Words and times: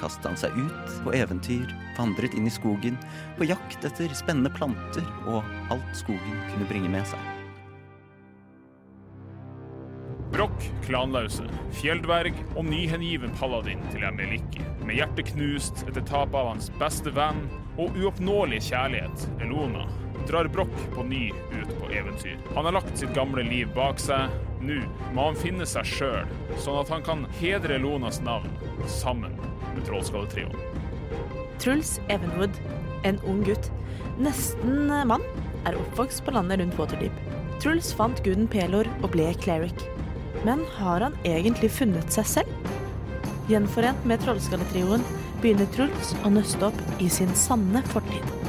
kastet 0.00 0.28
han 0.30 0.38
seg 0.40 0.56
ut 0.58 0.98
på 1.04 1.14
eventyr, 1.16 1.72
vandret 1.96 2.36
inn 2.36 2.48
i 2.48 2.52
skogen, 2.52 2.98
på 3.38 3.48
jakt 3.48 3.84
etter 3.86 4.12
spennende 4.16 4.52
planter 4.56 5.06
og 5.26 5.42
alt 5.74 5.96
skogen 5.98 6.44
kunne 6.50 6.68
bringe 6.70 6.92
med 6.92 7.08
seg. 7.08 7.32
Brokk, 10.36 10.64
klanlause, 10.84 11.46
fjelldverg 11.78 12.34
og 12.58 12.66
nyhengiven 12.66 13.32
paladin 13.38 13.80
til 13.92 14.02
Emeliki. 14.04 14.64
Med 14.84 14.98
hjertet 14.98 15.30
knust 15.30 15.84
etter 15.86 16.02
tapet 16.04 16.36
av 16.36 16.50
hans 16.50 16.68
beste 16.80 17.12
venn 17.14 17.38
og 17.80 17.96
uoppnåelige 17.96 18.66
kjærlighet, 18.72 19.24
Elona, 19.46 19.86
drar 20.26 20.50
Brokk 20.52 20.74
på 20.92 21.06
ny 21.06 21.30
ut 21.54 21.72
på 21.78 21.88
eventyr. 21.94 22.36
Han 22.56 22.68
har 22.68 22.76
lagt 22.76 22.98
sitt 22.98 23.14
gamle 23.16 23.46
liv 23.46 23.70
bak 23.76 24.02
seg. 24.02 24.32
Nå 24.66 24.80
må 25.14 25.28
han 25.28 25.38
finne 25.38 25.66
seg 25.68 25.86
sjøl, 25.88 26.30
sånn 26.58 26.80
at 26.80 26.90
han 26.90 27.04
kan 27.06 27.26
hedre 27.38 27.76
Elonas 27.78 28.20
navn 28.24 28.50
sammen 28.90 29.36
med 29.76 29.86
Trollskalletrioen. 29.88 30.56
Truls 31.62 31.96
Evenwood, 32.12 32.56
en 33.08 33.20
ung 33.28 33.42
gutt, 33.46 33.70
nesten 34.20 34.90
mann, 35.08 35.24
er 35.66 35.78
oppvokst 35.78 36.24
på 36.26 36.34
landet 36.36 36.60
rundt 36.60 36.78
Waterdeep. 36.80 37.22
Truls 37.62 37.92
fant 37.96 38.20
guden 38.24 38.48
Pelor 38.50 38.88
og 39.02 39.12
ble 39.14 39.30
cleric. 39.42 39.86
Men 40.46 40.62
har 40.76 41.06
han 41.06 41.16
egentlig 41.26 41.72
funnet 41.74 42.12
seg 42.12 42.28
selv? 42.36 42.72
Gjenforent 43.50 44.04
med 44.08 44.20
Trollskalletrioen 44.24 45.04
begynner 45.42 45.68
Truls 45.74 46.12
å 46.26 46.32
nøste 46.34 46.70
opp 46.70 47.00
i 47.02 47.08
sin 47.12 47.32
sanne 47.38 47.82
fortid. 47.92 48.45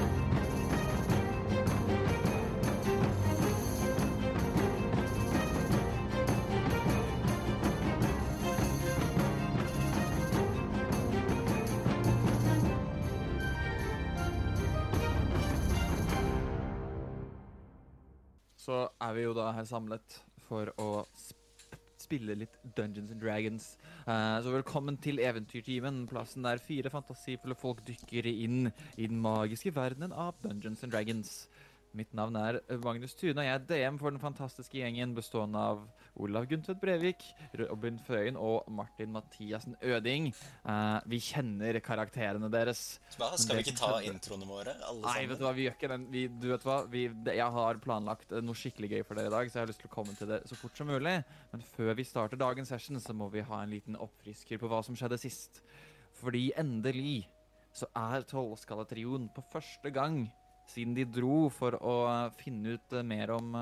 Er 19.08 19.16
vi 19.16 19.28
jo 19.28 19.36
da 19.36 19.52
her 19.56 19.68
samlet 19.68 20.22
for 20.48 20.72
å 20.82 20.92
sp 21.16 21.36
spille 22.08 22.36
litt 22.38 22.54
Dungeons 22.78 23.10
and 23.12 23.20
Dragons. 23.20 23.64
Uh, 24.06 24.38
så 24.46 24.52
velkommen 24.54 25.00
til 25.02 25.18
Eventyrtimen, 25.20 26.04
plassen 26.08 26.46
der 26.46 26.62
fire 26.62 26.92
fantasifulle 26.94 27.58
folk 27.58 27.82
dykker 27.88 28.30
inn 28.30 28.70
i 28.70 29.08
den 29.10 29.18
magiske 29.20 29.74
verdenen 29.76 30.14
av 30.14 30.38
Dungeons 30.44 30.86
and 30.86 30.94
Dragons. 30.94 31.34
Mitt 31.98 32.14
navn 32.16 32.38
er 32.38 32.60
Magnus 32.84 33.18
Tune, 33.18 33.40
og 33.42 33.48
jeg 33.48 33.56
er 33.56 33.66
DM 33.66 33.98
for 34.00 34.14
den 34.14 34.22
fantastiske 34.22 34.78
gjengen 34.78 35.16
bestående 35.18 35.64
av 35.72 35.84
Olav 36.24 36.48
Guntvedt 36.50 36.80
Brevik, 36.82 37.24
Robin 37.62 37.98
Frøyen 38.02 38.38
og 38.42 38.66
Martin 38.74 39.12
Mathiassen 39.14 39.76
Øding. 39.86 40.30
Uh, 40.66 40.98
vi 41.10 41.20
kjenner 41.22 41.78
karakterene 41.84 42.50
deres. 42.54 42.98
Hva, 43.18 43.32
skal 43.38 43.60
vi 43.60 43.66
ikke 43.68 43.78
ta 43.78 43.92
introene 44.08 44.48
våre? 44.50 44.74
Alle 44.82 45.04
Nei, 45.04 45.14
sammen? 45.14 45.32
vet 45.32 45.42
du 45.42 45.46
hva, 45.46 45.54
vi 45.58 45.68
gjør 45.68 45.78
ikke 45.78 45.92
den. 45.94 46.08
Vi, 46.14 46.24
du 46.32 46.48
vet 46.52 46.66
hva, 46.68 46.78
vi, 46.92 47.04
jeg 47.38 47.58
har 47.58 47.82
planlagt 47.84 48.34
eh, 48.34 48.44
noe 48.46 48.58
skikkelig 48.58 48.92
gøy 48.96 49.06
for 49.08 49.20
dere 49.20 49.32
i 49.32 49.36
dag, 49.36 49.52
så 49.52 49.60
jeg 49.60 49.66
har 49.66 49.72
lyst 49.74 49.84
til 49.84 49.92
å 49.92 49.96
komme 49.98 50.18
til 50.18 50.32
det 50.32 50.42
så 50.50 50.58
fort 50.60 50.82
som 50.82 50.90
mulig. 50.90 51.18
Men 51.54 51.66
før 51.76 51.94
vi 52.00 52.08
starter 52.08 52.42
dagens 52.42 52.74
session, 52.74 53.02
så 53.04 53.16
må 53.18 53.30
vi 53.34 53.46
ha 53.46 53.62
en 53.62 53.74
liten 53.74 54.00
oppfrisker 54.08 54.62
på 54.62 54.72
hva 54.72 54.82
som 54.86 54.98
skjedde 54.98 55.20
sist. 55.22 55.62
Fordi 56.18 56.50
endelig 56.58 57.28
så 57.78 57.90
er 57.94 58.26
Tolvskalletrioen 58.26 59.30
på 59.36 59.44
første 59.52 59.94
gang 59.94 60.24
siden 60.68 60.96
de 60.98 61.06
dro 61.08 61.46
for 61.54 61.78
å 61.78 62.00
eh, 62.10 62.34
finne 62.42 62.78
ut 62.78 62.98
mer 63.06 63.38
om 63.38 63.54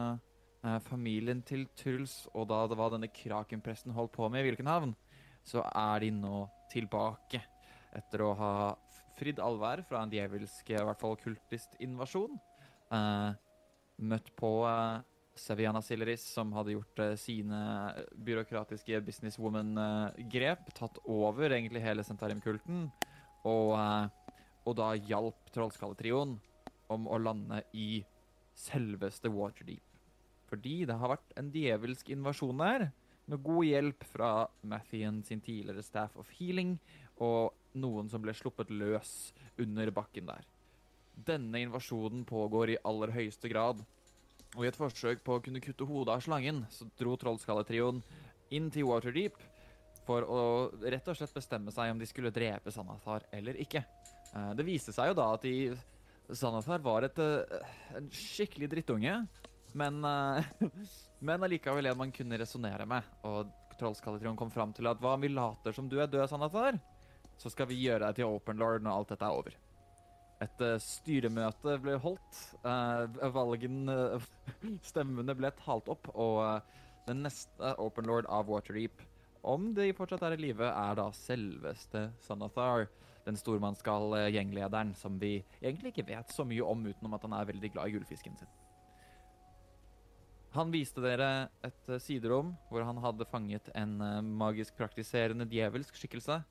familien 0.88 1.42
til 1.46 1.68
Truls, 1.78 2.24
og 2.34 2.48
da 2.50 2.64
det 2.70 2.78
var 2.80 2.94
denne 2.94 3.12
krakenpresten 3.14 3.94
holdt 3.94 4.16
på 4.16 4.30
med 4.34 4.42
i 4.42 4.50
Vilkenhavn, 4.50 4.96
så 5.46 5.62
er 5.70 6.02
de 6.02 6.10
nå 6.16 6.46
tilbake 6.72 7.42
etter 7.96 8.24
å 8.26 8.32
ha 8.40 8.54
fridd 9.16 9.40
allvær 9.40 9.84
fra 9.88 10.04
en 10.04 10.12
djevelsk, 10.12 10.72
i 10.74 10.80
hvert 10.80 11.02
fall 11.02 11.18
kultistinvasjon. 11.22 12.40
Eh, 12.96 13.30
møtt 14.10 14.32
på 14.40 14.52
eh, 14.68 15.04
Seviana 15.40 15.82
Silleris, 15.84 16.24
som 16.36 16.52
hadde 16.56 16.76
gjort 16.76 17.02
eh, 17.04 17.16
sine 17.20 17.62
byråkratiske 18.28 19.02
businesswoman-grep, 19.08 20.70
tatt 20.78 21.00
over 21.06 21.52
egentlig 21.52 21.84
hele 21.84 22.06
Sentarim-kulten, 22.08 22.90
og, 23.46 23.74
eh, 23.80 24.38
og 24.66 24.78
da 24.80 24.92
hjalp 24.98 25.52
Trollskalletrioen 25.56 26.38
om 26.94 27.10
å 27.10 27.20
lande 27.22 27.64
i 27.76 28.04
selveste 28.56 29.32
Waterdeep. 29.34 29.85
Fordi 30.56 30.86
det 30.88 30.96
har 30.96 31.12
vært 31.12 31.34
en 31.36 31.50
djevelsk 31.52 32.10
invasjon 32.16 32.62
der, 32.62 32.86
med 33.28 33.42
god 33.44 33.66
hjelp 33.68 34.04
fra 34.08 34.30
Mathien 34.64 35.18
sin 35.26 35.42
tidligere 35.44 35.84
staff 35.84 36.14
of 36.22 36.30
healing, 36.38 36.78
og 37.20 37.52
noen 37.76 38.08
som 38.08 38.22
ble 38.24 38.32
sluppet 38.38 38.70
løs 38.72 39.34
under 39.60 39.90
bakken 39.92 40.30
der. 40.30 40.46
Denne 41.28 41.60
invasjonen 41.66 42.24
pågår 42.30 42.72
i 42.72 42.78
aller 42.88 43.12
høyeste 43.12 43.52
grad, 43.52 43.82
og 44.56 44.64
i 44.64 44.70
et 44.70 44.78
forsøk 44.80 45.26
på 45.26 45.36
å 45.36 45.42
kunne 45.44 45.60
kutte 45.64 45.88
hodet 45.90 46.14
av 46.14 46.24
slangen, 46.24 46.62
så 46.72 46.88
dro 46.96 47.18
Trollskalletrioen 47.20 48.00
inn 48.56 48.70
til 48.72 48.88
Waterdeep 48.88 49.42
for 50.06 50.24
å 50.24 50.44
rett 50.86 51.10
og 51.12 51.18
slett 51.18 51.36
bestemme 51.36 51.74
seg 51.76 51.92
om 51.92 52.00
de 52.00 52.08
skulle 52.08 52.32
drepe 52.32 52.72
Sanathar 52.72 53.26
eller 53.36 53.60
ikke. 53.60 53.84
Eh, 54.32 54.54
Det 54.56 54.64
viste 54.64 54.96
seg 54.96 55.12
jo 55.12 55.18
da 55.20 55.34
at 55.34 55.44
de, 55.44 55.74
Sanathar 56.32 56.80
var 56.86 57.10
et, 57.10 57.20
eh, 57.20 57.68
en 57.98 58.08
skikkelig 58.14 58.70
drittunge, 58.72 59.18
men, 59.76 60.06
eh, 60.06 60.46
men 61.20 61.44
allikevel 61.44 61.86
en 61.86 61.98
man 61.98 62.12
kunne 62.16 62.40
resonnere 62.40 62.88
med. 62.90 63.14
Og 63.28 63.52
Trollskalletrioen 63.80 64.40
kom 64.40 64.52
fram 64.52 64.74
til 64.76 64.88
at 64.88 65.02
hva 65.04 65.18
om 65.18 65.24
vi 65.26 65.34
later 65.34 65.76
som 65.76 65.90
du 65.92 65.98
er 66.00 66.08
død, 66.12 66.30
Sanathar? 66.32 66.80
Så 67.36 67.52
skal 67.52 67.68
vi 67.68 67.82
gjøre 67.82 68.08
deg 68.08 68.22
til 68.22 68.32
Open 68.32 68.62
Lord 68.62 68.86
når 68.86 69.02
alt 69.02 69.12
dette 69.12 69.28
er 69.28 69.40
over. 69.42 69.58
Et 70.44 70.62
uh, 70.64 70.78
styremøte 70.80 71.76
ble 71.84 71.98
holdt. 72.00 72.40
Uh, 72.64 73.04
valgen 73.36 73.92
uh, 73.92 74.24
Stemmene 74.90 75.36
ble 75.36 75.52
talt 75.60 75.92
opp, 75.92 76.08
og 76.16 76.64
den 77.10 77.26
neste 77.28 77.74
Open 77.84 78.08
Lord 78.08 78.30
av 78.32 78.48
Waterdeep, 78.52 79.04
om 79.46 79.74
de 79.78 79.92
fortsatt 79.94 80.24
er 80.26 80.38
i 80.38 80.42
live, 80.48 80.72
er 80.72 80.96
da 80.98 81.10
selveste 81.16 82.08
Sanathar. 82.24 82.88
Den 83.28 83.38
stormannsgall-gjenglederen 83.40 84.94
som 84.98 85.20
vi 85.22 85.40
egentlig 85.60 85.92
ikke 85.92 86.08
vet 86.14 86.32
så 86.34 86.46
mye 86.48 86.64
om, 86.64 86.88
utenom 86.88 87.18
at 87.18 87.28
han 87.28 87.36
er 87.36 87.52
veldig 87.52 87.74
glad 87.76 87.90
i 87.90 87.98
gullfisken 87.98 88.40
sin. 88.40 88.56
Han 90.56 90.72
viste 90.72 91.04
dere 91.04 91.50
et 91.66 91.90
eh, 91.92 92.00
siderom 92.02 92.54
hvor 92.72 92.86
han 92.88 93.00
hadde 93.04 93.28
fanget 93.28 93.70
en 93.76 93.98
eh, 94.02 94.22
magisk 94.24 94.78
praktiserende 94.80 95.48
djevelsk 95.52 95.98
skikkelse, 96.00 96.42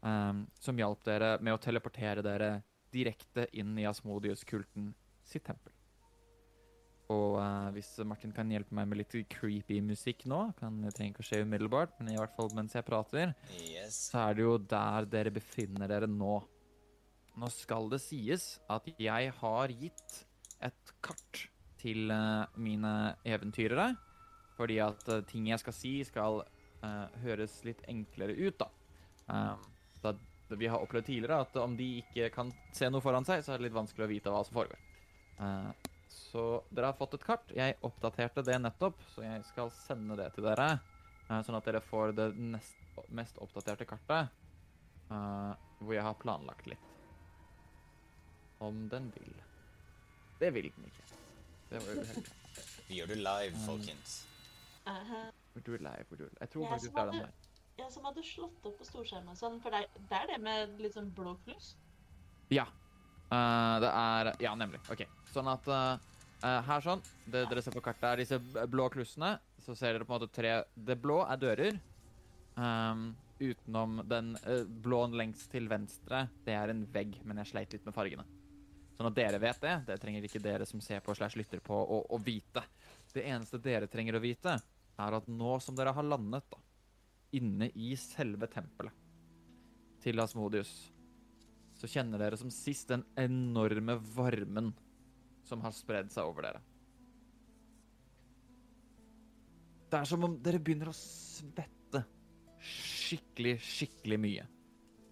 Um, 0.00 0.46
som 0.56 0.78
hjalp 0.80 1.02
dere 1.04 1.34
med 1.44 1.52
å 1.52 1.58
teleportere 1.60 2.22
dere 2.24 2.62
direkte 2.88 3.42
inn 3.52 3.74
i 3.76 3.84
Asmodius-kulten 3.84 4.94
sitt 5.28 5.44
tempel. 5.44 5.74
Og 7.12 7.36
uh, 7.36 7.68
hvis 7.74 7.90
Martin 8.08 8.32
kan 8.32 8.48
hjelpe 8.48 8.72
meg 8.78 8.88
med 8.88 9.02
litt 9.02 9.12
creepy 9.28 9.82
musikk 9.84 10.24
nå, 10.30 10.38
kan 10.56 10.78
det 10.80 10.94
trenger 10.96 11.12
ikke 11.12 11.26
å 11.26 11.28
skje 11.28 11.42
umiddelbart, 11.44 11.92
men 12.00 12.14
i 12.14 12.16
hvert 12.16 12.32
fall 12.32 12.48
mens 12.56 12.78
jeg 12.78 12.86
prater, 12.88 13.34
Yes. 13.60 13.98
så 14.08 14.22
er 14.30 14.38
det 14.38 14.46
jo 14.46 14.56
der 14.72 15.10
dere 15.18 15.34
befinner 15.36 15.92
dere 15.92 16.08
nå. 16.08 16.38
Nå 17.36 17.52
skal 17.52 17.92
det 17.92 18.00
sies 18.00 18.54
at 18.72 18.88
jeg 18.96 19.34
har 19.42 19.76
gitt 19.84 20.20
et 20.64 20.94
kart 21.04 21.49
til 21.80 22.10
eh, 22.12 22.58
mine 22.60 22.94
eventyrere, 23.26 23.92
fordi 24.58 24.80
at 24.84 25.08
eh, 25.08 25.24
ting 25.28 25.48
jeg 25.50 25.62
skal 25.62 25.76
si, 25.76 25.92
skal 26.06 26.42
eh, 26.42 27.20
høres 27.24 27.60
litt 27.66 27.82
enklere 27.90 28.36
ut, 28.36 28.60
da. 28.60 28.70
Um, 29.30 29.64
da. 30.02 30.14
Vi 30.50 30.66
har 30.66 30.82
opplevd 30.82 31.06
tidligere 31.06 31.44
at 31.44 31.56
om 31.62 31.76
de 31.78 32.00
ikke 32.00 32.26
kan 32.34 32.48
se 32.74 32.88
noe 32.90 33.02
foran 33.04 33.26
seg, 33.26 33.44
så 33.46 33.54
er 33.54 33.60
det 33.60 33.68
litt 33.68 33.76
vanskelig 33.76 34.02
å 34.02 34.10
vite 34.10 34.32
hva 34.34 34.40
som 34.42 34.56
foregår. 34.56 34.80
Så 36.10 36.42
dere 36.74 36.88
har 36.90 36.96
fått 36.98 37.14
et 37.14 37.22
kart. 37.22 37.52
Jeg 37.54 37.76
oppdaterte 37.86 38.42
det 38.42 38.56
nettopp, 38.58 38.98
så 39.12 39.22
jeg 39.22 39.44
skal 39.46 39.70
sende 39.76 40.18
det 40.18 40.26
til 40.34 40.48
dere. 40.48 40.80
sånn 41.30 41.60
at 41.60 41.70
dere 41.70 41.84
får 41.86 42.16
det 42.18 42.26
nest, 42.34 42.82
mest 43.14 43.38
oppdaterte 43.38 43.86
kartet, 43.92 44.34
hvor 45.06 45.94
jeg 45.94 46.02
har 46.02 46.18
planlagt 46.18 46.66
litt. 46.74 46.90
Om 48.58 48.88
den 48.90 49.06
vil. 49.14 49.38
Det 50.42 50.50
vil 50.50 50.72
den 50.74 50.90
ikke. 50.90 51.10
Det 51.70 51.78
var 51.86 52.02
uheldig. 52.02 52.32
Vi 52.88 52.98
gjør 52.98 53.12
det 53.12 53.20
live, 53.22 53.62
folkens. 53.66 54.16
Uh, 54.88 55.12
du 55.62 55.74
er 55.76 55.84
live, 55.84 56.06
er 56.16 56.28
Jeg 56.40 56.50
tror 56.50 56.62
Jeg 56.64 56.70
faktisk 56.72 56.94
det 56.96 57.02
er 57.02 57.10
den 57.12 57.20
der. 57.20 57.48
ja, 57.78 57.86
som 57.90 58.04
hadde 58.08 58.24
slått 58.26 58.66
opp 58.66 58.78
på 58.80 58.86
storskjermen 58.88 59.38
sånn, 59.38 59.60
for 59.62 59.70
det 59.70 59.84
er, 59.84 60.00
det 60.10 60.18
er 60.18 60.26
det 60.32 60.38
med 60.42 60.80
litt 60.82 60.96
sånn 60.96 61.12
blå 61.14 61.36
kluss? 61.44 61.74
Ja. 62.50 62.66
Uh, 63.30 63.78
det 63.84 63.92
er 63.94 64.32
Ja, 64.42 64.56
nemlig. 64.58 64.82
OK. 64.90 65.04
Sånn 65.30 65.46
at 65.46 65.68
eh, 65.70 66.08
eh, 66.42 66.56
her 66.66 66.82
sånn 66.82 67.02
Det 67.30 67.44
dere 67.46 67.62
ser 67.62 67.76
på 67.76 67.82
kartet, 67.84 68.08
er 68.08 68.24
disse 68.24 68.66
blå 68.66 68.88
klussene. 68.90 69.36
Så 69.62 69.76
ser 69.78 69.94
dere 69.94 70.08
på 70.08 70.16
en 70.16 70.18
måte 70.18 70.34
tre 70.34 70.56
Det 70.74 70.98
blå 70.98 71.20
er 71.22 71.38
dører. 71.38 71.78
Um, 72.58 73.12
utenom 73.38 74.00
den 74.10 74.34
uh, 74.42 74.66
blåen 74.66 75.14
lengst 75.16 75.46
til 75.52 75.70
venstre, 75.70 76.26
det 76.44 76.52
er 76.58 76.72
en 76.74 76.82
vegg, 76.92 77.14
men 77.24 77.38
jeg 77.40 77.52
sleit 77.54 77.72
litt 77.72 77.86
med 77.86 77.94
fargene. 77.96 78.26
Sånn 79.00 79.08
at 79.08 79.16
dere 79.16 79.38
vet 79.40 79.62
det. 79.64 79.74
Det 79.88 79.94
trenger 79.96 80.24
ikke 80.28 80.42
dere 80.44 80.66
som 80.68 80.80
ser 80.84 81.00
på 81.00 81.14
slash 81.16 81.38
lytter 81.40 81.62
på, 81.64 81.72
å, 81.72 82.18
vite. 82.20 82.60
Det 83.08 83.22
eneste 83.24 83.56
dere 83.64 83.86
trenger 83.88 84.18
å 84.18 84.20
vite, 84.20 84.58
er 85.00 85.16
at 85.16 85.30
nå 85.32 85.54
som 85.64 85.72
dere 85.78 85.94
har 85.96 86.04
landet 86.04 86.44
da, 86.52 86.58
inne 87.40 87.70
i 87.80 87.94
selve 87.96 88.44
tempelet 88.52 88.92
til 90.04 90.20
Asmodius, 90.20 90.74
så 91.80 91.88
kjenner 91.88 92.20
dere 92.20 92.36
som 92.36 92.52
sist 92.52 92.92
den 92.92 93.06
enorme 93.16 93.96
varmen 94.18 94.68
som 95.48 95.64
har 95.64 95.72
spredd 95.72 96.12
seg 96.12 96.28
over 96.28 96.50
dere. 96.50 96.60
Det 99.88 99.96
er 99.96 100.12
som 100.12 100.28
om 100.28 100.36
dere 100.44 100.60
begynner 100.60 100.92
å 100.92 100.98
svette 101.00 102.04
skikkelig, 102.60 103.56
skikkelig 103.64 104.20
mye. 104.28 104.48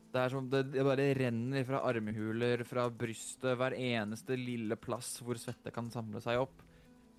Det 0.08 0.20
er 0.22 0.32
som 0.32 0.40
om 0.40 0.48
det, 0.48 0.62
det 0.72 0.84
bare 0.86 1.10
renner 1.18 1.66
fra 1.68 1.82
armhuler, 1.84 2.62
fra 2.68 2.86
brystet, 2.88 3.52
hver 3.60 3.76
eneste 3.76 4.38
lille 4.40 4.78
plass 4.80 5.18
hvor 5.24 5.40
svette 5.40 5.72
kan 5.74 5.90
samle 5.92 6.22
seg 6.24 6.40
opp. 6.40 6.62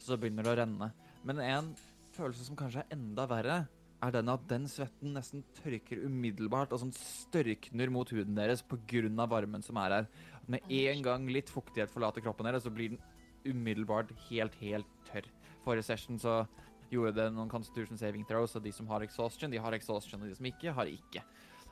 Så 0.01 0.17
begynner 0.17 0.47
det 0.47 0.53
å 0.55 0.59
renne. 0.63 0.87
Men 1.27 1.41
en 1.43 1.73
følelse 2.15 2.47
som 2.47 2.57
kanskje 2.57 2.81
er 2.81 2.95
enda 2.95 3.27
verre, 3.29 3.59
er 3.99 4.13
den 4.15 4.31
at 4.31 4.45
den 4.47 4.65
svetten 4.71 5.11
nesten 5.15 5.43
tørker 5.57 6.05
umiddelbart 6.05 6.71
og 6.71 6.81
sånn 6.81 6.95
størkner 6.95 7.91
mot 7.91 8.09
huden 8.15 8.37
deres 8.37 8.63
pga. 8.63 9.27
varmen 9.27 9.61
som 9.61 9.77
er 9.77 9.95
her. 9.97 10.07
Med 10.47 10.61
en 10.71 11.03
gang 11.03 11.27
litt 11.27 11.49
fuktighet 11.51 11.91
forlater 11.91 12.23
kroppen 12.23 12.47
deres, 12.47 12.63
så 12.63 12.71
blir 12.71 12.95
den 12.95 13.01
umiddelbart 13.45 14.11
helt, 14.29 14.55
helt 14.63 14.87
tørr. 15.11 15.27
Forrige 15.65 15.83
session 15.83 16.17
så 16.17 16.47
gjorde 16.89 17.13
det 17.19 17.27
noen 17.35 17.51
constitution 17.51 17.97
saving 17.97 18.25
throws, 18.25 18.55
og 18.55 18.63
de 18.63 18.71
som 18.73 18.87
har 18.87 19.03
exhaustion, 19.05 19.51
de 19.51 19.61
har 19.61 19.75
exhaustion, 19.75 20.21
og 20.23 20.31
de 20.31 20.35
som 20.35 20.47
ikke, 20.49 20.73
har 20.73 20.89
ikke. 20.89 21.23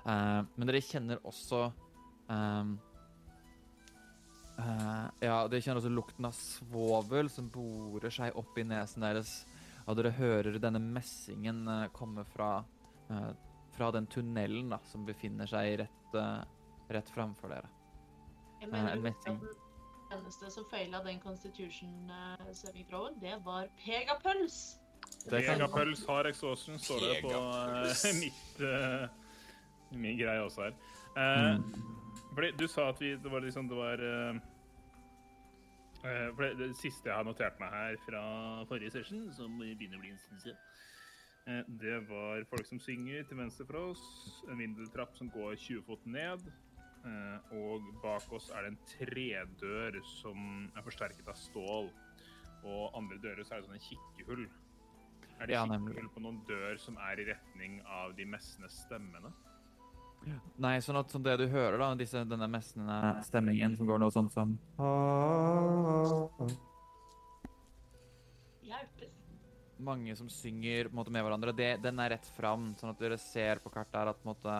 Eh, 0.08 0.42
men 0.56 0.70
dere 0.70 0.84
kjenner 0.84 1.20
også 1.28 1.66
um, 2.32 2.78
uh, 4.56 5.08
Ja, 5.20 5.42
dere 5.52 5.60
kjenner 5.60 5.82
også 5.82 5.92
lukten 5.92 6.30
av 6.30 6.38
svovel 6.38 7.32
som 7.32 7.50
borer 7.52 8.14
seg 8.14 8.38
opp 8.40 8.56
i 8.60 8.66
nesen 8.68 9.04
deres. 9.04 9.42
Og 9.88 10.00
dere 10.00 10.14
hører 10.16 10.60
denne 10.60 10.82
messingen 10.84 11.62
eh, 11.72 11.86
komme 11.96 12.26
fra, 12.28 12.58
uh, 13.08 13.30
fra 13.76 13.88
den 13.96 14.08
tunnelen 14.12 14.74
da, 14.74 14.82
som 14.92 15.06
befinner 15.08 15.48
seg 15.48 15.78
rett, 15.80 16.10
uh, 16.16 16.44
rett 16.92 17.12
framfor 17.16 17.56
dere. 17.56 17.72
Jeg 18.60 18.74
mener 18.74 19.00
messing. 19.00 19.40
den 19.40 20.18
eneste 20.18 20.52
som 20.52 20.66
feila 20.68 21.00
den 21.06 21.22
constitution 21.24 22.12
uh, 22.12 22.50
saving 22.52 22.88
throwen, 22.90 23.16
det 23.24 23.38
var 23.46 23.72
Pegapøls. 23.80 24.76
Pegapøls 25.30 26.04
har 26.10 26.28
exhaustion, 26.34 26.80
står 26.80 27.08
det 27.08 27.16
på 27.24 27.32
mitt 28.24 28.68
min 29.92 30.18
greie 30.20 30.42
også 30.44 30.68
her. 30.68 30.78
Uh, 31.18 31.58
Mm. 31.58 31.74
fordi 32.36 32.52
du 32.60 32.68
sa 32.68 32.90
at 32.90 33.00
vi, 33.02 33.16
det 33.16 33.32
var 33.32 33.40
liksom 33.42 33.68
det 33.70 33.78
var 33.78 34.02
eh, 34.04 34.36
eh, 36.04 36.28
for 36.36 36.44
det, 36.44 36.58
det 36.60 36.68
siste 36.78 37.10
jeg 37.10 37.16
har 37.18 37.26
notert 37.26 37.60
meg 37.62 37.74
her 37.74 37.98
fra 38.06 38.22
forrige 38.70 38.92
session, 38.98 39.28
som 39.34 39.58
begynner 39.60 39.98
å 39.98 40.04
bli 40.04 40.12
en 40.14 40.20
stund 40.22 40.44
siden, 40.44 40.60
eh, 41.48 41.64
det 41.82 41.98
var 42.10 42.44
folk 42.52 42.68
som 42.70 42.80
synger 42.84 43.26
til 43.30 43.40
venstre 43.42 43.66
for 43.70 43.94
oss, 43.94 44.06
en 44.52 44.60
vindeltrapp 44.62 45.18
som 45.18 45.32
går 45.34 45.56
20 45.56 45.82
fot 45.88 46.06
ned, 46.06 46.46
eh, 47.08 47.56
og 47.58 47.90
bak 48.04 48.30
oss 48.38 48.52
er 48.54 48.68
det 48.68 48.74
en 48.76 48.80
tredør 48.94 50.00
som 50.20 50.70
er 50.76 50.86
forsterket 50.86 51.28
av 51.34 51.40
stål, 51.42 51.90
og 52.68 52.96
andre 52.98 53.18
dører 53.24 53.44
så 53.46 53.56
er 53.56 53.62
det 53.62 53.70
sånne 53.70 53.82
en 53.82 53.90
kikkehull. 53.90 54.48
Er 55.40 55.46
det 55.46 55.54
Ja, 55.54 55.66
kikkehull 55.66 56.10
på 56.14 56.22
noen 56.22 56.40
dør 56.48 56.78
som 56.82 56.98
er 56.98 57.20
i 57.22 57.28
retning 57.30 57.82
av 57.86 58.16
de 58.18 58.26
messende 58.26 58.70
stemmene? 58.74 59.34
Nei, 60.60 60.78
sånn 60.84 60.98
at 61.00 61.12
sånn 61.14 61.24
det 61.24 61.38
du 61.40 61.46
hører, 61.52 61.78
da, 61.80 61.92
disse, 61.96 62.24
denne 62.28 62.48
messende 62.52 62.98
stemmingen 63.28 63.78
som 63.78 63.88
går 63.88 64.02
noe 64.02 64.14
sånn 64.14 64.30
som 64.34 64.56
Hjelpes. 68.68 69.14
Mange 69.78 70.16
som 70.18 70.30
synger 70.34 70.90
på 70.90 70.96
en 70.96 71.00
måte, 71.00 71.14
med 71.14 71.24
hverandre, 71.24 71.54
det, 71.56 71.70
den 71.84 72.02
er 72.04 72.16
rett 72.16 72.30
fram, 72.36 72.72
sånn 72.80 72.92
at 72.92 73.04
dere 73.04 73.20
ser 73.22 73.62
på 73.64 73.72
kartet 73.72 74.00
her 74.02 74.12
at 74.12 74.20
på 74.20 74.28
en 74.28 74.34
måte, 74.34 74.58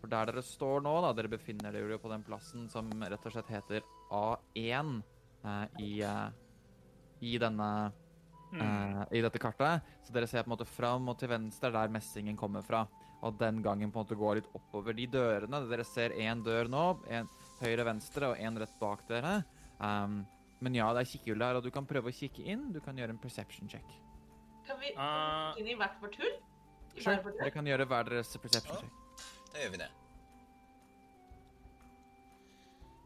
For 0.00 0.12
der 0.12 0.32
dere 0.32 0.44
står 0.44 0.82
nå, 0.84 0.94
da, 1.04 1.12
dere 1.16 1.32
befinner 1.32 1.72
dere 1.72 1.94
jo 1.94 2.00
på 2.02 2.10
den 2.12 2.24
plassen 2.24 2.66
som 2.72 2.90
rett 3.00 3.28
og 3.28 3.36
slett 3.36 3.52
heter 3.54 3.86
A1 4.12 4.96
eh, 5.44 5.84
i, 5.84 5.92
eh, 6.04 6.26
i 7.24 7.38
denne 7.40 7.70
eh, 8.52 9.00
i 9.16 9.22
dette 9.24 9.40
kartet. 9.40 9.94
Så 10.04 10.12
dere 10.12 10.28
ser 10.28 10.44
på 10.44 10.50
en 10.50 10.56
måte 10.56 10.68
fram 10.68 11.08
og 11.08 11.18
til 11.20 11.32
venstre 11.32 11.72
der 11.72 11.92
messingen 11.92 12.36
kommer 12.36 12.64
fra. 12.66 12.84
Og 13.24 13.38
den 13.40 13.62
gangen 13.64 13.90
på 13.92 14.00
en 14.00 14.04
måte 14.04 14.18
går 14.20 14.40
litt 14.40 14.48
oppover 14.56 14.96
de 14.96 15.06
dørene. 15.08 15.62
Dere 15.70 15.84
ser 15.88 16.12
én 16.20 16.42
dør 16.44 16.68
nå, 16.68 16.84
en 17.08 17.28
høyre-venstre 17.62 18.32
og 18.34 18.40
en 18.40 18.60
rett 18.60 18.74
bak 18.80 19.04
dere. 19.08 19.38
Um, 19.80 20.22
men 20.64 20.76
ja, 20.76 20.90
det 20.96 21.04
er 21.04 21.10
kikkehull 21.14 21.40
der, 21.40 21.58
og 21.58 21.64
du 21.64 21.70
kan 21.72 21.88
prøve 21.88 22.12
å 22.12 22.14
kikke 22.14 22.44
inn. 22.52 22.68
Du 22.74 22.80
kan 22.84 22.96
gjøre 23.00 23.16
en 23.16 23.20
perception 23.22 23.70
check. 23.70 23.86
Kan 24.68 24.80
vi 24.80 24.92
kikke 24.92 25.60
inn 25.62 25.72
i 25.72 25.78
hvert 25.80 25.96
vårt 26.02 26.20
hull? 26.20 26.36
Sure. 26.94 27.16
Dere 27.40 27.50
kan 27.52 27.66
gjøre 27.66 27.88
hver 27.90 28.10
deres 28.10 28.36
perception 28.36 28.76
Ja. 28.76 28.80
check. 28.84 29.26
Da 29.52 29.62
gjør 29.64 29.70
vi 29.74 29.82
det. 29.82 29.90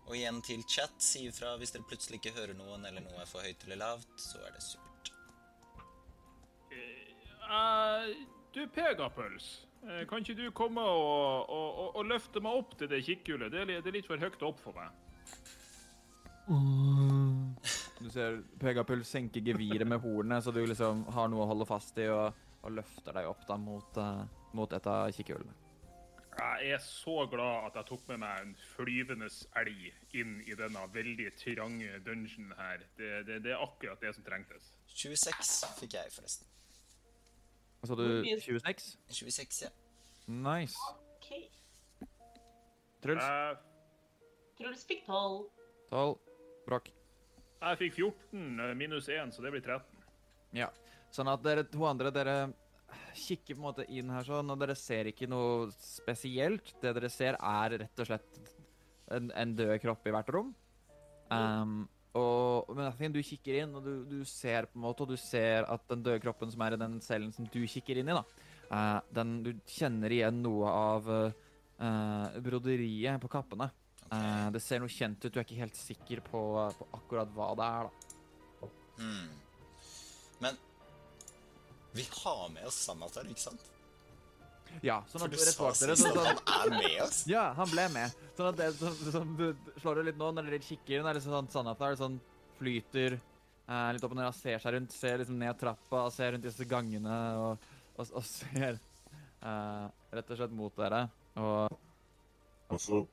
Og 0.09 0.17
igjen 0.17 0.41
til 0.43 0.63
chat, 0.65 0.95
si 1.05 1.27
ifra 1.29 1.55
hvis 1.61 1.75
dere 1.75 1.85
plutselig 1.89 2.19
ikke 2.23 2.35
hører 2.39 2.57
noen 2.57 2.85
eller 2.89 3.05
noe 3.05 3.21
er 3.21 3.29
for 3.29 3.45
høyt 3.45 3.65
eller 3.67 3.77
lavt, 3.83 4.15
så 4.17 4.41
er 4.41 4.55
det 4.57 4.63
supert. 4.65 5.11
Uh, 7.49 8.13
du, 8.55 8.67
Pegapøls, 8.73 9.49
eh, 9.63 9.68
kan 10.11 10.25
ikke 10.25 10.37
du 10.39 10.49
komme 10.57 10.83
og, 10.83 11.49
og, 11.49 11.69
og, 11.69 11.97
og 12.01 12.09
løfte 12.11 12.43
meg 12.45 12.59
opp 12.61 12.75
til 12.79 12.91
det 12.91 13.05
kikkehullet? 13.07 13.53
Det, 13.53 13.63
er 13.63 13.83
det 13.83 13.93
er 13.93 13.99
litt 14.01 14.11
for 14.11 14.21
høyt 14.21 14.43
opp 14.49 14.61
for 14.63 14.77
meg. 14.79 14.91
Du 17.99 18.09
ser 18.11 18.41
Pegapul 18.61 19.05
senker 19.05 19.45
geviret 19.45 19.87
med 19.89 20.01
hornet, 20.01 20.45
så 20.45 20.55
du 20.55 20.63
liksom 20.65 21.05
har 21.13 21.29
noe 21.29 21.45
å 21.45 21.51
holde 21.51 21.67
fast 21.69 21.99
i, 22.01 22.09
og, 22.09 22.37
og 22.63 22.77
løfter 22.79 23.17
deg 23.19 23.29
opp 23.29 23.47
da 23.49 23.59
mot, 23.61 23.99
uh, 24.01 24.23
mot 24.57 24.73
et 24.73 24.89
av 24.89 25.11
kikkhjulene. 25.15 25.57
Jeg 26.39 26.71
er 26.77 26.83
så 26.83 27.25
glad 27.27 27.67
at 27.67 27.81
jeg 27.81 27.89
tok 27.89 28.05
med 28.13 28.21
meg 28.23 28.45
en 28.45 28.53
flyvende 28.77 29.27
elg 29.59 30.15
inn 30.21 30.37
i 30.47 30.55
denne 30.59 30.85
veldig 30.95 31.33
trange 31.41 31.99
dungeonen 32.07 32.55
her. 32.61 32.85
Det, 32.99 33.11
det, 33.27 33.41
det 33.43 33.57
er 33.57 33.65
akkurat 33.65 33.99
det 34.01 34.15
som 34.15 34.27
trengtes. 34.27 34.71
26 34.95 35.75
fikk 35.81 35.99
jeg, 35.99 36.15
forresten. 36.15 36.47
Så 37.87 37.95
du 37.99 38.07
26? 38.25 38.89
26, 39.09 39.63
ja. 39.63 39.71
Nice. 40.27 40.77
Ok. 41.17 41.29
Truls? 43.05 43.23
Jeg, 43.23 43.59
Truls 44.59 44.87
fikk 44.89 45.05
tolv. 45.07 45.47
12. 45.93 46.17
Brakk. 46.69 46.91
jeg 47.63 47.79
fikk 47.81 47.95
14 47.97 48.61
eh, 48.61 48.73
minus 48.77 49.09
1, 49.09 49.33
så 49.33 49.45
det 49.45 49.53
blir 49.55 49.63
13. 49.65 50.03
Ja. 50.59 50.69
Sånn 51.15 51.31
at 51.31 51.45
dere 51.45 51.65
to 51.71 51.87
andre, 51.89 52.13
dere 52.13 52.37
kikker 53.17 53.55
på 53.55 53.61
en 53.61 53.67
måte 53.69 53.87
inn 53.89 54.11
her 54.13 54.27
sånn, 54.27 54.51
og 54.53 54.61
dere 54.61 54.77
ser 54.79 55.09
ikke 55.11 55.29
noe 55.31 55.69
spesielt. 55.81 56.75
Det 56.83 56.93
dere 56.97 57.11
ser 57.13 57.39
er 57.39 57.79
rett 57.85 58.03
og 58.03 58.11
slett 58.11 58.43
en, 59.15 59.31
en 59.33 59.55
død 59.57 59.79
kropp 59.85 60.09
i 60.09 60.15
hvert 60.15 60.35
rom. 60.35 60.53
Um, 61.33 61.81
og, 62.19 62.71
men 62.75 62.89
jeg 62.91 63.13
du 63.15 63.21
kikker 63.25 63.63
inn, 63.63 63.75
og 63.79 63.85
du, 63.87 63.93
du 64.09 64.19
ser 64.29 64.69
på 64.69 64.79
en 64.79 64.85
måte, 64.85 65.05
og 65.05 65.15
du 65.15 65.19
ser 65.21 65.67
at 65.71 65.85
den 65.91 66.05
døde 66.05 66.21
kroppen 66.23 66.53
som 66.53 66.65
er 66.67 66.77
i 66.77 66.81
den 66.81 66.99
cellen 67.05 67.33
som 67.35 67.49
du 67.49 67.61
kikker 67.65 68.01
inn 68.01 68.11
i, 68.11 68.17
da, 68.17 68.25
eh, 68.69 68.97
den, 69.19 69.39
du 69.47 69.53
kjenner 69.69 70.15
igjen 70.15 70.43
noe 70.45 70.73
av 70.73 71.09
uh, 71.09 72.39
broderiet 72.45 73.23
på 73.23 73.31
kappene. 73.33 73.71
Eh, 74.09 74.47
det 74.55 74.63
ser 74.65 74.81
noe 74.81 74.93
kjent 74.93 75.25
ut, 75.25 75.33
du 75.33 75.39
er 75.39 75.45
ikke 75.45 75.61
helt 75.61 75.77
sikker 75.77 76.23
på, 76.25 76.43
på 76.79 76.89
akkurat 76.97 77.33
hva 77.37 77.51
det 77.59 77.67
er, 77.67 77.89
da. 77.89 78.71
Hmm. 78.99 79.29
Men 80.43 80.57
vi 81.95 82.07
har 82.23 82.49
med 82.55 82.67
oss 82.69 82.81
Sanatar, 82.89 83.29
ikke 83.29 83.45
sant? 83.51 83.67
Ja, 84.85 84.99
sånn 85.11 85.25
For 85.25 85.33
du 85.33 85.39
rett 85.39 85.55
sa 85.55 85.65
bak 85.65 85.79
dere 85.81 85.97
sist 85.99 86.09
sånn, 86.15 86.27
at 86.31 86.43
han 86.53 86.73
er 86.73 86.83
med 86.85 87.01
oss. 87.05 87.23
Ja, 87.31 87.45
han 87.59 87.71
ble 87.71 87.87
med. 87.95 88.19
Sånn 88.39 88.51
at 88.51 88.61
det 88.61 88.69
som, 88.79 89.01
sånn, 89.15 89.33
du 89.39 89.73
slår 89.83 90.01
det 90.01 90.05
litt 90.11 90.21
nå, 90.21 90.31
når 90.35 90.51
dere 90.51 90.61
kikker 90.63 91.01
inn, 91.01 91.09
er 91.09 91.19
det 91.19 91.25
sånn 91.25 91.51
Sanatar 91.53 91.99
sånn 91.99 92.21
flyter 92.59 93.17
eh, 93.19 93.89
litt 93.95 94.05
opp 94.07 94.15
og 94.15 94.21
ned, 94.21 94.31
og 94.31 94.39
ser 94.39 94.63
seg 94.63 94.77
rundt, 94.77 94.95
ser 94.95 95.19
liksom 95.23 95.39
ned 95.41 95.59
trappa, 95.61 96.05
og 96.05 96.15
ser 96.15 96.35
rundt 96.35 96.47
disse 96.47 96.67
gangene, 96.69 97.19
og, 97.43 97.69
og, 97.97 98.15
og 98.21 98.27
ser 98.27 98.79
eh, 98.79 99.85
rett 100.19 100.33
og 100.35 100.41
slett 100.41 100.57
mot 100.59 100.79
dere. 100.79 101.05
Og 101.39 101.85
Altså, 102.69 103.07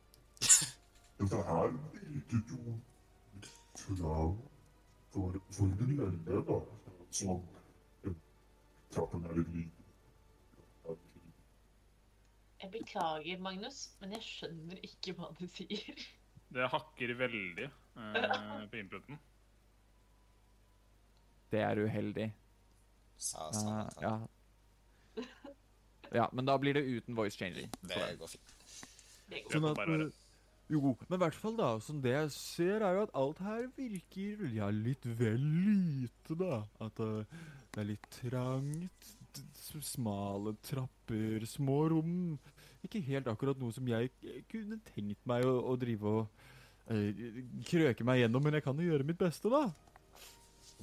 dette 1.20 1.38
her 1.48 1.70
virket 2.10 2.50
jo 2.52 2.76
fra... 3.76 4.16
Hvor 5.16 5.32
for, 5.32 5.40
for 5.56 5.66
den 5.80 5.94
lille, 5.96 6.42
da. 6.44 6.58
Sånn, 7.16 7.40
trappen 8.92 9.24
er 9.30 9.38
litt 9.38 9.54
liten. 9.54 9.75
Jeg 12.66 12.72
beklager, 12.82 13.42
Magnus, 13.46 13.92
men 14.02 14.16
jeg 14.16 14.24
skjønner 14.26 14.80
ikke 14.88 15.14
hva 15.20 15.28
du 15.38 15.44
sier. 15.54 16.00
Det 16.56 16.66
hakker 16.74 17.12
veldig 17.20 17.68
eh, 17.68 18.64
på 18.72 18.80
inputen. 18.80 19.20
Det 21.54 21.62
er 21.62 21.82
uheldig. 21.86 22.32
Sa 23.22 23.52
Eh, 23.54 23.60
Uh, 23.62 24.02
ja. 24.02 24.16
ja, 26.24 26.26
men 26.34 26.50
da 26.50 26.56
blir 26.58 26.74
det 26.74 26.82
uten 26.90 27.16
voice 27.16 27.38
changing. 27.38 27.70
Det 27.86 28.18
går 28.18 28.34
fint. 28.34 28.56
Det 29.30 29.44
går. 29.46 29.54
Sånn 29.54 29.70
at. 29.70 30.18
Jo, 30.74 30.96
men 31.06 31.20
i 31.20 31.22
hvert 31.22 31.38
fall 31.38 31.60
da, 31.60 31.70
som 31.86 32.02
det 32.02 32.16
jeg 32.16 32.34
ser 32.34 32.82
er 32.82 32.98
jo 32.98 33.06
at 33.06 33.14
alt 33.22 33.44
her 33.46 33.70
virker 33.78 34.42
ja, 34.56 34.72
litt 34.74 35.06
vel 35.06 35.46
lite 35.70 36.40
da. 36.42 36.64
At 36.82 36.98
uh, 36.98 37.22
det 37.76 37.84
er 37.84 37.92
litt 37.94 38.10
trangt, 38.18 39.14
smale 39.86 40.58
trapper, 40.66 41.46
små 41.46 41.80
rom. 41.94 42.18
Ikke 42.86 43.02
helt 43.08 43.28
akkurat 43.32 43.60
noe 43.60 43.74
som 43.76 43.88
jeg 43.90 44.12
kunne 44.52 44.80
tenkt 44.92 45.22
meg 45.28 45.46
å, 45.48 45.56
å 45.72 45.76
drive 45.80 46.12
og 46.12 46.46
uh, 46.92 47.42
krøke 47.68 48.08
meg 48.08 48.24
gjennom, 48.24 48.46
men 48.46 48.60
jeg 48.60 48.66
kan 48.68 48.80
jo 48.80 48.90
gjøre 48.92 49.08
mitt 49.08 49.20
beste 49.22 49.52
da. 49.52 49.66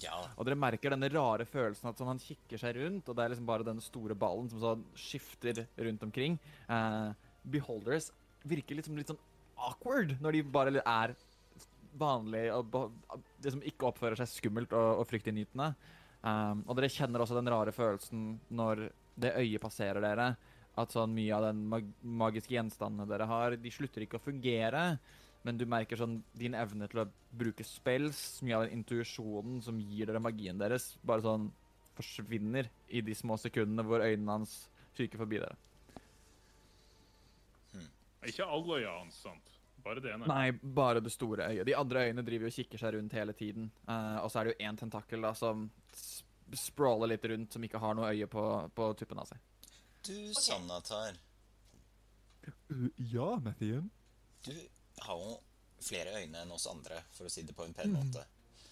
Ja, 0.00 0.14
Og 0.40 0.46
dere 0.48 0.56
merker 0.56 0.94
denne 0.94 1.10
rare 1.12 1.44
følelsen 1.44 1.90
at 1.90 1.98
sånn, 2.00 2.08
han 2.14 2.22
kikker 2.22 2.60
seg 2.60 2.78
rundt, 2.78 3.10
og 3.10 3.16
det 3.16 3.24
er 3.24 3.34
liksom 3.34 3.48
bare 3.48 3.66
den 3.66 3.82
store 3.84 4.16
ballen 4.18 4.48
som 4.48 4.62
sånn 4.62 4.86
skifter 4.96 5.66
rundt 5.76 6.06
omkring. 6.06 6.38
Uh, 6.70 7.12
beholders 7.42 8.08
virker 8.48 8.78
liksom 8.78 8.96
litt 8.98 9.12
sånn 9.12 9.20
awkward 9.62 10.16
når 10.22 10.38
de 10.38 10.42
bare 10.54 10.80
er 10.80 11.14
vanlige 11.98 12.54
og 12.56 12.70
det 12.72 13.50
liksom 13.50 13.64
ikke 13.68 13.90
oppfører 13.90 14.22
seg 14.22 14.30
skummelt 14.30 14.72
og, 14.76 15.02
og 15.02 15.08
fryktinngytende. 15.10 15.72
Um, 16.22 16.62
og 16.68 16.78
dere 16.78 16.92
kjenner 16.92 17.22
også 17.24 17.36
den 17.36 17.50
rare 17.50 17.74
følelsen 17.74 18.36
når 18.54 18.86
det 19.20 19.34
øyet 19.42 19.62
passerer 19.62 20.00
dere. 20.04 20.32
At 20.80 20.94
sånn 20.94 21.12
mye 21.12 21.32
av 21.36 21.46
den 21.50 21.66
mag 21.68 21.88
magiske 22.00 22.54
gjenstandene 22.54 23.08
dere 23.10 23.26
har, 23.28 23.56
de 23.60 23.72
slutter 23.72 24.06
ikke 24.06 24.20
å 24.20 24.24
fungere. 24.24 24.84
Men 25.42 25.58
du 25.58 25.66
merker 25.68 25.98
sånn 25.98 26.20
din 26.38 26.54
evne 26.54 26.86
til 26.88 27.02
å 27.02 27.08
bruke 27.34 27.66
spells, 27.66 28.40
mye 28.46 28.56
av 28.56 28.64
den 28.66 28.78
intuisjonen 28.78 29.58
som 29.64 29.80
gir 29.82 30.08
dere 30.08 30.22
magien 30.22 30.60
deres, 30.60 30.92
bare 31.02 31.24
sånn 31.24 31.50
forsvinner 31.96 32.70
i 32.88 33.02
de 33.04 33.14
små 33.16 33.36
sekundene 33.40 33.84
hvor 33.84 34.04
øynene 34.04 34.38
hans 34.38 34.54
fyker 34.96 35.20
forbi 35.20 35.42
dere. 35.42 35.58
Ikke 38.28 38.46
alle 38.46 38.78
øya 38.78 38.98
hans, 39.00 39.18
sant? 39.24 39.48
Bare 39.82 40.00
det 40.00 40.12
ene. 40.14 40.28
Nei, 40.30 40.52
bare 40.52 41.02
det 41.02 41.10
store 41.10 41.48
øyet. 41.50 41.66
De 41.66 41.74
andre 41.74 42.06
øyene 42.06 42.22
driver 42.22 42.52
og 42.52 42.54
kikker 42.54 42.78
seg 42.78 42.94
rundt 42.94 43.16
hele 43.18 43.34
tiden. 43.34 43.70
Uh, 43.88 44.22
og 44.22 44.30
så 44.30 44.40
er 44.40 44.44
det 44.44 44.54
jo 44.54 44.68
én 44.68 44.78
tentakkel 44.78 45.26
da 45.26 45.32
som 45.34 45.64
sprawler 46.54 47.10
litt 47.10 47.24
rundt, 47.26 47.54
som 47.54 47.64
ikke 47.66 47.80
har 47.82 47.96
noe 47.98 48.12
øye 48.12 48.28
på, 48.30 48.44
på 48.76 48.92
tuppen 49.00 49.22
av 49.22 49.32
seg. 49.32 49.42
Du 50.06 50.34
Sanatar, 50.34 51.16
ja, 52.96 53.36
Mathien. 53.40 53.90
du 54.44 54.54
har 54.98 55.18
jo 55.18 55.34
flere 55.82 56.14
øyne 56.22 56.42
enn 56.42 56.54
oss 56.54 56.66
andre, 56.70 57.02
for 57.14 57.26
å 57.26 57.32
si 57.32 57.42
det 57.46 57.54
på 57.56 57.66
en 57.66 57.74
pen 57.74 57.92
måte. 57.94 58.24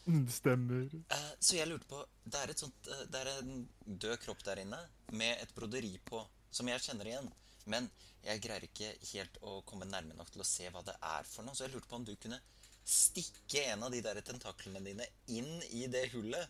Det 0.05 0.33
stemmer. 0.33 0.89
Eh, 1.13 1.33
så 1.39 1.59
jeg 1.59 1.69
lurte 1.69 1.87
på 1.87 1.99
Det 2.25 2.39
er, 2.41 2.51
et 2.51 2.59
sånt, 2.59 2.89
eh, 2.89 3.03
det 3.13 3.21
er 3.21 3.29
en 3.35 3.69
død 3.85 4.17
kropp 4.23 4.43
der 4.47 4.63
inne 4.63 4.79
med 5.13 5.43
et 5.43 5.53
broderi 5.55 5.93
på, 6.05 6.23
som 6.51 6.69
jeg 6.71 6.83
kjenner 6.83 7.11
igjen. 7.11 7.29
Men 7.71 7.91
jeg 8.25 8.41
greier 8.43 8.65
ikke 8.67 8.89
helt 9.13 9.37
å 9.47 9.61
komme 9.69 9.87
nærme 9.87 10.17
nok 10.17 10.31
til 10.33 10.43
å 10.43 10.49
se 10.49 10.71
hva 10.73 10.83
det 10.87 10.97
er 10.97 11.29
for 11.29 11.47
noe. 11.47 11.55
Så 11.55 11.67
jeg 11.67 11.75
lurte 11.75 11.91
på 11.91 12.01
om 12.01 12.07
du 12.09 12.15
kunne 12.17 12.41
stikke 12.85 13.67
en 13.71 13.85
av 13.87 13.93
de 13.93 14.01
der 14.03 14.21
tentaklene 14.25 14.83
dine 14.83 15.07
inn 15.29 15.61
i 15.77 15.85
det 15.93 16.09
hullet. 16.15 16.49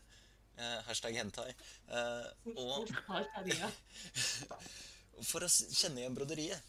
Eh, 0.59 0.83
hashtag 0.87 1.17
hentai. 1.17 1.55
Eh, 1.89 2.27
og 2.57 2.89
for 5.31 5.45
å 5.45 5.49
kjenne 5.51 6.01
igjen 6.03 6.17
broderiet. 6.17 6.61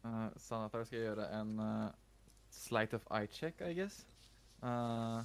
Uh, 0.00 0.32
Sanatar 0.40 0.84
skal 0.88 1.02
gjøre 1.02 1.24
en 1.36 1.50
uh, 1.60 1.92
slight 2.54 2.94
of 2.96 3.04
eye 3.12 3.28
check, 3.28 3.60
I 3.60 3.74
guess. 3.76 3.96
Uh, 4.64 5.20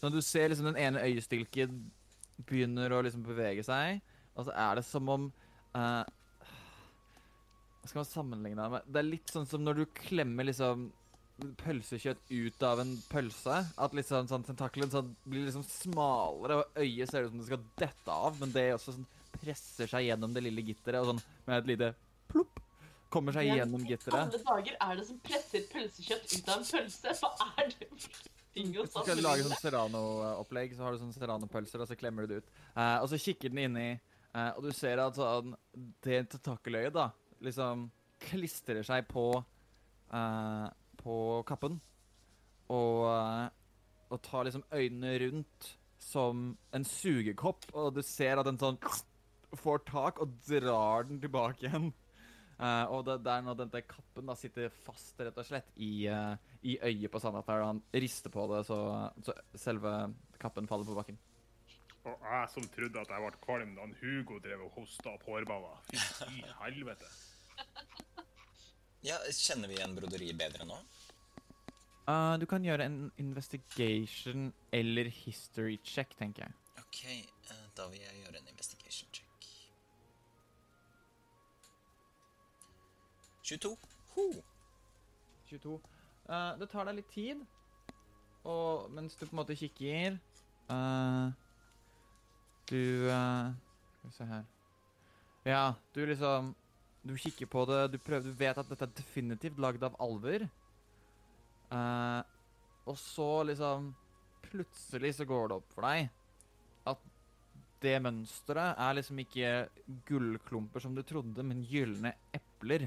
så 0.00 0.10
du 0.10 0.20
ser 0.22 0.48
liksom 0.50 0.66
den 0.72 0.82
ene 0.82 1.04
øyestilken 1.06 1.92
begynner 2.46 2.94
å 2.94 3.02
liksom 3.06 3.24
bevege 3.26 3.64
seg, 3.66 4.00
og 4.34 4.46
så 4.46 4.54
er 4.54 4.78
det 4.78 4.86
som 4.86 5.10
om 5.10 5.26
uh, 5.74 6.04
Hva 7.78 7.90
skal 7.90 8.00
man 8.00 8.10
sammenligne 8.10 8.62
det 8.62 8.70
med? 8.74 8.90
Det 8.90 9.00
er 9.00 9.12
litt 9.12 9.34
sånn 9.34 9.48
som 9.50 9.64
når 9.64 9.74
du 9.80 9.84
klemmer 10.02 10.46
liksom 10.46 10.88
pølsekjøtt 11.60 12.30
ut 12.30 12.64
av 12.66 12.82
en 12.82 12.94
pølse. 13.10 13.58
At 13.78 13.96
liksom 13.96 14.28
sånn 14.30 14.46
tentakelen 14.46 14.92
sånn 14.92 15.12
blir 15.24 15.46
liksom 15.46 15.66
smalere, 15.66 16.62
og 16.62 16.80
øyet 16.82 17.10
ser 17.10 17.26
ut 17.26 17.32
som 17.32 17.42
det 17.42 17.48
skal 17.50 17.66
dette 17.80 18.16
av, 18.28 18.38
men 18.40 18.54
det 18.54 18.70
også 18.76 18.96
sånn 18.96 19.08
presser 19.38 19.90
seg 19.90 20.08
gjennom 20.08 20.32
det 20.34 20.42
lille 20.46 20.64
gitteret, 20.66 21.02
og 21.02 21.12
sånn 21.12 21.22
med 21.46 21.60
et 21.60 21.70
lite 21.72 21.92
plopp 22.30 22.64
kommer 23.12 23.32
seg 23.36 23.52
gjennom 23.52 23.84
gitteret. 23.88 24.26
Alle 24.26 24.42
dager 24.44 24.80
er 24.84 24.98
det 24.98 25.06
som 25.08 25.20
presser 25.24 25.64
pølsekjøtt 25.70 26.34
ut 26.34 26.50
av 26.50 26.58
en 26.58 26.68
pølse? 26.72 27.14
Hva 27.22 27.52
er 27.62 27.70
det 27.72 27.88
for 27.92 28.26
ting 28.58 28.74
å 28.80 28.86
skal 28.90 29.22
lage 29.22 29.46
sånn 29.46 29.60
Serrano-opplegg, 29.62 30.74
så 30.76 30.86
har 30.86 30.94
du 30.94 31.02
sånn 31.02 31.14
Serrano-pølser, 31.14 31.84
og 31.84 31.90
så 31.90 31.96
klemmer 31.98 32.26
du 32.26 32.34
det 32.34 32.42
ut. 32.42 32.50
Uh, 32.74 32.98
og 32.98 33.08
så 33.12 33.20
kikker 33.22 33.52
den 33.52 33.62
inni, 33.68 33.88
uh, 34.34 34.50
og 34.56 34.66
du 34.66 34.72
ser 34.76 35.00
at 35.02 35.18
sånn, 35.18 35.54
det 36.04 36.24
tentakeløyet 36.34 36.96
da, 36.96 37.08
liksom 37.44 37.86
klistrer 38.18 38.82
seg 38.82 39.06
på, 39.06 39.30
eh, 40.10 40.64
på 41.08 41.18
kappen. 41.48 41.78
Og, 42.68 43.04
eh, 43.08 43.46
og 44.12 44.20
tar 44.24 44.48
liksom 44.48 44.66
øynene 44.72 45.14
rundt 45.24 45.70
som 45.98 46.50
en 46.74 46.84
sugekopp, 46.86 47.70
og 47.74 47.94
du 47.96 48.02
ser 48.06 48.38
at 48.38 48.46
den 48.48 48.60
sånn 48.60 48.78
får 49.58 49.82
tak 49.88 50.20
og 50.22 50.36
drar 50.46 51.08
den 51.08 51.20
tilbake 51.22 51.66
igjen. 51.66 51.90
Uh, 52.58 52.90
og 52.90 53.04
det, 53.06 53.20
det 53.22 53.30
er 53.30 53.42
når 53.46 53.54
denne 53.60 53.80
kappen 53.86 54.26
da 54.26 54.34
sitter 54.34 54.72
fast 54.82 55.20
rett 55.22 55.36
og 55.38 55.46
slett 55.46 55.68
i, 55.78 56.08
uh, 56.10 56.34
i 56.66 56.74
øyet 56.82 57.12
på 57.12 57.20
Sandatar. 57.22 57.62
og 57.62 57.68
han 57.68 57.82
rister 57.94 58.34
på 58.34 58.48
det, 58.50 58.64
så, 58.66 58.78
så 59.22 59.34
selve 59.54 59.92
kappen 60.42 60.66
faller 60.66 60.88
på 60.88 60.96
bakken. 60.98 61.20
Og 62.08 62.24
jeg 62.24 62.50
som 62.50 62.66
trodde 62.74 63.04
at 63.04 63.12
jeg 63.14 63.22
ble 63.22 63.42
kvalm 63.44 63.76
da 63.76 63.86
Hugo 64.00 64.40
drev 64.42 64.64
og 64.66 64.80
hosta 64.80 65.12
opp 65.14 65.26
hårballer. 65.28 65.78
Fy 65.92 66.40
i 66.40 66.50
helvete. 66.64 67.10
Ja, 69.06 69.20
Kjenner 69.30 69.70
vi 69.70 69.78
igjen 69.78 69.94
broderiet 69.94 70.38
bedre 70.40 70.66
nå? 70.66 70.80
Eh, 72.08 72.34
du 72.40 72.46
kan 72.48 72.64
gjøre 72.64 72.86
en 72.88 73.10
investigation 73.20 74.52
eller 74.72 75.10
history 75.12 75.76
check, 75.84 76.14
tenker 76.16 76.46
jeg. 76.46 76.54
Ok, 76.80 77.02
uh, 77.50 77.66
da 77.76 77.88
vil 77.92 78.00
jeg 78.00 78.22
gjøre 78.22 78.40
en 78.40 78.48
investigation 78.48 79.10
check. 79.12 79.24
22. 83.44 83.76
Ho. 84.14 84.24
22. 85.50 85.74
Uh, 86.28 86.54
det 86.60 86.68
tar 86.72 86.88
deg 86.88 86.96
litt 86.98 87.10
tid, 87.12 87.42
og 88.44 88.88
mens 88.92 89.16
du 89.16 89.26
på 89.26 89.32
en 89.32 89.40
måte 89.40 89.56
kikker 89.56 90.18
uh, 90.68 91.32
Du 92.68 93.08
uh, 93.08 93.48
Skal 93.96 94.04
vi 94.04 94.12
se 94.12 94.26
her 94.28 94.44
Ja, 95.48 95.62
du 95.94 96.02
liksom 96.06 96.52
Du 97.08 97.16
kikker 97.16 97.48
på 97.48 97.64
det, 97.68 97.80
du 97.92 97.98
prøver 97.98 98.28
Du 98.28 98.36
vet 98.36 98.60
at 98.60 98.68
dette 98.68 98.84
er 98.84 98.96
definitivt 99.00 99.60
lagd 99.60 99.84
av 99.84 99.96
alver. 100.00 100.44
Eh, 101.68 102.20
og 102.88 102.96
så 102.96 103.30
liksom 103.44 103.90
Plutselig 104.48 105.10
så 105.18 105.26
går 105.28 105.50
det 105.50 105.56
opp 105.58 105.72
for 105.74 105.84
deg 105.84 106.06
at 106.88 107.00
det 107.82 107.98
mønsteret 108.00 108.78
er 108.80 108.94
liksom 108.96 109.18
ikke 109.20 109.50
gullklumper 110.08 110.80
som 110.80 110.94
du 110.96 111.02
trodde, 111.04 111.44
men 111.44 111.66
gylne 111.68 112.14
epler 112.32 112.86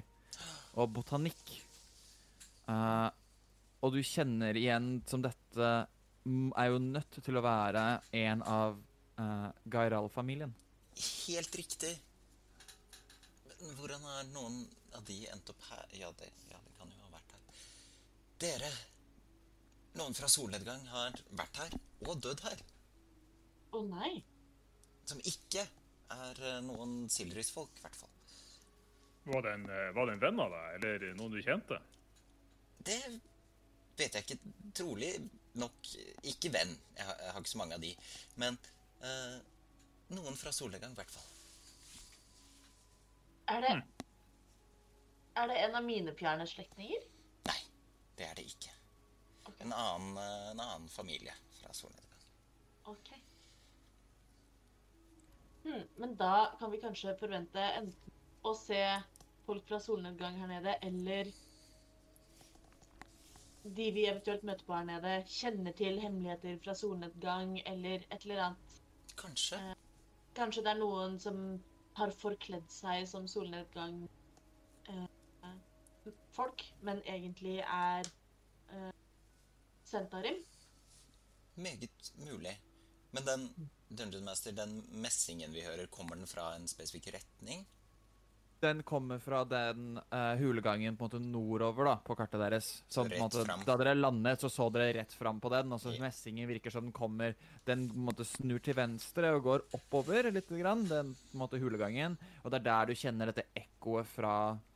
og 0.74 0.90
botanikk. 0.96 1.54
Uh, 2.66 3.14
og 3.86 3.94
du 3.94 4.02
kjenner 4.06 4.58
igjen 4.58 4.96
som 5.10 5.22
dette 5.22 5.70
er 6.26 6.68
jo 6.72 6.82
nødt 6.82 7.22
til 7.24 7.38
å 7.38 7.46
være 7.46 7.86
en 8.20 8.44
av 8.46 8.78
uh, 9.22 9.50
Gairal-familien. 9.70 10.54
Helt 10.98 11.56
riktig. 11.62 11.94
Men 13.62 13.76
hvordan 13.78 14.06
har 14.06 14.30
noen 14.34 14.64
av 14.98 15.06
de 15.08 15.18
endt 15.32 15.50
opp 15.54 15.66
her? 15.70 15.86
Ja 15.98 16.12
det, 16.20 16.30
ja, 16.52 16.60
det 16.62 16.76
kan 16.78 16.92
jo 16.92 17.02
ha 17.06 17.14
vært 17.16 17.36
her. 17.36 17.66
Dere! 18.42 18.70
Noen 20.00 20.16
fra 20.18 20.26
solnedgang 20.32 20.82
har 20.90 21.18
vært 21.38 21.60
her, 21.62 21.74
og 22.08 22.22
dødd 22.26 22.42
her. 22.48 22.62
Å 23.76 23.82
nei. 23.86 24.14
Som 25.06 25.22
ikke 25.30 25.68
er 26.16 26.42
eh, 26.50 26.58
noen 26.66 27.04
Silrys-folk, 27.12 27.76
i 27.78 27.84
hvert 27.84 28.00
fall. 28.00 28.10
Var 29.30 29.46
det, 29.46 29.54
en, 29.60 29.68
eh, 29.70 29.92
var 29.94 30.10
det 30.10 30.16
en 30.16 30.24
venn 30.24 30.42
av 30.42 30.56
deg, 30.56 30.80
eller 30.80 31.06
noen 31.20 31.36
du 31.36 31.42
kjente? 31.46 31.78
Det 32.82 32.98
vet 34.00 34.18
jeg 34.18 34.26
ikke. 34.26 34.56
Trolig 34.82 35.12
nok 35.62 35.94
ikke 36.34 36.54
venn. 36.56 36.74
Jeg 36.98 37.06
har, 37.12 37.22
jeg 37.22 37.36
har 37.36 37.46
ikke 37.46 37.54
så 37.54 37.62
mange 37.62 37.78
av 37.78 37.86
de. 37.86 37.94
Men 38.42 38.58
eh, 39.06 39.38
noen 40.18 40.40
fra 40.40 40.56
solnedgang, 40.56 40.98
i 40.98 41.02
hvert 41.04 41.14
fall. 41.14 41.30
Er 43.52 43.66
det 43.68 43.78
Er 45.38 45.48
det 45.48 45.64
en 45.68 45.78
av 45.78 45.86
mine 45.86 46.18
fjerne 46.18 46.50
slektninger? 46.50 47.11
Det 48.22 48.28
er 48.30 48.36
det 48.38 48.44
ikke. 48.46 48.72
Okay. 49.50 49.66
En 49.66 49.72
annen, 49.74 50.18
eh, 50.22 50.50
en 50.52 50.60
annen 50.60 50.90
familie 50.90 51.34
fra 51.58 51.74
solnedgang. 51.74 52.26
Ok. 52.84 53.08
Hmm, 55.64 55.88
men 55.96 56.16
da 56.16 56.56
kan 56.60 56.72
vi 56.72 56.78
kanskje 56.84 57.16
forvente 57.18 57.64
enten 57.80 58.12
å 58.46 58.54
se 58.58 58.82
folk 59.48 59.66
fra 59.72 59.80
solnedgang 59.82 60.38
her 60.38 60.52
nede, 60.52 60.76
eller 60.86 61.32
de 63.64 63.88
vi 63.96 64.06
eventuelt 64.06 64.46
møter 64.46 64.70
på 64.70 64.76
her 64.78 64.86
nede, 64.92 65.16
kjenner 65.40 65.74
til 65.82 65.98
hemmeligheter 66.02 66.62
fra 66.62 66.76
solnedgang, 66.78 67.56
eller 67.74 68.06
et 68.10 68.26
eller 68.26 68.44
annet. 68.50 68.76
Kanskje. 69.18 69.64
Kanskje 70.38 70.66
det 70.68 70.76
er 70.76 70.84
noen 70.84 71.18
som 71.26 71.42
har 71.98 72.14
forkledd 72.22 72.70
seg 72.74 73.10
som 73.10 73.26
solnedgang 73.28 74.04
eh, 74.94 75.10
folk, 76.36 76.64
men 76.82 77.02
egentlig 77.06 77.60
er 77.62 78.08
uh, 78.72 78.92
Sentarim. 79.84 80.40
Meget 81.56 82.12
mulig. 82.16 82.56
Men 83.12 83.28
den 83.28 83.70
Dungeon 83.92 84.24
Master, 84.24 84.56
den 84.56 84.82
messingen 85.04 85.52
vi 85.54 85.66
hører, 85.66 85.90
kommer 85.92 86.16
den 86.16 86.30
fra 86.30 86.54
en 86.56 86.68
spesifikk 86.72 87.12
retning? 87.18 87.66
Den 88.62 88.84
kommer 88.86 89.18
fra 89.20 89.42
den 89.50 89.98
uh, 90.14 90.36
hulegangen 90.38 90.96
på 90.98 91.08
en 91.08 91.10
måte 91.10 91.20
nordover 91.20 91.88
da, 91.90 91.96
på 92.06 92.16
kartet 92.16 92.44
deres. 92.44 92.68
Så 92.88 93.04
på 93.08 93.16
en 93.18 93.24
måte, 93.24 93.42
da 93.66 93.76
dere 93.82 93.96
landet, 93.98 94.44
så 94.44 94.52
så 94.54 94.68
dere 94.72 94.94
rett 95.00 95.16
fram 95.18 95.40
på 95.42 95.50
den. 95.50 95.74
Og 95.74 95.82
så 95.82 95.96
Ja. 95.96 96.04
messingen 96.06 96.48
virker 96.48 96.70
som 96.72 96.86
den 96.86 96.94
kommer 96.94 97.34
Den 97.66 97.90
på 97.90 97.96
en 97.96 98.06
måte 98.06 98.26
snur 98.26 98.62
til 98.62 98.78
venstre 98.78 99.34
og 99.36 99.44
går 99.44 99.66
oppover 99.74 100.32
litt, 100.32 100.48
grann, 100.48 100.86
den 100.88 101.16
på 101.16 101.34
en 101.34 101.42
måte 101.42 101.60
hulegangen. 101.60 102.18
Og 102.46 102.52
det 102.52 102.62
er 102.62 102.70
der 102.70 102.86
du 102.86 102.94
kjenner 102.94 103.26
dette 103.26 103.50
ekkoet 103.56 104.06
fra 104.08 104.36
eh, 104.52 104.71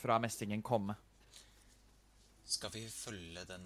fra 0.00 0.16
messingen 0.22 0.62
komme. 0.64 0.94
Skal 2.46 2.70
vi 2.72 2.84
følge 2.88 3.42
den 3.48 3.64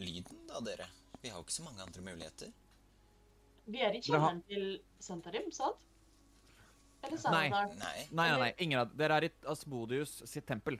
lyden, 0.00 0.44
da, 0.48 0.60
dere? 0.64 0.86
Vi 1.20 1.30
har 1.30 1.38
jo 1.38 1.44
ikke 1.46 1.56
så 1.56 1.66
mange 1.66 1.84
andre 1.84 2.04
muligheter. 2.04 2.52
Vi 3.64 3.80
er 3.80 3.96
i 3.96 4.00
kjelleren 4.04 4.42
til 4.48 4.64
Sentarim, 5.00 5.50
sant? 5.54 5.84
Eller 7.04 7.20
Nei. 7.32 7.46
Nei. 7.52 7.64
Nei, 7.80 8.02
nei, 8.16 8.28
nei, 8.40 8.50
ingen 8.64 8.80
av 8.80 8.92
Dere 8.96 9.18
er 9.20 9.26
i 9.28 9.30
Asmodius 9.52 10.22
sitt 10.28 10.46
tempel. 10.48 10.78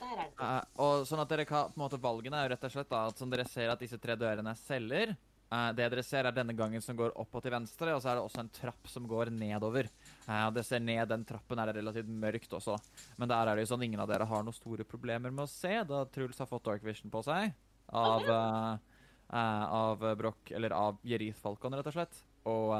Der 0.00 0.14
er 0.14 0.22
det. 0.22 0.28
Uh, 0.40 0.62
og 0.82 1.04
sånn 1.08 1.22
at 1.22 1.30
dere 1.30 1.46
kan, 1.48 1.70
på 1.70 1.78
en 1.78 1.84
måte 1.84 2.00
Valgene 2.02 2.38
er 2.38 2.48
jo 2.48 2.52
rett 2.54 2.66
og 2.66 2.74
slett 2.74 2.90
da, 2.90 3.04
at 3.10 3.20
som 3.20 3.30
dere 3.30 3.46
ser 3.48 3.70
at 3.72 3.82
disse 3.82 3.98
tre 4.02 4.16
dørene 4.18 4.54
er 4.54 4.58
celler. 4.58 5.14
Uh, 5.50 5.70
det 5.74 5.86
dere 5.92 6.04
ser, 6.06 6.26
er 6.26 6.34
denne 6.34 6.54
gangen 6.58 6.82
som 6.82 6.98
går 6.98 7.14
opp 7.18 7.38
og 7.38 7.44
til 7.44 7.54
venstre, 7.54 7.94
og 7.94 8.02
så 8.02 8.12
er 8.12 8.18
det 8.18 8.26
også 8.26 8.42
en 8.42 8.52
trapp 8.58 8.90
som 8.90 9.06
går 9.10 9.32
nedover. 9.34 9.90
Eh, 10.30 10.50
det 10.54 10.62
ser 10.66 10.82
ned 10.82 11.08
den 11.10 11.24
trappen 11.26 11.58
er 11.58 11.70
det 11.70 11.80
relativt 11.80 12.10
mørkt 12.22 12.54
også. 12.60 12.76
Men 13.18 13.30
der 13.32 13.50
er 13.50 13.58
det 13.58 13.64
jo 13.66 13.72
sånn 13.72 13.84
ingen 13.88 14.02
av 14.02 14.10
dere 14.10 14.28
har 14.30 14.46
noen 14.46 14.56
store 14.56 14.86
problemer 14.86 15.34
med 15.34 15.46
å 15.46 15.50
se, 15.50 15.72
da 15.88 16.04
Truls 16.14 16.38
har 16.38 16.48
fått 16.50 16.68
Dark 16.68 16.86
Vision 16.86 17.10
på 17.10 17.24
seg. 17.26 17.54
Av, 17.90 18.22
uh, 18.22 19.00
uh, 19.34 19.64
av 19.74 20.04
Broch, 20.20 20.52
eller 20.54 20.70
av 20.76 21.00
Jerith 21.02 21.40
Falcon, 21.42 21.74
rett 21.74 21.88
og 21.90 21.96
slett. 21.96 22.20
Og 22.50 22.70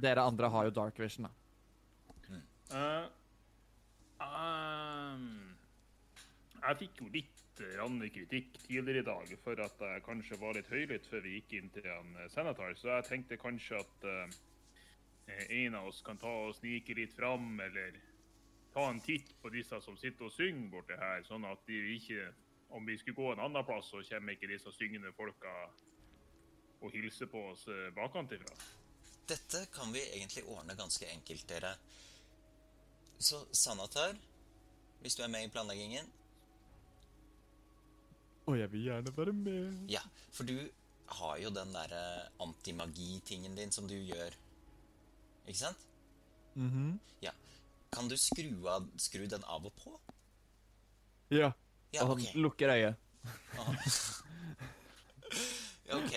dere 0.00 0.22
andre 0.22 0.50
har 0.54 0.68
jo 0.68 0.76
Dark 0.76 1.00
Vision, 1.02 1.26
da. 1.26 1.34
Ehm, 4.20 5.26
jeg 6.60 6.78
fikk 6.84 7.02
jo 7.02 7.10
litt 7.16 7.36
kritikk 8.14 8.54
tidligere 8.62 9.02
i 9.02 9.04
dag 9.04 9.32
for 9.42 9.58
at 9.60 9.82
jeg 9.84 10.04
kanskje 10.06 10.38
var 10.40 10.54
litt 10.56 10.70
høylytt 10.70 11.08
før 11.10 11.20
vi 11.26 11.34
gikk 11.34 11.58
inn 11.58 11.72
til 11.74 11.88
en 11.92 12.14
senator, 12.32 12.72
så 12.78 12.94
jeg 12.94 13.08
tenkte 13.10 13.36
kanskje 13.42 13.82
at 13.82 14.06
en 15.48 15.74
av 15.74 15.88
oss 15.90 16.02
kan 16.06 16.18
ta 16.18 16.30
og 16.46 16.54
snike 16.58 16.94
litt 16.98 17.14
fram, 17.16 17.52
eller 17.60 17.98
ta 18.74 18.86
en 18.90 19.00
titt 19.04 19.32
på 19.42 19.52
disse 19.54 19.80
som 19.84 19.96
sitter 19.98 20.28
og 20.28 20.34
synger 20.34 20.70
borte 20.72 20.98
her, 20.98 21.24
sånn 21.26 21.48
at 21.48 21.66
de 21.66 21.82
ikke 21.96 22.30
Om 22.70 22.84
vi 22.86 22.94
skulle 22.98 23.18
gå 23.18 23.32
en 23.32 23.40
annen 23.42 23.64
plass, 23.66 23.88
så 23.90 23.98
kommer 24.06 24.36
ikke 24.36 24.46
disse 24.46 24.70
syngende 24.76 25.10
folka 25.16 25.50
og 26.86 26.92
hilser 26.94 27.26
på 27.26 27.40
oss 27.48 27.64
eh, 27.66 27.88
bakenfra. 27.96 28.52
Dette 29.26 29.64
kan 29.74 29.90
vi 29.90 30.04
egentlig 30.14 30.44
ordne 30.46 30.76
ganske 30.78 31.08
enkelt, 31.10 31.48
dere. 31.50 31.72
Så 33.18 33.42
Sanatar, 33.50 34.14
hvis 35.02 35.18
du 35.18 35.24
er 35.24 35.32
med 35.34 35.48
i 35.48 35.50
planleggingen 35.50 36.06
Å, 38.46 38.54
jeg 38.56 38.70
vil 38.72 38.86
gjerne 38.86 39.12
være 39.18 39.34
med. 39.36 39.82
Ja, 39.90 40.00
for 40.30 40.46
du 40.46 40.54
har 41.18 41.36
jo 41.42 41.50
den 41.54 41.74
derre 41.74 42.04
antimagi-tingen 42.42 43.58
din 43.58 43.74
som 43.74 43.86
du 43.90 43.96
gjør. 43.98 44.34
Ikke 45.50 45.64
sant? 45.64 45.86
Mhm. 46.54 46.94
Ja. 47.24 47.32
Kan 47.90 48.08
du 48.08 48.16
skru, 48.18 48.52
av, 48.70 48.86
skru 49.02 49.26
den 49.26 49.44
av 49.50 49.66
og 49.66 49.74
på? 49.74 49.96
Ja. 51.34 51.52
Ja, 51.90 52.04
og 52.04 52.14
han 52.14 52.20
okay. 52.20 52.34
lukker 52.38 52.74
øyet. 52.76 52.94
Ja, 55.90 55.96
ok. 55.98 56.12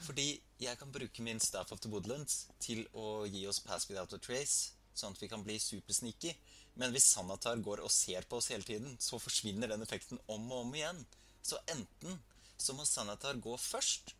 Fordi 0.00 0.40
jeg 0.60 0.78
kan 0.80 0.92
bruke 0.92 1.22
min 1.22 1.40
Staff 1.40 1.72
of 1.72 1.80
the 1.84 1.90
Woodlands 1.92 2.46
til 2.60 2.86
å 2.96 3.26
gi 3.28 3.42
oss 3.50 3.60
Pass 3.60 3.84
Without 3.90 4.14
a 4.16 4.20
Trace, 4.24 4.72
sånn 4.96 5.12
at 5.12 5.20
vi 5.20 5.28
kan 5.28 5.44
bli 5.44 5.58
supersneaky. 5.60 6.32
Men 6.80 6.94
hvis 6.94 7.10
Sanatar 7.12 7.60
går 7.60 7.82
og 7.84 7.92
ser 7.92 8.24
på 8.24 8.40
oss 8.40 8.48
hele 8.48 8.64
tiden, 8.64 8.96
så 8.96 9.20
forsvinner 9.20 9.68
den 9.68 9.84
effekten 9.84 10.20
om 10.26 10.46
og 10.48 10.62
om 10.62 10.72
igjen. 10.78 11.02
Så 11.44 11.60
enten 11.68 12.16
så 12.56 12.74
må 12.78 12.88
Sanatar 12.88 13.36
gå 13.44 13.58
først, 13.60 14.14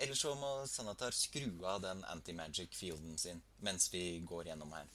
eller 0.00 0.14
så 0.14 0.34
må 0.38 0.50
Sanatar 0.66 1.14
skru 1.16 1.64
av 1.66 1.82
den 1.82 2.04
anti-magic-fielden 2.04 3.18
sin 3.18 3.42
mens 3.64 3.90
vi 3.94 4.20
går 4.20 4.50
gjennom 4.50 4.72
her. 4.72 4.90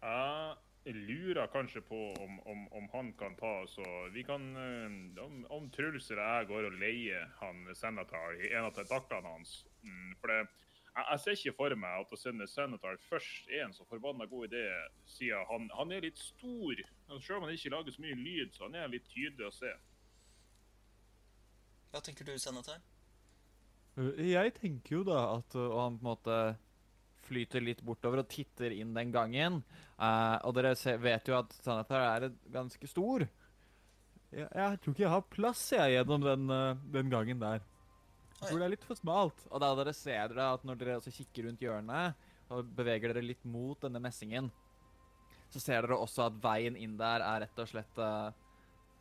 Jeg 0.00 0.94
lurer 0.96 1.50
kanskje 1.52 1.82
på 1.84 1.98
om, 2.24 2.38
om, 2.48 2.60
om 2.72 2.86
han 2.94 3.12
kan 3.20 3.34
ta 3.36 3.66
så 3.68 3.84
Vi 4.14 4.22
kan 4.24 4.46
eh, 4.56 5.24
Om, 5.24 5.42
om 5.52 5.66
Truls 5.70 6.08
eller 6.10 6.22
jeg 6.24 6.46
går 6.48 6.68
og 6.70 6.78
leier 6.80 7.26
han 7.42 7.66
Sanatar 7.76 8.38
i 8.40 8.48
en 8.54 8.70
av 8.70 8.72
tentaklene 8.78 9.34
hans 9.34 9.58
mm, 9.84 10.14
For 10.22 10.32
det, 10.32 10.38
jeg, 10.94 11.04
jeg 11.10 11.20
ser 11.20 11.36
ikke 11.36 11.56
for 11.58 11.76
meg 11.82 12.00
at 12.00 12.14
å 12.16 12.20
sende 12.22 12.48
Sanatar 12.48 12.96
først 13.10 13.52
er 13.52 13.66
en 13.66 13.76
så 13.76 13.84
forbanna 13.90 14.26
god 14.30 14.48
idé, 14.48 14.64
siden 15.06 15.44
han, 15.50 15.68
han 15.76 15.92
er 15.94 16.02
litt 16.06 16.18
stor. 16.18 16.80
Selv 17.20 17.36
om 17.38 17.46
han 17.46 17.54
ikke 17.54 17.70
lager 17.76 17.94
så 17.94 18.02
mye 18.02 18.18
lyd, 18.18 18.56
så 18.56 18.66
han 18.66 18.78
er 18.80 18.90
litt 18.90 19.06
tydelig 19.12 19.46
å 19.46 19.54
se. 19.54 19.70
Hva 21.92 22.02
tenker 22.06 22.26
du, 22.26 22.34
Sanatar? 22.42 22.82
Jeg 24.00 24.54
tenker 24.56 25.00
jo 25.00 25.04
da 25.04 25.22
at 25.36 25.56
Og 25.58 25.76
han 25.76 25.98
på 25.98 26.04
en 26.04 26.10
måte 26.10 26.36
flyter 27.30 27.62
litt 27.62 27.82
bortover 27.86 28.22
og 28.22 28.30
titter 28.30 28.72
inn 28.74 28.94
den 28.96 29.12
gangen. 29.14 29.60
Uh, 30.00 30.36
og 30.48 30.54
dere 30.56 30.74
ser, 30.78 30.98
vet 31.02 31.28
jo 31.28 31.36
at 31.38 31.52
Sanatar 31.60 32.06
er 32.08 32.32
ganske 32.50 32.90
stor. 32.90 33.26
Jeg, 34.30 34.46
jeg 34.46 34.80
tror 34.80 34.94
ikke 34.94 35.04
jeg 35.04 35.14
har 35.14 35.28
plass 35.30 35.62
jeg 35.76 35.94
gjennom 35.94 36.24
den, 36.24 36.48
uh, 36.50 36.80
den 36.94 37.12
gangen 37.12 37.42
der. 37.42 37.62
Jeg 38.40 38.48
tror 38.48 38.62
det 38.62 38.66
er 38.66 38.74
litt 38.74 38.88
for 38.88 38.98
smalt. 38.98 39.46
Og 39.50 39.62
da 39.62 39.70
dere 39.78 39.94
ser 39.96 40.32
dere 40.32 40.48
at 40.56 40.66
når 40.66 40.80
dere 40.80 41.14
kikker 41.18 41.46
rundt 41.48 41.62
hjørnet 41.62 42.28
og 42.50 42.74
beveger 42.74 43.12
dere 43.12 43.22
litt 43.22 43.44
mot 43.46 43.78
denne 43.84 44.00
messingen, 44.02 44.48
så 45.50 45.62
ser 45.62 45.84
dere 45.84 45.98
også 46.00 46.28
at 46.28 46.38
veien 46.42 46.78
inn 46.78 46.96
der 46.98 47.22
er 47.26 47.44
rett 47.44 47.62
og 47.62 47.68
slett 47.70 48.00
uh, 48.02 48.30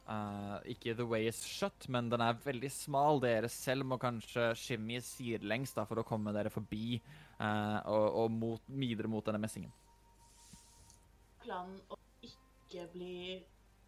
uh, 0.09 0.57
ikke 0.65 0.95
the 0.97 1.05
way 1.07 1.29
is 1.29 1.39
shut, 1.45 1.87
men 1.87 2.09
den 2.11 2.23
er 2.25 2.39
veldig 2.43 2.71
smal. 2.73 3.21
Dere 3.23 3.49
selv 3.53 3.87
må 3.87 3.99
kanskje 4.01 4.49
shimmy 4.57 4.99
sidelengs 5.05 5.75
da, 5.77 5.85
for 5.89 6.01
å 6.01 6.07
komme 6.07 6.33
dere 6.35 6.51
forbi 6.53 6.97
uh, 6.97 7.79
og, 7.85 8.07
og 8.25 8.35
mot, 8.35 8.67
videre 8.67 9.11
mot 9.11 9.25
denne 9.25 9.41
messingen. 9.41 9.71
Planen 11.45 11.79
å 11.89 11.99
ikke 12.25 12.89
bli 12.93 13.39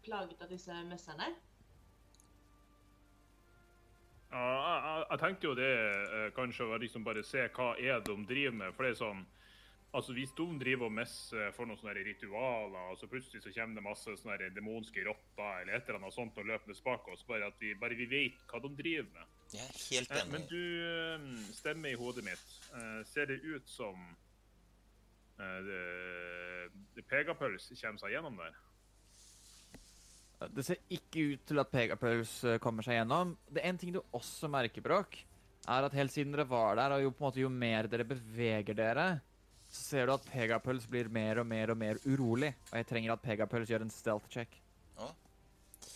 plaget 0.02 0.40
av 0.42 0.50
disse 0.50 0.76
messerne? 0.88 1.32
Ja, 4.32 4.40
jeg, 4.40 5.04
jeg, 5.10 5.18
tenkte 5.20 5.46
jo 5.50 5.54
det 5.58 5.68
eh, 5.68 6.28
kanskje 6.32 6.64
å 6.64 6.78
liksom 6.80 7.04
bare 7.04 7.20
se 7.26 7.44
hva 7.52 7.74
er 7.76 8.00
de 8.06 8.14
driver 8.28 8.54
med. 8.62 8.72
For 8.72 8.86
det 8.86 8.94
er 8.94 9.00
sånn 9.02 9.26
Altså 9.92 10.14
Hvis 10.16 10.30
de 10.32 10.46
driver 10.56 10.86
og 10.88 10.94
messer 10.96 11.50
for 11.52 11.68
noen 11.68 11.76
sånne 11.76 12.00
ritualer, 12.06 12.86
og 12.88 12.96
så 12.96 13.08
plutselig 13.12 13.42
så 13.44 13.50
kommer 13.52 13.76
det 13.76 13.84
masse 13.84 14.14
sånne 14.22 14.48
demonske 14.56 15.04
rotter 15.04 15.58
eller 15.60 15.76
et 15.76 15.84
eller 15.90 15.98
annet 16.00 16.16
sånt 16.16 16.38
og 16.40 16.48
løpende 16.48 16.76
bak 16.86 17.10
oss, 17.12 17.24
bare 17.28 17.50
at 17.52 17.60
vi, 17.60 17.74
bare 17.76 17.98
vi 17.98 18.06
vet 18.08 18.40
hva 18.48 18.62
de 18.64 18.70
driver 18.78 19.10
med. 19.18 19.34
Jeg 19.52 19.66
er 19.68 19.82
helt 19.90 20.14
Eh, 20.16 20.22
enig. 20.22 20.32
Men 20.32 20.46
du 20.48 20.62
eh, 20.88 21.26
stemmer 21.52 21.92
i 21.92 21.98
hodet 22.00 22.24
mitt. 22.24 22.54
Eh, 22.72 23.02
ser 23.10 23.28
det 23.28 23.42
ut 23.44 23.68
som 23.68 24.00
eh, 25.44 27.02
Pegapøls 27.12 27.68
kommer 27.82 28.00
seg 28.00 28.14
gjennom 28.16 28.40
der? 28.40 28.56
Det 30.56 30.64
ser 30.66 30.80
ikke 30.90 31.26
ut 31.34 31.44
til 31.46 31.60
at 31.62 31.68
Pegapuls 31.70 32.32
uh, 32.48 32.56
kommer 32.58 32.82
seg 32.82 32.96
gjennom. 32.96 33.36
Det 33.46 33.60
er 33.62 33.68
en 33.70 33.76
ting 33.78 33.92
du 33.94 34.00
også 34.10 34.48
merker, 34.50 34.82
Bråk, 34.82 35.20
er 35.70 35.86
at 35.86 35.94
helt 35.94 36.10
siden 36.10 36.32
dere 36.34 36.48
var 36.50 36.74
der, 36.80 36.96
og 36.96 37.04
jo, 37.04 37.12
på 37.14 37.22
en 37.22 37.28
måte, 37.28 37.42
jo 37.44 37.50
mer 37.52 37.86
dere 37.86 38.06
beveger 38.08 38.74
dere, 38.74 39.04
så 39.72 39.82
ser 39.86 40.08
du 40.08 40.12
at 40.14 40.26
Pegapuls 40.28 40.84
blir 40.90 41.08
mer 41.08 41.40
og 41.40 41.46
mer 41.48 41.72
og 41.72 41.78
mer 41.80 42.00
urolig. 42.04 42.52
Og 42.70 42.76
jeg 42.76 42.88
trenger 42.90 43.14
at 43.14 43.24
Pegapuls 43.24 43.70
gjør 43.72 43.86
en 43.86 43.94
stealth 43.94 44.28
check. 44.32 44.58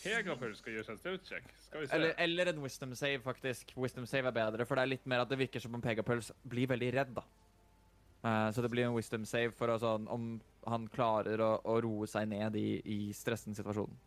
Pegapuls 0.07 0.61
skal 0.61 0.77
gjøre 0.77 0.87
seg 0.87 0.95
en 0.95 1.01
stealth 1.01 1.27
check. 1.27 1.49
Skal 1.67 1.83
vi 1.83 1.89
se. 1.89 1.95
Eller, 1.97 2.15
eller 2.23 2.51
en 2.53 2.63
wisdom 2.63 2.95
save, 2.95 3.21
faktisk. 3.25 3.73
Wisdom 3.77 4.07
save 4.07 4.31
er 4.31 4.37
bedre, 4.37 4.67
for 4.67 4.79
det 4.79 4.87
er 4.87 4.93
litt 4.95 5.09
mer 5.11 5.25
at 5.25 5.31
det 5.31 5.39
virker 5.41 5.63
som 5.63 5.75
om 5.77 5.83
Pegapuls 5.83 6.31
blir 6.47 6.71
veldig 6.71 6.91
redd, 6.95 7.15
da. 7.17 7.25
Uh, 8.27 8.49
så 8.55 8.63
det 8.65 8.71
blir 8.73 8.87
en 8.87 8.97
wisdom 8.97 9.27
save 9.29 9.53
for 9.55 9.71
å 9.71 9.77
sånn 9.79 10.07
Om 10.11 10.23
han 10.67 10.87
klarer 10.91 11.39
å, 11.45 11.51
å 11.69 11.75
roe 11.85 12.09
seg 12.11 12.27
ned 12.33 12.57
i, 12.59 12.81
i 12.83 13.01
stressende 13.15 13.59
situasjonen. 13.59 13.99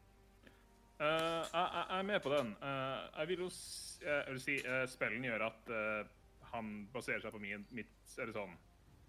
Uh, 1.00 1.46
jeg, 1.46 1.68
jeg 1.76 2.00
er 2.00 2.08
med 2.10 2.24
på 2.26 2.32
den. 2.34 2.50
Uh, 2.60 3.06
jeg 3.22 3.30
vil 3.30 3.46
jo 3.46 3.52
si 3.54 4.58
uh, 4.66 4.84
spillen 4.92 5.24
gjør 5.30 5.46
at 5.48 5.72
han 6.50 6.74
baserer 6.92 7.22
seg 7.24 7.32
på 7.36 7.40
min, 7.44 7.64
mitt 7.78 8.18
Eller 8.18 8.34
sånn 8.34 8.58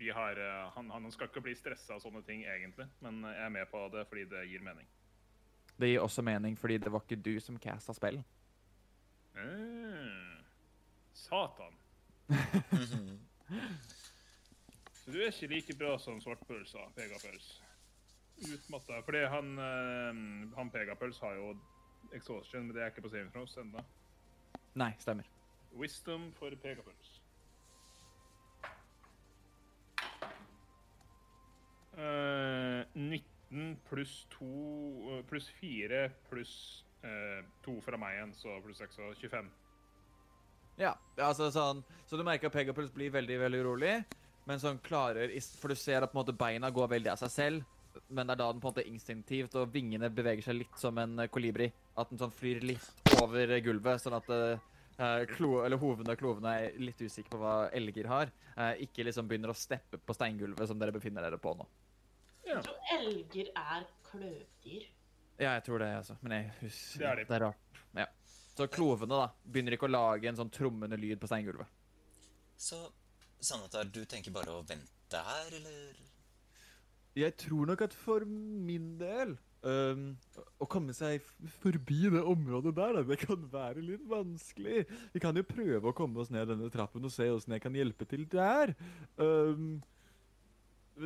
har, 0.09 0.39
eh, 0.41 0.73
han, 0.75 0.91
han 0.91 1.13
skal 1.13 1.29
ikke 1.29 1.43
bli 1.45 1.55
stressa 1.55 1.95
av 1.95 2.01
sånne 2.01 2.23
ting, 2.25 2.45
egentlig, 2.49 2.87
men 3.05 3.21
jeg 3.29 3.45
er 3.45 3.53
med 3.53 3.69
på 3.71 3.85
det 3.93 4.07
fordi 4.09 4.25
det 4.31 4.47
gir 4.49 4.65
mening. 4.65 4.89
Det 5.81 5.89
gir 5.89 6.01
også 6.01 6.23
mening 6.23 6.59
fordi 6.59 6.79
det 6.79 6.93
var 6.93 7.05
ikke 7.05 7.21
du 7.21 7.41
som 7.41 7.59
casta 7.59 7.93
spill. 7.97 8.23
Mm. 9.37 10.45
Satan. 11.13 11.77
Så 15.05 15.11
du 15.13 15.19
er 15.21 15.33
ikke 15.33 15.55
like 15.55 15.77
bra 15.79 15.99
som 15.99 16.21
Svartpøls 16.21 16.73
sa, 16.73 16.87
Pegapøls. 16.97 17.63
Utmatta. 18.41 19.01
Fordi 19.05 19.25
han, 19.29 19.59
eh, 19.59 20.57
han 20.57 20.71
Pegapøls 20.71 21.19
har 21.21 21.37
jo 21.37 21.55
exhaustion, 22.13 22.67
men 22.67 22.77
det 22.77 22.83
er 22.83 22.87
ikke 22.93 23.05
på 23.05 23.13
saving 23.13 23.33
throws 23.33 23.57
ennå. 23.57 23.85
Nei, 24.75 24.93
stemmer. 24.99 25.29
Wisdom 25.77 26.33
for 26.33 26.55
Pegapøls. 26.63 27.20
Eh, 32.01 32.85
19 32.97 33.75
pluss 33.89 34.15
2 34.39 34.47
eh, 34.47 35.25
pluss 35.29 35.51
4 35.61 36.07
pluss 36.31 36.55
2 37.65 37.75
fra 37.81 37.97
meg 37.97 38.19
igjen, 38.19 38.33
så 38.37 38.55
pluss 38.61 38.81
6 38.83 38.99
og 39.07 39.15
25. 39.17 39.47
Ja, 40.81 40.91
altså 41.17 41.47
sånn 41.53 41.81
Så 42.09 42.17
du 42.17 42.25
merker 42.25 42.51
at 42.51 42.55
Pegapuls 42.57 42.93
blir 42.93 43.13
veldig, 43.13 43.39
veldig 43.41 43.61
urolig, 43.65 43.95
men 44.49 44.61
sånn 44.61 44.81
klarer 44.85 45.33
For 45.61 45.73
du 45.73 45.81
ser 45.81 46.05
at 46.05 46.13
på 46.13 46.19
en 46.19 46.23
måte 46.23 46.37
beina 46.37 46.69
går 46.73 46.91
veldig 46.93 47.13
av 47.15 47.23
seg 47.23 47.33
selv, 47.33 47.81
men 48.09 48.27
det 48.27 48.35
er 48.35 48.41
da 48.41 48.49
den 48.53 48.63
på 48.63 48.69
en 48.69 48.75
måte 48.75 48.87
instinktivt, 48.89 49.57
og 49.59 49.73
vingene 49.75 50.11
beveger 50.13 50.47
seg 50.47 50.61
litt 50.61 50.77
som 50.79 50.99
en 51.03 51.19
eh, 51.25 51.31
kolibri. 51.33 51.71
At 51.99 52.11
den 52.11 52.21
sånn 52.21 52.35
flyr 52.35 52.63
litt 52.65 53.15
over 53.21 53.51
eh, 53.51 53.63
gulvet, 53.65 54.03
sånn 54.03 54.17
at 54.19 54.31
uh, 54.31 55.23
klo, 55.35 55.61
eller 55.65 55.81
hovene 55.81 56.15
og 56.15 56.21
klovene 56.21 56.55
er 56.61 56.81
litt 56.81 57.01
usikre 57.03 57.35
på 57.35 57.43
hva 57.43 57.55
elger 57.77 58.11
har. 58.11 58.33
Eh, 58.57 58.85
ikke 58.87 59.07
liksom 59.07 59.29
begynner 59.31 59.53
å 59.53 59.59
steppe 59.59 59.99
på 59.99 60.17
steingulvet 60.17 60.71
som 60.71 60.79
dere 60.81 60.95
befinner 60.95 61.25
dere 61.27 61.41
på 61.41 61.55
nå. 61.59 61.67
Jeg 62.51 62.65
tror 62.67 62.95
elger 62.99 63.51
er 63.55 63.85
kløvdyr. 64.11 64.87
Ja, 65.41 65.55
jeg 65.55 65.65
tror 65.67 65.81
det, 65.81 65.91
altså. 66.03 66.17
Men 66.21 66.37
jeg 66.37 66.55
husker 66.61 67.01
Det 67.01 67.11
er 67.11 67.21
de. 67.21 67.27
Det 67.29 67.37
er 67.37 67.45
rart. 67.47 67.83
Ja. 67.97 68.07
Så 68.57 68.67
klovene 68.69 69.17
da, 69.23 69.29
begynner 69.47 69.77
ikke 69.77 69.89
å 69.89 69.93
lage 69.95 70.29
en 70.29 70.39
sånn 70.39 70.51
trommende 70.53 70.99
lyd 71.01 71.21
på 71.23 71.31
steingulvet. 71.31 71.71
Så 72.61 72.81
Sanatar, 73.41 73.89
du 73.89 74.03
tenker 74.05 74.35
bare 74.35 74.53
å 74.53 74.65
vente 74.69 75.21
her, 75.25 75.55
eller? 75.57 76.01
Jeg 77.17 77.35
tror 77.41 77.71
nok 77.71 77.87
at 77.87 77.95
for 77.97 78.23
min 78.29 78.93
del 79.01 79.33
um, 79.67 80.03
Å 80.63 80.67
komme 80.71 80.95
seg 80.95 81.25
forbi 81.59 82.05
det 82.13 82.21
området 82.23 82.75
der, 82.77 82.99
da, 83.01 83.03
det 83.09 83.19
kan 83.23 83.47
være 83.51 83.83
litt 83.83 84.05
vanskelig. 84.11 84.85
Vi 85.15 85.23
kan 85.23 85.37
jo 85.37 85.47
prøve 85.47 85.91
å 85.91 85.97
komme 85.97 86.23
oss 86.23 86.31
ned 86.35 86.53
denne 86.53 86.71
trappen 86.73 87.09
og 87.09 87.15
se 87.15 87.31
åssen 87.33 87.57
jeg 87.57 87.65
kan 87.65 87.77
hjelpe 87.77 88.07
til 88.09 88.29
der. 88.31 88.75
Øhm, 89.21 89.81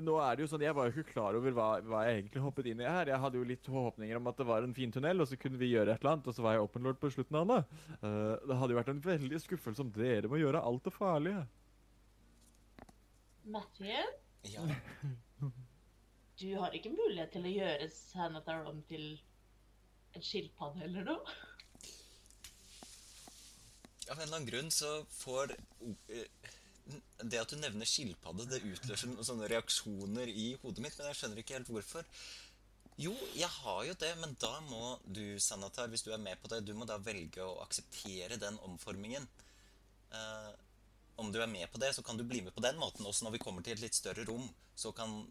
nå 0.03 0.15
er 0.23 0.37
det 0.37 0.45
jo 0.45 0.49
sånn, 0.51 0.65
Jeg 0.65 0.75
var 0.75 0.89
jo 0.89 0.95
ikke 0.95 1.13
klar 1.13 1.37
over 1.39 1.55
hva, 1.55 1.67
hva 1.87 2.01
jeg 2.07 2.23
egentlig 2.23 2.43
hoppet 2.43 2.67
inn 2.71 2.81
i 2.83 2.89
her. 2.89 3.11
Jeg 3.13 3.21
hadde 3.23 3.39
jo 3.39 3.47
litt 3.47 3.69
håpninger 3.71 4.19
om 4.19 4.31
at 4.31 4.41
det 4.41 4.47
var 4.49 4.67
en 4.67 4.75
fin 4.75 4.95
tunnel, 4.95 5.21
og 5.23 5.29
så 5.31 5.39
kunne 5.39 5.61
vi 5.61 5.71
gjøre 5.71 5.95
et 5.95 6.01
eller 6.03 6.17
annet, 6.17 6.31
og 6.31 6.35
så 6.35 6.45
var 6.47 6.57
jeg 6.57 6.65
open 6.67 6.89
lord 6.89 6.99
på 7.03 7.11
slutten 7.15 7.39
av 7.41 7.47
det. 7.53 7.61
Uh, 8.03 8.35
det 8.49 8.59
hadde 8.61 8.75
jo 8.75 8.81
vært 8.81 8.93
en 8.95 9.05
veldig 9.05 9.41
skuffelse 9.45 9.85
om 9.85 9.93
dere 9.95 10.31
må 10.33 10.41
gjøre 10.41 10.65
alt 10.65 10.89
det 10.89 10.95
farlige. 10.97 11.45
Matthew, 13.45 14.03
Ja. 14.49 14.65
du 16.41 16.49
har 16.59 16.75
ikke 16.75 16.91
mulighet 16.93 17.31
til 17.37 17.47
å 17.47 17.53
gjøre 17.53 17.91
Sanatar 17.93 18.67
om 18.69 18.81
til 18.89 19.15
en 20.15 20.25
skilpadde 20.25 20.85
eller 20.87 21.07
noe? 21.07 21.37
Av 24.11 24.19
en 24.19 24.27
eller 24.27 24.37
annen 24.37 24.49
grunn 24.51 24.71
så 24.75 24.91
får 25.17 25.55
eh, 26.13 26.27
Det 27.25 27.41
at 27.41 27.53
du 27.53 27.57
nevner 27.57 27.89
skilpadde, 27.89 28.45
det 28.51 28.65
utløser 28.67 29.15
sånne 29.25 29.49
reaksjoner 29.49 30.29
i 30.29 30.51
hodet 30.63 30.85
mitt, 30.85 30.99
men 30.99 31.09
jeg 31.09 31.21
skjønner 31.21 31.41
ikke 31.41 31.57
helt 31.57 31.71
hvorfor. 31.73 32.09
Jo, 33.01 33.15
jeg 33.35 33.49
har 33.51 33.81
jo 33.89 33.95
det, 33.99 34.11
men 34.21 34.37
da 34.39 34.53
må 34.69 34.99
du, 35.03 35.39
Sanatar, 35.43 35.89
hvis 35.91 36.05
du 36.07 36.13
er 36.15 36.21
med 36.23 36.39
på 36.43 36.51
det, 36.53 36.61
du 36.67 36.75
må 36.79 36.87
da 36.87 37.01
velge 37.03 37.43
å 37.43 37.57
akseptere 37.65 38.39
den 38.39 38.61
omformingen. 38.69 39.27
Eh, 40.15 40.53
om 41.17 41.33
du 41.35 41.41
er 41.43 41.51
med 41.51 41.67
på 41.73 41.81
det, 41.83 41.91
så 41.97 42.05
kan 42.07 42.19
du 42.19 42.25
bli 42.27 42.43
med 42.45 42.55
på 42.55 42.63
den 42.63 42.79
måten. 42.79 43.07
Også 43.07 43.27
når 43.27 43.37
vi 43.37 43.43
kommer 43.43 43.65
til 43.67 43.75
et 43.75 43.83
litt 43.83 43.99
større 43.99 44.27
rom, 44.29 44.47
så 44.79 44.93
kan 44.95 45.25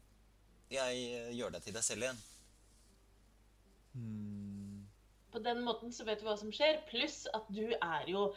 jeg 0.73 1.05
eh, 1.05 1.31
gjøre 1.37 1.55
deg 1.55 1.67
til 1.67 1.77
deg 1.77 1.85
selv 1.87 2.07
igjen. 2.07 2.23
På 5.31 5.41
den 5.43 5.63
måten 5.65 5.93
så 5.93 6.05
vet 6.07 6.19
du 6.19 6.27
hva 6.27 6.35
som 6.39 6.51
skjer, 6.53 6.81
pluss 6.89 7.23
at 7.31 7.47
du 7.53 7.65
er 7.73 8.09
jo 8.09 8.27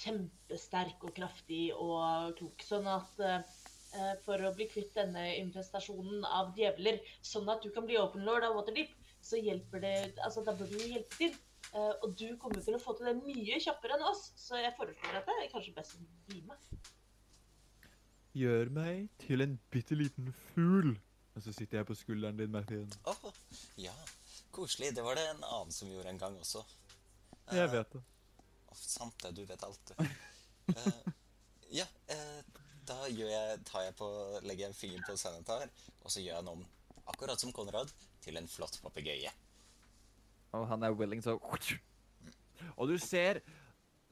kjempesterk 0.00 1.04
og 1.08 1.12
kraftig 1.16 1.70
og 1.74 2.32
klok, 2.38 2.64
sånn 2.64 2.88
at 2.90 3.20
eh, 3.26 4.14
for 4.24 4.40
å 4.46 4.52
bli 4.56 4.66
kvitt 4.70 4.94
denne 4.96 5.26
infestasjonen 5.40 6.24
av 6.24 6.52
djevler, 6.58 7.00
sånn 7.26 7.48
at 7.52 7.62
du 7.64 7.70
kan 7.74 7.86
bli 7.88 7.98
open 8.00 8.24
lord 8.26 8.46
av 8.46 8.56
Waterdeep, 8.58 8.92
så 9.20 9.36
hjelper 9.36 9.82
det 9.84 9.94
Altså, 10.24 10.44
da 10.46 10.54
bør 10.56 10.70
du 10.70 10.78
hjelpe 10.80 11.16
til. 11.18 11.34
Eh, 11.74 11.92
og 12.02 12.14
du 12.18 12.36
kommer 12.40 12.62
til 12.64 12.74
å 12.74 12.80
få 12.82 12.94
til 12.98 13.10
det 13.10 13.18
mye 13.20 13.60
kjappere 13.62 13.98
enn 13.98 14.06
oss, 14.08 14.30
så 14.40 14.58
jeg 14.58 14.72
foreslår 14.78 15.20
at 15.20 15.28
det 15.28 15.36
er 15.44 15.52
kanskje 15.52 15.74
best 15.76 15.98
å 15.98 16.06
bli 16.30 16.40
med. 16.48 16.90
Gjør 18.40 18.70
meg 18.74 19.08
til 19.24 19.42
en 19.44 19.56
bitte 19.74 19.98
liten 19.98 20.32
fugl. 20.54 20.94
Og 21.36 21.44
så 21.44 21.52
sitter 21.54 21.80
jeg 21.80 21.86
på 21.86 21.94
skulderen 21.98 22.38
din, 22.38 22.50
Martin. 22.50 22.88
Oh, 23.10 23.30
ja, 23.78 23.94
koselig. 24.54 24.90
Det 24.96 25.02
var 25.06 25.18
det 25.18 25.28
en 25.30 25.44
annen 25.46 25.74
som 25.74 25.90
gjorde 25.90 26.10
en 26.10 26.18
gang 26.18 26.38
også. 26.40 26.62
Jeg 27.50 27.66
Eh, 27.66 27.72
vet 27.72 27.92
det. 27.94 28.02
Å, 28.70 28.78
sant 28.78 29.16
det, 29.24 29.32
du 29.36 29.44
vet 29.48 29.62
alt, 29.66 29.92
du. 29.92 30.04
Uh, 30.70 31.12
ja, 31.74 31.86
uh, 32.12 32.40
da 32.86 33.06
jeg, 33.10 33.60
tar 33.68 33.86
jeg 33.86 33.96
på, 33.98 34.08
legger 34.46 34.66
jeg 34.66 34.72
en 34.72 34.78
finger 34.78 35.06
på 35.06 35.16
Sanatar, 35.18 35.70
og 36.02 36.10
så 36.10 36.22
gjør 36.22 36.32
jeg 36.34 36.40
han 36.40 36.52
om, 36.54 36.64
akkurat 37.10 37.42
som 37.42 37.52
Konrad, 37.54 37.90
til 38.22 38.38
en 38.38 38.48
flott 38.50 38.78
papegøye. 38.84 39.32
Og 40.56 40.66
han 40.70 40.82
er 40.82 40.94
willing 40.98 41.22
til 41.22 41.36
å 41.38 41.58
Og 42.76 42.88
du 42.90 42.96
ser 42.98 43.38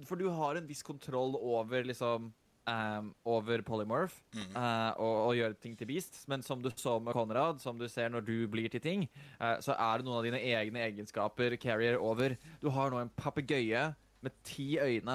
For 0.06 0.14
du 0.14 0.28
har 0.30 0.54
en 0.54 0.68
viss 0.68 0.84
kontroll 0.86 1.34
over 1.34 1.82
liksom 1.82 2.28
um, 2.30 3.08
Over 3.26 3.64
polymorph 3.66 4.14
Mhm. 4.36 4.54
uh, 4.54 4.92
og, 5.02 5.14
og 5.28 5.34
gjøre 5.34 5.58
ting 5.58 5.74
til 5.76 5.88
beast. 5.90 6.20
Men 6.30 6.42
som 6.46 6.62
du 6.62 6.70
så 6.76 6.98
med 7.02 7.12
Konrad, 7.16 7.60
som 7.60 7.78
du 7.78 7.88
ser 7.90 8.08
når 8.08 8.24
du 8.26 8.46
blir 8.46 8.70
til 8.70 8.80
ting, 8.80 9.08
uh, 9.40 9.58
så 9.64 9.74
er 9.74 9.98
det 9.98 10.06
noen 10.06 10.20
av 10.20 10.28
dine 10.28 10.40
egne 10.40 10.84
egenskaper 10.86 11.56
carrier 11.58 11.98
over. 11.98 12.36
Du 12.62 12.70
har 12.70 12.90
nå 12.94 13.02
en 13.02 13.10
papegøye 13.18 13.88
med 14.24 14.34
ti 14.46 14.68
øyne. 14.82 15.14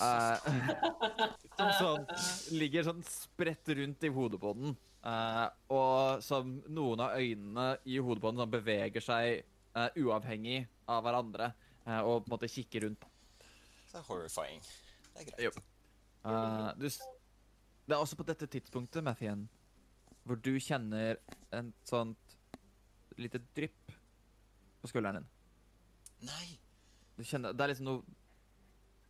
Uh, 0.00 0.36
som 1.56 1.72
sånn, 1.78 2.06
ligger 2.58 2.88
sånn 2.88 3.02
spredt 3.06 3.72
rundt 3.78 4.06
i 4.06 4.12
hodet 4.14 4.40
på 4.42 4.54
den. 4.58 4.76
Uh, 5.04 5.46
og 5.72 6.24
som 6.24 6.58
noen 6.68 7.06
av 7.06 7.16
øynene 7.16 7.70
i 7.88 7.96
hodet 8.02 8.22
på 8.24 8.32
den 8.32 8.42
sånn 8.42 8.52
beveger 8.52 9.04
seg 9.04 9.42
uh, 9.78 9.88
uavhengig 9.96 10.64
av 10.90 11.04
hverandre. 11.06 11.52
og 12.04 12.22
på 12.22 12.28
en 12.28 12.32
måte 12.34 12.50
kikker 12.50 12.84
rundt. 12.86 13.06
Det 13.90 13.98
er 13.98 14.06
horrifying. 14.06 14.60
Det 15.14 15.22
er 15.22 15.30
greit. 15.30 15.62
Eh, 16.24 16.70
du, 16.76 16.86
det 17.86 17.96
er 17.96 17.98
også 17.98 18.16
på 18.16 18.26
dette 18.28 18.46
tidspunktet, 18.46 19.04
Mathien, 19.04 19.46
hvor 20.24 20.36
du 20.36 20.52
kjenner 20.60 21.18
en 21.56 21.72
sånt 21.88 22.36
lite 23.20 23.40
drypp 23.56 23.94
på 24.80 24.90
skulderen 24.90 25.22
din. 25.22 25.30
Nei, 26.28 26.58
Du 27.16 27.24
kjenner, 27.24 27.52
det 27.52 27.64
er 27.64 27.72
liksom 27.72 27.88
noe 27.88 28.19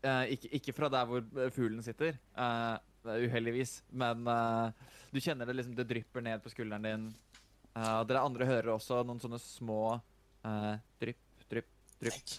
eh, 0.02 0.36
ikke, 0.36 0.52
ikke 0.60 0.76
fra 0.76 0.90
der 0.92 1.08
hvor 1.08 1.24
eh, 1.24 1.50
fuglen 1.54 1.82
sitter, 1.84 2.18
uh, 2.36 2.78
uheldigvis, 3.04 3.80
men 3.92 4.26
uh, 4.28 4.70
du 5.10 5.18
kjenner 5.20 5.48
det 5.48 5.56
liksom 5.56 5.74
Det 5.78 5.86
drypper 5.88 6.22
ned 6.22 6.42
på 6.44 6.52
skulderen 6.52 6.86
din. 6.86 7.08
Uh, 7.74 8.02
dere 8.06 8.22
andre 8.26 8.48
hører 8.48 8.74
også 8.74 9.00
noen 9.06 9.22
sånne 9.22 9.38
små 9.42 9.82
eh, 10.44 10.74
drypp, 11.00 11.46
drypp, 11.50 11.70
drypp 12.00 12.36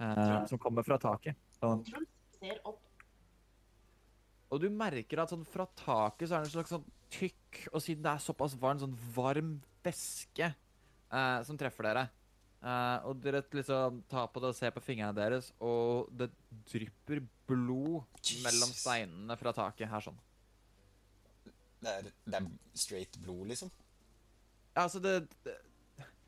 eh, 0.00 0.46
som 0.46 0.60
kommer 0.60 0.86
fra 0.86 0.98
taket. 1.00 1.38
Sånn. 1.60 1.84
Og 4.50 4.62
du 4.62 4.66
merker 4.74 5.22
at 5.22 5.32
sånn 5.32 5.46
fra 5.46 5.68
taket 5.78 6.28
så 6.28 6.36
er 6.36 6.44
det 6.44 6.50
en 6.50 6.54
slags 6.56 6.72
sånn 6.74 6.86
tykk, 7.10 7.66
og 7.72 7.82
siden 7.84 8.06
det 8.06 8.14
er 8.14 8.24
såpass 8.24 8.56
varm, 8.58 8.80
sånn 8.82 8.96
varm 9.14 9.58
væske 9.84 10.50
eh, 10.50 11.38
som 11.46 11.58
treffer 11.60 11.90
dere. 11.90 12.08
Eh, 12.60 13.06
og 13.08 13.20
dere 13.24 13.40
liksom 13.56 14.02
tar 14.10 14.26
på 14.28 14.40
det 14.42 14.50
og 14.52 14.56
ser 14.58 14.72
på 14.74 14.82
fingrene 14.84 15.16
deres, 15.16 15.48
og 15.64 16.10
det 16.12 16.28
drypper 16.68 17.22
blod 17.48 18.02
Jesus. 18.20 18.42
mellom 18.44 18.74
steinene 18.76 19.36
fra 19.40 19.54
taket 19.56 19.88
her 19.88 20.04
sånn. 20.04 20.18
det 21.80 21.94
er, 21.94 22.10
det 22.26 22.36
er 22.36 22.50
straight 22.76 23.16
blod, 23.24 23.46
liksom. 23.48 23.72
Ja, 24.74 24.84
altså 24.84 25.00
det, 25.00 25.22
det 25.44 25.56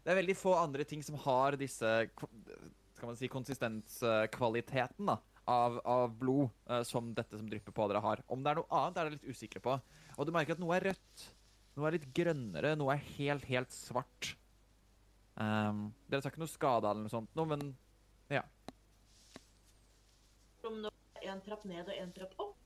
Det 0.02 0.10
er 0.10 0.18
veldig 0.18 0.34
få 0.34 0.56
andre 0.58 0.84
ting 0.84 1.02
som 1.06 1.14
har 1.22 1.54
disse 1.54 1.90
Skal 2.10 3.06
man 3.06 3.16
si 3.16 3.28
konsistenskvaliteten 3.30 5.06
da 5.06 5.20
av, 5.44 5.78
av 5.84 6.10
blod 6.18 6.50
uh, 6.70 6.82
som 6.86 7.12
dette 7.14 7.38
som 7.38 7.48
drypper 7.50 7.74
på 7.74 7.86
dere 7.90 8.02
har. 8.02 8.22
Om 8.30 8.42
det 8.42 8.52
er 8.52 8.60
noe 8.60 8.78
annet, 8.78 8.98
er 8.98 9.08
dere 9.08 9.16
litt 9.16 9.30
usikre 9.30 9.62
på. 9.62 9.76
Og 10.16 10.26
du 10.26 10.32
merker 10.34 10.54
at 10.54 10.62
noe 10.62 10.76
er 10.76 10.92
rødt. 10.92 11.24
Noe 11.76 11.88
er 11.88 11.96
litt 11.96 12.08
grønnere. 12.14 12.74
Noe 12.78 12.94
er 12.94 13.02
helt, 13.16 13.46
helt 13.50 13.74
svart. 13.74 14.34
Ehm, 15.40 15.86
dere 16.10 16.20
tar 16.20 16.32
ikke 16.34 16.42
noe 16.42 16.50
skade 16.50 16.90
eller 16.90 17.06
noe 17.06 17.12
sånt, 17.12 17.32
nå, 17.38 17.46
men 17.48 17.72
Om 20.62 20.76
nå 20.78 20.90
en 21.26 21.40
trapp 21.42 21.64
ned 21.66 21.88
og 21.88 21.96
en 21.96 22.12
trapp 22.14 22.34
opp. 22.42 22.56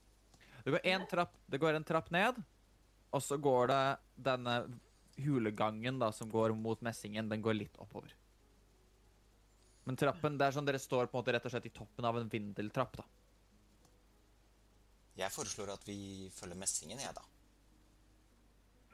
det 0.64 0.72
går 0.74 0.86
en 0.90 1.06
trapp, 1.08 1.32
det 1.46 1.60
går 1.62 1.78
en 1.78 1.84
trapp 1.84 2.10
ned, 2.10 2.40
og 3.14 3.22
så 3.22 3.38
går 3.40 3.70
det 3.70 3.82
denne 4.28 4.56
hulegangen 5.16 5.98
da, 5.98 6.10
som 6.12 6.28
går 6.30 6.52
mot 6.56 6.80
messingen, 6.84 7.28
den 7.28 7.42
går 7.42 7.56
litt 7.56 7.78
oppover. 7.80 8.12
Men 9.84 9.96
trappen, 9.96 10.36
det 10.36 10.48
er 10.48 10.56
sånn 10.56 10.66
dere 10.66 10.82
står 10.82 11.06
på 11.06 11.16
en 11.16 11.22
måte 11.22 11.32
rett 11.36 11.46
og 11.46 11.54
slett 11.54 11.68
i 11.70 11.72
toppen 11.72 12.04
av 12.04 12.18
en 12.18 12.28
vindeltrapp, 12.28 12.98
da. 12.98 13.06
Jeg 15.16 15.32
foreslår 15.32 15.72
at 15.72 15.86
vi 15.88 16.28
følger 16.36 16.58
messingen, 16.60 17.00
jeg, 17.00 17.14
da. 17.16 17.22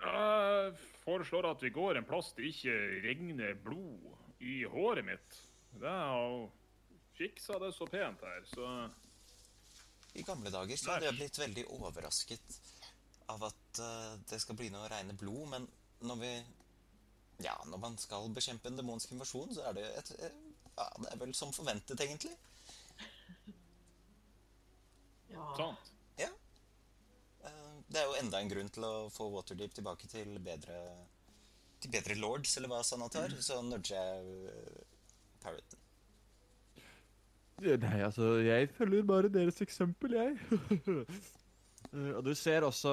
Jeg 0.03 0.73
foreslår 1.05 1.47
at 1.53 1.63
vi 1.63 1.71
går 1.75 1.99
en 2.01 2.07
plass 2.09 2.33
det 2.37 2.49
ikke 2.51 2.75
regner 3.05 3.55
blod 3.63 4.43
i 4.43 4.63
håret 4.71 5.07
mitt. 5.07 5.39
Det 5.79 5.89
har 5.89 6.27
jo 6.27 6.51
fiksa 7.17 7.59
det 7.63 7.71
så 7.77 7.87
pent 7.87 8.23
her, 8.27 8.43
så 8.51 8.69
I 10.19 10.25
gamle 10.27 10.51
dager 10.53 10.77
så 10.77 10.95
hadde 10.95 11.09
jeg 11.09 11.19
blitt 11.21 11.39
veldig 11.41 11.65
overrasket 11.79 12.59
av 13.33 13.47
at 13.47 13.81
eh, 13.81 14.17
det 14.29 14.41
skal 14.43 14.59
bli 14.59 14.69
noe 14.75 14.91
regne 14.91 15.15
blod, 15.17 15.47
men 15.55 15.69
når 16.03 16.21
vi 16.25 16.33
Ja, 17.43 17.55
når 17.67 17.79
man 17.81 17.97
skal 17.99 18.29
bekjempe 18.35 18.69
en 18.69 18.77
demonsk 18.79 19.13
invasjon, 19.15 19.55
så 19.55 19.65
er 19.71 19.79
det 19.79 19.87
et 19.99 20.13
eh, 20.19 20.35
Ja, 20.77 20.89
det 20.99 21.09
er 21.13 21.19
vel 21.21 21.35
som 21.37 21.53
forventet, 21.53 22.01
egentlig. 22.01 22.33
Ja. 25.33 25.47
sant. 25.57 25.92
Det 27.93 28.01
er 28.01 28.09
jo 28.09 28.17
enda 28.23 28.41
en 28.41 28.49
grunn 28.49 28.71
til 28.73 28.87
å 28.89 28.93
få 29.13 29.27
Waterdeep 29.35 29.75
tilbake 29.77 30.09
til 30.09 30.39
bedre 30.45 30.79
Til 31.83 31.93
bedre 31.93 32.17
lords, 32.17 32.57
eller 32.57 32.71
hva 32.73 32.81
Sanatar. 32.87 33.35
Så 33.43 33.59
nudger 33.67 33.99
jeg 33.99 34.49
eh, 34.49 34.83
Parroten. 35.43 35.79
Nei, 37.63 37.99
altså, 38.03 38.37
jeg 38.43 38.71
følger 38.75 39.05
bare 39.07 39.29
deres 39.31 39.61
eksempel, 39.65 40.19
jeg. 40.19 40.37
Eh, 41.93 42.13
og 42.15 42.23
du 42.23 42.31
ser 42.39 42.63
også 42.63 42.93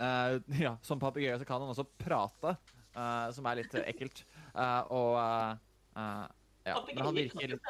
uh, 0.00 0.36
Ja, 0.58 0.70
som 0.82 0.98
papegøye 0.98 1.34
så 1.38 1.44
kan 1.46 1.60
han 1.60 1.70
også 1.70 1.84
prate, 2.00 2.54
uh, 2.96 3.28
som 3.36 3.44
er 3.46 3.58
litt 3.60 3.74
eh, 3.76 3.84
ekkelt. 3.92 4.22
Uh, 4.54 4.80
og 4.96 5.18
Ja, 6.64 6.78
men 6.88 7.02
han 7.04 7.18
virker 7.18 7.52
litt 7.52 7.68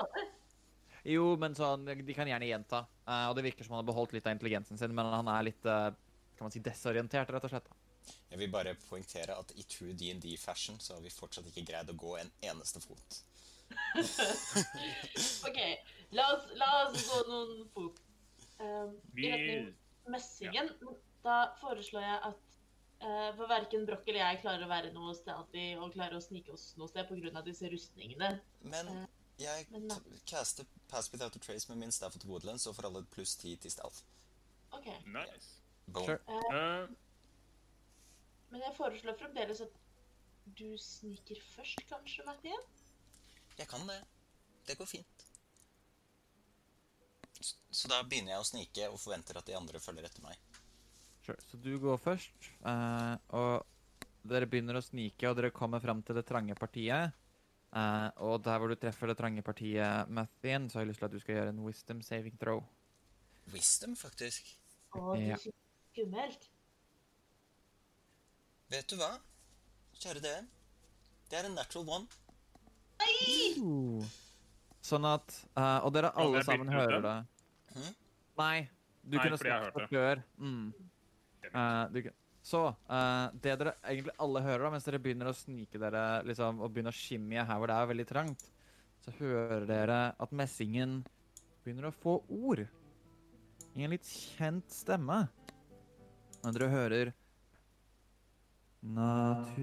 Jo, 1.11 1.27
men 1.43 1.59
sånn 1.59 1.91
De 1.91 2.15
kan 2.17 2.31
gjerne 2.31 2.49
gjenta. 2.49 2.85
eh, 3.03 3.27
og 3.27 3.35
det 3.37 3.45
virker 3.49 3.67
som 3.67 3.75
han 3.75 3.83
har 3.83 3.91
beholdt 3.91 4.15
litt 4.15 4.31
av 4.31 4.37
intelligensen 4.39 4.79
sin, 4.79 4.95
men 4.95 5.11
han 5.11 5.29
er 5.35 5.49
litt 5.51 5.69
kan 6.41 6.49
man 6.49 6.55
si, 6.55 6.63
desorientert, 6.65 7.31
rett 7.35 7.47
og 7.47 7.53
slett. 7.53 7.71
Jeg 8.31 8.41
vil 8.41 8.51
bare 8.51 8.75
poengtere 8.89 9.37
at 9.37 9.53
i 9.61 9.65
true 9.69 9.93
D&D-fashion 9.95 10.81
så 10.83 10.97
har 10.97 11.05
vi 11.05 11.13
fortsatt 11.13 11.47
ikke 11.51 11.67
greid 11.69 11.93
å 11.93 11.97
gå 12.01 12.17
en 12.19 12.33
eneste 12.49 12.83
fot. 12.83 13.21
OK, 15.47 15.61
la 16.17 16.27
oss, 16.35 16.49
la 16.59 16.71
oss 16.87 17.05
gå 17.07 17.21
noen 17.29 17.69
fot. 17.75 18.01
Um, 18.61 18.97
I 19.17 19.31
retning 19.31 19.69
messingen. 20.11 20.73
Da 21.23 21.53
foreslår 21.61 22.03
jeg 22.03 22.19
at 22.31 22.43
uh, 23.05 23.31
for 23.37 23.47
verken 23.51 23.87
Broch 23.87 24.09
eller 24.09 24.23
jeg 24.25 24.43
klarer 24.43 24.67
å 24.67 24.73
være 24.73 24.93
noe 24.97 25.15
stealthy 25.15 25.71
og 25.77 25.95
klarer 25.95 26.19
å 26.19 26.25
snike 26.25 26.53
oss 26.57 26.73
noe 26.81 26.91
sted 26.91 27.07
pga. 27.09 27.45
disse 27.47 27.71
rustningene. 27.71 28.33
Men 28.65 28.91
Eh, 29.41 29.45
jeg 29.45 29.67
men 29.71 29.91
caster 30.27 30.67
Pass 30.89 31.13
Without 31.13 31.37
a 31.37 31.39
Trace 31.39 31.69
med 31.69 31.79
min 31.79 31.93
Staff 31.93 32.17
of 32.17 32.25
Woodlands 32.29 32.67
og 32.67 32.77
får 32.77 32.89
alle 32.89 33.05
et 33.05 33.11
pluss 33.11 33.37
10 33.37 33.57
til 33.57 33.71
stealth. 33.71 34.03
OK. 34.73 34.87
Nice. 35.07 35.60
Boom. 35.95 36.07
Sure. 36.07 36.21
Uh, 36.51 36.91
Men 38.51 38.65
jeg 38.65 38.77
foreslår 38.77 39.19
fremdeles 39.19 39.63
at 39.65 39.75
du 40.59 40.75
sniker 40.81 41.39
først, 41.55 41.83
kanskje, 41.89 42.25
Mathien? 42.27 42.63
Jeg 43.59 43.69
kan 43.71 43.85
det. 43.87 44.01
Det 44.67 44.77
går 44.79 44.89
fint. 44.89 45.27
Så, 47.41 47.55
Så 47.71 47.89
da 47.91 48.03
begynner 48.03 48.35
jeg 48.35 48.43
å 48.43 48.49
snike 48.49 48.89
og 48.91 48.99
forventer 49.01 49.39
at 49.39 49.47
de 49.49 49.57
andre 49.57 49.81
følger 49.83 50.09
etter 50.09 50.25
meg. 50.25 50.39
Sure. 51.25 51.39
Så 51.51 51.61
du 51.63 51.73
går 51.81 52.01
først, 52.01 52.51
uh, 52.65 53.17
og 53.37 53.67
dere 54.27 54.49
begynner 54.51 54.79
å 54.79 54.85
snike, 54.85 55.29
og 55.31 55.39
dere 55.39 55.53
kommer 55.55 55.83
fram 55.83 56.03
til 56.05 56.19
det 56.19 56.27
trange 56.29 56.57
partiet. 56.59 57.17
Uh, 57.71 58.11
og 58.27 58.41
der 58.43 58.59
hvor 58.59 58.73
du 58.73 58.75
treffer 58.75 59.07
det 59.13 59.17
trange 59.21 59.45
partiet, 59.47 60.09
Mathien, 60.11 60.67
så 60.69 60.81
har 60.81 60.85
jeg 60.85 60.91
lyst 60.91 61.05
til 61.05 61.07
at 61.07 61.15
du 61.15 61.21
skal 61.23 61.37
gjøre 61.37 61.53
en 61.55 61.63
wisdom 61.65 62.01
saving 62.03 62.39
throw. 62.41 62.65
Wisdom, 63.55 63.95
faktisk. 63.99 64.57
Å, 64.99 65.15
Ja. 65.21 65.37
er 65.39 65.53
skummelt. 65.91 66.49
Vet 68.71 68.91
du 68.91 68.97
hva? 69.01 69.13
Kjære 70.01 70.23
dere. 70.25 70.45
Det 71.31 71.39
er 71.39 71.49
en 71.49 71.57
natural 71.59 71.89
one. 71.99 72.07
Sånn 74.85 75.07
at 75.09 75.35
uh, 75.57 75.81
Og 75.87 75.93
dere 75.95 76.13
alle 76.19 76.43
sammen 76.47 76.71
hører 76.73 77.03
det. 77.05 77.17
Hm? 77.75 77.93
Nei. 78.41 78.57
Du 79.01 79.17
Nei, 79.17 79.25
kunne 79.25 79.39
snakket 79.41 79.91
før. 79.91 80.23
Mm. 80.39 80.73
Uh, 81.51 81.85
du, 81.93 82.03
så 82.45 82.61
eh, 82.71 83.27
det 83.45 83.55
dere 83.61 83.75
egentlig 83.85 84.15
alle 84.25 84.41
hører, 84.45 84.63
da, 84.65 84.71
mens 84.73 84.87
dere 84.89 85.01
begynner 85.03 85.29
å 85.29 85.37
snike 85.37 85.81
dere 85.81 86.05
liksom, 86.25 86.63
og 86.65 86.73
begynner 86.73 86.95
å 86.95 86.97
skimje 86.97 87.45
her 87.47 87.61
hvor 87.61 87.69
det 87.69 87.77
er 87.77 87.91
veldig 87.91 88.07
trangt, 88.09 88.45
så 89.05 89.13
hører 89.19 89.67
dere 89.69 89.99
at 90.17 90.33
messingen 90.37 91.01
begynner 91.65 91.91
å 91.91 91.95
få 91.95 92.17
ord. 92.33 92.65
I 93.77 93.85
en 93.85 93.93
litt 93.93 94.09
kjent 94.09 94.73
stemme. 94.73 95.23
Og 96.41 96.55
dere 96.57 96.69
hører 96.73 97.11
Naturen, 98.81 99.61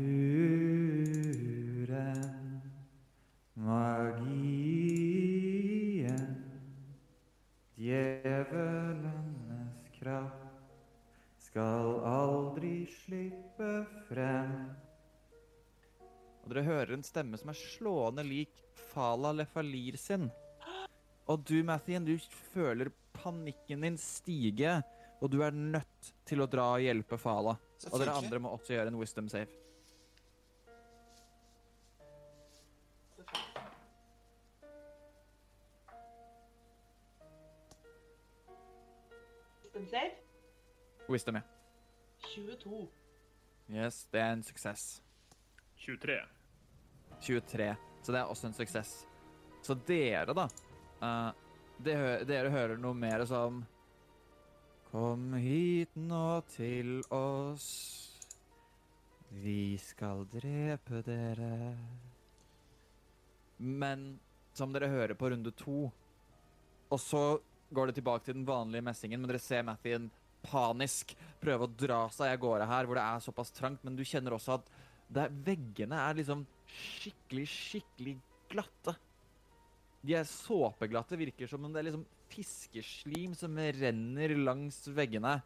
magien, 3.58 4.86
djevelenes 7.80 9.74
kraft 9.96 10.46
skal 11.42 11.98
aldri 12.06 12.86
slippe 13.00 13.72
frem. 14.06 14.70
Og 16.44 16.54
dere 16.54 16.64
hører 16.70 16.94
en 16.94 17.02
stemme 17.04 17.42
som 17.42 17.50
er 17.50 17.58
slående 17.58 18.22
lik 18.28 18.54
Fala 18.94 19.34
Lefalir 19.34 19.98
sin. 19.98 20.30
Og 21.26 21.42
du, 21.42 21.58
Mathien, 21.66 22.06
du 22.06 22.22
føler 22.54 22.94
panikken 23.18 23.82
din 23.82 23.98
stige, 23.98 24.84
og 25.20 25.32
du 25.32 25.40
er 25.42 25.56
nødt 25.56 26.12
til 26.28 26.44
å 26.44 26.48
dra 26.50 26.68
og 26.76 26.84
hjelpe 26.84 27.18
Fala. 27.18 27.56
Og 27.92 28.02
dere 28.02 28.18
andre 28.18 28.40
må 28.42 28.52
også 28.54 28.76
gjøre 28.76 28.92
en 28.92 29.00
wisdom 29.00 29.30
save. 29.30 29.50
Wisdom 39.64 39.88
save. 39.90 40.14
Wisdom, 41.08 41.36
ja. 41.40 41.42
22. 42.36 42.88
Yes, 43.72 44.06
det 44.12 44.22
er 44.22 44.32
en 44.36 44.44
suksess. 44.44 45.02
23. 45.86 46.18
23. 47.22 47.76
Så 48.02 48.12
det 48.12 48.20
er 48.20 48.32
også 48.32 48.50
en 48.50 48.58
suksess. 48.58 48.94
Så 49.64 49.76
dere, 49.88 50.34
da 50.34 50.46
uh, 51.02 51.32
dere, 51.84 52.24
Dere 52.28 52.52
hører 52.54 52.80
noe 52.82 52.96
mer 52.98 53.26
som 53.28 53.64
Kom 54.98 55.36
hit 55.38 55.94
nå 55.94 56.40
til 56.50 57.04
oss. 57.14 57.66
Vi 59.30 59.76
skal 59.78 60.24
drepe 60.32 61.04
dere. 61.06 61.76
Men 63.62 64.08
som 64.58 64.74
dere 64.74 64.90
hører 64.90 65.14
på 65.20 65.30
runde 65.30 65.54
to 65.54 65.92
Og 66.90 66.98
så 67.04 67.22
går 67.70 67.92
det 67.92 68.00
tilbake 68.00 68.26
til 68.26 68.40
den 68.40 68.48
vanlige 68.48 68.88
messingen, 68.90 69.22
men 69.22 69.30
dere 69.30 69.44
ser 69.44 69.70
Mathien 69.70 70.10
panisk 70.48 71.14
prøve 71.44 71.68
å 71.68 71.76
dra 71.86 72.02
seg 72.18 72.34
av 72.34 72.42
gårde 72.48 72.72
her, 72.74 72.90
hvor 72.90 72.98
det 72.98 73.06
er 73.06 73.26
såpass 73.28 73.54
trangt, 73.54 73.86
men 73.86 74.00
du 74.00 74.06
kjenner 74.08 74.34
også 74.34 74.58
at 74.58 74.76
det 75.14 75.28
er, 75.28 75.40
veggene 75.52 76.04
er 76.08 76.18
liksom 76.24 76.48
skikkelig, 76.74 77.46
skikkelig 77.54 78.18
glatte. 78.50 78.98
De 80.02 80.18
er 80.18 80.32
såpeglatte, 80.32 81.20
virker 81.22 81.52
som 81.52 81.68
om 81.68 81.76
det 81.76 81.84
er 81.84 81.92
liksom 81.92 82.08
fiskeslim 82.32 83.36
som 83.38 83.58
renner 83.58 84.36
langs 84.40 84.84
veggene, 84.94 85.38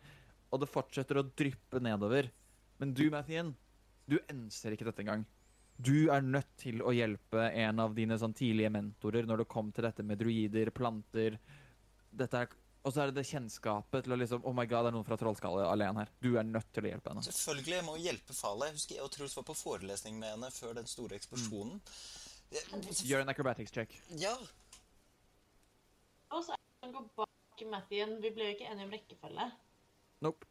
og 0.52 0.64
det 0.64 0.70
fortsetter 0.72 1.22
å 1.22 1.28
dryppe 1.28 1.80
nedover. 1.84 2.30
Men 2.82 2.96
du, 2.98 3.06
Mathien, 3.14 3.54
du 4.10 4.18
enser 4.32 4.76
ikke 4.76 4.88
dette 4.90 5.04
engang. 5.06 5.26
Du 5.82 6.12
er 6.14 6.22
nødt 6.22 6.50
til 6.62 6.82
å 6.86 6.92
hjelpe 6.94 7.48
en 7.58 7.80
av 7.82 7.94
dine 7.98 8.18
sånn 8.20 8.36
tidlige 8.38 8.70
mentorer 8.74 9.26
når 9.26 9.44
det 9.44 9.50
kom 9.50 9.72
til 9.74 9.88
dette 9.88 10.04
med 10.06 10.20
druider, 10.22 10.70
planter 10.76 11.40
dette 12.12 12.42
er, 12.44 12.50
Og 12.84 12.94
så 12.94 13.04
er 13.04 13.12
det 13.12 13.22
det 13.22 13.30
kjennskapet 13.30 14.04
til 14.04 14.14
å 14.14 14.18
liksom 14.18 14.42
Oh 14.46 14.54
my 14.58 14.66
god, 14.66 14.88
det 14.88 14.90
er 14.92 14.96
noen 14.98 15.06
fra 15.06 15.18
Trollskallet 15.22 15.68
alene 15.70 16.02
her. 16.02 16.12
Du 16.22 16.32
er 16.38 16.44
nødt 16.44 16.70
til 16.74 16.88
å 16.88 16.90
hjelpe 16.90 17.14
henne. 17.14 17.24
Selvfølgelig, 17.28 17.76
jeg 17.78 17.86
må 17.86 17.94
hjelpe 18.02 18.34
Fale. 18.34 18.68
Jeg 18.72 18.78
husker 18.80 18.96
jeg 18.98 19.06
og 19.06 19.12
Truls 19.14 19.38
var 19.38 19.46
på 19.48 19.56
forelesning 19.58 20.18
med 20.20 20.34
henne 20.34 20.50
før 20.54 20.74
den 20.80 20.90
store 20.90 21.16
eksplosjonen. 21.20 21.78
Mm. 21.78 22.82
Gjør 23.08 23.22
en 23.24 23.32
acrobatics 23.32 23.72
check. 23.72 23.94
Ja, 24.20 24.34
Og 26.32 26.44
så 26.48 26.56
er 26.56 26.60
han 26.82 26.92
går 26.92 27.10
bak 27.16 27.66
Mathien. 27.70 28.16
Vi 28.22 28.32
ble 28.34 28.48
jo 28.48 28.56
ikke 28.56 28.70
enige 28.72 28.88
om 28.88 28.96
rekkefølge. 28.96 29.50
Nope. 30.26 30.48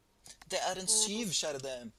det 0.51 0.59
er 0.67 0.79
en 0.79 0.91
syv, 0.91 1.33
kjære 1.35 1.63
DM. 1.65 1.91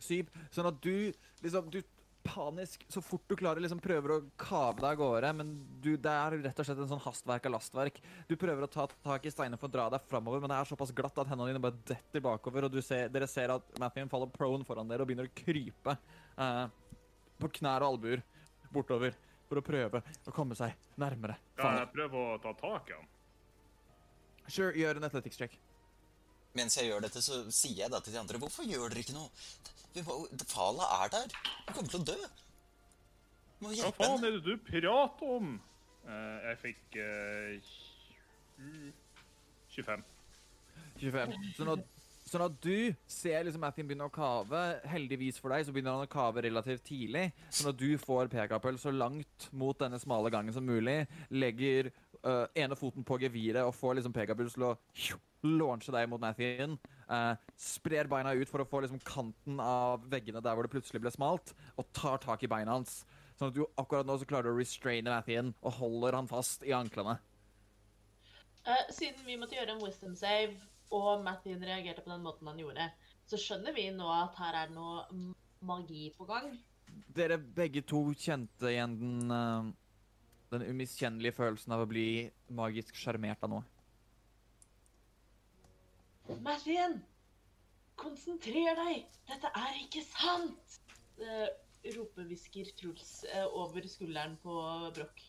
Syv. 0.00 0.30
Sånn 0.52 0.68
at 0.68 0.80
du 0.84 1.12
liksom 1.44 1.68
Du 1.72 1.82
panisk 2.24 2.86
så 2.88 3.02
fort 3.04 3.26
du 3.28 3.34
klarer, 3.36 3.60
liksom 3.60 3.82
prøver 3.84 4.14
å 4.14 4.16
kave 4.40 4.78
deg 4.78 4.86
av 4.94 4.96
gårde, 4.96 5.32
men 5.36 5.50
du, 5.84 5.90
det 6.00 6.08
er 6.08 6.38
rett 6.46 6.62
og 6.62 6.64
slett 6.64 6.78
en 6.80 6.88
sånn 6.94 7.02
hastverk 7.04 7.48
av 7.50 7.52
lastverk. 7.52 7.98
Du 8.30 8.32
prøver 8.40 8.64
å 8.64 8.70
ta 8.72 8.86
tak 9.04 9.26
i 9.28 9.32
steiner 9.34 9.60
for 9.60 9.68
å 9.68 9.74
dra 9.74 9.90
deg 9.92 10.06
framover, 10.08 10.40
men 10.40 10.48
det 10.48 10.56
er 10.56 10.70
såpass 10.70 10.94
glatt 10.96 11.20
at 11.20 11.28
hendene 11.28 11.52
dine 11.52 11.60
bare 11.60 11.76
detter 11.84 12.24
bakover, 12.24 12.64
og 12.64 12.72
du 12.72 12.80
ser, 12.80 13.12
dere 13.12 13.28
ser 13.28 13.52
at 13.52 13.76
Mathien 13.82 14.08
faller 14.08 14.32
prone 14.32 14.64
foran 14.64 14.88
dere 14.88 15.04
og 15.04 15.10
begynner 15.10 15.28
å 15.28 15.36
krype 15.36 15.98
eh, 16.40 16.64
på 17.44 17.52
knær 17.60 17.84
og 17.84 17.98
albuer 17.98 18.24
bortover 18.72 19.12
for 19.54 19.62
å 19.62 19.66
prøve 19.66 20.02
å 20.02 20.34
komme 20.34 20.56
seg 20.58 20.74
nærmere. 21.00 21.38
Kan 21.58 21.78
jeg 21.78 21.90
prøve 21.94 22.22
å 22.34 22.38
ta 22.42 22.54
tak 22.58 22.90
i 22.90 22.96
han? 22.96 23.10
Sure, 24.46 24.74
gjør 24.76 24.98
en 24.98 25.08
athletics 25.08 25.38
check. 25.40 25.54
Mens 26.58 26.76
jeg 26.78 26.90
gjør 26.90 27.06
dette, 27.06 27.22
så 27.24 27.42
sier 27.54 27.84
jeg 27.84 27.90
da 27.90 27.98
til 28.02 28.14
de 28.14 28.20
andre 28.20 28.38
Hvorfor 28.38 28.66
gjør 28.68 28.92
dere 28.92 29.02
ikke 29.02 29.16
noe? 29.16 29.30
Fala 30.50 30.88
er 31.00 31.12
der. 31.14 31.36
Hun 31.68 31.76
kommer 31.78 31.92
til 31.92 32.02
å 32.02 32.08
dø. 32.10 32.18
Må 33.62 33.72
hjelpe 33.74 33.80
henne. 33.80 33.94
Hva 33.94 34.08
faen 34.10 34.26
er 34.28 34.36
det 34.36 34.42
du 34.44 34.54
prater 34.66 35.34
om? 35.38 35.54
Uh, 36.04 36.38
jeg 36.50 36.60
fikk 36.62 36.98
uh, 37.00 37.72
25. 39.74 40.04
25. 41.00 41.34
Så 41.56 41.66
når, 41.66 41.82
så 42.24 42.40
når 42.40 42.54
du 42.64 42.78
ser 43.10 43.44
liksom 43.44 43.62
Mathien 43.64 43.88
begynne 43.88 44.08
å 44.08 44.14
kave, 44.14 44.62
heldigvis 44.88 45.40
for 45.42 45.52
deg, 45.52 45.66
så 45.66 45.74
begynner 45.74 45.98
han 45.98 46.08
å 46.08 46.10
kave 46.10 46.46
relativt 46.46 46.86
tidlig. 46.88 47.26
Så 47.52 47.66
når 47.68 47.76
du 47.82 47.90
får 48.00 48.32
pekapøl 48.32 48.80
så 48.80 48.94
langt 48.94 49.50
mot 49.52 49.76
denne 49.80 50.00
smale 50.00 50.32
gangen 50.32 50.56
som 50.56 50.64
mulig, 50.64 51.02
legger 51.34 51.92
uh, 52.24 52.46
ene 52.56 52.78
foten 52.80 53.04
på 53.04 53.20
geviret 53.22 53.62
og 53.62 53.76
får 53.76 54.00
liksom 54.00 54.16
pekapuls 54.16 54.56
til 54.56 54.70
å 54.70 54.74
launche 55.44 55.92
deg 55.92 56.08
mot 56.08 56.22
Mathien, 56.22 56.78
Uh, 57.04 57.36
sprer 57.60 58.08
beina 58.08 58.32
ut 58.32 58.48
for 58.48 58.62
å 58.62 58.68
få 58.68 58.80
liksom 58.80 59.02
kanten 59.04 59.58
av 59.60 60.06
veggene 60.08 60.40
der 60.40 60.56
hvor 60.56 60.64
det 60.64 60.72
plutselig 60.72 61.02
ble 61.04 61.12
smalt, 61.12 61.52
og 61.76 61.90
tar 61.96 62.22
tak 62.22 62.44
i 62.44 62.50
beina 62.50 62.78
hans. 62.78 63.02
Sånn 63.36 63.50
at 63.50 63.56
du 63.56 63.64
akkurat 63.80 64.08
nå 64.08 64.16
så 64.20 64.28
klarer 64.28 64.48
du 64.48 64.54
å 64.54 64.60
restraine 64.60 65.12
Mathien 65.12 65.52
og 65.60 65.76
holder 65.80 66.16
han 66.16 66.30
fast 66.30 66.64
i 66.64 66.72
anklene. 66.76 67.18
Uh, 68.64 68.86
siden 68.88 69.20
vi 69.26 69.36
måtte 69.36 69.58
gjøre 69.58 69.76
en 69.76 69.84
wisdom 69.84 70.14
save, 70.16 70.56
og 70.94 71.24
Mathien 71.24 71.62
reagerte 71.64 72.04
på 72.04 72.12
den 72.12 72.24
måten 72.24 72.50
han 72.50 72.60
gjorde, 72.60 72.88
så 73.28 73.40
skjønner 73.40 73.74
vi 73.76 73.88
nå 73.94 74.08
at 74.12 74.36
her 74.40 74.58
er 74.60 74.70
det 74.70 74.76
noe 74.76 75.24
magi 75.64 76.08
på 76.16 76.26
gang. 76.28 76.52
Dere 77.16 77.38
begge 77.38 77.82
to 77.88 78.04
kjente 78.12 78.70
igjen 78.70 78.98
den, 79.00 79.32
eh, 79.34 79.70
den 80.54 80.66
umiskjennelige 80.70 81.36
følelsen 81.38 81.74
av 81.74 81.84
å 81.84 81.90
bli 81.90 82.08
magisk 82.54 82.94
sjarmert 82.98 83.42
av 83.46 83.56
noe. 83.56 83.64
Mathien! 86.44 87.02
Konsentrer 88.00 88.74
deg! 88.78 89.04
Dette 89.28 89.50
er 89.54 89.76
ikke 89.84 90.02
sant! 90.06 90.80
roper 91.92 92.24
hvisker 92.28 92.70
Truls 92.78 93.24
eh, 93.28 93.44
over 93.44 93.84
skulderen 93.88 94.36
på 94.42 94.54
Broch. 94.96 95.24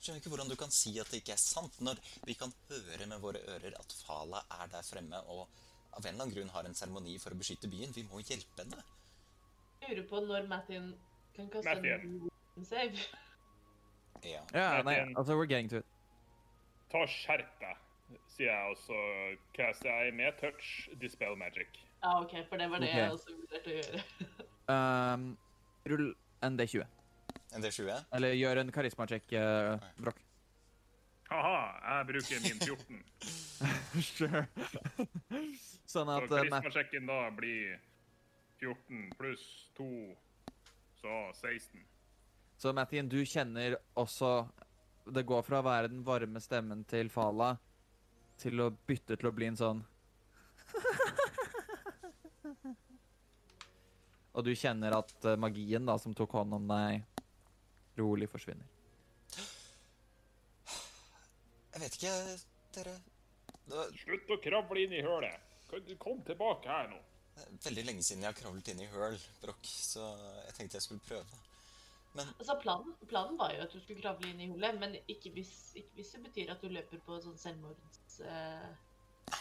Skjønner 0.00 0.20
ikke 0.20 0.32
hvordan 0.34 0.50
du 0.52 0.56
kan 0.60 0.72
si 0.74 0.92
at 1.00 1.10
det 1.10 1.22
ikke 1.22 1.34
er 1.34 1.40
sant, 1.40 1.78
når 1.80 2.00
vi 2.28 2.36
kan 2.38 2.52
høre 2.70 3.08
med 3.10 3.22
våre 3.22 3.40
ører 3.54 3.78
at 3.78 3.96
Fala 4.04 4.42
er 4.60 4.68
der 4.72 4.84
fremme 4.86 5.22
og 5.32 5.46
av 5.96 6.04
en 6.04 6.12
eller 6.12 6.26
annen 6.26 6.34
grunn 6.34 6.52
har 6.52 6.68
en 6.68 6.76
seremoni 6.76 7.16
for 7.22 7.32
å 7.32 7.38
beskytte 7.40 7.70
byen. 7.72 7.94
Vi 7.96 8.04
må 8.10 8.20
hjelpe 8.20 8.60
henne. 8.60 8.82
Jeg 9.80 9.94
lurer 9.94 10.08
på 10.10 10.20
når 10.26 10.48
Mathien 10.50 10.90
kan 11.36 11.48
kaste 11.52 11.74
Matthew. 11.80 12.28
en 12.56 12.68
save. 12.68 13.06
Ja. 14.24 14.42
Ja, 14.52 14.82
nei, 14.82 14.98
altså, 15.16 15.36
we're 15.36 15.48
getting 15.48 15.70
to 15.70 15.80
it. 15.80 15.88
Ta 16.92 17.02
skjerp 17.10 17.48
deg, 17.60 17.80
sier 18.32 18.52
jeg, 18.52 18.70
og 18.72 18.76
så 18.80 19.00
caster 19.56 19.90
jeg 19.90 20.14
med 20.16 20.36
touch 20.40 20.88
dispel 21.00 21.36
magic. 21.36 21.80
Ja, 22.02 22.20
OK, 22.20 22.36
for 22.48 22.60
det 22.60 22.70
var 22.70 22.84
det 22.84 22.88
okay. 22.88 23.02
jeg 23.02 23.16
også 23.16 23.38
vurderte 23.40 23.72
å 23.72 23.80
gjøre. 23.80 24.04
Um, 24.66 25.36
rull 25.86 26.08
en 26.42 26.56
D20. 26.58 26.95
En 27.56 27.62
D20? 27.64 27.88
Eller 28.12 28.36
gjør 28.36 28.60
en 28.60 28.72
karisma-check, 28.72 29.32
uh, 29.32 29.80
Broch. 29.96 30.18
Haha, 31.30 31.60
jeg 31.88 32.06
bruker 32.10 32.42
min 32.44 32.58
14. 32.60 33.02
sure. 34.12 34.42
sånn 35.88 36.10
Så 36.10 36.18
at 36.18 36.28
Så 36.28 36.36
karismasjekken 36.36 37.08
da 37.08 37.16
blir 37.34 37.78
14 38.60 39.08
pluss 39.16 39.46
2, 39.78 39.86
så 41.00 41.16
16. 41.32 41.80
Så 42.56 42.72
Mathien, 42.76 43.08
du 43.08 43.24
kjenner 43.28 43.76
også 44.00 44.48
Det 45.12 45.22
går 45.28 45.42
fra 45.44 45.58
å 45.60 45.66
være 45.66 45.88
den 45.92 46.04
varme 46.06 46.40
stemmen 46.40 46.84
til 46.88 47.10
Fala 47.12 47.56
til 48.40 48.60
å 48.60 48.70
bytte 48.88 49.16
til 49.16 49.28
å 49.28 49.32
bli 49.36 49.46
en 49.50 49.56
sånn 49.58 49.84
Og 54.36 54.44
du 54.44 54.52
kjenner 54.56 54.92
at 54.98 55.24
eh, 55.24 55.38
magien 55.40 55.86
da, 55.88 55.96
som 56.00 56.12
tok 56.16 56.32
hånd 56.36 56.52
om 56.58 56.66
deg, 56.68 57.04
rolig 57.98 58.28
forsvinner. 58.30 58.68
Jeg 61.76 61.82
vet 61.82 61.98
ikke, 61.98 62.14
dere. 62.76 62.94
Det 63.66 63.84
Slutt 64.00 64.30
å 64.32 64.40
kravle 64.40 64.86
inn 64.86 64.94
i 64.96 65.02
hølet. 65.04 65.42
Kom 66.00 66.22
tilbake 66.24 66.70
her 66.70 66.88
nå? 66.92 67.02
veldig 67.64 67.84
lenge 67.84 68.04
siden 68.04 68.24
jeg 68.24 68.32
har 68.32 68.38
kravlet 68.38 68.70
inn 68.72 68.80
i 68.80 68.88
høl, 68.92 69.18
Broch, 69.42 69.68
så 69.68 70.06
jeg 70.46 70.54
tenkte 70.56 70.78
jeg 70.78 70.86
skulle 70.86 71.04
prøve. 71.04 71.42
Altså, 72.16 72.54
planen, 72.62 72.94
planen 73.10 73.36
var 73.36 73.52
jo 73.52 73.64
at 73.66 73.74
du 73.74 73.80
skulle 73.82 74.00
kravle 74.00 74.30
inn 74.30 74.40
i 74.40 74.48
hullet, 74.48 74.78
men 74.80 74.96
ikke 75.04 75.34
hvis, 75.34 75.52
ikke 75.76 75.98
hvis 75.98 76.14
det 76.14 76.22
betyr 76.30 76.54
at 76.54 76.62
du 76.64 76.72
løper 76.72 77.02
på 77.04 77.18
sånn 77.20 77.36
selvmords... 77.40 78.20
eh, 78.24 79.36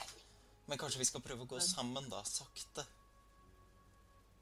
Men 0.68 0.82
kanskje 0.82 1.00
vi 1.00 1.08
skal 1.08 1.24
prøve 1.24 1.46
å 1.46 1.52
gå 1.54 1.62
sammen, 1.64 2.10
da, 2.12 2.20
sakte. 2.28 2.84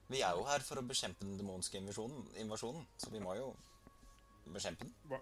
Vi 0.10 0.24
er 0.26 0.34
jo 0.34 0.48
her 0.50 0.66
for 0.66 0.82
å 0.82 0.88
bekjempe 0.88 1.28
den 1.28 1.38
demonske 1.38 1.78
invasjonen, 1.78 2.26
invasjonen 2.42 2.88
så 2.98 3.14
vi 3.14 3.22
må 3.22 3.38
jo 3.38 3.52
bekjempe 4.52 4.88
den. 4.88 4.94
Var, 5.10 5.22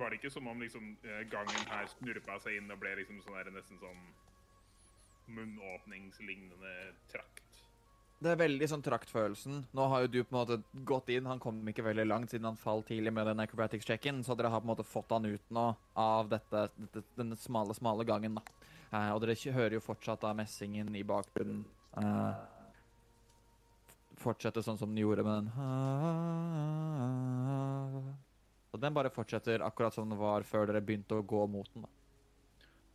var 0.00 0.10
det 0.10 0.18
ikke 0.20 0.32
som 0.32 0.48
om 0.50 0.60
liksom 0.60 0.96
eh, 1.02 1.22
gangen 1.30 1.68
her 1.70 1.86
snurpa 1.94 2.38
seg 2.44 2.58
inn 2.58 2.72
og 2.72 2.80
ble 2.82 2.96
liksom 3.00 3.20
sånn 3.24 3.38
der, 3.38 3.52
nesten 3.54 3.80
sånn 3.82 4.02
munnåpningslignende 5.36 6.74
trakt? 7.12 7.44
Det 8.18 8.32
er 8.32 8.40
veldig 8.40 8.66
sånn 8.66 8.82
traktfølelsen. 8.82 9.60
Nå 9.78 9.84
har 9.92 10.02
jo 10.02 10.10
du 10.10 10.18
på 10.24 10.34
en 10.34 10.40
måte 10.40 10.84
gått 10.88 11.12
inn. 11.14 11.28
Han 11.30 11.38
kom 11.38 11.60
ikke 11.70 11.84
veldig 11.86 12.06
langt 12.08 12.32
siden 12.32 12.48
han 12.48 12.58
falt 12.58 12.88
tidlig 12.90 13.12
med 13.14 13.28
den 13.30 13.44
acrobatics-checken, 13.44 14.24
så 14.26 14.34
dere 14.34 14.50
har 14.50 14.64
på 14.64 14.66
en 14.66 14.72
måte 14.72 14.86
fått 14.86 15.14
han 15.14 15.28
ut 15.28 15.54
nå 15.54 15.68
av 15.94 16.32
dette, 16.32 16.64
dette, 16.80 17.04
denne 17.14 17.38
smale, 17.38 17.76
smale 17.78 18.06
gangen, 18.08 18.40
da. 18.40 18.42
Eh, 18.90 19.10
og 19.14 19.22
dere 19.22 19.38
hører 19.54 19.78
jo 19.78 19.84
fortsatt 19.84 20.24
da 20.24 20.34
messingen 20.34 20.90
i 20.96 21.04
bakgrunnen 21.06 21.62
eh, 22.00 22.34
fortsette 24.18 24.62
sånn 24.66 24.78
som 24.80 24.90
den 24.90 25.02
gjorde 25.04 25.22
med 25.26 25.34
den 25.38 25.48
Og 28.72 28.80
den 28.82 28.94
bare 28.96 29.10
fortsetter 29.10 29.62
akkurat 29.64 29.94
som 29.96 30.08
den 30.10 30.18
var 30.20 30.44
før 30.46 30.68
dere 30.68 30.82
begynte 30.84 31.16
å 31.16 31.24
gå 31.24 31.46
mot 31.48 31.68
den. 31.74 31.86
da. 31.86 31.88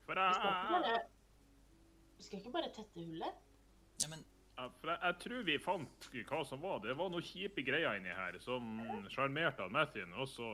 For 0.05 0.19
Vi 0.19 0.33
skal 0.35 0.51
ikke 0.51 0.75
jeg, 0.75 0.83
bare, 0.83 0.99
vi 2.17 2.23
skal 2.27 2.39
ikke 2.41 2.53
bare 2.53 2.69
tette 2.75 2.99
hullet. 3.07 3.41
Ja, 4.03 4.09
men 4.11 4.23
Ja, 4.53 4.67
for 4.77 4.91
jeg, 4.91 4.99
jeg 5.01 5.15
tror 5.23 5.43
vi 5.47 5.57
fant 5.57 6.07
hva 6.29 6.43
som 6.45 6.61
var. 6.61 6.79
Det 6.83 6.93
var 6.99 7.09
noen 7.09 7.25
kjipe 7.25 7.63
greier 7.65 7.97
inni 7.97 8.13
her 8.13 8.37
som 8.43 8.67
sjarmerte 9.09 9.65
Mathin. 9.73 10.11
Og 10.13 10.27
så 10.29 10.49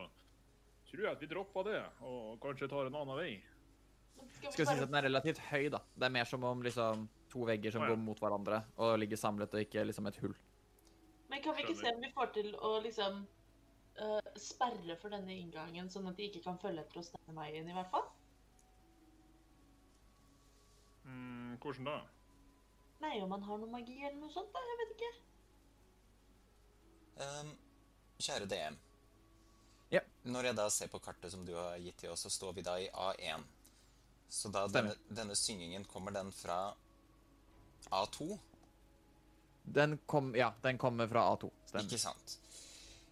tror 0.90 1.04
jeg 1.04 1.12
at 1.18 1.22
vi 1.22 1.28
droppa 1.34 1.64
det, 1.68 1.82
og 2.08 2.38
kanskje 2.42 2.70
tar 2.72 2.88
en 2.88 2.96
annen 2.96 3.18
vei. 3.20 3.34
Skal 4.38 4.54
Skal 4.54 4.64
vi 4.64 4.70
sies 4.72 4.84
at 4.86 4.88
den 4.88 4.98
er 5.02 5.06
relativt 5.10 5.42
høy, 5.50 5.68
da. 5.74 5.82
Det 5.96 6.08
er 6.08 6.14
mer 6.16 6.30
som 6.30 6.44
om 6.48 6.64
liksom 6.64 7.04
to 7.30 7.44
vegger 7.50 7.76
som 7.76 7.84
Å, 7.84 7.90
ja. 7.90 7.92
går 7.92 8.00
mot 8.02 8.20
hverandre 8.24 8.62
og 8.80 8.96
ligger 9.04 9.20
samlet, 9.20 9.54
og 9.54 9.68
ikke 9.68 9.84
liksom 9.86 10.08
et 10.10 10.18
hull. 10.24 10.34
men 11.30 11.44
kan 11.44 11.56
vi 11.56 11.62
ikke 11.68 11.76
se 11.78 11.92
om 11.94 12.02
vi 12.02 12.10
får 12.16 12.32
til 12.40 12.56
å 12.56 12.72
liksom 12.82 13.20
eh, 14.06 14.32
sperre 14.40 14.96
for 15.02 15.14
denne 15.14 15.36
inngangen, 15.36 15.90
sånn 15.92 16.10
at 16.10 16.18
de 16.20 16.30
ikke 16.30 16.44
kan 16.46 16.60
følge 16.62 16.84
etter 16.84 17.02
oss 17.02 17.12
denne 17.16 17.36
veien, 17.38 17.70
i 17.70 17.76
hvert 17.76 17.92
fall? 17.94 18.08
Mm, 21.06 21.58
hvordan 21.64 21.90
da? 21.90 21.98
Nei, 23.04 23.16
om 23.24 23.32
han 23.32 23.46
har 23.48 23.62
noe 23.62 23.72
magi 23.72 23.98
eller 24.02 24.20
noe 24.20 24.34
sånt, 24.34 24.52
da. 24.54 24.64
Jeg 24.70 24.80
vet 24.82 24.94
ikke. 24.98 25.12
Um, 27.20 27.54
kjære 28.20 28.50
DM. 28.52 28.80
Ja. 29.90 30.02
Når 30.30 30.50
jeg 30.50 30.58
da 30.60 30.68
ser 30.74 30.92
på 30.92 31.02
kartet 31.04 31.32
som 31.34 31.46
du 31.48 31.56
har 31.56 31.80
gitt 31.82 31.98
til 32.04 32.12
oss, 32.14 32.26
så 32.28 32.32
står 32.34 32.60
vi 32.60 32.66
da 32.68 32.76
i 32.80 32.90
A1. 32.92 33.48
Så 34.30 34.52
da 34.54 34.68
denne, 34.70 34.94
denne 35.08 35.36
syngingen, 35.36 35.88
kommer 35.90 36.14
den 36.14 36.30
fra 36.36 36.60
A2? 37.90 38.38
Den 39.64 39.98
kom, 40.06 40.36
ja, 40.38 40.52
den 40.62 40.78
kommer 40.78 41.08
fra 41.08 41.26
A2. 41.34 41.50
Stemmer. 41.66 41.88
Ikke 41.88 42.02
sant. 42.02 42.38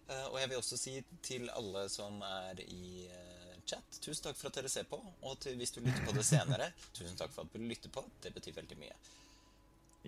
Eh, 0.08 0.26
og 0.32 0.38
jeg 0.40 0.48
vil 0.48 0.60
også 0.62 0.76
si 0.80 0.94
til 1.22 1.50
alle 1.52 1.84
som 1.92 2.22
er 2.24 2.62
i 2.64 3.06
eh, 3.12 3.56
chat, 3.68 3.98
tusen 4.00 4.24
takk 4.28 4.38
for 4.38 4.48
at 4.48 4.56
dere 4.56 4.70
ser 4.72 4.86
på. 4.88 5.00
Og 5.28 5.34
til, 5.42 5.58
hvis 5.60 5.74
du 5.74 5.82
lytter 5.84 6.06
på 6.06 6.14
det 6.16 6.24
senere, 6.24 6.70
tusen 6.96 7.18
takk 7.20 7.34
for 7.34 7.44
at 7.44 7.52
du 7.52 7.60
lytter 7.60 7.92
på. 7.92 8.04
Det 8.24 8.32
betyr 8.36 8.56
veldig 8.56 8.78
mye. 8.80 8.94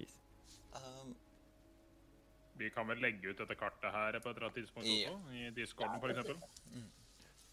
Yes. 0.01 0.15
Um, 0.79 1.13
Vi 2.61 2.71
kan 2.71 2.89
vel 2.89 3.01
legge 3.01 3.31
ut 3.33 3.39
dette 3.41 3.57
kartet 3.57 3.93
her 3.93 4.19
på 4.21 4.31
et 4.31 4.37
eller 4.37 4.49
annet 4.49 4.59
tidspunkt 4.63 4.89
Ja. 4.89 5.13
også? 5.13 5.37
I 5.37 5.51
discorden, 5.57 6.01
for 6.01 6.13
eksempel? 6.13 6.41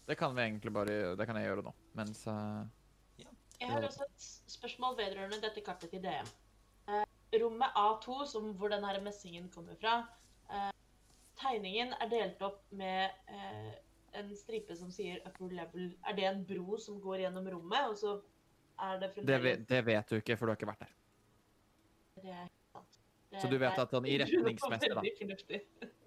Det 0.08 0.16
kan 0.16 0.34
vi 0.36 0.42
egentlig 0.42 0.72
bare 0.72 1.16
Det 1.16 1.26
kan 1.28 1.36
jeg 1.36 1.48
gjøre 1.50 1.62
nå. 1.68 1.72
Mens 2.00 2.26
eh, 2.26 2.64
Jeg 3.60 3.70
har 3.70 3.84
også 3.84 4.04
et 4.08 4.26
spørsmål 4.52 4.96
vedrørende 4.96 5.40
dette 5.42 5.60
kartet 5.64 5.90
til 5.92 6.00
DM. 6.04 6.28
Uh, 6.88 7.04
rommet 7.42 7.76
A2, 7.76 8.22
som, 8.30 8.52
hvor 8.56 8.72
denne 8.72 8.92
messingen 9.04 9.48
kommer 9.52 9.76
fra, 9.80 9.98
eh, 10.48 10.70
tegningen 11.40 11.94
er 12.02 12.10
delt 12.12 12.42
opp 12.42 12.60
med 12.74 13.10
eh, 13.30 13.70
en 14.18 14.30
stripe 14.36 14.74
som 14.78 14.90
sier 14.94 15.20
upper 15.28 15.52
level. 15.54 15.92
Er 16.08 16.16
det 16.18 16.26
en 16.30 16.44
bro 16.48 16.78
som 16.82 16.98
går 17.02 17.24
gjennom 17.26 17.46
rommet, 17.54 17.92
og 17.92 17.96
så 18.00 18.16
er 18.78 18.98
det 18.98 19.08
Det, 19.08 19.12
fremdeles 19.16 19.44
vet- 19.44 19.68
det 19.68 19.84
vet 19.86 20.08
du 20.08 20.16
ikke, 20.20 20.36
for 20.38 20.46
du 20.46 20.54
har 20.54 20.60
ikke 20.60 20.70
vært 20.72 20.86
der. 20.86 20.94
Det 22.22 22.34
er 22.34 22.48
sant. 22.72 22.98
Det 23.30 23.40
Så 23.42 23.50
du 23.50 23.58
vet 23.60 23.78
at 23.78 23.90
sånn 23.92 24.06
i 24.08 24.18
retningsmessig, 24.22 24.94
da. 24.94 25.88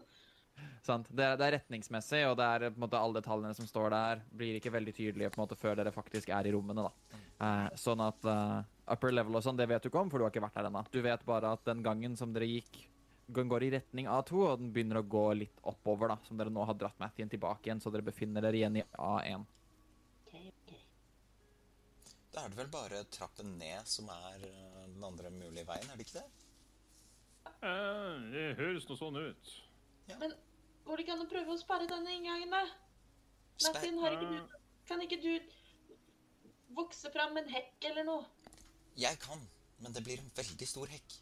Sant? 0.82 1.08
Det, 1.14 1.28
det 1.38 1.46
er 1.46 1.54
retningsmessig, 1.60 2.24
og 2.26 2.36
det 2.40 2.46
er 2.46 2.64
på 2.72 2.80
en 2.80 2.84
måte 2.88 2.98
alle 2.98 3.20
detaljene 3.22 3.54
som 3.54 3.68
står 3.70 3.92
der, 3.94 4.22
blir 4.34 4.58
ikke 4.58 4.72
veldig 4.74 4.94
tydelige 4.98 5.30
på 5.30 5.38
en 5.38 5.44
måte 5.46 5.58
før 5.60 5.78
dere 5.78 5.94
faktisk 5.94 6.32
er 6.34 6.50
i 6.50 6.54
rommene. 6.56 6.88
da. 6.88 7.20
Eh, 7.42 7.68
sånn 7.78 8.02
at 8.02 8.26
uh, 8.26 8.64
upper 8.90 9.14
level 9.14 9.38
og 9.38 9.46
sånn, 9.46 9.60
det 9.62 9.68
vet 9.70 9.86
du 9.86 9.92
ikke 9.92 10.02
om, 10.02 10.10
for 10.10 10.18
du 10.18 10.26
har 10.26 10.34
ikke 10.34 10.42
vært 10.44 10.58
der 10.58 10.70
ennå. 10.72 10.82
Du 10.94 10.98
vet 11.06 11.24
bare 11.30 11.54
at 11.54 11.64
den 11.70 11.84
gangen 11.86 12.18
som 12.18 12.34
dere 12.34 12.50
gikk, 12.50 12.82
går 13.34 13.64
i 13.64 13.72
retning 13.76 14.08
A2, 14.12 14.44
og 14.44 14.60
den 14.62 14.72
begynner 14.74 15.02
å 15.02 15.08
gå 15.08 15.24
litt 15.40 15.64
oppover, 15.68 16.12
da, 16.12 16.18
som 16.28 16.40
dere 16.40 16.54
nå 16.54 16.66
har 16.68 16.78
dratt 16.78 17.00
Mathien 17.02 17.32
tilbake 17.32 17.70
igjen, 17.70 17.82
så 17.84 17.92
dere 17.94 18.06
befinner 18.08 18.44
dere 18.44 18.60
igjen 18.60 18.80
i 18.82 18.84
A1. 18.98 19.46
Ok, 20.22 20.36
ok. 20.52 20.74
Da 22.32 22.44
er 22.44 22.54
det 22.54 22.60
vel 22.62 22.72
bare 22.74 23.02
trappen 23.14 23.56
ned 23.60 23.90
som 23.90 24.12
er 24.14 24.46
eh, 24.48 24.86
den 24.86 25.04
andre 25.08 25.34
mulige 25.36 25.68
veien, 25.68 25.90
er 25.90 26.00
det 26.00 26.08
ikke 26.08 26.22
det? 26.22 26.28
Uh, 27.62 28.18
det 28.34 28.46
høres 28.60 28.88
noe 28.90 29.00
sånn 29.00 29.20
ut. 29.22 29.56
Men 30.12 30.36
går 30.86 30.98
det 30.98 31.06
ikke 31.06 31.18
an 31.18 31.26
å 31.26 31.32
prøve 31.32 31.56
å 31.56 31.60
sperre 31.62 31.90
denne 31.90 32.14
inngangen, 32.18 32.54
da? 32.54 32.66
Mathien, 33.68 34.00
har 34.02 34.16
ikke 34.18 34.30
du, 34.32 34.56
kan 34.90 35.04
ikke 35.06 35.20
du 35.22 35.34
vokse 36.76 37.12
fram 37.14 37.36
en 37.38 37.50
hekk 37.52 37.92
eller 37.92 38.08
noe? 38.08 38.24
Jeg 39.00 39.20
kan, 39.24 39.44
men 39.84 39.94
det 39.96 40.04
blir 40.06 40.22
en 40.22 40.32
veldig 40.36 40.68
stor 40.68 40.90
hekk. 40.92 41.20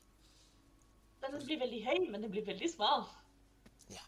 Den 1.20 1.36
blir 1.46 1.60
veldig 1.62 1.82
høy, 1.86 1.98
men 2.12 2.24
den 2.24 2.32
blir 2.34 2.46
veldig 2.48 2.70
smal. 2.72 3.06
Ja. 3.92 4.04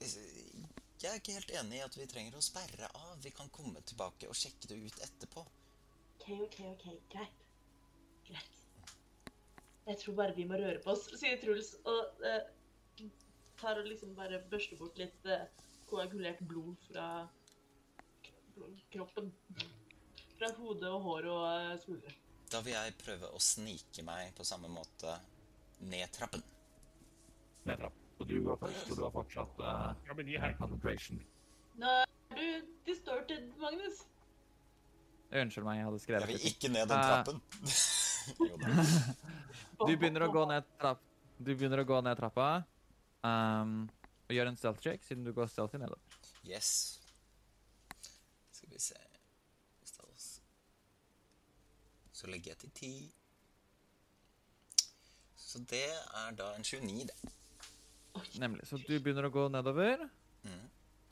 Jeg 0.00 1.10
er 1.10 1.18
ikke 1.20 1.36
helt 1.36 1.52
enig 1.60 1.78
i 1.78 1.84
at 1.84 1.96
vi 1.98 2.08
trenger 2.08 2.38
å 2.38 2.44
sperre 2.44 2.88
av. 2.96 3.18
Vi 3.22 3.32
kan 3.36 3.50
komme 3.52 3.82
tilbake 3.84 4.30
og 4.30 4.38
sjekke 4.38 4.70
det 4.70 4.80
ut 4.80 5.02
etterpå. 5.04 5.44
OK, 6.14 6.28
OK, 6.46 6.60
OK. 6.70 6.86
Greit. 7.12 7.42
Greit. 8.30 8.60
Jeg 9.84 10.00
tror 10.00 10.16
bare 10.16 10.36
vi 10.36 10.46
må 10.48 10.56
røre 10.56 10.80
på 10.80 10.94
oss, 10.94 11.04
sier 11.20 11.36
Truls, 11.42 11.74
og 11.84 12.24
eh, 12.24 13.10
tar 13.60 13.82
og 13.82 13.90
liksom 13.90 14.14
bare 14.16 14.40
børster 14.48 14.80
bort 14.80 14.96
litt 15.00 15.28
eh, 15.28 15.44
koagulert 15.90 16.40
blod 16.48 16.80
fra 16.88 17.08
kroppen. 18.94 19.28
Fra 20.38 20.50
hode 20.56 20.88
og 20.88 21.04
hår 21.04 21.30
og 21.34 21.44
eh, 21.50 21.76
skuldre. 21.84 22.16
Da 22.48 22.64
vil 22.64 22.76
jeg 22.78 22.96
prøve 23.02 23.28
å 23.28 23.40
snike 23.42 24.04
meg 24.06 24.32
på 24.38 24.46
samme 24.46 24.72
måte 24.72 25.18
ned 25.84 26.08
trappen. 26.16 26.42
Og 27.66 28.28
du 28.28 28.34
går 28.44 28.56
først, 28.60 28.90
og 28.90 28.96
du 28.96 29.02
har 29.02 29.10
fortsatt 29.10 29.58
Ja, 30.08 30.14
men 30.14 30.26
her. 30.28 30.54
concentration. 30.58 31.18
Nå 31.76 31.86
er 31.86 32.04
du 32.36 32.66
distorted, 32.86 33.48
Magnus. 33.58 34.04
Unnskyld 35.32 35.64
meg, 35.64 35.76
jeg 35.80 35.84
hadde 35.84 36.00
Jeg 36.06 36.28
vil 36.28 36.46
ikke 36.52 36.68
ned 36.68 36.86
den 36.88 36.98
Eh. 36.98 37.04
trappen. 37.10 37.42
Du 39.84 39.96
begynner 39.98 40.22
å 40.22 40.32
gå 40.32 40.44
ned, 40.48 40.62
trapp, 40.78 41.00
du 41.38 41.50
begynner 41.56 41.80
å 41.82 41.84
gå 41.84 42.00
ned 42.06 42.16
trappa. 42.16 42.64
Um, 43.24 43.90
og 44.28 44.36
gjør 44.36 44.46
en 44.52 44.56
stealth 44.56 44.80
check, 44.80 45.02
siden 45.04 45.24
du 45.24 45.32
går 45.32 45.46
stealthy 45.50 45.78
nedover. 45.78 45.98
Yes. 46.46 47.00
Skal 48.52 48.70
vi 48.70 48.78
se. 48.78 48.94
Så 52.14 52.26
legger 52.30 52.52
jeg 52.54 52.58
til 52.58 52.70
10. 52.70 53.12
Så 55.36 55.58
det 55.68 55.82
er 55.90 56.30
da 56.38 56.52
en 56.54 56.62
29, 56.64 57.08
det. 57.10 57.32
Nemlig. 58.40 58.66
Så 58.68 58.78
du 58.82 58.94
begynner 58.98 59.28
å 59.28 59.34
gå 59.34 59.48
nedover. 59.52 60.08
Mhm. 60.44 60.64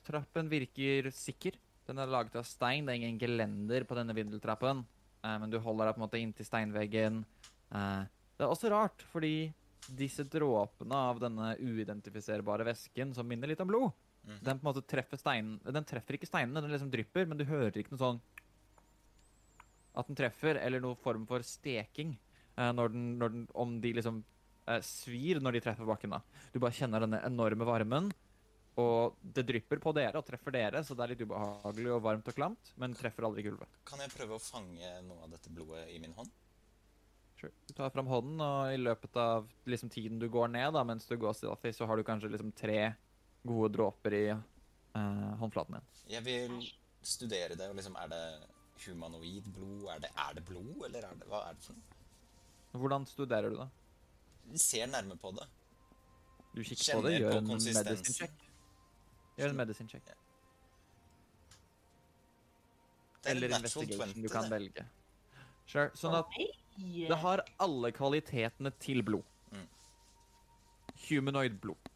Trappen 0.07 0.49
virker 0.51 1.11
sikker. 1.15 1.59
Den 1.87 1.99
er 1.99 2.11
laget 2.11 2.37
av 2.37 2.47
stein. 2.47 2.87
Det 2.87 2.95
er 2.95 3.01
ingen 3.01 3.19
gelender 3.19 3.85
på 3.85 3.95
denne 3.99 4.15
vindeltrappen. 4.15 4.85
Eh, 5.23 5.39
men 5.39 5.51
du 5.51 5.59
holder 5.59 5.87
deg 5.87 5.97
på 5.97 6.01
en 6.01 6.07
måte 6.07 6.21
inntil 6.21 6.47
steinveggen. 6.47 7.25
Eh, 7.71 8.03
det 8.37 8.47
er 8.47 8.51
også 8.51 8.71
rart, 8.73 9.03
fordi 9.13 9.53
disse 9.91 10.25
dråpene 10.31 10.99
av 11.11 11.21
denne 11.23 11.53
uidentifiserbare 11.59 12.67
væsken 12.67 13.15
som 13.15 13.27
minner 13.27 13.51
litt 13.51 13.63
om 13.63 13.71
blod, 13.71 13.91
mm. 14.27 14.39
den 14.39 14.59
på 14.59 14.63
en 14.63 14.69
måte 14.69 14.85
treffer 14.87 15.19
steinen 15.19 15.57
Den 15.65 15.87
treffer 15.89 16.15
ikke 16.15 16.29
steinene, 16.31 16.63
den 16.63 16.71
liksom 16.71 16.91
drypper, 16.93 17.27
men 17.27 17.41
du 17.41 17.45
hører 17.49 17.81
ikke 17.83 17.97
noe 17.97 18.03
sånn 18.03 18.21
at 19.93 20.09
den 20.09 20.17
treffer, 20.17 20.57
eller 20.57 20.81
noe 20.81 20.97
form 20.97 21.27
for 21.29 21.45
steking 21.45 22.15
eh, 22.57 22.71
når 22.73 22.95
den, 22.95 23.09
når 23.21 23.35
den, 23.35 23.43
om 23.59 23.75
de 23.83 23.93
liksom 23.99 24.23
svir 24.87 25.41
når 25.43 25.57
de 25.57 25.65
treffer 25.65 25.89
bakken. 25.89 26.15
da. 26.15 26.21
Du 26.53 26.61
bare 26.63 26.77
kjenner 26.77 27.03
denne 27.05 27.23
enorme 27.27 27.67
varmen, 27.69 28.13
og 28.81 29.19
det 29.21 29.45
drypper 29.49 29.81
på 29.83 29.93
dere 29.97 30.21
og 30.21 30.25
treffer 30.25 30.55
dere, 30.55 30.81
så 30.85 30.97
det 30.97 31.05
er 31.05 31.13
litt 31.13 31.25
ubehagelig 31.27 31.91
og 31.93 32.05
varmt 32.07 32.29
og 32.31 32.37
klamt, 32.37 32.73
men 32.81 32.95
treffer 32.97 33.27
aldri 33.29 33.45
gulvet. 33.45 33.81
Kan 33.89 34.01
jeg 34.01 34.13
prøve 34.15 34.39
å 34.39 34.43
fange 34.43 34.95
noe 35.05 35.27
av 35.27 35.35
dette 35.35 35.53
blodet 35.53 35.85
i 35.93 35.99
min 36.01 36.15
hånd? 36.17 36.31
Sure. 37.41 37.53
Du 37.67 37.75
tar 37.77 37.91
fram 37.93 38.09
hånden, 38.09 38.41
og 38.41 38.73
i 38.73 38.79
løpet 38.81 39.19
av 39.21 39.51
liksom, 39.69 39.91
tiden 39.93 40.23
du 40.23 40.29
går 40.33 40.49
ned, 40.55 40.71
da, 40.77 40.85
mens 40.89 41.09
du 41.11 41.19
går 41.21 41.37
stealthy, 41.37 41.75
så 41.77 41.89
har 41.91 41.99
du 41.99 42.07
kanskje 42.07 42.31
liksom, 42.33 42.55
tre 42.57 42.95
gode 43.43 43.73
dråper 43.75 44.17
i 44.17 44.25
eh, 44.31 45.29
håndflaten 45.43 45.77
din. 45.77 45.93
Jeg 46.15 46.25
vil 46.29 46.57
studere 47.03 47.59
det, 47.59 47.69
og 47.69 47.77
liksom 47.77 47.99
Er 47.99 48.13
det 48.13 48.25
humanoid 48.87 49.49
blod? 49.53 49.89
Er 49.91 50.05
det, 50.07 50.13
er 50.17 50.39
det 50.39 50.47
blod, 50.47 50.87
eller 50.87 51.11
er 51.11 51.19
det, 51.19 51.29
hva 51.29 51.45
er 51.51 51.59
det 51.59 51.67
for 51.67 51.77
noe? 51.77 51.99
Hvordan 52.73 53.05
studerer 53.11 53.53
du 53.53 53.59
det? 53.59 53.69
Ser 54.59 54.87
nærme 54.91 55.17
på 55.17 55.33
det. 55.37 55.47
Du 56.53 56.61
kikker 56.63 56.99
på 56.99 57.07
det, 57.07 57.15
gjør 57.21 57.33
på 57.33 57.39
en 57.39 57.47
medicine 57.53 58.17
check. 58.17 58.43
Gjør 59.39 59.55
en 59.55 59.57
medicine 59.63 59.89
check. 59.89 60.09
Ja. 60.11 60.19
Er 63.25 63.31
Eller 63.37 63.55
investigation, 63.55 64.13
20, 64.15 64.23
du 64.23 64.29
kan 64.29 64.43
det. 64.49 64.51
velge. 64.51 64.85
Sure. 65.67 65.91
Sånn 65.95 66.17
at 66.19 66.27
Det 66.77 67.19
har 67.23 67.43
alle 67.63 67.93
kvalitetene 67.95 68.73
til 68.83 69.03
blod. 69.07 69.23
Mm. 69.53 69.67
Humanoid 71.09 71.61
blod. 71.63 71.91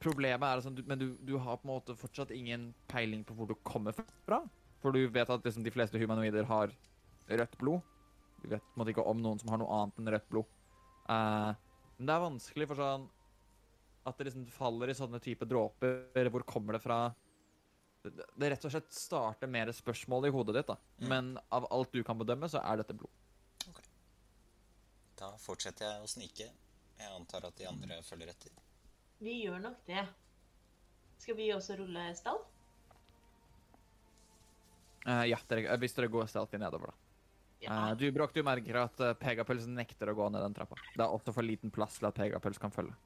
Problemet 0.00 0.46
er 0.48 0.62
sånn, 0.64 0.78
men 0.88 0.98
du, 0.98 1.10
du 1.28 1.34
har 1.38 1.58
på 1.60 1.68
en 1.68 1.74
måte 1.74 1.96
fortsatt 1.98 2.30
ingen 2.32 2.70
peiling 2.88 3.22
på 3.28 3.36
hvor 3.36 3.50
du 3.50 3.54
kommer 3.68 3.92
fra. 4.24 4.40
For 4.80 4.96
du 4.96 5.02
vet 5.12 5.28
at 5.28 5.44
liksom, 5.44 5.62
de 5.66 5.70
fleste 5.74 6.00
humanoider 6.00 6.48
har 6.48 6.72
rødt 7.28 7.58
blod. 7.60 7.84
Du 8.40 8.48
vet 8.48 8.64
på 8.64 8.78
en 8.78 8.80
måte 8.80 8.94
ikke 8.94 9.04
om 9.04 9.20
noen 9.20 9.42
som 9.42 9.52
har 9.52 9.60
noe 9.60 9.68
annet 9.76 10.00
enn 10.00 10.08
rødt 10.14 10.30
blod. 10.32 10.48
Eh, 11.10 11.50
men 11.98 12.08
det 12.08 12.14
er 12.14 12.22
vanskelig 12.24 12.68
for 12.70 12.80
sånn 12.80 13.08
at 14.08 14.16
det 14.16 14.30
liksom 14.30 14.46
faller 14.54 14.90
i 14.90 14.96
sånne 14.96 15.20
type 15.22 15.48
dråper. 15.48 16.30
Hvor 16.32 16.46
kommer 16.48 16.76
det 16.76 16.82
fra? 16.84 17.00
Det, 18.00 18.48
rett 18.48 18.64
og 18.64 18.72
slett 18.72 18.94
starter 18.96 19.50
mer 19.50 19.72
spørsmål 19.76 20.30
i 20.30 20.32
hodet 20.32 20.56
ditt. 20.56 20.70
da. 20.70 20.78
Mm. 21.02 21.08
Men 21.12 21.32
av 21.52 21.68
alt 21.70 21.92
du 21.92 22.00
kan 22.06 22.18
bedømme, 22.18 22.48
så 22.48 22.62
er 22.64 22.80
dette 22.80 22.96
blod. 22.96 23.12
Da 25.20 25.34
fortsetter 25.36 25.84
jeg 25.84 26.00
å 26.00 26.08
snike. 26.08 26.48
Jeg 27.00 27.12
antar 27.12 27.44
at 27.48 27.58
de 27.60 27.68
andre 27.68 28.00
følger 28.04 28.32
etter. 28.32 28.54
Vi 29.20 29.42
gjør 29.42 29.60
nok 29.60 29.82
det. 29.88 30.06
Skal 31.20 31.36
vi 31.36 31.50
også 31.52 31.76
rulle 31.76 32.06
stall? 32.16 32.40
Uh, 35.04 35.24
ja, 35.28 35.36
dere, 35.48 35.66
eh, 35.66 35.78
hvis 35.80 35.96
dere 35.96 36.08
går 36.12 36.28
stealthy 36.28 36.60
nedover, 36.60 36.92
da. 36.92 36.99
Eh, 37.60 37.92
du, 38.00 38.06
Brokk, 38.12 38.34
du 38.34 38.42
merker 38.46 38.78
at 38.80 39.00
uh, 39.04 39.12
Pegapøls 39.20 39.66
nekter 39.68 40.10
å 40.10 40.16
gå 40.16 40.28
ned 40.32 40.44
den 40.46 40.56
trappa. 40.56 40.78
Det 40.94 41.04
er 41.04 41.12
også 41.12 41.34
for 41.36 41.46
liten 41.46 41.72
plass 41.74 41.98
til 41.98 42.08
at 42.08 42.16
Pegapøls 42.16 42.60
kan 42.60 42.72
følge. 42.72 42.96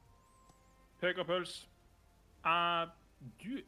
Pekapøls. 1.01 1.65
uh, 2.45 2.87
du 3.41 3.63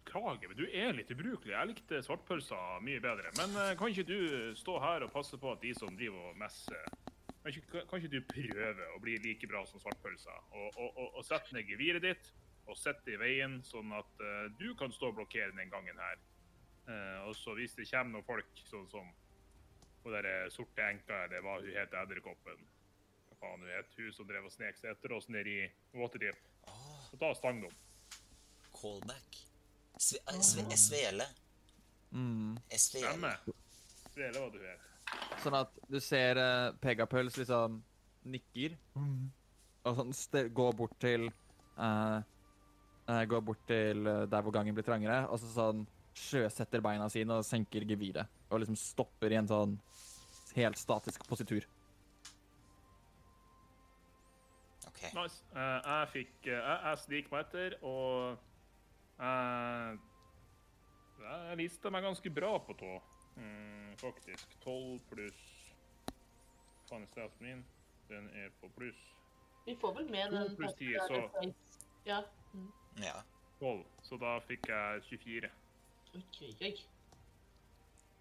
Beklager, 0.00 0.48
men 0.48 0.56
du 0.56 0.64
er 0.66 0.94
litt 0.96 1.10
ubrukelig. 1.12 1.52
Jeg 1.52 1.70
likte 1.70 2.02
svartpølser 2.02 2.80
mye 2.82 3.02
bedre. 3.04 3.30
Men 3.38 3.54
uh, 3.54 3.72
kan 3.78 3.92
ikke 3.92 4.08
du 4.08 4.54
stå 4.58 4.78
her 4.82 5.06
og 5.06 5.12
passe 5.14 5.38
på 5.38 5.52
at 5.52 5.62
de 5.62 5.74
som 5.76 5.92
driver 5.94 6.32
og 6.32 6.38
messer 6.40 6.88
kan 7.40 7.54
ikke, 7.54 7.82
kan 7.88 8.00
ikke 8.00 8.12
du 8.12 8.20
prøve 8.28 8.86
å 8.94 8.98
bli 9.00 9.14
like 9.24 9.48
bra 9.48 9.62
som 9.68 9.80
svartpølser? 9.80 10.42
Og, 10.50 10.66
og, 10.74 10.88
og, 10.90 11.06
og 11.20 11.24
sette 11.24 11.54
ned 11.56 11.68
geviret 11.68 12.04
ditt 12.04 12.32
og 12.68 12.76
sette 12.76 13.06
det 13.06 13.16
i 13.16 13.20
veien, 13.22 13.56
sånn 13.66 13.94
at 13.96 14.20
uh, 14.22 14.50
du 14.60 14.74
kan 14.78 14.92
stå 14.92 15.08
og 15.10 15.16
blokkere 15.20 15.54
den 15.56 15.72
gangen 15.72 15.96
her. 15.98 16.20
Uh, 16.84 17.28
og 17.30 17.34
så 17.38 17.54
hvis 17.56 17.74
det 17.78 17.88
kommer 17.88 18.18
noen 18.18 18.26
folk, 18.26 18.50
sånn 18.68 18.86
som 18.90 19.08
hun 20.04 20.16
der 20.16 20.50
sorte 20.54 20.86
enka, 20.86 21.24
eller 21.26 21.44
hva 21.44 21.58
hun 21.60 21.76
het 21.76 21.94
edderkoppen 22.02 22.64
Hva 23.28 23.38
faen 23.42 23.62
hun 23.64 23.72
het, 23.74 23.94
hun 23.98 24.12
som 24.16 24.28
drev 24.28 24.48
og 24.48 24.54
snek 24.54 24.78
seg 24.80 24.94
etter 24.94 25.16
oss 25.16 25.28
ned 25.28 25.48
i 25.48 25.60
Waterdeep. 25.96 26.40
Så 27.10 27.18
ta 27.20 27.34
stang 27.34 27.62
dem. 27.64 27.78
callback. 28.80 29.46
Sve, 29.98 30.18
eh, 30.26 30.40
sve, 30.40 30.76
svele. 30.76 31.24
Mm. 32.10 32.58
Svele. 32.68 33.06
Stemme. 33.06 33.32
Svele 34.14 34.40
hva 34.40 34.50
du 34.52 34.60
er. 34.64 34.78
Sånn 35.42 35.56
at 35.58 35.78
du 35.90 35.98
ser 36.02 36.38
uh, 36.38 36.72
Pegapøls 36.80 37.36
liksom 37.40 37.80
nikker. 38.30 38.76
Og 39.88 39.96
sånn 39.96 40.12
går 40.54 40.76
bort 40.76 40.96
til 41.00 41.30
uh, 41.80 42.20
eh, 43.08 43.22
Går 43.26 43.40
bort 43.40 43.62
til 43.66 44.06
eh, 44.06 44.26
der 44.28 44.44
hvor 44.44 44.52
gangen 44.52 44.76
blir 44.76 44.84
trangere, 44.84 45.22
og 45.32 45.40
så 45.40 45.48
sånn 45.54 45.86
sjøsetter 46.20 46.82
beina 46.84 47.08
sine 47.12 47.40
og 47.40 47.46
senker 47.46 47.86
geviret. 47.88 48.28
Og 48.50 48.62
liksom 48.62 48.78
stopper 48.78 49.32
i 49.32 49.38
en 49.40 49.48
sånn 49.50 49.76
helt 50.56 50.78
statisk 50.80 51.24
positur. 51.28 51.66
Ok. 54.88 55.02
Nice. 55.16 55.42
Uh, 55.54 55.78
jeg 55.84 56.08
fikk 56.12 56.34
uh, 56.46 56.52
Jeg, 56.52 56.78
jeg 56.84 56.98
sniker 57.04 57.34
meg 57.34 57.44
etter, 57.46 57.76
og 57.86 58.38
uh, 59.20 59.92
jeg 61.20 61.58
lista 61.60 61.92
meg 61.92 62.04
ganske 62.04 62.32
bra 62.34 62.52
på 62.64 62.76
tå, 62.80 62.92
mm, 63.36 63.96
faktisk. 64.00 64.56
12 64.64 65.00
pluss 65.12 65.40
Faen, 66.90 67.06
stats 67.12 67.40
min? 67.44 67.62
Den 68.10 68.26
er 68.34 68.48
på 68.60 68.70
pluss 68.74 69.02
Vi 69.66 69.76
får 69.78 69.94
vel 70.00 70.08
med 70.10 70.32
den 70.34 70.56
pluss 70.58 70.74
ti, 70.78 70.90
første 70.96 71.28
så- 71.44 71.52
Ja. 72.06 72.22
Mm. 72.54 72.72
Ja. 73.04 73.20
12, 73.60 73.84
så 74.02 74.16
da 74.16 74.38
fikk 74.48 74.68
jeg 74.68 75.02
24. 75.02 75.50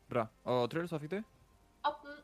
Bra. 0.10 0.26
Og 0.50 0.66
Truls, 0.72 0.92
hva 0.94 1.00
fikk 1.02 1.18
du? 1.18 1.20
18. 1.86 2.20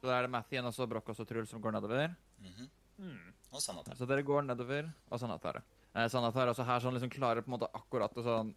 Så 0.00 0.08
da 0.08 0.18
er 0.18 0.26
det 0.26 0.32
Mathien 0.34 0.66
og 0.68 0.76
Brokk 0.76 1.06
Broch 1.08 1.14
og 1.14 1.18
så 1.18 1.26
Truls 1.28 1.50
som 1.50 1.62
går 1.62 1.78
nedover. 1.78 2.14
mhm. 2.42 2.68
Mm. 2.96 3.32
Og 3.52 3.60
Sanatar. 3.60 3.96
Så 3.96 4.06
dere 4.08 4.22
går 4.24 4.42
nedover, 4.46 4.86
og 5.10 5.20
Sanatar. 5.20 5.58
Eh, 5.94 6.06
Sanatar 6.08 6.48
også 6.48 6.64
her 6.64 6.80
sånn 6.80 6.94
liksom 6.96 7.10
klarer 7.12 7.44
på 7.44 7.50
en 7.50 7.58
måte 7.58 7.68
akkurat 7.76 8.14
å 8.16 8.24
sånn 8.24 8.54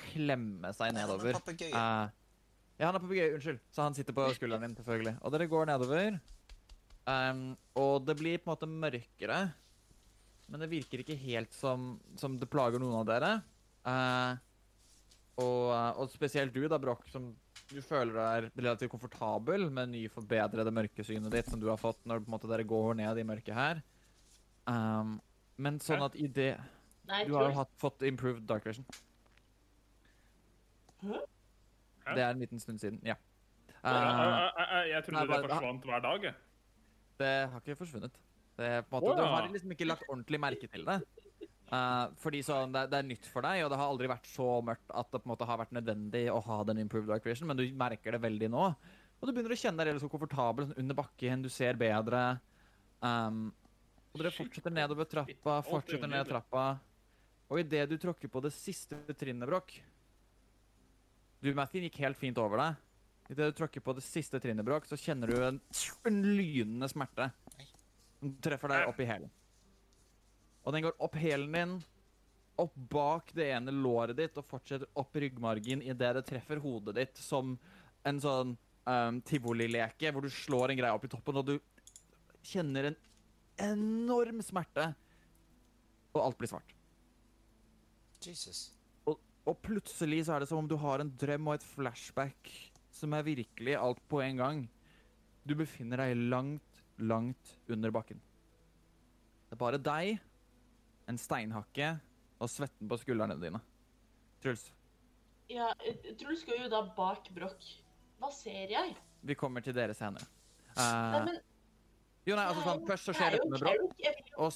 klemme 0.00 0.72
seg 0.76 0.92
nedover. 0.96 1.38
Papegøye. 1.38 1.72
Eh, 1.72 2.10
ja, 2.80 2.86
han 2.86 2.96
er 2.96 3.02
papegøye, 3.02 3.34
unnskyld. 3.36 3.62
Så 3.72 3.84
han 3.84 3.96
sitter 3.96 4.16
på 4.16 4.26
skulderen 4.36 4.66
din, 4.66 4.76
selvfølgelig. 4.78 5.16
Og 5.20 5.32
dere 5.32 5.48
går 5.48 5.66
nedover. 5.72 6.20
Um, 7.08 7.56
og 7.80 8.04
det 8.06 8.16
blir 8.20 8.38
på 8.38 8.48
en 8.48 8.54
måte 8.54 8.68
mørkere. 8.68 9.40
Men 10.50 10.64
det 10.64 10.70
virker 10.70 11.02
ikke 11.02 11.18
helt 11.20 11.52
som, 11.54 11.94
som 12.20 12.36
det 12.40 12.48
plager 12.50 12.82
noen 12.82 13.00
av 13.00 13.08
dere. 13.08 13.32
Eh, 13.86 14.40
og, 15.40 15.70
og 16.02 16.10
spesielt 16.12 16.54
du, 16.54 16.62
da, 16.70 16.78
Broch, 16.82 17.02
som 17.12 17.30
du 17.70 17.78
føler 17.84 18.14
deg 18.16 18.48
relativt 18.60 18.90
komfortabel 18.92 19.68
med 19.72 19.92
ny 19.94 20.04
forbedrede 20.12 20.72
mørkesynet 20.74 21.30
ditt 21.32 21.50
som 21.50 21.60
du 21.62 21.68
har 21.70 21.78
fått 21.80 22.00
når 22.08 22.22
på 22.22 22.30
en 22.30 22.34
måte 22.36 22.50
dere 22.50 22.66
går 22.68 22.96
ned 22.98 23.20
i 23.22 23.26
mørket 23.26 23.54
her. 23.56 23.82
Um, 24.68 25.16
men 25.60 25.78
sånn 25.82 26.02
at 26.04 26.14
i 26.20 26.28
det 26.30 26.52
Nei, 27.10 27.24
Du 27.26 27.32
har 27.34 27.48
jo 27.48 27.56
hatt, 27.56 27.70
fått 27.80 28.04
improved 28.06 28.44
dark 28.46 28.66
vision. 28.68 28.84
Det 31.00 32.20
er 32.22 32.28
en 32.30 32.42
liten 32.42 32.60
stund 32.62 32.78
siden, 32.82 33.00
ja. 33.06 33.16
Eh, 33.80 33.88
jeg, 33.90 34.02
jeg, 34.04 34.66
jeg, 34.70 34.88
jeg 34.90 35.04
trodde 35.06 35.16
nei, 35.16 35.22
det 35.24 35.32
bare- 35.32 35.48
forsvant 35.56 35.86
hver 35.88 36.02
dag. 36.04 36.26
jeg. 36.28 36.34
det 37.22 37.32
har 37.52 37.64
ikke 37.64 37.78
forsvunnet. 37.80 38.18
Det 38.60 38.70
på 38.90 38.98
en 38.98 39.04
måte, 39.06 39.16
Du 39.16 39.24
har 39.32 39.48
liksom 39.48 39.72
ikke 39.72 39.88
lagt 39.88 40.04
ordentlig 40.08 40.40
merke 40.40 40.68
til 40.68 40.84
det. 40.84 40.98
Eh, 41.70 42.04
fordi 42.18 42.40
sånn, 42.42 42.72
det, 42.74 42.88
det 42.90 42.98
er 42.98 43.06
nytt 43.06 43.26
for 43.30 43.46
deg, 43.46 43.62
og 43.62 43.70
det 43.70 43.78
har 43.78 43.92
aldri 43.92 44.10
vært 44.10 44.26
så 44.26 44.48
mørkt 44.66 44.90
at 44.90 45.10
det 45.12 45.20
på 45.20 45.28
en 45.28 45.32
måte 45.32 45.46
har 45.46 45.60
vært 45.60 45.76
nødvendig 45.76 46.24
å 46.32 46.40
ha 46.42 46.58
den 46.66 46.82
improved 46.82 47.12
dark 47.12 47.28
vision, 47.28 47.46
men 47.50 47.60
du 47.60 47.64
merker 47.78 48.16
det 48.16 48.22
veldig 48.24 48.50
nå. 48.50 48.64
Og 49.20 49.28
du 49.28 49.34
begynner 49.36 49.54
å 49.54 49.60
kjenne 49.60 49.78
deg 49.78 49.92
relativt 49.92 50.10
komfortabel 50.10 50.66
sånn 50.66 50.82
under 50.82 50.98
bakken, 50.98 51.44
du 51.44 51.50
ser 51.52 51.78
bedre. 51.78 52.24
Um, 53.04 53.50
og 54.10 54.22
dere 54.22 54.34
fortsetter 54.34 54.74
nedover 54.74 55.06
trappa, 55.06 55.60
er 55.60 55.66
fortsetter 55.68 56.10
ned 56.10 56.26
trappa. 56.26 56.66
Og 57.50 57.62
idet 57.62 57.84
du 57.90 57.96
tråkker 58.00 58.30
på 58.32 58.42
det 58.42 58.52
siste 58.54 58.98
trinnet, 59.18 59.46
Brokk 59.50 59.74
Du, 61.40 61.48
Matthew, 61.56 61.86
gikk 61.86 62.02
helt 62.02 62.18
fint 62.20 62.38
over 62.38 62.60
deg. 62.60 62.86
Idet 63.30 63.52
du 63.52 63.58
tråkker 63.60 63.82
på 63.84 63.94
det 63.96 64.02
siste 64.04 64.40
trinnet, 64.42 64.66
Brokk, 64.66 64.88
så 64.90 64.98
kjenner 64.98 65.30
du 65.30 65.38
en, 65.46 65.60
en 66.10 66.22
lynende 66.34 66.90
smerte. 66.90 67.30
Den 68.20 68.34
treffer 68.42 68.74
deg 68.74 68.90
opp 68.90 68.98
i 69.00 69.06
hælen. 69.08 69.30
Og 70.64 70.74
den 70.74 70.84
går 70.84 70.96
opp 71.00 71.16
hælen 71.20 71.54
din, 71.54 71.76
opp 72.60 72.74
bak 72.92 73.30
det 73.36 73.48
ene 73.54 73.72
låret 73.72 74.18
ditt 74.18 74.36
og 74.36 74.48
fortsetter 74.48 74.90
opp 75.00 75.16
ryggmargen 75.16 75.80
idet 75.82 76.12
det 76.18 76.26
treffer 76.28 76.60
hodet 76.60 76.96
ditt 76.98 77.20
som 77.22 77.54
en 78.04 78.20
sånn 78.20 78.52
um, 78.84 79.20
tivolileke 79.24 80.12
hvor 80.12 80.24
du 80.24 80.32
slår 80.32 80.72
en 80.72 80.80
greie 80.80 80.96
opp 80.96 81.06
i 81.06 81.12
toppen, 81.12 81.40
og 81.40 81.48
du 81.48 81.56
kjenner 82.44 82.90
en 82.90 82.98
enorm 83.60 84.40
smerte, 84.44 84.90
og 86.14 86.22
alt 86.24 86.38
blir 86.40 86.50
svart. 86.50 86.74
Jesus. 88.24 88.70
Og, 89.08 89.20
og 89.48 89.60
plutselig 89.64 90.24
så 90.26 90.36
er 90.36 90.42
det 90.42 90.50
som 90.50 90.62
om 90.62 90.68
du 90.68 90.76
har 90.80 91.02
en 91.02 91.12
drøm 91.20 91.50
og 91.50 91.58
et 91.58 91.68
flashback 91.72 92.50
som 92.92 93.14
er 93.16 93.26
virkelig 93.26 93.76
alt 93.78 94.00
på 94.10 94.20
en 94.24 94.40
gang. 94.40 94.64
Du 95.46 95.54
befinner 95.56 96.02
deg 96.02 96.18
langt, 96.32 96.82
langt 96.98 97.54
under 97.70 97.92
bakken. 97.94 98.20
Det 99.48 99.56
er 99.56 99.60
bare 99.60 99.80
deg, 99.82 100.20
en 101.10 101.18
steinhakke 101.20 101.92
og 102.40 102.48
svetten 102.50 102.88
på 102.90 102.98
skuldrene 103.02 103.36
dine. 103.42 103.60
Truls, 104.40 104.70
Ja, 105.50 105.72
eh, 105.84 106.14
Truls 106.16 106.44
går 106.46 106.62
jo 106.64 106.68
da 106.72 106.80
bak 106.96 107.28
Broch. 107.36 107.70
Hva 108.20 108.30
ser 108.32 108.70
jeg? 108.72 108.96
vi 109.22 109.34
kommer 109.36 109.60
til 109.60 109.74
dere 109.76 109.94
senere. 109.94 110.24
Nei, 110.76 110.84
Eh, 110.86 111.24
men 111.26 111.38
jo, 112.24 112.36
nei, 112.36 112.44
altså 112.46 112.62
sånn, 112.62 112.84
Først 112.86 113.08
så 113.08 113.12
skjer 113.16 113.34
det 113.34 113.40
noe 113.42 113.58
dette 113.58 113.64
med 113.64 113.64
Broch. 113.66 114.30
Og 114.38 114.52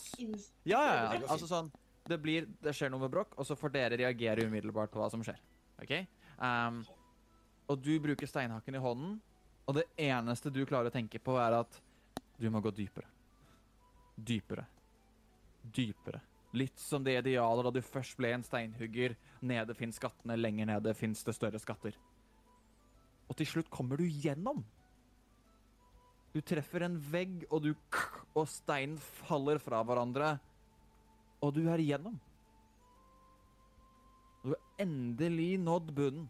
Ja, 0.64 0.80
ja, 0.80 0.94
ja. 1.18 1.20
Altså 1.26 1.48
sånn 1.50 1.72
Det, 2.06 2.18
blir, 2.20 2.46
det 2.62 2.74
skjer 2.76 2.90
noe 2.92 3.00
med 3.00 3.10
Broch, 3.10 3.32
og 3.36 3.46
så 3.48 3.56
får 3.56 3.72
dere 3.72 3.96
reagere 3.98 4.44
umiddelbart 4.46 4.92
på 4.92 5.00
hva 5.00 5.10
som 5.10 5.22
skjer. 5.24 5.38
OK? 5.82 5.92
Um, 6.38 6.82
og 7.72 7.80
du 7.80 7.94
bruker 8.04 8.28
steinhakken 8.28 8.76
i 8.76 8.82
hånden, 8.84 9.14
og 9.64 9.78
det 9.78 9.86
eneste 9.96 10.52
du 10.52 10.60
klarer 10.68 10.92
å 10.92 10.94
tenke 10.94 11.18
på, 11.18 11.38
er 11.40 11.56
at 11.62 11.80
du 12.36 12.50
må 12.52 12.60
gå 12.60 12.70
dypere. 12.76 13.08
Dypere. 14.20 14.66
Dypere. 15.64 16.20
Litt 16.54 16.78
som 16.78 17.02
det 17.02 17.16
idealet 17.18 17.66
da 17.66 17.72
du 17.74 17.80
først 17.82 18.16
ble 18.18 18.30
en 18.36 18.44
steinhugger. 18.46 19.16
Nede 19.42 19.74
fins 19.74 19.98
skattene, 19.98 20.36
lenger 20.38 20.70
nede 20.70 20.94
fins 20.94 21.24
det 21.26 21.34
større 21.34 21.58
skatter. 21.62 21.96
Og 23.28 23.38
til 23.38 23.48
slutt 23.48 23.70
kommer 23.72 23.98
du 23.98 24.06
gjennom. 24.06 24.62
Du 26.34 26.40
treffer 26.42 26.84
en 26.86 26.98
vegg, 26.98 27.44
og, 27.50 27.62
du, 27.62 27.74
og 28.34 28.46
steinen 28.50 28.98
faller 28.98 29.60
fra 29.62 29.82
hverandre. 29.86 30.36
Og 31.42 31.54
du 31.54 31.64
er 31.70 31.82
igjennom. 31.82 32.16
Du 34.44 34.50
har 34.52 34.82
endelig 34.82 35.54
nådd 35.62 35.92
bunnen. 35.96 36.26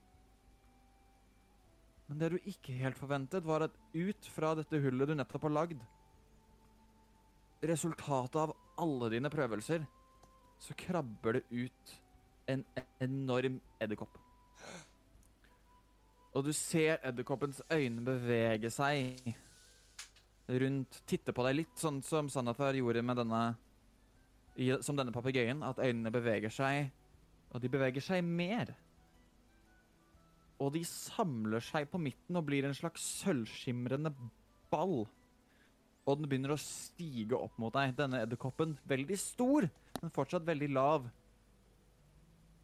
Men 2.07 2.21
det 2.21 2.35
du 2.35 2.49
ikke 2.51 2.77
helt 2.77 2.99
forventet, 3.01 3.47
var 3.49 3.65
at 3.67 3.77
ut 3.95 4.29
fra 4.35 4.53
dette 4.59 4.79
hullet 4.85 5.09
du 5.09 5.15
nettopp 5.17 5.47
har 5.49 5.55
lagd 5.57 5.85
Resultatet 7.65 8.37
av 8.37 8.51
alle 8.77 9.09
dine 9.15 9.31
prøvelser, 9.33 9.87
så 10.65 10.77
krabber 10.79 11.39
det 11.39 11.45
ut 11.51 11.95
en 12.51 12.65
enorm 13.03 13.59
edderkopp. 13.83 14.17
Og 16.35 16.45
du 16.47 16.53
ser 16.57 16.99
edderkoppens 17.05 17.61
øyne 17.73 18.03
bevege 18.05 18.71
seg 18.73 19.21
rundt, 20.49 21.03
titte 21.09 21.33
på 21.33 21.45
deg 21.47 21.61
litt, 21.61 21.77
sånn 21.81 22.01
som 22.05 22.29
Sanathar 22.33 22.77
gjorde 22.77 23.05
med 23.05 23.23
denne 23.23 23.45
som 24.87 24.95
denne 24.95 25.11
papegøyen, 25.11 25.65
at 25.67 25.81
øynene 25.83 26.13
beveger 26.15 26.53
seg, 26.53 26.93
og 27.51 27.63
de 27.63 27.71
beveger 27.71 28.05
seg 28.05 28.23
mer. 28.23 28.71
Og 30.63 30.71
de 30.77 30.85
samler 30.87 31.65
seg 31.65 31.89
på 31.91 31.99
midten 31.99 32.39
og 32.39 32.47
blir 32.47 32.67
en 32.67 32.77
slags 32.77 33.03
sølvskimrende 33.25 34.13
ball. 34.71 35.09
Og 36.07 36.21
den 36.21 36.29
begynner 36.31 36.55
å 36.55 36.61
stige 36.61 37.35
opp 37.35 37.59
mot 37.59 37.75
deg. 37.75 37.97
Denne 37.99 38.23
edderkoppen, 38.23 38.77
veldig 38.87 39.19
stor, 39.19 39.67
men 40.05 40.13
fortsatt 40.13 40.45
veldig 40.45 40.67
lav, 40.77 41.07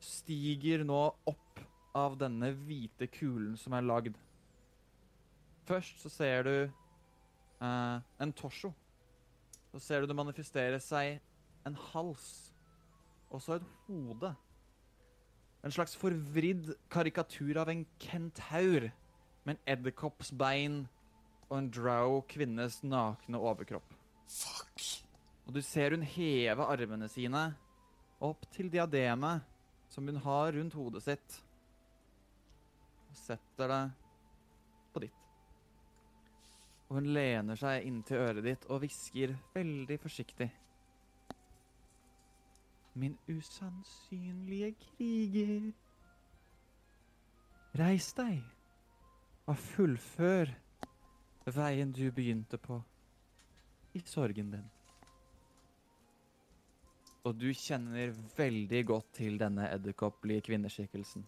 stiger 0.04 0.82
nå 0.84 0.98
opp 1.30 1.62
av 1.96 2.18
denne 2.20 2.50
hvite 2.66 3.08
kulen 3.08 3.54
som 3.56 3.72
er 3.76 3.86
lagd. 3.86 4.18
Først 5.64 6.02
så 6.04 6.12
ser 6.12 6.44
du 6.44 6.52
eh, 6.68 7.96
en 8.20 8.36
torso. 8.36 8.74
Så 9.72 9.80
ser 9.80 10.02
du 10.02 10.10
det 10.10 10.18
manifestere 10.18 10.82
seg 10.84 11.16
en 11.64 11.80
hals, 11.90 12.28
og 13.32 13.40
så 13.40 13.56
et 13.56 13.68
hode. 13.88 14.34
En 15.64 15.72
slags 15.72 15.96
forvridd 15.96 16.74
karikatur 16.92 17.62
av 17.62 17.72
en 17.72 17.86
kentaur 18.02 18.90
med 19.46 19.56
en 19.56 19.62
edderkopps 19.78 20.34
bein 20.36 20.82
og 21.48 21.56
en 21.56 21.72
drow 21.72 22.20
kvinnes 22.28 22.82
nakne 22.84 23.40
overkropp. 23.40 23.96
Fuck. 24.28 24.99
Og 25.50 25.56
du 25.58 25.64
ser 25.66 25.90
hun 25.90 26.04
heve 26.06 26.62
armene 26.62 27.08
sine 27.10 27.40
opp 28.22 28.44
til 28.54 28.68
diademet 28.70 29.42
som 29.90 30.06
hun 30.06 30.20
har 30.22 30.52
rundt 30.54 30.76
hodet 30.78 31.02
sitt, 31.02 31.38
og 33.10 33.18
setter 33.18 33.72
det 33.72 33.80
på 34.94 35.02
ditt. 35.02 35.26
Og 36.86 37.00
hun 37.00 37.10
lener 37.18 37.58
seg 37.58 37.82
inntil 37.82 38.22
øret 38.28 38.46
ditt 38.46 38.70
og 38.70 38.84
hvisker 38.84 39.34
veldig 39.56 39.98
forsiktig. 40.06 40.50
Min 42.94 43.18
usannsynlige 43.26 44.76
kriger. 44.86 45.70
Reis 47.82 48.14
deg 48.14 48.44
og 49.50 49.58
fullfør 49.74 50.54
veien 51.50 51.90
du 51.90 52.04
begynte 52.14 52.62
på 52.70 52.84
i 53.98 54.06
sorgen 54.06 54.54
din. 54.54 54.76
Og 57.28 57.36
du 57.36 57.50
kjenner 57.52 58.14
veldig 58.36 58.80
godt 58.88 59.10
til 59.18 59.36
denne 59.40 59.66
edderkopplige 59.74 60.46
kvinneskikkelsen. 60.48 61.24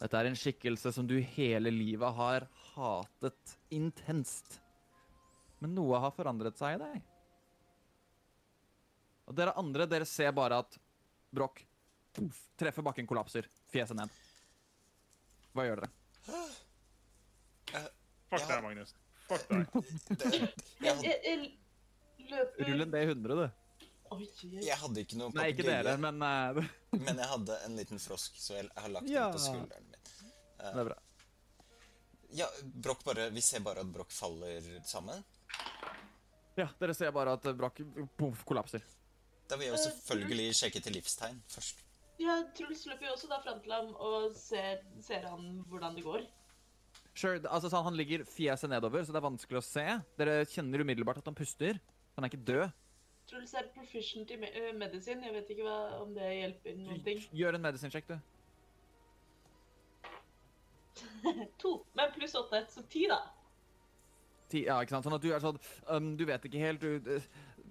Dette 0.00 0.18
er 0.18 0.28
en 0.30 0.38
skikkelse 0.38 0.92
som 0.96 1.06
du 1.06 1.18
hele 1.34 1.70
livet 1.70 2.16
har 2.16 2.46
hatet 2.72 3.56
intenst. 3.70 4.56
Men 5.62 5.76
noe 5.76 6.00
har 6.02 6.14
forandret 6.16 6.58
seg 6.58 6.78
i 6.78 6.80
deg. 6.82 6.96
Og 9.30 9.36
dere 9.38 9.54
andre, 9.60 9.86
dere 9.86 10.08
ser 10.08 10.32
bare 10.34 10.58
at 10.64 10.80
Broch 11.32 11.60
treffer 12.58 12.84
bakken, 12.84 13.06
kollapser. 13.08 13.46
Fjeset 13.72 13.96
ned. 13.96 14.10
Hva 15.52 15.68
gjør 15.68 15.84
dere? 15.84 15.92
Fuck 18.32 18.48
deg, 18.48 18.58
Magnus. 18.64 18.96
Fuck 19.28 19.44
deg. 19.52 19.60
Rull 22.66 22.84
en 22.84 22.92
D100, 22.92 23.36
du. 23.36 23.61
Oi, 24.12 24.26
jeg 24.66 24.76
hadde 24.80 25.02
ikke 25.04 25.18
noe 25.20 25.32
Nei, 25.36 25.48
ikke 25.54 25.64
dere, 25.66 25.94
men 26.00 26.22
eh, 26.26 26.60
men 27.06 27.20
jeg 27.22 27.28
hadde 27.30 27.58
en 27.66 27.76
liten 27.78 28.00
frosk, 28.02 28.36
så 28.40 28.58
jeg 28.58 28.68
har 28.76 28.92
lagt 28.92 29.08
Ja. 29.10 29.28
den 29.30 29.38
på 29.38 29.42
skulderen 29.46 29.88
min. 29.88 30.32
det 30.62 30.72
er 30.82 30.88
bra. 30.90 30.98
Ja, 32.32 32.46
Broch 32.64 33.02
bare, 33.04 33.28
Vi 33.34 33.40
ser 33.44 33.60
bare 33.60 33.80
at 33.84 33.92
Broch 33.92 34.12
faller 34.16 34.64
sammen. 34.88 35.24
Ja, 36.56 36.68
dere 36.80 36.94
ser 36.96 37.12
bare 37.12 37.32
at 37.36 37.46
Broch 37.56 38.44
kollapser. 38.48 38.84
Da 39.48 39.56
vil 39.60 39.68
jeg 39.68 39.76
jo 39.76 39.80
selvfølgelig 39.84 40.52
sjekke 40.56 40.80
til 40.84 40.94
livstegn 40.96 41.40
først. 41.52 41.80
Ja, 42.20 42.38
Truls 42.56 42.84
løper 42.86 43.08
jo 43.08 43.14
også 43.16 43.28
da 43.28 43.40
fram 43.42 43.58
til 43.64 43.72
ham 43.74 43.90
og 43.96 44.32
ser, 44.38 44.80
ser 45.04 45.24
han 45.28 45.62
hvordan 45.68 45.96
det 45.96 46.04
går. 46.06 46.24
Sure, 47.12 47.40
altså 47.48 47.68
sånn, 47.68 47.84
Han 47.84 47.96
ligger 47.98 48.22
fjeset 48.24 48.70
nedover, 48.72 49.04
så 49.04 49.12
det 49.12 49.20
er 49.20 49.26
vanskelig 49.26 49.58
å 49.60 49.64
se. 49.66 49.84
Dere 50.16 50.36
kjenner 50.48 50.84
umiddelbart 50.84 51.20
at 51.20 51.28
han 51.28 51.36
puster. 51.36 51.80
Han 52.16 52.24
er 52.24 52.32
ikke 52.32 52.44
død. 52.48 52.72
Truls 53.30 53.54
er 53.56 53.68
proficient 53.74 54.30
i 54.34 54.38
medisin. 54.76 55.22
Jeg 55.24 55.34
vet 55.36 55.52
ikke 55.54 55.66
hva, 55.66 55.76
om 56.02 56.10
det 56.16 56.28
hjelper 56.34 56.78
noen 56.80 57.02
ting. 57.06 57.22
Gjør 57.40 57.58
en 57.58 57.64
medisinsjekk, 57.68 58.10
du. 58.12 58.18
To, 61.62 61.76
men 61.96 62.12
pluss 62.16 62.34
åtte, 62.38 62.64
så 62.70 62.84
ti, 62.90 63.06
da. 63.10 63.20
Ti, 64.52 64.66
ja, 64.66 64.76
ikke 64.82 64.96
sant? 64.96 65.06
Sånn 65.06 65.16
at 65.16 65.24
du 65.24 65.30
er 65.32 65.40
sånn 65.40 65.58
um, 65.88 66.12
Du 66.18 66.26
vet 66.28 66.44
ikke 66.44 66.60
helt. 66.60 66.82
Du 66.82 67.14
uh, 67.16 67.30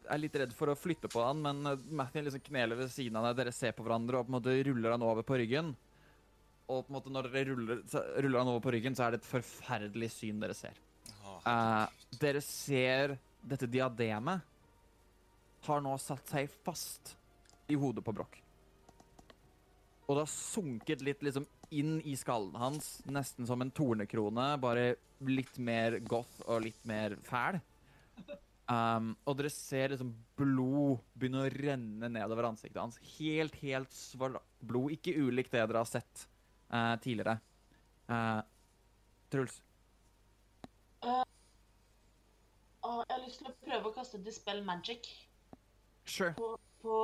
er 0.10 0.22
litt 0.22 0.38
redd 0.39 0.56
for 0.58 0.72
å 0.72 0.78
flytte 0.78 1.12
på 1.12 1.22
han, 1.22 1.43
men 1.43 1.62
uh, 1.68 1.76
Matthew 1.91 2.26
liksom 2.26 2.45
kneler 2.47 2.80
ved 2.80 2.89
siden 2.93 3.20
av 3.20 3.30
deg. 3.30 3.41
Dere 3.41 3.56
ser 3.56 3.76
på 3.78 3.86
hverandre 3.86 4.22
og 4.22 4.28
på 4.28 4.34
en 4.34 4.38
måte 4.39 4.56
ruller 4.68 4.95
han 4.95 5.06
over 5.06 5.28
på 5.28 5.38
ryggen. 5.43 5.76
Og 6.72 6.86
på 6.86 6.89
en 6.89 6.97
måte 6.97 7.12
når 7.14 7.30
dere 7.30 7.52
ruller, 7.52 7.84
ruller 8.24 8.39
han 8.39 8.54
over 8.54 8.64
på 8.64 8.74
ryggen, 8.78 8.95
så 8.95 9.06
er 9.06 9.14
det 9.14 9.22
et 9.22 9.30
forferdelig 9.30 10.10
syn 10.16 10.39
dere 10.41 10.56
ser. 10.56 10.80
Eh, 11.41 11.86
dere 12.22 12.41
ser 12.45 13.16
dette 13.41 13.70
diademet 13.70 14.45
har 15.68 15.84
nå 15.84 15.95
satt 16.01 16.32
seg 16.32 16.49
fast 16.66 17.16
i 17.72 17.78
hodet 17.80 18.03
på 18.05 18.14
Broch. 18.16 18.38
Og 20.07 20.18
det 20.18 20.24
har 20.26 20.32
sunket 20.32 21.03
litt 21.05 21.22
liksom 21.24 21.45
inn 21.72 21.99
i 22.03 22.18
skallen 22.20 22.57
hans, 22.59 22.97
nesten 23.07 23.47
som 23.47 23.62
en 23.64 23.72
tornekrone, 23.72 24.47
bare 24.59 24.95
litt 25.24 25.55
mer 25.62 26.01
goth 26.03 26.41
og 26.47 26.66
litt 26.66 26.82
mer 26.89 27.16
fæl. 27.24 27.62
Um, 28.72 29.14
og 29.28 29.36
dere 29.39 29.49
ser 29.51 29.91
liksom 29.91 30.12
blod 30.39 31.01
begynne 31.20 31.43
å 31.43 31.51
renne 31.51 32.09
nedover 32.12 32.47
ansiktet 32.51 32.80
hans. 32.80 32.99
Helt, 33.18 33.55
helt 33.64 33.91
svart 33.95 34.39
blod. 34.59 34.93
Ikke 34.95 35.16
ulikt 35.18 35.51
det 35.51 35.64
dere 35.64 35.82
har 35.82 35.89
sett 35.89 36.28
uh, 36.72 36.95
tidligere. 37.03 37.38
Uh, 38.07 38.39
Truls. 39.32 39.57
Uh, 41.03 41.24
jeg 42.82 43.12
har 43.12 43.22
lyst 43.26 43.41
til 43.41 43.51
å 43.51 43.57
prøve 43.64 43.91
å 43.91 43.95
kaste 43.95 44.22
Dispel 44.24 44.64
Magic 44.68 45.07
Sure. 46.12 46.34
på, 46.36 46.59
på 46.82 46.95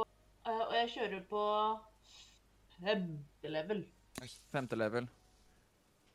uh, 0.47 0.63
Og 0.67 0.73
jeg 0.75 0.89
kjører 0.97 1.21
på 1.29 1.43
femte 2.79 3.51
level. 3.51 3.85
Femte 4.51 4.75
level. 4.75 5.07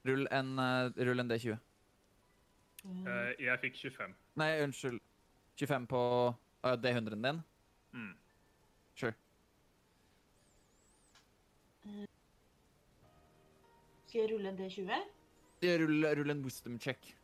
Rull 0.08 0.26
en, 0.32 0.58
uh, 0.58 1.06
rull 1.08 1.20
en 1.22 1.30
D20. 1.30 1.56
Uh, 2.84 3.32
jeg 3.40 3.58
fikk 3.62 3.80
25. 3.80 4.14
Nei, 4.42 4.50
unnskyld. 4.66 5.00
25 5.60 5.86
på 5.88 6.02
uh, 6.28 6.74
D100-en 6.84 7.24
din? 7.28 7.42
Mm. 7.92 8.12
Sure. 8.94 9.14
Skal 14.06 14.20
jeg 14.20 14.32
rulle 14.34 14.52
en 14.52 14.58
D20? 14.60 14.92
Rull, 15.62 16.06
rull 16.18 16.30
en 16.30 16.44
wisdom 16.44 16.78
check. 16.78 17.14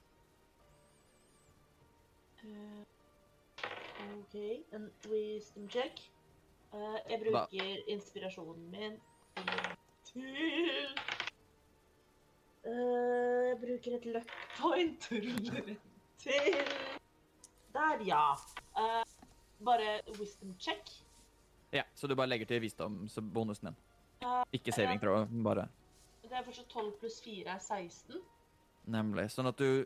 Eh, 2.44 2.84
OK, 4.08 4.34
en 4.72 4.90
wisdom 5.10 5.68
check. 5.68 6.00
Uh, 6.72 6.98
jeg 7.10 7.20
bruker 7.22 7.82
inspirasjonen 7.88 8.70
min 8.70 8.96
til 10.04 10.28
uh, 12.66 13.46
Jeg 13.48 13.56
bruker 13.62 13.96
et 13.96 14.04
luck 14.04 14.32
point 14.60 15.00
til 15.00 15.78
Der, 17.72 18.04
ja. 18.06 18.32
Uh, 18.76 19.04
bare 19.64 20.00
wisdom 20.20 20.54
check. 20.60 20.90
Ja, 21.72 21.82
så 21.94 22.06
du 22.06 22.14
bare 22.14 22.26
legger 22.26 22.46
til 22.46 22.60
visdomsbonusen 22.60 23.66
din. 23.66 23.76
Ikke 24.52 24.72
saving 24.72 25.00
throw, 25.00 25.26
bare. 25.44 25.68
Det 26.22 26.32
er 26.32 26.44
fortsatt 26.44 26.68
12 26.68 26.92
pluss 27.00 27.22
4 27.24 27.50
er 27.54 27.58
16. 27.58 28.20
Nemlig. 28.84 29.30
Sånn 29.32 29.48
at 29.48 29.58
du 29.58 29.84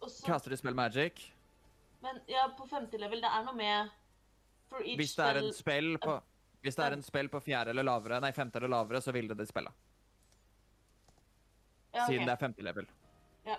Også... 0.00 0.24
kaster 0.26 0.52
i 0.52 0.56
spell 0.56 0.76
magic. 0.76 1.32
Men 2.02 2.20
ja, 2.30 2.48
på 2.58 2.66
femte 2.70 2.98
level, 3.00 3.22
det 3.22 3.30
er 3.30 3.44
noe 3.46 3.56
med 3.56 3.90
For 4.70 4.82
each 4.82 4.98
Hvis 5.00 5.14
det 5.18 5.26
er 5.28 5.40
en 5.42 5.52
spill 5.54 5.96
på 6.02 6.18
hvis 6.62 6.78
det 6.78 6.84
er 6.84 6.94
en 6.94 7.02
spill 7.02 7.26
på 7.30 7.40
fjerde 7.42 7.72
eller 7.72 7.82
lavere, 7.82 8.20
nei, 8.22 8.30
femte 8.34 8.60
eller 8.60 8.70
lavere, 8.70 9.00
så 9.02 9.10
vil 9.14 9.26
det 9.30 9.34
det 9.40 9.48
spille. 9.48 9.72
ja, 11.90 12.04
okay. 12.04 12.06
Siden 12.06 12.28
det 12.28 12.32
er 12.36 12.38
femte 12.38 12.62
level. 12.62 12.86
Ja. 13.48 13.56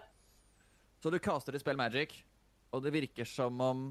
Så 1.03 1.11
du 1.11 1.19
kaster 1.19 1.55
i 1.55 1.59
spell 1.59 1.77
magic, 1.77 2.15
og 2.71 2.85
det 2.85 2.93
virker 2.95 3.27
som 3.27 3.59
om 3.61 3.89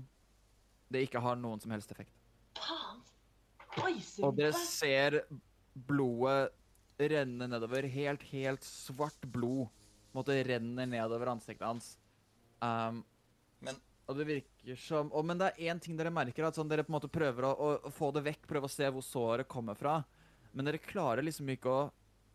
det 0.93 1.05
ikke 1.07 1.21
har 1.21 1.37
noen 1.37 1.61
som 1.61 1.75
helst 1.77 1.93
effekt. 1.93 2.17
Faen! 2.57 3.05
Og 4.25 4.35
dere 4.37 4.57
ser 4.57 5.23
blodet 5.73 6.53
renne 7.13 7.49
nedover. 7.49 7.87
Helt, 7.89 8.25
helt 8.33 8.65
svart 8.65 9.29
blod. 9.33 9.69
Måte 10.13 10.37
renner 10.45 10.89
nedover 10.89 11.33
ansiktet 11.33 11.65
hans. 11.65 11.95
Um, 12.61 13.01
og 14.07 14.19
det 14.19 14.27
virker 14.27 14.79
som 14.83 15.13
oh, 15.15 15.23
Men 15.25 15.39
det 15.41 15.53
er 15.53 15.73
én 15.73 15.81
ting 15.81 15.97
dere 15.97 16.11
merker. 16.13 16.45
at 16.45 16.59
sånn, 16.59 16.69
Dere 16.71 16.85
på 16.85 16.93
en 16.93 16.99
måte 16.99 17.13
prøver 17.13 17.47
å, 17.49 17.53
å, 17.53 17.69
å 17.89 17.93
få 17.95 18.11
det 18.17 18.25
vekk, 18.27 18.47
prøve 18.51 18.69
å 18.69 18.73
se 18.73 18.89
hvor 18.91 19.05
såret 19.07 19.49
kommer 19.49 19.79
fra. 19.79 20.01
Men 20.53 20.69
dere 20.69 20.83
klarer 20.83 21.25
liksom 21.25 21.49
ikke 21.55 21.71
å 21.71 21.85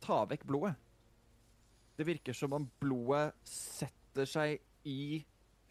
ta 0.03 0.24
vekk 0.30 0.45
blodet. 0.47 0.76
Det 1.97 2.05
virker 2.05 2.34
som 2.38 2.53
om 2.53 2.65
blodet 2.80 3.34
setter 3.49 4.30
seg 4.30 4.59
i 4.88 5.24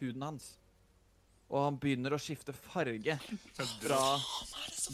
huden 0.02 0.24
hans. 0.26 0.54
Og 1.46 1.62
han 1.62 1.76
begynner 1.78 2.14
å 2.14 2.18
skifte 2.18 2.54
farge 2.54 3.14
fra 3.78 4.00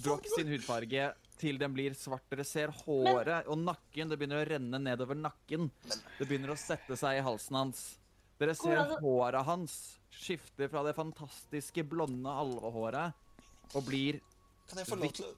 Brock 0.05 0.29
sin 0.35 0.51
hudfarge 0.53 1.09
til 1.41 1.59
den 1.59 1.73
blir 1.75 1.97
svart. 1.99 2.27
Dere 2.31 2.45
ser 2.47 2.73
håret 2.85 3.49
og 3.51 3.59
nakken. 3.65 4.13
Det 4.13 4.19
begynner 4.21 4.45
å 4.45 4.49
renne 4.53 4.81
nedover 4.81 5.19
nakken. 5.19 5.71
Det 6.19 6.29
begynner 6.29 6.53
å 6.53 6.61
sette 6.61 6.97
seg 7.01 7.19
i 7.19 7.25
halsen 7.25 7.59
hans. 7.59 7.83
Dere 8.43 8.55
ser 8.59 8.75
Hvordan- 8.75 9.01
håret 9.05 9.45
hans 9.47 9.75
skifte 10.11 10.67
fra 10.71 10.83
det 10.83 10.95
fantastiske 10.97 11.85
blonde 11.89 12.27
alvehåret 12.29 13.15
og 13.75 13.85
blir 13.87 14.19
kan 14.69 14.79
jeg 14.83 14.87
få 14.89 14.97
lov 14.99 15.13
til 15.15 15.27
å 15.27 15.35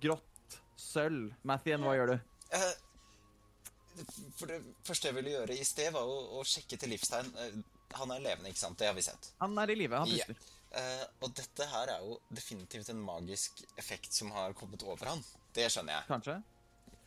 grått 0.00 0.56
sølv. 0.80 1.32
Mathien, 1.44 1.82
hva 1.84 1.94
gjør 1.94 2.12
du? 2.14 2.20
Eh, 2.56 2.72
For 4.38 4.46
det 4.48 4.60
første 4.86 5.10
jeg 5.10 5.14
ville 5.18 5.32
gjøre 5.34 5.56
i 5.60 5.64
sted, 5.66 5.92
var 5.92 6.02
å, 6.08 6.38
å 6.40 6.44
sjekke 6.46 6.78
til 6.80 6.88
livstegn. 6.94 7.30
Eh, 7.44 7.60
Han 7.98 8.10
er 8.14 8.20
levende, 8.22 8.50
ikke 8.52 8.62
sant? 8.62 8.78
Det 8.78 8.86
har 8.86 8.94
vi 8.94 9.02
sett. 9.02 9.32
Han 9.40 9.58
er 9.58 9.70
i 9.70 9.74
live. 9.74 9.98
Han 9.98 10.08
Ja. 10.08 10.24
puster. 10.24 10.36
Eh, 10.72 11.04
og 11.26 11.34
dette 11.34 11.66
her 11.66 11.88
er 11.90 11.98
jo 12.06 12.20
definitivt 12.32 12.88
en 12.92 13.00
magisk 13.02 13.64
effekt 13.76 14.12
som 14.14 14.30
har 14.30 14.52
kommet 14.54 14.82
over 14.86 15.06
han. 15.10 15.24
Det 15.52 15.66
skjønner 15.72 15.98
jeg. 15.98 16.04
Kanskje? 16.08 16.36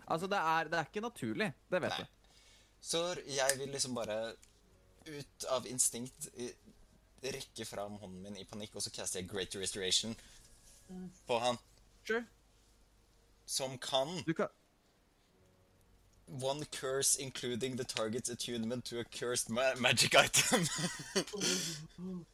Altså, 0.10 0.28
det 0.30 0.38
er, 0.42 0.68
det 0.68 0.80
er 0.82 0.90
ikke 0.92 1.02
naturlig. 1.06 1.54
Det 1.72 1.82
vet 1.82 1.90
Nei. 1.96 2.00
du. 2.04 2.06
Så 2.82 3.16
jeg 3.26 3.58
vil 3.58 3.72
liksom 3.72 3.96
bare 3.96 4.36
ut 5.06 5.44
av 5.50 5.68
instinkt 5.68 6.30
rekke 7.24 7.66
fram 7.66 7.92
hånden 8.02 8.24
min 8.24 8.38
i 8.38 8.46
panikk, 8.46 8.76
og 8.76 8.84
så 8.84 8.92
caster 8.92 9.22
jeg 9.22 9.30
Great 9.32 9.56
Restoration 9.56 10.16
på 11.28 11.40
han. 11.40 11.58
Sure. 12.04 12.26
Som 13.46 13.78
kan 13.78 14.24
Du 14.26 14.34
kan 14.34 14.48
One 16.28 16.66
curse 16.66 17.18
including 17.20 17.76
the 17.76 17.84
target's 17.84 18.30
attunement 18.30 18.86
to 18.86 19.00
a 19.00 19.04
cursed 19.04 19.50
ma 19.50 19.74
magic 19.80 20.16
item. 20.16 20.68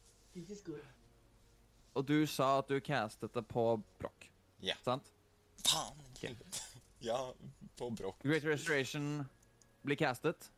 Og 1.95 2.07
du 2.07 2.27
sa 2.27 2.59
at 2.59 2.69
du 2.69 2.79
castet 2.79 3.33
det 3.33 3.47
på 3.47 3.81
brokk, 3.99 4.29
yeah. 4.61 4.77
sant? 4.85 5.03
Faen. 5.65 5.97
Okay. 6.15 6.35
Ja, 7.01 7.33
på 7.77 7.89
brokk. 7.89 8.21
Great 8.23 8.43
Restoration 8.43 9.25
blir 9.81 9.95
castet. 9.95 10.51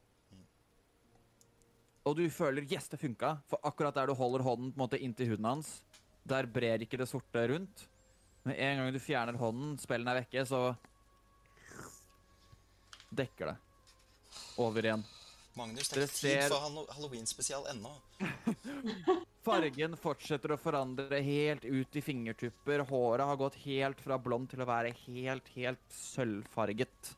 Og 2.07 2.17
du 2.17 2.23
føler 2.33 2.65
yes, 2.65 2.89
det 2.89 2.97
funka, 3.01 3.35
for 3.49 3.61
akkurat 3.67 3.95
der 3.97 4.09
du 4.09 4.15
holder 4.17 4.43
hånden 4.45 4.71
på 4.71 4.79
en 4.79 4.83
måte 4.83 4.99
inntil 5.01 5.33
huden 5.33 5.45
hans, 5.45 5.73
der 6.25 6.49
brer 6.49 6.81
ikke 6.81 6.97
det 6.97 7.09
sorte 7.09 7.43
rundt. 7.51 7.85
Med 8.47 8.57
en 8.57 8.81
gang 8.81 8.93
du 8.93 8.99
fjerner 9.01 9.37
hånden, 9.37 9.75
spellen 9.77 10.09
er 10.09 10.23
vekke, 10.23 10.45
så 10.49 10.71
dekker 13.13 13.51
det 13.51 13.57
over 14.61 14.87
igjen. 14.87 15.03
Magnus, 15.59 15.89
det 15.91 15.99
er 15.99 16.07
ikke 16.07 16.15
tid 16.15 16.53
for 16.53 16.93
halloween-spesial 16.95 17.67
ennå. 17.73 17.91
Fargen 19.45 19.97
fortsetter 19.99 20.53
å 20.55 20.59
forandre 20.61 21.19
helt 21.25 21.65
ut 21.65 21.97
i 21.97 22.03
fingertupper. 22.05 22.85
Håret 22.87 23.27
har 23.27 23.39
gått 23.41 23.57
helt 23.65 24.01
fra 24.01 24.17
blond 24.21 24.49
til 24.51 24.63
å 24.63 24.69
være 24.69 24.93
helt, 25.03 25.49
helt 25.57 25.97
sølvfarget. 25.97 27.11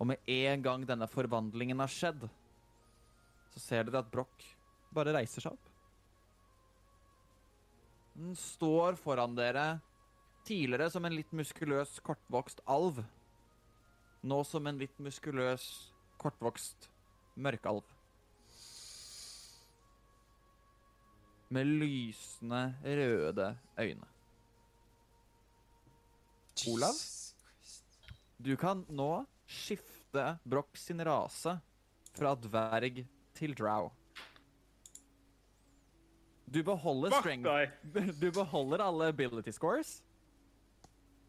Og 0.00 0.08
med 0.10 0.32
en 0.32 0.64
gang 0.64 0.86
denne 0.88 1.10
forvandlingen 1.10 1.82
har 1.82 1.92
skjedd, 1.92 2.24
så 3.52 3.60
ser 3.60 3.86
dere 3.88 4.00
at 4.02 4.10
Broch 4.12 4.48
bare 4.92 5.14
reiser 5.16 5.44
seg 5.44 5.54
opp. 5.54 5.68
Den 8.12 8.36
står 8.36 8.96
foran 9.00 9.36
dere, 9.36 9.80
tidligere 10.44 10.90
som 10.92 11.04
en 11.08 11.16
litt 11.16 11.32
muskuløs, 11.32 11.96
kortvokst 12.04 12.60
alv. 12.68 13.00
Nå 14.22 14.42
som 14.44 14.68
en 14.68 14.78
litt 14.80 14.98
muskuløs, 15.02 15.64
kortvokst 16.20 16.88
mørkalv. 17.40 17.84
Med 21.52 21.68
lysende, 21.68 22.62
røde 22.84 23.48
øyne. 23.80 24.08
Olav? 26.68 27.00
Du 28.38 28.54
kan 28.56 28.84
nå 28.88 29.10
skifte 29.48 30.36
Broch 30.44 30.76
sin 30.78 31.00
rase 31.04 31.56
fra 32.12 32.32
dverg 32.36 33.02
til 33.42 33.54
drow. 33.58 33.90
Du 36.54 36.62
beholder 36.62 37.10
Fuck 37.10 37.20
strength 37.24 37.48
deg! 37.48 37.70
Du 38.22 38.30
beholder 38.30 38.84
alle 38.84 39.08
ability 39.08 39.50
scores. 39.50 40.02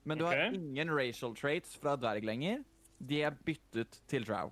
Men 0.04 0.18
du 0.18 0.26
har 0.26 0.36
ingen 0.52 0.92
racial 0.92 1.36
traits 1.36 1.78
fra 1.78 1.96
dverg 1.96 2.24
lenger. 2.24 2.64
De 3.10 3.22
er 3.22 3.30
byttet 3.46 4.02
til 4.08 4.28
drow. 4.28 4.52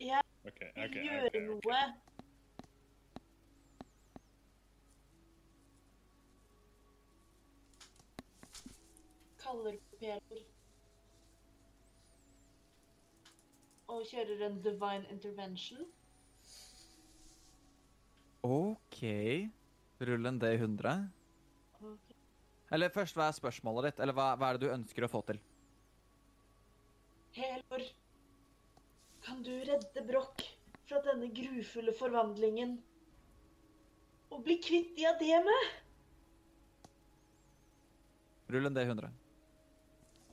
Ja, 0.00 0.20
Ok, 0.44 0.56
okay, 0.56 0.84
ok, 0.84 0.94
gjøre 0.94 1.26
ok, 1.26 1.34
ok. 1.34 1.42
noe. 1.46 1.80
Kaller 9.42 9.76
på 9.90 10.40
Og 13.88 14.04
kjører 14.06 14.46
en 14.46 14.60
divine 14.62 15.06
intervention. 15.10 15.86
OK. 18.42 19.00
Rull 19.98 20.26
en 20.26 20.40
D100. 20.40 21.08
Okay. 21.80 22.16
Eller 22.72 22.92
først, 22.94 23.16
hva 23.18 23.28
er 23.28 23.36
spørsmålet 23.36 23.90
ditt? 23.90 24.02
Eller 24.04 24.16
hva, 24.16 24.32
hva 24.40 24.50
er 24.50 24.58
det 24.58 24.68
du 24.68 24.74
ønsker 24.74 25.04
å 25.04 25.10
få 25.12 25.20
til? 25.28 25.40
Helor, 27.36 27.84
kan 29.26 29.42
du 29.46 29.52
redde 29.68 30.04
Broch 30.08 30.46
fra 30.88 31.02
denne 31.04 31.28
grufulle 31.34 31.92
forvandlingen? 31.94 32.78
Og 34.30 34.44
bli 34.46 34.56
kvitt 34.62 34.96
diademet? 34.96 35.70
Rull 38.50 38.66
en 38.66 38.74
D100. 38.74 39.10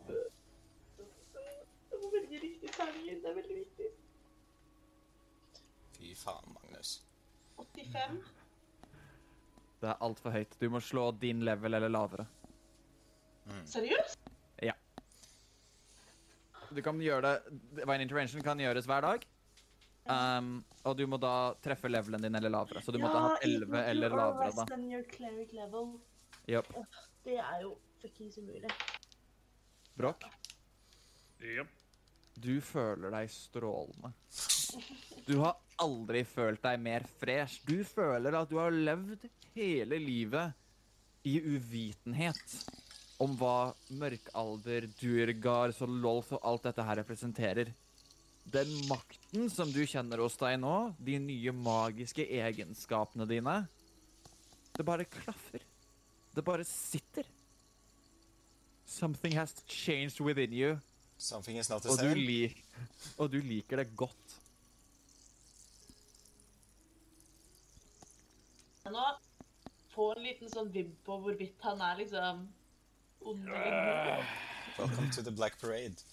Jeg 0.07 1.99
må 2.01 2.09
velge 2.13 2.39
riktig 2.41 2.71
terninger. 2.73 3.19
Det 3.21 3.29
er 3.29 3.37
veldig 3.41 3.59
viktig. 3.59 3.91
Fy 5.97 6.15
faen. 6.17 6.56
85. 7.78 8.19
Det 9.78 9.91
er 9.93 10.01
altfor 10.01 10.34
høyt. 10.34 10.57
Du 10.59 10.69
må 10.73 10.82
slå 10.82 11.11
din 11.21 11.45
level 11.45 11.78
eller 11.78 11.93
lavere. 11.93 12.25
Seriøst? 13.69 14.28
Du 16.75 16.82
kan 16.84 16.99
gjøre 17.01 17.23
det 17.23 17.59
Divine 17.80 18.03
intervention 18.03 18.43
kan 18.43 18.59
gjøres 18.59 18.88
hver 18.89 19.05
dag. 19.05 19.25
Um, 20.07 20.63
og 20.88 20.95
du 20.97 21.03
må 21.09 21.19
da 21.19 21.53
treffe 21.63 21.89
levelen 21.91 22.23
din 22.23 22.36
eller 22.39 22.51
lavere. 22.51 22.82
Så 22.84 22.93
du 22.95 22.99
måtte 23.01 23.19
ha 23.19 23.34
11 23.43 23.82
eller 23.84 24.15
lavere, 24.15 24.51
da. 24.55 24.67
Than 24.71 24.86
your 24.91 25.03
cleric 25.11 25.51
level. 25.55 25.97
Yep. 26.47 26.71
Det 27.25 27.39
er 27.43 27.63
jo 27.63 27.73
fuckings 28.01 28.38
umulig. 28.39 28.71
Brokk? 29.97 30.30
Yep. 31.43 31.73
du 32.38 32.61
føler 32.61 33.11
deg 33.13 33.30
strålende. 33.34 34.13
Du 35.28 35.38
har 35.41 35.57
aldri 35.84 36.24
følt 36.28 36.61
deg 36.63 36.80
mer 36.82 37.05
fresh. 37.20 37.61
Du 37.68 37.84
føler 37.88 38.36
at 38.39 38.49
du 38.49 38.57
har 38.61 38.74
levd 38.74 39.28
hele 39.57 39.99
livet 40.01 40.53
i 41.28 41.38
uvitenhet 41.43 42.57
om 43.20 43.34
hva 43.39 43.74
mørkalder, 43.97 44.88
så 45.74 45.88
lolf 45.89 46.32
og 46.38 46.43
alt 46.45 46.68
dette 46.70 46.86
her 46.86 46.99
representerer. 47.01 47.72
Den 48.47 48.70
makten 48.88 49.49
som 49.51 49.72
du 49.74 49.82
kjenner 49.84 50.22
hos 50.24 50.38
deg 50.39 50.59
nå, 50.61 50.93
de 51.03 51.18
nye 51.20 51.51
magiske 51.51 52.24
egenskapene 52.24 53.28
dine, 53.28 53.57
det 54.78 54.86
bare 54.86 55.07
klaffer. 55.09 55.65
Det 56.36 56.43
bare 56.45 56.63
sitter. 56.63 57.26
Something 58.86 59.34
has 59.36 59.51
changed 59.68 60.22
within 60.22 60.53
you. 60.53 60.78
Something 61.18 61.57
is 61.57 61.70
not 61.70 61.82
the 61.82 61.89
Og 61.89 61.97
du, 61.97 62.13
same. 62.13 62.51
og 63.18 63.32
du 63.34 63.39
liker 63.41 63.82
det 63.82 63.89
godt. 63.97 64.36
Nå 68.93 69.07
få 69.97 70.11
en 70.13 70.23
liten 70.23 70.51
sånn 70.51 70.69
vibb 70.71 70.93
på 71.07 71.17
hvorvidt 71.23 71.63
han 71.65 71.81
er 71.81 71.99
liksom 72.03 72.45
ond 73.27 73.49
eller 73.49 74.07
god. 74.07 74.33
Welcome 74.77 75.11
to 75.15 75.23
the 75.25 75.33
Black 75.33 75.59
Parade. 75.61 76.03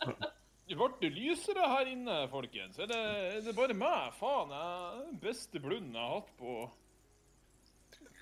Det 0.70 0.76
ble 0.78 1.08
lysere 1.10 1.64
her 1.66 1.88
inne, 1.90 2.16
folkens. 2.30 2.76
Er 2.78 2.86
det, 2.86 2.98
er 3.34 3.40
det 3.42 3.56
bare 3.56 3.74
meg? 3.74 4.12
Faen, 4.14 4.52
jeg 4.54 5.00
den 5.08 5.16
beste 5.24 5.58
blunden 5.58 5.96
jeg 5.98 6.04
har 6.04 6.20
hatt 6.20 6.30
på 6.38 6.52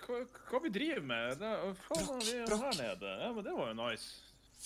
Hva, 0.07 0.23
hva 0.49 0.61
vi 0.65 0.71
driver 0.73 1.05
med? 1.11 1.43
Det, 1.43 1.51
faen, 1.85 2.23
vi 2.25 2.39
er 2.41 2.55
her 2.63 2.79
nede. 2.81 3.13
Ja, 3.21 3.29
men 3.37 3.45
det 3.45 3.55
var 3.59 3.69
jo 3.69 3.77
nice. 3.83 4.09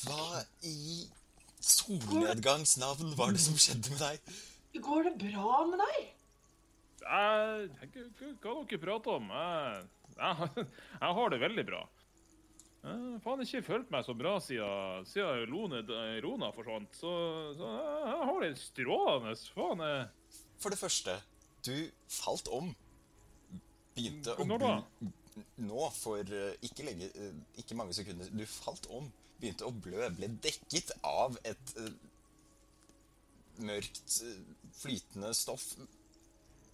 Hva 0.04 0.44
i 0.62 0.76
solnedgangs 1.58 2.76
navn 2.78 3.16
var 3.18 3.34
det 3.34 3.42
som 3.42 3.58
skjedde 3.58 3.96
med 3.96 4.06
deg? 4.06 4.38
Går 4.86 5.10
det 5.10 5.16
bra 5.26 5.64
med 5.72 5.82
deg? 5.82 6.21
Jeg, 7.02 7.96
hva 8.42 8.54
dere 8.62 8.80
prater 8.82 9.18
om? 9.18 9.32
Jeg, 9.34 9.82
jeg, 10.16 10.66
jeg 11.00 11.18
har 11.18 11.34
det 11.34 11.42
veldig 11.42 11.66
bra. 11.68 11.82
Jeg 12.82 12.98
har 12.98 13.18
faen 13.22 13.44
ikke 13.44 13.62
følt 13.62 13.90
meg 13.94 14.02
så 14.02 14.14
bra 14.18 14.32
siden, 14.42 15.04
siden 15.06 15.50
Lone, 15.52 15.82
Rona 16.24 16.48
forsvant. 16.54 16.90
Så, 16.98 17.12
så 17.58 17.68
jeg, 17.76 18.16
har 18.26 18.40
det 18.42 18.52
strålende. 18.58 19.34
Faen, 19.54 19.84
jeg 19.86 20.40
For 20.62 20.74
det 20.74 20.80
første, 20.80 21.14
du 21.62 21.76
falt 22.10 22.50
om. 22.50 22.72
Begynte 23.94 24.34
å 24.34 24.46
Når 24.48 24.62
da? 24.64 24.72
Nå, 25.62 25.84
for 25.96 26.26
eh, 26.26 26.56
ikke, 26.66 26.84
lenge, 26.88 27.08
eh, 27.14 27.36
ikke 27.62 27.76
mange 27.78 27.94
sekunder. 27.96 28.28
Du 28.34 28.42
falt 28.50 28.88
om. 28.92 29.06
Begynte 29.40 29.68
å 29.68 29.72
blø. 29.84 30.02
Ble 30.16 30.28
dekket 30.42 30.92
av 31.06 31.38
et 31.48 31.74
eh, 31.80 31.94
mørkt, 33.62 34.18
flytende 34.80 35.32
stoff. 35.38 35.70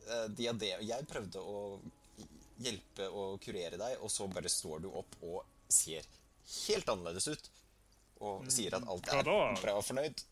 Eh, 0.08 0.26
diadem 0.32 0.84
Jeg 0.88 1.06
prøvde 1.10 1.42
å 1.42 1.58
hjelpe 2.64 3.06
og 3.12 3.38
kurere 3.44 3.78
deg, 3.78 4.00
og 4.02 4.10
så 4.10 4.26
bare 4.30 4.50
står 4.50 4.82
du 4.86 4.88
opp 4.90 5.14
og 5.22 5.44
ser 5.70 6.06
helt 6.66 6.88
annerledes 6.88 7.28
ut. 7.28 7.50
Og 8.24 8.48
sier 8.50 8.74
at 8.74 8.86
alt 8.88 9.10
er 9.14 9.22
bra 9.22 9.76
og 9.76 9.84
fornøyd. 9.86 10.24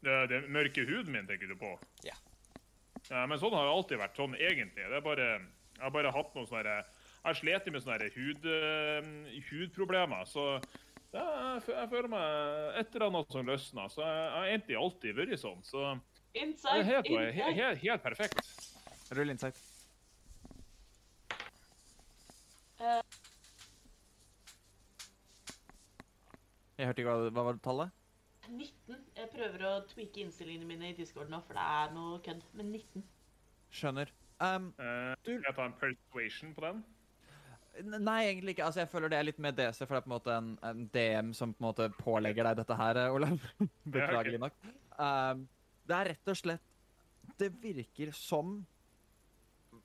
Det, 0.00 0.14
det 0.30 0.44
mørke 0.48 0.86
huden 0.88 1.12
min, 1.12 1.26
tenker 1.28 1.50
du 1.50 1.58
på? 1.60 1.74
Ja. 2.06 2.14
Ja, 3.10 3.26
men 3.26 3.36
sånn 3.40 3.52
har 3.56 3.66
det 3.66 3.74
alltid 3.74 4.00
vært. 4.00 4.16
Sånn 4.16 4.38
egentlig. 4.38 4.86
Det 4.86 4.96
er 4.96 5.04
bare, 5.04 5.28
jeg 5.74 5.82
har 5.84 5.92
bare 5.92 6.14
hatt 6.14 6.32
noen 6.36 6.48
sånne 6.48 6.78
Jeg 7.20 7.36
slitt 7.36 7.68
med 7.74 7.84
sånne 7.84 8.08
hud, 8.14 8.46
eh, 8.48 9.10
hudproblemer. 9.50 10.24
Så 10.30 10.46
ja, 11.12 11.26
jeg, 11.26 11.66
jeg 11.74 11.90
føler 11.90 12.08
meg 12.14 12.80
et 12.80 12.94
eller 12.94 13.10
annet 13.10 13.36
som 13.36 13.52
løsner. 13.52 13.92
Så 13.92 14.06
jeg 14.06 14.32
har 14.38 14.50
egentlig 14.54 14.80
alltid 14.80 15.18
vært 15.18 15.40
sånn. 15.42 15.60
Så 15.66 15.84
det 16.32 16.46
er 16.46 16.86
helt, 16.86 17.10
helt, 17.10 17.56
helt, 17.58 17.82
helt 17.84 18.06
perfekt. 18.06 18.69
Rull 19.10 19.30
insight. 19.32 19.56
Eh. 22.80 23.00
Jeg 26.78 26.86
hørte 26.88 27.02
ikke 27.02 27.10
hva, 27.12 27.30
hva 27.34 27.42
var 27.50 27.58
tallet? 27.64 27.90
19. 28.50 28.96
Jeg 29.18 29.28
prøver 29.34 29.64
å 29.68 29.72
tweake 29.90 30.22
innstillingene 30.24 30.66
mine 30.66 30.88
i 30.90 30.96
Discord 30.96 31.28
nå, 31.30 31.42
for 31.46 31.58
det 31.58 31.66
er 31.66 31.92
noe 31.94 32.20
kødd. 32.24 32.40
Men 32.56 32.70
19. 32.72 33.04
Skjønner. 33.76 34.08
Um, 34.40 34.70
Eh, 34.80 35.14
Du- 35.22 35.36
Skal 35.36 35.50
jeg 35.50 35.54
ta 35.58 35.64
en 35.66 35.74
persuasion 35.82 36.54
på 36.54 36.60
den? 36.64 36.84
n- 37.84 38.02
nei, 38.04 38.24
egentlig 38.32 38.54
ikke. 38.56 38.64
Altså, 38.64 38.80
jeg 38.80 38.88
føler 38.88 39.08
det 39.10 39.18
er 39.18 39.22
litt 39.28 39.38
mer 39.38 39.52
DC, 39.52 39.84
for 39.86 39.94
det 39.94 40.02
er 40.02 40.08
på 40.08 40.10
en 40.10 40.18
måte 40.18 40.32
en, 40.38 40.58
en 40.62 40.86
DM 40.88 41.34
som 41.34 41.52
på 41.54 41.60
en 41.60 41.68
måte 41.68 41.90
pålegger 41.98 42.44
deg 42.48 42.56
dette 42.56 42.76
her, 42.76 42.96
eh, 42.96 43.12
Olav. 43.14 43.38
Beklagelig 43.86 44.40
nok. 44.40 44.52
Um, 44.98 45.46
det 45.86 45.96
er 45.96 46.04
rett 46.14 46.28
og 46.28 46.36
slett 46.36 46.60
Det 47.38 47.52
virker 47.62 48.12
som 48.12 48.66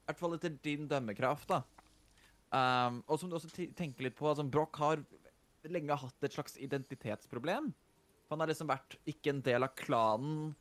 I 0.05 0.11
hvert 0.11 0.19
fall 0.21 0.35
etter 0.37 0.53
din 0.61 0.85
dømmekraft, 0.89 1.49
da. 1.49 1.63
Um, 2.53 2.99
og 3.09 3.17
som 3.17 3.29
du 3.29 3.35
også 3.39 3.49
tenker 3.49 4.05
litt 4.05 4.15
på, 4.17 4.27
altså, 4.29 4.45
Broch 4.45 4.77
har 4.77 5.01
lenge 5.65 5.97
hatt 5.97 6.27
et 6.27 6.35
slags 6.35 6.59
identitetsproblem. 6.61 7.71
Han 8.29 8.41
har 8.41 8.51
liksom 8.51 8.69
vært 8.69 8.99
ikke 9.09 9.33
en 9.33 9.41
del 9.45 9.65
av 9.65 9.73
klanen, 9.79 10.53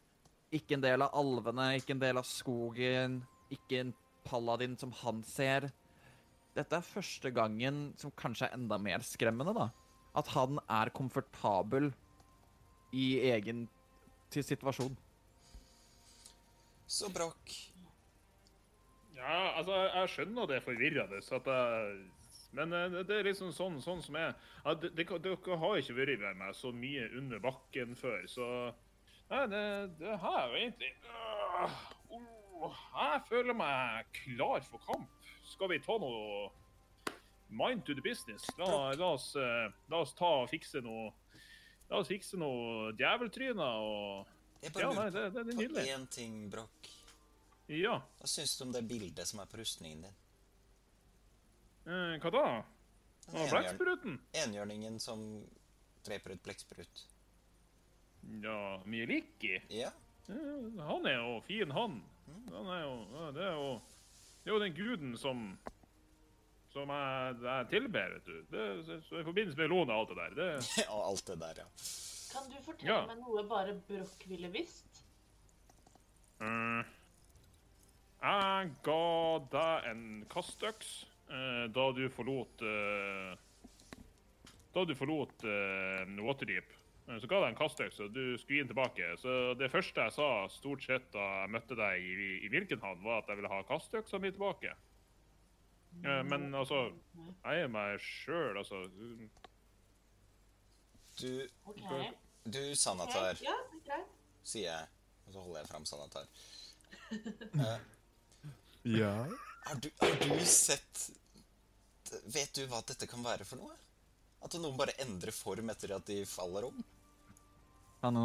ikke 0.55 0.79
en 0.79 0.85
del 0.85 1.05
av 1.05 1.13
alvene, 1.21 1.75
ikke 1.77 1.93
en 1.93 2.03
del 2.03 2.21
av 2.21 2.29
skogen, 2.29 3.21
ikke 3.53 3.83
en 3.83 3.93
paladin 4.25 4.79
som 4.81 4.93
han 5.05 5.23
ser. 5.29 5.71
dette 6.55 6.77
er 6.79 6.87
første 6.87 7.31
gangen 7.35 7.93
som 7.99 8.13
kanskje 8.15 8.47
er 8.47 8.55
enda 8.55 8.79
mer 8.79 9.03
skremmende, 9.03 9.53
da. 9.53 9.69
At 10.15 10.29
han 10.37 10.61
er 10.71 10.93
komfortabel 10.95 11.91
i 12.95 13.19
egen 13.35 13.67
til 14.31 14.47
situasjon. 14.47 14.95
Så 16.87 17.11
Broch, 17.11 17.74
Ja, 19.15 19.53
altså, 19.59 19.77
jeg 19.95 20.09
skjønner 20.11 20.49
det 20.51 20.57
er 20.59 20.65
forvirrende, 20.67 21.21
så 21.23 21.37
at 21.39 21.47
jeg, 21.51 21.99
men 22.55 22.73
eh, 22.75 22.97
det 23.07 23.19
er 23.21 23.29
liksom 23.29 23.53
sånn, 23.55 23.77
sånn 23.83 24.03
som 24.03 24.17
er. 24.19 24.35
Ja, 24.65 24.75
dere 24.75 25.59
har 25.61 25.79
ikke 25.79 25.97
vært 25.99 26.21
med 26.23 26.41
meg 26.41 26.57
så 26.59 26.73
mye 26.75 27.07
under 27.19 27.43
bakken 27.45 27.95
før, 27.99 28.25
så 28.31 28.49
Nei, 29.31 29.47
det, 29.49 29.61
det 30.03 30.19
har 30.21 30.35
jeg 30.43 30.51
jo 30.51 30.59
egentlig 30.61 30.91
Øh, 31.65 31.77
åh, 32.13 32.81
Jeg 33.01 33.23
føler 33.31 33.57
meg 33.57 34.11
klar 34.19 34.61
for 34.67 34.83
kamp. 34.85 35.31
Skal 35.49 35.71
vi 35.73 35.79
ta 35.81 35.97
noe 35.99 36.51
mind 37.49 37.87
to 37.87 37.95
the 37.97 38.05
business? 38.05 38.45
La, 38.59 38.91
la, 38.93 39.13
oss, 39.15 39.31
eh, 39.41 39.71
la 39.91 40.03
oss 40.05 40.13
ta 40.19 40.29
og 40.43 40.51
fikse 40.53 40.83
noe 40.85 41.09
La 41.89 42.03
oss 42.03 42.11
fikse 42.13 42.37
noe 42.41 42.93
djeveltryner 42.99 43.81
og 43.81 44.29
Ja, 44.77 44.93
nei, 44.93 45.09
det, 45.13 45.25
det 45.35 45.41
er 45.43 45.49
på 45.49 45.57
nydelig. 45.59 45.87
én 45.97 46.07
ting, 46.13 46.37
Broch. 46.53 46.93
Ja. 47.69 47.97
Hva 48.21 48.29
syns 48.29 48.57
du 48.59 48.65
om 48.67 48.73
det 48.75 48.83
bildet 48.89 49.27
som 49.29 49.41
er 49.41 49.49
på 49.51 49.57
rustningen 49.61 50.03
din? 50.05 50.17
Eh, 51.87 52.17
hva 52.21 52.31
da? 52.35 52.45
Og 53.33 53.49
Blekkspruten? 53.51 54.19
Enhjørningen 54.37 54.99
som 55.01 55.21
dreper 56.05 56.35
ut 56.37 56.43
blekksprut. 56.45 57.05
Ja, 58.45 58.59
mye 58.89 59.07
lik 59.09 59.45
i. 59.51 59.59
Ja, 59.83 59.93
Eh, 60.25 60.35
Han 60.81 61.05
er 61.05 61.19
jo 61.21 61.41
fin, 61.45 61.69
han. 61.77 61.99
Han 62.49 62.69
er 62.73 62.79
jo 62.81 63.33
Det 63.37 63.43
er 63.45 63.53
jo 63.59 63.67
Det 64.45 64.49
er 64.49 64.55
jo 64.55 64.61
den 64.63 64.75
guden 64.79 65.17
som 65.21 65.43
som 66.73 66.89
jeg, 66.89 67.37
jeg 67.45 67.67
tilber, 67.71 68.15
vet 68.15 68.25
du. 68.27 68.39
Det, 68.51 68.63
så, 68.87 68.97
så 69.09 69.21
I 69.21 69.25
forbindelse 69.29 69.59
med 69.61 69.69
lånet 69.69 69.93
og 69.93 69.99
alt 70.01 70.09
det 70.09 70.17
der. 70.17 70.33
Det, 70.39 70.87
og 70.95 71.03
alt 71.11 71.27
det 71.29 71.37
der, 71.43 71.61
ja. 71.61 71.67
Kan 72.33 72.49
du 72.51 72.57
fortelle 72.65 72.95
Ja. 72.97 73.05
meg 73.07 73.21
noe 73.21 73.45
bare 73.47 73.75
Broch 73.87 74.25
ville 74.27 74.49
visst? 74.57 75.05
Eh, 76.41 76.89
jeg 78.25 78.71
ga 78.87 79.01
deg 79.53 79.89
en 79.91 80.05
kastøks 80.33 80.93
eh, 81.31 81.67
da 81.75 81.85
du 81.97 82.05
forlot 82.13 82.63
eh, 82.65 83.35
Da 84.75 84.85
du 84.89 84.95
forlot 84.99 85.45
Waterdeep. 86.25 86.73
Eh, 87.09 87.19
Så 87.21 87.29
ga 87.29 87.37
jeg 87.39 87.45
deg 87.45 87.51
en 87.53 87.59
kastøks, 87.61 88.01
og 88.01 88.15
du 88.17 88.23
skulle 88.41 88.63
inn 88.65 88.71
tilbake. 88.71 89.11
Så 89.21 89.55
det 89.61 89.69
første 89.73 90.07
jeg 90.09 90.17
sa 90.17 90.29
stort 90.51 90.83
sett 90.87 91.11
da 91.15 91.25
jeg 91.45 91.53
møtte 91.55 91.77
deg 91.79 92.01
i, 92.03 92.29
i 92.47 92.51
Virkenhavn, 92.53 93.03
var 93.05 93.21
at 93.23 93.29
jeg 93.31 93.39
ville 93.43 93.53
ha 93.53 93.61
kastøksa 93.69 94.19
mi 94.23 94.33
tilbake. 94.35 94.73
Eh, 96.05 96.23
men 96.27 96.49
altså, 96.59 96.89
jeg 97.45 97.67
er 97.67 97.71
meg 97.71 98.01
sjøl, 98.03 98.57
altså. 98.63 98.83
Du, 101.21 101.29
du 102.51 102.75
sanatar, 102.75 103.37
Sanatar, 103.37 103.45
Ja, 103.47 103.55
er 103.95 104.03
sier 104.43 104.65
jeg. 104.73 104.89
Og 105.27 105.33
så 105.37 105.45
holder 105.45 105.61
jeg 105.63 105.71
fram 105.71 105.85
Sanatar. 105.87 106.27
Ja. 108.85 109.27
har, 109.65 109.77
du, 109.81 109.91
har 109.97 110.39
du 110.39 110.45
sett 110.45 111.11
Vet 112.29 112.53
du 112.55 112.67
hva 112.69 112.83
dette 112.85 113.09
kan 113.09 113.25
være 113.25 113.47
for 113.49 113.59
noe? 113.59 113.73
At 114.45 114.55
noen 114.61 114.77
bare 114.77 114.93
endrer 115.01 115.33
form 115.33 115.73
etter 115.73 115.95
at 115.97 116.05
de 116.07 116.21
faller 116.29 116.67
om? 116.69 116.83
Han 118.05 118.19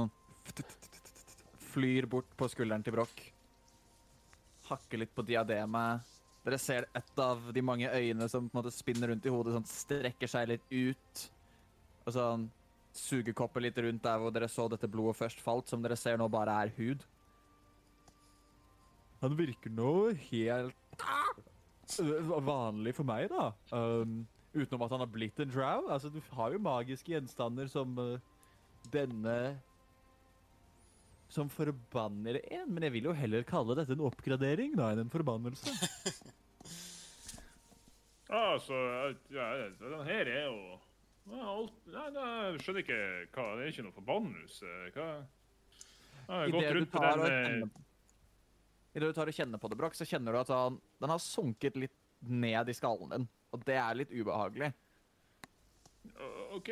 flyr 1.71 2.05
bort 2.11 2.29
på 2.37 2.49
skulderen 2.51 2.83
til 2.83 2.93
Broch. 2.97 3.21
Hakker 4.67 4.99
litt 5.01 5.15
på 5.15 5.23
diademet. 5.25 6.03
Dere 6.43 6.59
ser 6.59 6.87
et 6.95 7.21
av 7.23 7.49
de 7.55 7.63
mange 7.63 7.87
øyene 7.87 8.27
som 8.31 8.49
på 8.49 8.57
en 8.57 8.61
måte 8.61 8.75
spinner 8.75 9.13
rundt 9.13 9.25
i 9.25 9.31
hodet, 9.33 9.55
sånn 9.55 9.67
strekker 9.69 10.29
seg 10.29 10.51
litt 10.51 10.67
ut. 10.75 11.23
Og 12.05 12.15
sånn 12.15 12.49
sugekopper 12.99 13.63
litt 13.63 13.79
rundt 13.79 14.03
der 14.03 14.19
hvor 14.19 14.33
dere 14.35 14.49
så 14.51 14.67
dette 14.71 14.91
blodet 14.91 15.17
først 15.19 15.41
falt, 15.43 15.71
som 15.71 15.83
dere 15.83 15.97
ser 15.99 16.19
nå 16.19 16.27
bare 16.31 16.55
er 16.65 16.75
hud. 16.77 17.07
Han 19.19 19.37
virker 19.39 19.71
nå 19.73 19.93
helt 20.29 21.05
vanlig 22.45 22.93
for 22.95 23.07
meg, 23.07 23.29
da. 23.31 23.49
Um, 23.73 24.21
utenom 24.53 24.85
at 24.85 24.93
han 24.95 25.03
har 25.03 25.11
blitt 25.11 25.39
en 25.41 25.51
drow. 25.51 25.89
Altså, 25.91 26.11
du 26.13 26.21
har 26.35 26.53
jo 26.53 26.61
magiske 26.63 27.11
gjenstander 27.11 27.67
som 27.71 27.97
uh, 27.99 28.19
denne 28.93 29.39
som 31.29 31.49
forbanner 31.53 32.39
en, 32.49 32.71
men 32.73 32.87
jeg 32.87 32.95
vil 32.95 33.09
jo 33.11 33.13
heller 33.13 33.45
kalle 33.45 33.75
dette 33.77 33.93
en 33.93 34.07
oppgradering 34.07 34.73
da, 34.79 34.89
enn 34.93 35.05
en 35.05 35.13
forbannelse. 35.13 35.73
Altså, 38.29 38.75
ja, 39.33 39.45
den 39.81 40.03
her 40.05 40.27
er 40.29 40.43
jo 40.45 40.75
alt, 41.33 41.71
nei, 41.89 42.03
Jeg 42.13 42.59
skjønner 42.61 42.83
ikke 42.83 42.97
hva 43.33 43.45
Det 43.57 43.63
er 43.63 43.71
ikke 43.71 43.85
noe 43.87 43.95
forbannelse. 43.95 44.73
Hva 44.93 45.07
Jeg 45.07 46.27
har 46.29 46.51
gått 46.53 46.75
rundt 46.77 46.91
på 46.93 47.01
den 47.01 47.71
og 49.07 49.07
eh, 49.07 49.07
kjenner 49.07 49.07
I 49.07 49.07
det 49.07 49.09
du 49.09 49.17
tar 49.17 49.31
og 49.31 49.39
kjenner 49.39 49.61
på 49.61 49.71
det, 49.71 49.79
Broch, 49.79 49.97
så 49.97 50.07
kjenner 50.07 50.35
du 50.35 50.41
at 50.41 50.53
han, 50.53 50.77
den 50.99 51.13
har 51.13 51.23
sunket 51.23 51.79
litt 51.79 51.97
ned 52.19 52.69
i 52.69 52.75
skallen 52.75 53.15
din. 53.15 53.27
Og 53.55 53.65
det 53.65 53.79
er 53.79 53.97
litt 53.97 54.13
ubehagelig. 54.13 54.71
OK, 56.55 56.69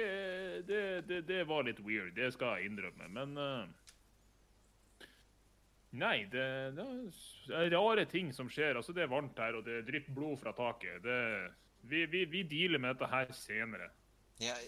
det, 0.67 0.83
det, 1.07 1.21
det 1.27 1.43
var 1.47 1.65
litt 1.67 1.79
weird, 1.85 2.13
det 2.17 2.31
skal 2.35 2.57
jeg 2.57 2.71
innrømme, 2.71 3.11
men 3.13 3.37
uh 3.41 3.85
Nei, 5.97 6.27
det, 6.29 6.43
det 6.75 6.85
er 7.55 7.71
rare 7.71 8.03
ting 8.11 8.33
som 8.35 8.49
skjer. 8.51 8.75
Altså, 8.75 8.93
det 8.93 9.05
er 9.05 9.11
varmt 9.11 9.39
her, 9.39 9.55
og 9.57 9.65
det 9.65 9.85
drypper 9.87 10.13
blod 10.13 10.35
fra 10.41 10.51
taket. 10.53 10.99
Det, 11.03 11.19
vi, 11.87 12.03
vi, 12.11 12.25
vi 12.27 12.43
dealer 12.43 12.81
med 12.83 12.95
dette 12.95 13.07
her 13.09 13.31
senere. 13.33 13.87
Jeg 14.41 14.67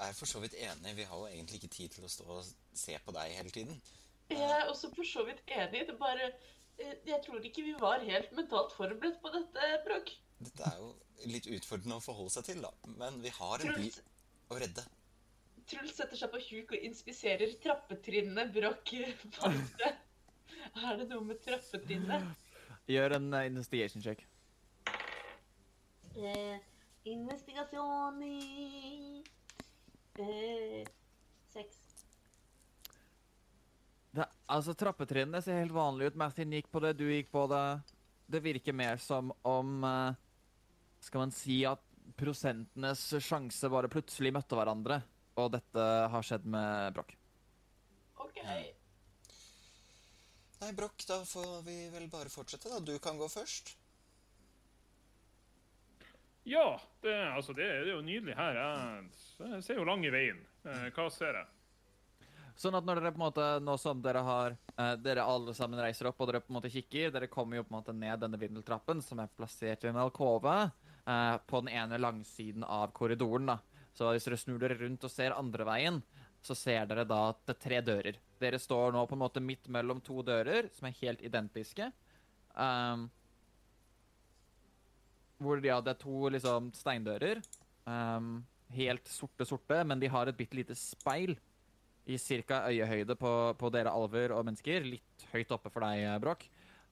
er 0.00 0.16
for 0.16 0.26
så 0.26 0.40
vidt 0.42 0.56
enig. 0.58 0.96
Vi 0.96 1.06
har 1.06 1.18
jo 1.18 1.28
egentlig 1.28 1.60
ikke 1.60 1.74
tid 1.76 1.94
til 1.94 2.08
å 2.08 2.10
stå 2.10 2.26
og 2.40 2.48
se 2.74 2.96
på 3.04 3.14
deg 3.14 3.36
hele 3.36 3.52
tiden. 3.54 3.76
Jeg 4.30 4.48
er 4.56 4.70
også 4.70 4.90
for 4.94 5.06
så 5.06 5.26
vidt 5.28 5.42
enig. 5.46 5.84
Det 5.86 5.98
bare 6.00 6.32
Jeg 6.80 7.20
tror 7.26 7.44
ikke 7.44 7.64
vi 7.66 7.74
var 7.80 8.04
helt 8.06 8.32
mentalt 8.36 8.72
forberedt 8.76 9.20
på 9.22 9.32
dette, 9.34 9.70
Brokk. 9.86 10.12
Dette 10.40 10.70
er 10.70 10.78
jo 10.80 10.94
litt 11.28 11.48
utfordrende 11.52 11.98
å 12.00 12.04
forholde 12.04 12.32
seg 12.32 12.46
til, 12.48 12.62
da. 12.64 12.70
Men 13.00 13.20
vi 13.24 13.32
har 13.36 13.64
en 13.64 13.74
by 13.76 13.90
å 14.50 14.60
redde. 14.62 14.86
Truls 15.70 15.94
setter 15.94 16.18
seg 16.18 16.32
på 16.32 16.40
huk 16.42 16.72
og 16.74 16.86
inspiserer 16.88 17.52
trappetrinnene 17.62 18.48
Brokk 18.54 18.94
fant. 19.36 19.84
Er 20.86 20.96
det 21.00 21.08
noe 21.10 21.24
med 21.26 21.40
trappetrinnene? 21.44 22.34
Gjør 22.90 23.16
en 23.18 23.28
uh, 23.34 23.44
investigation 23.46 24.02
check. 24.02 24.24
Eh, 26.16 26.56
investigation 27.04 28.22
i 28.26 29.22
eh, 30.18 30.88
Seks. 31.52 31.89
Det, 34.10 34.26
altså, 34.50 34.74
Trappetrinnene 34.74 35.42
ser 35.44 35.60
helt 35.60 35.74
vanlige 35.74 36.12
ut. 36.12 36.18
Martin 36.18 36.52
gikk 36.56 36.70
på 36.72 36.82
det, 36.82 36.96
du 36.98 37.06
gikk 37.06 37.30
på 37.30 37.44
det. 37.50 37.64
Det 38.30 38.42
virker 38.42 38.74
mer 38.76 38.98
som 39.02 39.32
om 39.46 39.84
eh, 39.86 40.18
Skal 41.02 41.24
man 41.24 41.32
si 41.34 41.62
at 41.66 41.82
prosentenes 42.18 43.02
sjanse 43.22 43.70
bare 43.70 43.90
plutselig 43.90 44.32
møtte 44.34 44.58
hverandre. 44.58 45.00
Og 45.40 45.52
dette 45.54 45.86
har 46.12 46.26
skjedd 46.26 46.46
med 46.50 46.94
Broch. 46.96 47.14
OK. 48.20 48.40
Nei, 50.60 50.72
Broch, 50.76 51.06
da 51.08 51.22
får 51.24 51.62
vi 51.64 51.76
vel 51.94 52.10
bare 52.12 52.32
fortsette, 52.32 52.68
da. 52.68 52.82
Du 52.84 52.98
kan 53.00 53.16
gå 53.16 53.30
først. 53.30 53.76
Ja, 56.50 56.80
det, 57.04 57.14
altså, 57.30 57.54
det, 57.56 57.64
det 57.86 57.92
er 57.92 57.94
jo 57.94 58.04
nydelig 58.04 58.34
her. 58.36 58.58
Jeg, 58.58 59.08
jeg 59.54 59.64
ser 59.64 59.80
jo 59.80 59.86
lang 59.88 60.04
i 60.04 60.12
veien. 60.12 60.42
Eh, 60.66 60.86
Hva 60.96 61.06
ser 61.14 61.38
jeg? 61.38 61.48
Sånn 62.58 62.76
at 62.78 62.86
når 62.86 63.00
dere 63.00 63.12
på 63.14 63.20
en 63.20 63.26
måte, 63.26 63.46
nå 63.64 63.76
som 63.80 64.00
dere 64.02 64.22
har 64.26 64.54
eh, 64.76 64.94
Dere 65.00 65.26
alle 65.26 65.54
sammen 65.56 65.80
reiser 65.82 66.10
opp 66.10 66.20
og 66.20 66.30
dere 66.30 66.42
på 66.44 66.52
en 66.52 66.58
måte 66.58 66.72
kikker, 66.72 67.12
dere 67.14 67.30
kommer 67.30 67.60
jo 67.60 67.66
på 67.66 67.74
en 67.74 67.78
måte 67.78 67.94
ned 67.96 68.22
denne 68.22 68.40
vindeltrappen 68.40 69.02
som 69.04 69.22
er 69.22 69.32
plassert 69.36 69.84
i 69.84 69.90
en 69.90 70.00
alkove 70.00 70.56
eh, 70.66 71.36
på 71.46 71.62
den 71.64 71.72
ene 71.74 72.00
langsiden 72.00 72.66
av 72.66 72.94
korridoren. 72.96 73.52
da. 73.52 73.58
Så 73.96 74.10
hvis 74.12 74.26
dere 74.28 74.40
snur 74.40 74.60
dere 74.62 74.78
rundt 74.80 75.06
og 75.06 75.12
ser 75.12 75.36
andre 75.36 75.66
veien, 75.68 76.02
så 76.40 76.56
ser 76.56 76.86
dere 76.88 77.04
da 77.08 77.22
at 77.30 77.40
det 77.44 77.56
er 77.56 77.62
tre 77.64 77.80
dører. 77.84 78.20
Dere 78.40 78.60
står 78.60 78.94
nå 78.94 79.04
på 79.06 79.16
en 79.16 79.24
måte 79.24 79.42
midt 79.44 79.68
mellom 79.72 80.00
to 80.04 80.22
dører 80.24 80.70
som 80.76 80.88
er 80.88 80.96
helt 81.02 81.24
identiske. 81.26 81.90
Um, 82.54 83.10
hvor 85.40 85.60
ja, 85.64 85.80
det 85.84 85.94
er 85.94 86.00
to 86.00 86.30
liksom 86.32 86.70
steindører. 86.76 87.42
Um, 87.84 88.40
helt 88.72 89.08
sorte-sorte, 89.10 89.82
men 89.84 90.00
de 90.00 90.08
har 90.12 90.28
et 90.30 90.38
bitte 90.38 90.56
lite 90.56 90.76
speil 90.78 91.36
i 92.06 92.16
ca. 92.18 92.62
øyehøyde 92.68 93.16
på, 93.16 93.32
på 93.58 93.70
dere 93.70 93.92
alver 93.92 94.32
og 94.36 94.44
mennesker. 94.44 94.86
Litt 94.86 95.26
høyt 95.32 95.52
oppe 95.52 95.70
for 95.70 95.84
deg, 95.84 96.06
Bråk. 96.22 96.46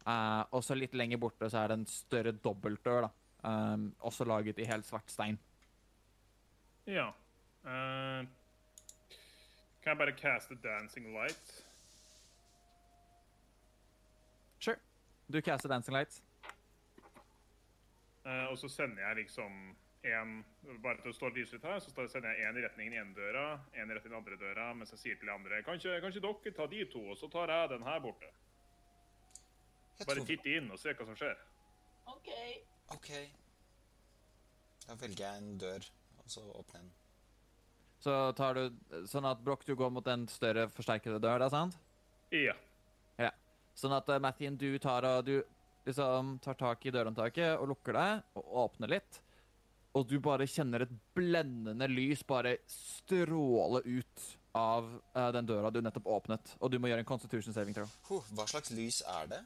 Uh, 0.08 0.44
og 0.56 0.62
så 0.64 0.76
litt 0.78 0.94
lenger 0.96 1.20
borte 1.20 1.50
så 1.50 1.62
er 1.62 1.72
det 1.72 1.80
en 1.80 1.88
større 1.90 2.32
dobbeltdør, 2.32 3.08
da. 3.08 3.14
Um, 3.38 3.94
også 4.02 4.24
laget 4.24 4.58
i 4.58 4.66
helt 4.66 4.86
svart 4.86 5.10
stein. 5.10 5.38
Ja. 6.86 7.10
Uh, 7.64 8.24
kan 9.82 9.92
jeg 9.92 9.98
bare 9.98 10.16
caste 10.16 10.56
Dancing 10.64 11.10
Light? 11.12 11.52
Sure. 14.58 14.76
Du 15.32 15.40
caster 15.40 15.68
Dancing 15.68 15.96
Light. 15.96 16.22
Uh, 18.24 18.50
og 18.50 18.58
så 18.58 18.68
sender 18.68 19.06
jeg 19.06 19.16
liksom 19.24 19.76
en 20.06 20.44
Bare 20.82 21.00
til 21.02 21.10
å 21.10 21.16
stå 21.16 21.30
lyset 21.32 21.64
her, 21.64 21.78
så 21.80 21.90
sender 22.10 22.34
jeg 22.36 22.46
én 22.46 22.58
i 22.58 22.62
retning 22.62 22.90
den 22.92 23.00
ene 23.00 23.14
døra, 23.16 23.44
én 23.72 23.88
i 23.88 23.94
retning 23.96 24.12
den 24.12 24.18
andre 24.18 24.36
døra, 24.36 24.66
mens 24.76 24.90
jeg 24.92 25.00
sier 25.00 25.16
til 25.18 25.30
de 25.30 25.32
andre 25.32 25.62
kanskje, 25.64 25.94
kanskje 26.04 26.20
dere 26.20 26.52
tar 26.54 26.68
de 26.68 26.84
to, 26.92 27.00
og 27.08 27.16
så 27.18 27.30
tar 27.32 27.48
jeg 27.48 27.70
den 27.72 27.86
her 27.86 28.00
borte. 28.04 28.28
Jeg 29.98 30.06
Bare 30.06 30.16
tror- 30.20 30.26
titte 30.26 30.56
inn 30.58 30.70
og 30.70 30.78
se 30.78 30.92
hva 30.94 31.06
som 31.08 31.16
skjer. 31.16 31.36
OK. 32.06 32.28
OK. 32.94 33.10
Da 34.86 34.94
velger 34.94 35.24
jeg 35.24 35.42
en 35.42 35.58
dør, 35.58 35.88
og 36.18 36.30
så 36.30 36.40
åpner 36.40 36.80
jeg 36.80 36.82
den. 36.82 36.92
Så 37.98 38.14
tar 38.36 38.54
du 38.54 39.06
Sånn 39.10 39.26
at 39.26 39.40
Broch, 39.42 39.64
du 39.66 39.74
går 39.74 39.90
mot 39.90 40.06
en 40.06 40.28
større 40.28 40.68
forsterkede 40.70 41.18
dør, 41.20 41.38
det 41.38 41.48
er 41.48 41.54
sant? 41.54 41.78
Ja. 42.30 42.54
Ja. 43.18 43.30
Sånn 43.74 43.92
at 43.96 44.08
uh, 44.08 44.18
Mathien, 44.22 44.56
du 44.56 44.78
tar 44.78 45.04
og 45.04 45.24
du 45.26 45.42
liksom 45.86 46.38
tar 46.44 46.54
tak 46.54 46.84
i 46.86 46.92
dørhåndtaket 46.94 47.58
og 47.58 47.68
lukker 47.72 47.96
det 47.96 48.22
og 48.36 48.52
åpner 48.64 48.88
litt. 48.88 49.20
Og 49.98 50.06
du 50.06 50.18
bare 50.22 50.46
kjenner 50.46 50.84
et 50.84 50.92
blendende 51.16 51.88
lys 51.90 52.22
bare 52.28 52.58
stråle 52.70 53.80
ut 53.82 54.26
av 54.58 54.86
uh, 55.16 55.28
den 55.34 55.48
døra 55.48 55.70
du 55.74 55.80
nettopp 55.82 56.06
åpnet. 56.18 56.54
Og 56.62 56.70
du 56.70 56.78
må 56.78 56.90
gjøre 56.90 57.02
en 57.02 57.08
constitution 57.08 57.54
saving 57.54 57.74
throw. 57.76 57.90
Huh, 58.10 58.26
hva 58.36 58.46
slags 58.50 58.70
lys 58.76 59.00
er 59.18 59.30
det? 59.32 59.40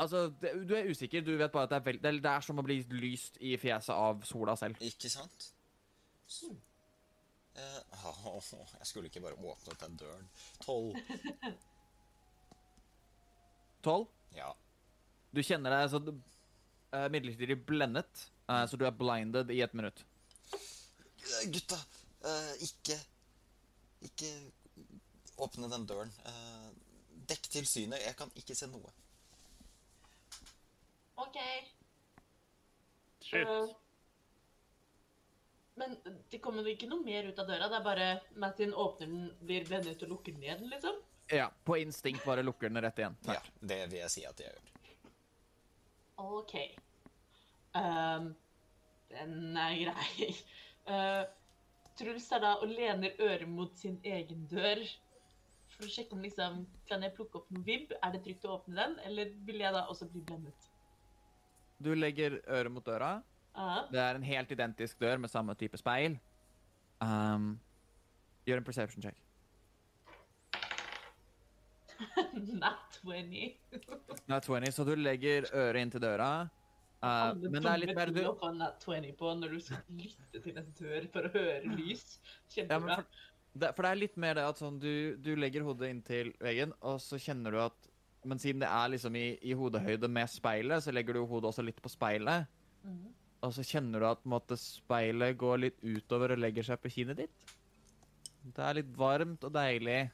Altså, 0.00 0.26
det, 0.40 0.54
du 0.68 0.74
er 0.74 0.88
usikker. 0.90 1.24
Du 1.24 1.34
vet 1.36 1.52
bare 1.52 1.68
at 1.68 1.74
det 1.74 1.78
er, 1.78 1.86
vel, 1.86 2.00
det, 2.02 2.12
det 2.24 2.32
er 2.32 2.44
som 2.44 2.58
å 2.58 2.66
bli 2.66 2.80
lyst 2.96 3.38
i 3.44 3.54
fjeset 3.60 3.94
av 3.94 4.24
sola 4.26 4.56
selv. 4.58 4.80
Ikke 4.84 5.10
sant? 5.12 5.52
Så. 6.26 6.50
oh, 7.60 8.40
jeg 8.80 8.88
skulle 8.88 9.12
ikke 9.12 9.24
bare 9.24 9.38
åpnet 9.38 9.86
den 9.86 9.96
døren. 10.00 10.28
Tolv. 10.64 10.98
Tolv. 13.84 14.10
Ja. 14.36 14.52
Du 15.32 15.42
kjenner 15.44 15.76
deg 15.76 15.90
så 15.92 16.00
uh, 16.02 17.08
midlertidig 17.12 17.58
blendet, 17.68 18.28
eh, 18.48 18.64
så 18.66 18.78
du 18.78 18.86
er 18.86 18.96
blinded 18.96 19.50
i 19.50 19.60
et 19.64 19.74
minutt. 19.78 20.04
Eh, 20.52 21.50
Gutta, 21.54 21.78
uh, 22.26 22.54
ikke 22.66 22.98
Ikke 24.02 24.30
åpne 25.38 25.68
den 25.70 25.86
døren. 25.86 26.10
Uh, 26.26 26.72
dekk 27.30 27.46
til 27.54 27.66
synet. 27.66 28.02
Jeg 28.02 28.16
kan 28.18 28.32
ikke 28.38 28.56
se 28.58 28.66
noe. 28.66 28.90
OK. 31.22 31.38
Shit. 33.22 33.48
Men 35.78 35.96
det 36.30 36.40
kommer 36.42 36.66
ikke 36.68 36.88
noe 36.90 37.04
mer 37.04 37.30
ut 37.30 37.38
av 37.38 37.48
døra. 37.48 37.68
Det 37.70 37.78
er 37.78 37.86
bare 37.86 38.08
Mattin 38.42 38.74
åpner 38.74 39.08
den, 39.08 39.24
blir 39.40 39.64
blendet 39.68 40.02
og 40.04 40.12
lukker 40.16 40.34
den 40.34 40.44
igjen, 40.44 40.66
liksom. 40.70 40.98
Ja, 41.32 41.48
På 41.64 41.78
instinkt 41.80 42.26
bare 42.26 42.42
lukker 42.44 42.68
den 42.68 42.82
rett 42.82 42.98
igjen. 42.98 43.16
Ja, 43.24 43.38
det 43.60 43.78
vil 43.86 44.02
jeg 44.02 44.12
si 44.12 44.24
at 44.28 44.42
jeg 44.42 44.52
gjør. 44.52 44.72
OK. 46.22 46.56
Ehm, 47.78 48.34
den 49.12 49.56
er 49.56 49.78
grei. 49.84 50.28
Uh, 50.88 51.24
Truls 51.96 52.26
er 52.32 52.42
da 52.42 52.52
og 52.60 52.68
lener 52.72 53.16
øret 53.20 53.48
mot 53.48 53.76
sin 53.78 53.98
egen 54.04 54.46
dør 54.50 54.80
for 55.72 55.86
å 55.86 55.90
sjekke 55.92 56.16
om 56.16 56.24
liksom 56.24 56.62
Kan 56.88 57.04
jeg 57.04 57.14
plukke 57.16 57.38
opp 57.38 57.50
noen 57.52 57.66
vibb? 57.66 57.92
Er 58.02 58.14
det 58.14 58.22
trygt 58.24 58.46
å 58.48 58.56
åpne 58.58 58.78
den, 58.80 58.96
eller 59.06 59.34
vil 59.46 59.60
jeg 59.62 59.74
da 59.76 59.84
også 59.92 60.08
bli 60.10 60.22
blendet? 60.26 60.70
Du 61.82 61.92
legger 61.94 62.40
øret 62.46 62.72
mot 62.72 62.86
døra. 62.86 63.16
Ja. 63.56 63.82
Det 63.90 64.00
er 64.00 64.16
en 64.16 64.24
helt 64.24 64.52
identisk 64.54 65.00
dør 65.00 65.20
med 65.20 65.30
samme 65.30 65.54
type 65.58 65.78
speil. 65.80 66.16
Um, 67.02 67.56
gjør 68.46 68.62
en 68.62 68.66
perception 68.66 69.02
check. 69.04 69.18
Not 72.62 73.00
20. 73.02 73.56
Det 73.70 74.36
er 74.36 74.40
20, 74.40 74.72
så 74.72 74.84
du 74.86 74.94
legger 74.96 75.48
øret 75.52 75.82
inn 75.82 75.92
til 75.92 76.02
døra. 76.02 76.48
Uh, 77.02 77.32
men 77.50 77.58
det 77.58 77.66
er 77.66 77.80
litt 77.82 77.96
mer 77.96 78.12
du, 78.14 78.20
å 78.30 78.32
få 78.38 78.52
20 78.54 79.14
på 79.18 79.30
når 79.34 79.56
du 79.56 79.62
skal 79.64 79.80
lytte 79.98 80.42
til 80.44 80.58
en 80.60 80.68
dør 80.78 81.06
for 81.10 81.26
å 81.26 81.32
høre 81.34 81.72
lys. 81.74 82.04
ja, 82.54 82.78
men 82.78 82.92
for, 82.92 83.24
det, 83.52 83.70
for 83.74 83.82
det 83.82 83.90
er 83.90 83.98
litt 83.98 84.20
mer 84.22 84.38
det 84.38 84.44
at 84.52 84.60
sånn, 84.62 84.78
du, 84.82 85.18
du 85.18 85.32
legger 85.34 85.66
hodet 85.66 85.90
inntil 85.90 86.30
veggen, 86.42 86.76
og 86.78 87.00
så 87.02 87.18
kjenner 87.20 87.54
du 87.54 87.62
at 87.64 87.90
Men 88.22 88.38
siden 88.38 88.62
det 88.62 88.68
er 88.70 88.92
liksom 88.92 89.16
i, 89.18 89.26
i 89.42 89.54
hodehøyde 89.58 90.06
med 90.06 90.30
speilet, 90.30 90.84
så 90.84 90.92
legger 90.94 91.18
du 91.18 91.24
hodet 91.26 91.48
også 91.48 91.64
litt 91.66 91.80
på 91.82 91.90
speilet. 91.90 92.46
Mm. 92.86 93.08
Og 93.42 93.54
så 93.56 93.64
kjenner 93.66 93.98
du 93.98 94.06
at 94.06 94.22
måte, 94.30 94.54
speilet 94.54 95.34
går 95.40 95.58
litt 95.58 95.80
utover 95.82 96.36
og 96.36 96.38
legger 96.38 96.68
seg 96.68 96.78
på 96.78 96.92
kinnet 96.94 97.18
ditt. 97.24 97.54
Det 98.46 98.62
er 98.62 98.78
litt 98.78 98.92
varmt 98.94 99.42
og 99.42 99.50
deilig. 99.56 100.04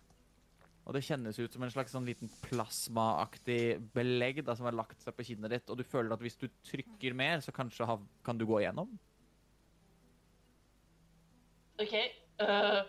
Og 0.89 0.97
det 0.97 1.05
kjennes 1.05 1.37
ut 1.37 1.53
som 1.53 1.65
en 1.67 1.73
slags 1.73 1.93
sånn 1.93 2.07
liten 2.09 2.31
plasmaaktig 2.47 3.77
belegg 3.93 4.41
da, 4.41 4.55
som 4.57 4.71
har 4.71 4.77
lagt 4.79 5.03
seg 5.05 5.13
på 5.13 5.27
kinnet 5.29 5.53
ditt. 5.53 5.67
Og 5.69 5.77
du 5.77 5.85
føler 5.85 6.15
at 6.15 6.23
hvis 6.25 6.39
du 6.41 6.47
trykker 6.65 7.17
mer, 7.17 7.43
så 7.45 7.53
kanskje 7.53 7.89
ha, 7.91 7.99
kan 8.25 8.41
du 8.41 8.47
gå 8.49 8.63
igjennom. 8.63 8.95
OK. 11.79 11.93
Uh, 12.41 12.87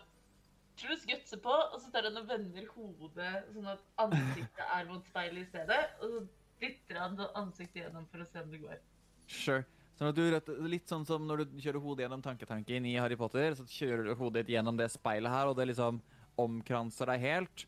Truls 0.80 1.04
gutser 1.10 1.42
på, 1.44 1.52
og 1.52 1.76
så 1.84 1.92
tar 1.92 2.08
han 2.08 2.22
og 2.22 2.30
vender 2.30 2.70
hodet 2.72 3.34
sånn 3.52 3.68
at 3.68 3.82
ansiktet 4.00 4.62
er 4.64 4.88
mot 4.88 5.10
speilet 5.12 5.44
i 5.44 5.50
stedet. 5.50 5.80
Og 6.00 6.14
så 6.14 6.22
dytter 6.64 7.02
han 7.02 7.20
ansiktet 7.34 7.82
gjennom 7.82 8.08
for 8.14 8.24
å 8.24 8.30
se 8.30 8.46
om 8.46 8.54
det 8.54 8.62
går. 8.64 8.80
Sure. 9.28 9.66
Sånn 10.00 10.14
at 10.14 10.16
du, 10.16 10.56
litt 10.72 10.88
sånn 10.88 11.04
som 11.04 11.26
når 11.28 11.44
du 11.44 11.58
kjører 11.60 11.84
hodet 11.84 12.06
gjennom 12.06 12.24
tanketanken 12.24 12.88
i 12.88 12.96
Harry 12.96 13.18
Potter, 13.20 13.60
så 13.60 13.68
kjører 13.68 14.08
du 14.08 14.14
hodet 14.16 14.46
ditt 14.46 14.54
gjennom 14.56 14.80
det 14.80 14.88
speilet 14.94 15.34
her, 15.34 15.52
og 15.52 15.60
det 15.60 15.68
liksom 15.74 16.00
omkranser 16.40 17.12
deg 17.12 17.26
helt. 17.28 17.66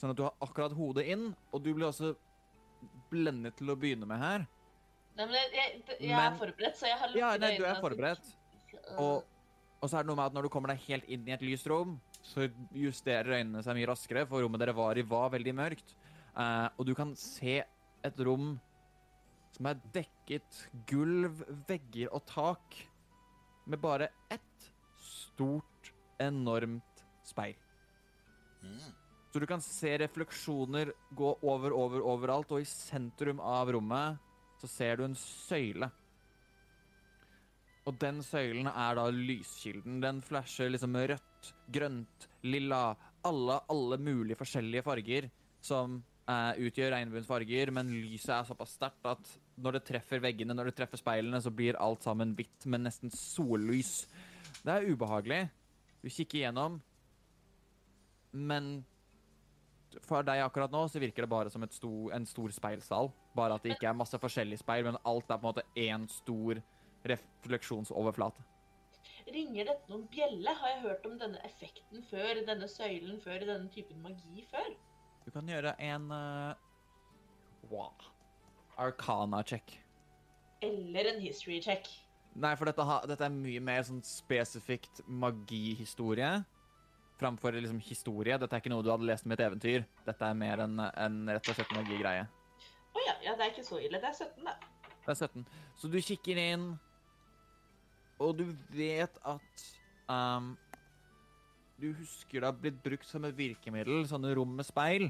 Sånn 0.00 0.12
at 0.12 0.18
du 0.18 0.24
har 0.26 0.34
akkurat 0.42 0.74
hodet 0.74 1.06
inn, 1.14 1.30
og 1.52 1.62
du 1.62 1.72
blir 1.74 1.88
også 1.88 2.14
blendet 3.12 3.56
til 3.58 3.70
å 3.70 3.78
begynne 3.78 4.08
med 4.08 4.18
her. 4.22 4.46
Nei, 5.16 5.26
men 5.26 5.34
jeg, 5.36 5.50
jeg, 5.54 5.82
jeg 6.00 6.16
Men- 6.16 6.24
er 6.24 6.38
forberedt, 6.40 6.78
så 6.78 6.88
jeg 6.88 6.98
har 6.98 7.12
lukket 7.12 7.20
Ja, 7.20 7.36
nei, 7.36 7.52
du 7.58 7.66
er 7.68 7.80
forberedt. 7.82 8.32
Og, 8.96 9.24
og 9.82 9.90
så 9.90 9.98
er 9.98 10.02
det 10.02 10.10
noe 10.10 10.16
med 10.16 10.30
at 10.30 10.36
når 10.38 10.48
du 10.48 10.52
kommer 10.54 10.72
deg 10.72 10.86
helt 10.88 11.04
inn 11.12 11.28
i 11.28 11.34
et 11.36 11.44
lyst 11.44 11.68
rom, 11.70 11.98
så 12.22 12.46
justerer 12.72 13.36
øynene 13.38 13.62
seg 13.66 13.76
mye 13.76 13.90
raskere, 13.90 14.24
for 14.30 14.42
rommet 14.44 14.62
dere 14.62 14.74
var 14.76 14.98
i 14.98 15.04
var 15.06 15.32
veldig 15.34 15.54
mørkt. 15.58 15.94
Uh, 16.32 16.68
og 16.78 16.86
du 16.88 16.94
kan 16.96 17.12
se 17.18 17.58
et 17.60 18.22
rom 18.24 18.54
som 19.52 19.68
er 19.68 19.80
dekket 19.92 20.62
gulv, 20.88 21.42
vegger 21.68 22.08
og 22.14 22.24
tak 22.30 22.78
med 23.68 23.82
bare 23.82 24.08
ett 24.32 24.70
stort, 25.02 25.92
enormt 26.22 27.04
speil. 27.26 27.58
Mm. 28.62 29.01
Så 29.32 29.40
du 29.40 29.46
kan 29.48 29.62
se 29.64 29.94
refleksjoner 30.02 30.92
gå 31.16 31.30
over, 31.40 31.72
over, 31.72 32.04
overalt, 32.04 32.52
og 32.52 32.60
i 32.60 32.68
sentrum 32.68 33.40
av 33.40 33.70
rommet 33.72 34.20
så 34.60 34.68
ser 34.68 35.00
du 35.00 35.06
en 35.06 35.16
søyle. 35.16 35.88
Og 37.88 37.96
den 37.98 38.20
søylen 38.22 38.68
er 38.68 38.98
da 38.98 39.06
lyskilden. 39.10 40.02
Den 40.04 40.20
flasher 40.22 40.68
liksom 40.70 40.94
rødt, 40.94 41.48
grønt, 41.72 42.28
lilla, 42.44 42.92
alle, 43.26 43.56
alle 43.72 43.98
mulige 43.98 44.38
forskjellige 44.38 44.84
farger 44.86 45.30
som 45.64 45.96
eh, 46.28 46.60
utgjør 46.68 46.92
regnbuens 46.94 47.26
farger, 47.26 47.72
men 47.74 47.90
lyset 48.04 48.36
er 48.36 48.46
såpass 48.46 48.76
sterkt 48.76 49.08
at 49.10 49.34
når 49.62 49.78
det 49.78 49.84
treffer 49.88 50.22
veggene, 50.22 50.54
når 50.54 50.70
det 50.70 50.76
treffer 50.78 51.00
speilene, 51.00 51.40
så 51.42 51.50
blir 51.54 51.80
alt 51.80 52.04
sammen 52.04 52.36
hvitt, 52.36 52.68
men 52.70 52.84
nesten 52.86 53.12
sollys. 53.16 54.04
Det 54.62 54.76
er 54.76 54.92
ubehagelig. 54.92 55.42
Du 56.02 56.10
kikker 56.10 56.42
igjennom, 56.42 56.78
men 58.32 58.72
for 60.06 60.24
deg 60.26 60.42
akkurat 60.44 60.72
nå 60.72 60.84
så 60.90 61.00
virker 61.02 61.26
det 61.26 61.32
bare 61.32 61.50
som 61.52 61.64
sto, 61.70 61.92
en 62.14 62.26
stor 62.28 62.54
speilsal. 62.54 63.10
Bare 63.36 63.58
at 63.58 63.66
det 63.66 63.76
ikke 63.76 63.90
er 63.90 63.98
masse 63.98 64.18
forskjellige 64.18 64.62
speil, 64.62 64.86
men 64.88 65.00
alt 65.08 65.30
er 65.30 65.40
på 65.40 65.46
en 65.46 65.50
måte 65.50 65.66
én 65.78 66.08
stor 66.10 66.60
refleksjonsoverflate. 67.08 68.44
Ringer 69.32 69.68
dette 69.70 69.90
noen 69.90 70.06
bjelle? 70.12 70.54
Har 70.58 70.74
jeg 70.74 70.82
hørt 70.82 71.06
om 71.08 71.18
denne 71.20 71.40
effekten 71.46 72.02
før? 72.10 72.42
Denne 72.46 72.68
søylen 72.70 73.20
før? 73.22 73.44
Denne 73.46 73.70
typen 73.74 74.02
magi 74.02 74.44
før? 74.50 74.72
Du 75.22 75.30
kan 75.30 75.46
gjøre 75.48 75.74
en 75.82 76.08
uh, 76.10 76.54
wow. 77.70 77.92
Arcana-check. 78.82 79.76
Eller 80.62 81.12
en 81.12 81.20
history 81.22 81.60
check? 81.62 81.88
Nei, 82.34 82.54
for 82.56 82.68
dette, 82.68 82.84
dette 83.10 83.26
er 83.26 83.34
mye 83.34 83.60
mer 83.62 83.82
sånn 83.86 84.00
spesifikt 84.06 85.02
magihistorie. 85.06 86.40
Framfor 87.20 87.54
liksom 87.54 87.80
historie. 87.84 88.38
Dette 88.40 88.56
er 88.56 88.62
ikke 88.62 88.72
noe 88.72 88.84
du 88.84 88.90
hadde 88.92 89.06
lest 89.06 89.26
om 89.26 89.34
i 89.34 89.36
et 89.36 89.44
eventyr. 89.44 89.84
Dette 90.06 90.28
er 90.28 90.38
mer 90.38 90.64
en, 90.64 90.80
en 90.80 91.18
rett 91.28 91.50
og 91.52 91.58
slett 91.58 91.74
magigreie. 91.76 92.24
Å 92.92 93.04
ja, 93.06 93.14
ja, 93.24 93.34
det 93.36 93.46
er 93.46 93.52
ikke 93.52 93.66
så 93.66 93.78
ille. 93.80 94.00
Det 94.00 94.08
er 94.10 94.16
17, 94.16 94.48
da. 94.48 94.56
Det 95.02 95.14
er 95.14 95.20
17. 95.28 95.46
Så 95.78 95.90
du 95.92 95.98
kikker 96.02 96.40
inn, 96.40 96.66
og 98.22 98.36
du 98.38 98.44
vet 98.74 99.16
at 99.26 99.64
um, 100.06 100.52
Du 101.80 101.88
husker 101.98 102.38
det 102.38 102.46
har 102.46 102.58
blitt 102.58 102.78
brukt 102.84 103.08
som 103.08 103.24
et 103.26 103.34
virkemiddel, 103.34 104.04
sånne 104.06 104.34
rom 104.38 104.52
med 104.58 104.68
speil, 104.68 105.08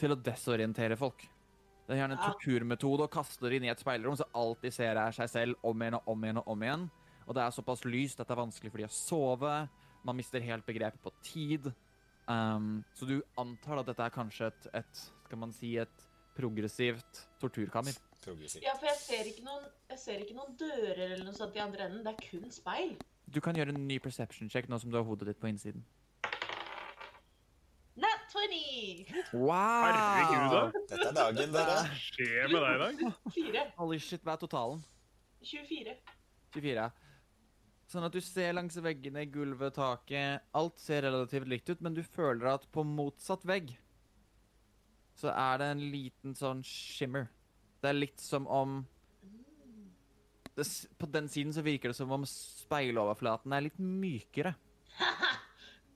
til 0.00 0.14
å 0.14 0.16
desorientere 0.16 0.96
folk. 0.96 1.26
Det 1.84 1.96
er 1.96 2.04
gjerne 2.04 2.16
en 2.16 2.22
torturmetode 2.22 3.04
å 3.04 3.10
kaste 3.10 3.48
det 3.50 3.58
inn 3.58 3.66
i 3.66 3.72
et 3.72 3.80
speilrom, 3.82 4.14
så 4.16 4.28
alt 4.38 4.62
de 4.62 4.70
ser, 4.72 4.96
er 4.96 5.12
seg 5.12 5.28
selv 5.28 5.66
om 5.66 5.82
igjen 5.82 5.98
og 5.98 6.08
om 6.12 6.24
igjen 6.24 6.40
og 6.40 6.52
om 6.54 6.64
igjen. 6.64 6.84
Og 7.26 7.36
det 7.36 7.42
er 7.42 7.54
såpass 7.54 7.82
lyst 7.84 8.22
at 8.22 8.30
det 8.30 8.36
er 8.36 8.40
vanskelig 8.40 8.70
for 8.70 8.80
de 8.80 8.86
å 8.86 8.94
sove. 8.94 9.54
Man 10.04 10.16
mister 10.16 10.40
helt 10.40 10.66
begrepet 10.66 11.00
på 11.04 11.12
tid. 11.22 11.70
Um, 12.30 12.84
så 12.94 13.06
du 13.08 13.18
antar 13.40 13.82
at 13.82 13.90
dette 13.90 14.06
er 14.06 14.14
kanskje 14.14 14.48
et, 14.52 14.68
et 14.80 15.02
skal 15.24 15.38
man 15.40 15.52
si, 15.52 15.76
et 15.76 16.06
progressivt 16.36 17.24
torturkammer. 17.40 17.96
progressivt. 18.24 18.64
Ja, 18.64 18.76
for 18.78 18.86
jeg 18.86 18.98
ser, 19.00 19.24
ikke 19.30 19.44
noen, 19.44 19.64
jeg 19.90 19.98
ser 19.98 20.20
ikke 20.22 20.36
noen 20.36 20.54
dører 20.60 21.06
eller 21.08 21.24
noe 21.24 21.36
sånt 21.36 21.56
i 21.56 21.62
andre 21.62 21.88
enden. 21.88 22.04
Det 22.06 22.14
er 22.14 22.28
kun 22.30 22.52
speil. 22.54 22.94
Du 23.30 23.40
kan 23.40 23.56
gjøre 23.56 23.74
en 23.74 23.88
ny 23.88 23.98
perception 24.02 24.50
check 24.50 24.68
nå 24.68 24.78
som 24.78 24.90
du 24.90 24.98
har 24.98 25.04
hodet 25.06 25.28
ditt 25.30 25.40
på 25.40 25.50
innsiden. 25.50 25.84
Nat 28.00 28.32
20! 28.32 29.10
Wow! 29.34 29.90
Herregud, 29.90 30.54
da. 30.54 30.62
Dette 30.88 31.08
er 31.10 31.16
dagen, 31.18 31.52
dere. 31.54 31.76
Hva 31.76 31.98
skjer 31.98 32.48
med 32.52 32.64
deg 32.64 32.72
i 32.72 32.80
dag? 32.80 33.20
4. 33.36 33.64
Holy 33.76 34.00
shit, 34.00 34.22
hva 34.24 34.36
er 34.36 34.42
totalen? 34.44 34.82
24. 35.44 35.96
24. 36.54 36.86
Sånn 37.90 38.06
at 38.06 38.14
du 38.14 38.20
ser 38.22 38.54
langs 38.54 38.76
veggene, 38.78 39.24
gulvet, 39.34 39.74
taket 39.74 40.44
Alt 40.54 40.78
ser 40.78 41.02
relativt 41.08 41.48
likt 41.50 41.72
ut, 41.72 41.80
men 41.82 41.96
du 41.96 42.04
føler 42.06 42.52
at 42.52 42.68
på 42.70 42.84
motsatt 42.86 43.42
vegg 43.48 43.72
så 45.20 45.32
er 45.34 45.58
det 45.60 45.66
en 45.68 45.82
liten 45.92 46.36
sånn 46.38 46.62
shimmer. 46.64 47.26
Det 47.82 47.90
er 47.90 47.98
litt 47.98 48.22
som 48.22 48.46
om 48.48 48.78
det, 50.54 50.64
På 50.96 51.08
den 51.12 51.28
siden 51.28 51.52
så 51.52 51.64
virker 51.66 51.92
det 51.92 51.98
som 51.98 52.14
om 52.14 52.24
speiloverflaten 52.24 53.52
er 53.52 53.66
litt 53.66 53.76
mykere. 53.82 54.54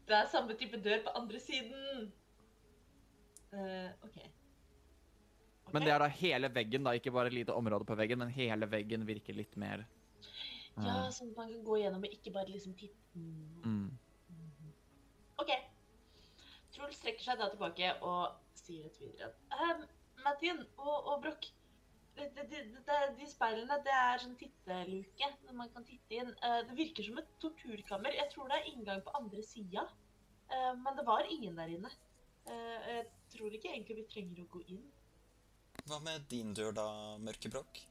Det 0.05 0.13
er 0.13 0.27
samme 0.29 0.53
type 0.61 0.77
dør 0.85 0.99
på 1.07 1.13
andre 1.17 1.39
siden. 1.41 2.11
Uh, 3.55 3.89
OK. 4.05 4.19
Men 5.73 5.87
det 5.87 5.95
er 5.95 6.03
da 6.03 6.09
hele 6.13 6.51
veggen, 6.53 6.85
da, 6.85 6.93
ikke 6.93 7.15
bare 7.15 7.31
et 7.31 7.39
lite 7.39 7.55
område 7.57 7.87
på 7.89 7.97
veggen, 7.97 8.21
men 8.21 8.35
hele 8.35 8.69
veggen 8.69 9.07
virker 9.09 9.39
litt 9.39 9.57
mer 9.57 9.87
Ja, 10.83 10.95
sånn 11.15 11.31
at 11.31 11.39
man 11.39 11.53
kan 11.53 11.67
gå 11.67 11.77
gjennom 11.79 12.03
og 12.07 12.15
ikke 12.17 12.33
bare 12.35 12.51
liksom 12.51 12.75
titte. 12.79 12.99
Mm. 13.15 13.61
mm. 13.63 14.73
OK. 15.43 15.53
Truls 16.75 16.99
strekker 16.99 17.23
seg 17.23 17.39
da 17.39 17.51
tilbake 17.53 17.93
og 18.03 18.35
sier 18.59 18.87
litt 18.87 18.99
videre 18.99 19.29
at 19.31 19.77
um, 19.77 19.85
Mathien 20.25 20.63
og, 20.81 20.97
og 20.97 21.21
Broch 21.23 21.51
de, 22.15 22.27
de, 22.35 22.45
de, 22.51 22.63
det, 22.87 22.99
De 23.19 23.29
speilene, 23.31 23.79
det 23.87 23.95
er 23.95 24.23
sånn 24.23 24.37
titteluke 24.39 25.31
når 25.47 25.57
man 25.59 25.71
kan 25.75 25.87
titte 25.87 26.19
inn. 26.19 26.31
Uh, 26.43 26.61
det 26.69 26.77
virker 26.79 27.07
som 27.07 27.19
et 27.19 27.31
torturkammer. 27.43 28.15
Jeg 28.15 28.31
tror 28.31 28.51
det 28.51 28.61
er 28.61 28.69
inngang 28.71 29.03
på 29.07 29.15
andre 29.19 29.43
sida. 29.47 29.87
Uh, 30.51 30.75
men 30.79 30.95
det 30.99 31.07
var 31.09 31.27
ingen 31.27 31.59
der 31.59 31.73
inne. 31.75 31.91
Uh, 32.47 32.79
jeg 32.87 33.09
tror 33.35 33.57
ikke 33.57 33.73
egentlig 33.73 33.99
vi 33.99 34.07
trenger 34.13 34.45
å 34.45 34.51
gå 34.53 34.63
inn. 34.77 34.85
Hva 35.91 35.99
med 36.07 36.31
din 36.31 36.55
dør, 36.55 36.71
da, 36.77 36.87
Mørkebrokk? 37.19 37.83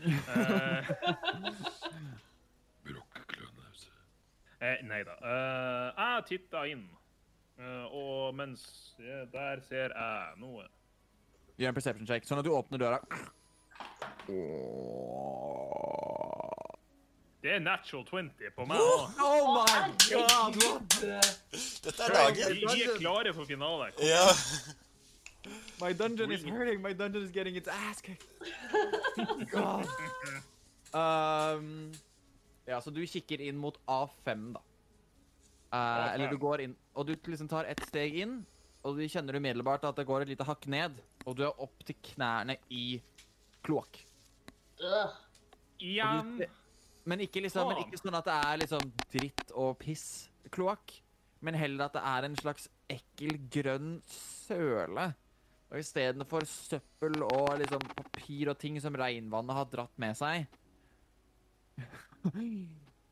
Eh, 0.00 0.90
eh, 4.66 4.78
nei 4.88 5.02
da. 5.04 5.16
Eh, 5.20 5.88
jeg 6.00 6.24
titta 6.28 6.64
inn, 6.70 6.86
eh, 7.60 7.84
og 7.92 8.34
mens 8.34 8.64
Der 9.32 9.60
ser 9.68 9.88
jeg 9.94 10.40
noe. 10.40 10.64
Gjør 11.60 11.68
en 11.72 11.76
perception 11.76 12.06
check, 12.08 12.24
sånn 12.28 12.40
at 12.40 12.46
du 12.46 12.52
åpner 12.56 12.80
døra. 12.80 12.98
Det 17.40 17.54
er 17.54 17.60
natural 17.64 18.04
20 18.04 18.52
på 18.56 18.66
meg 18.68 18.76
Oh, 18.80 19.08
Oh 19.20 19.64
god! 20.52 20.98
Dette 21.00 22.02
er 22.04 22.14
dagen. 22.14 22.52
Vi, 22.52 22.66
vi 22.74 22.82
er 22.84 22.98
klare 23.00 23.32
for 23.34 23.48
finale. 23.48 23.90
Ja. 24.04 24.26
My 25.80 25.92
dungeon 25.96 26.30
is 26.32 26.42
hurting. 26.44 26.82
My 26.82 26.92
dungeon 26.92 27.24
is 27.24 27.30
getting 27.32 27.56
its 27.56 27.68
ass 27.68 28.00
kicked. 28.00 28.26
God. 29.52 29.86
Um, 30.92 31.92
ja, 32.66 32.80
så 32.82 32.90
du 32.92 33.00
kikker 33.06 33.40
inn 33.40 33.56
mot 33.58 33.78
A5, 33.88 34.52
da. 34.56 34.62
Eh, 35.72 36.14
eller 36.14 36.30
du 36.34 36.38
går 36.42 36.64
inn, 36.66 36.72
og 36.98 37.06
du 37.06 37.14
liksom 37.30 37.48
tar 37.48 37.64
ett 37.70 37.80
steg 37.86 38.16
inn, 38.24 38.40
og 38.82 38.96
du 38.98 39.04
kjenner 39.08 39.38
umiddelbart 39.38 39.84
at 39.86 39.96
det 40.00 40.06
går 40.08 40.24
et 40.26 40.32
lite 40.32 40.46
hakk 40.48 40.66
ned, 40.72 40.96
og 41.24 41.36
du 41.38 41.44
er 41.46 41.60
opp 41.62 41.84
til 41.86 41.94
knærne 42.10 42.56
i 42.74 43.00
kloakk. 43.64 44.00
Igjen. 45.80 46.34
se- 46.38 46.50
Men 47.06 47.20
ikke, 47.24 47.40
liksom, 47.46 47.68
men 47.70 47.78
ikke 47.86 47.96
sånn 48.02 48.14
at 48.18 48.26
det 48.28 48.34
er 48.44 48.58
liksom 48.60 48.90
dritt 49.14 49.52
og 49.56 49.78
piss 49.80 50.28
kloakk, 50.52 50.98
men 51.40 51.54
heller 51.56 51.86
at 51.86 51.94
det 51.96 52.02
er 52.04 52.26
en 52.28 52.36
slags 52.36 52.68
ekkel 52.92 53.38
grønn 53.50 54.02
søle. 54.10 55.14
Og 55.70 55.78
istedenfor 55.78 56.46
søppel 56.50 57.22
og 57.22 57.52
liksom 57.60 57.84
papir 57.94 58.50
og 58.50 58.58
ting 58.58 58.78
som 58.82 58.96
regnvannet 58.98 59.54
har 59.54 59.68
dratt 59.70 60.00
med 60.02 60.18
seg, 60.18 60.48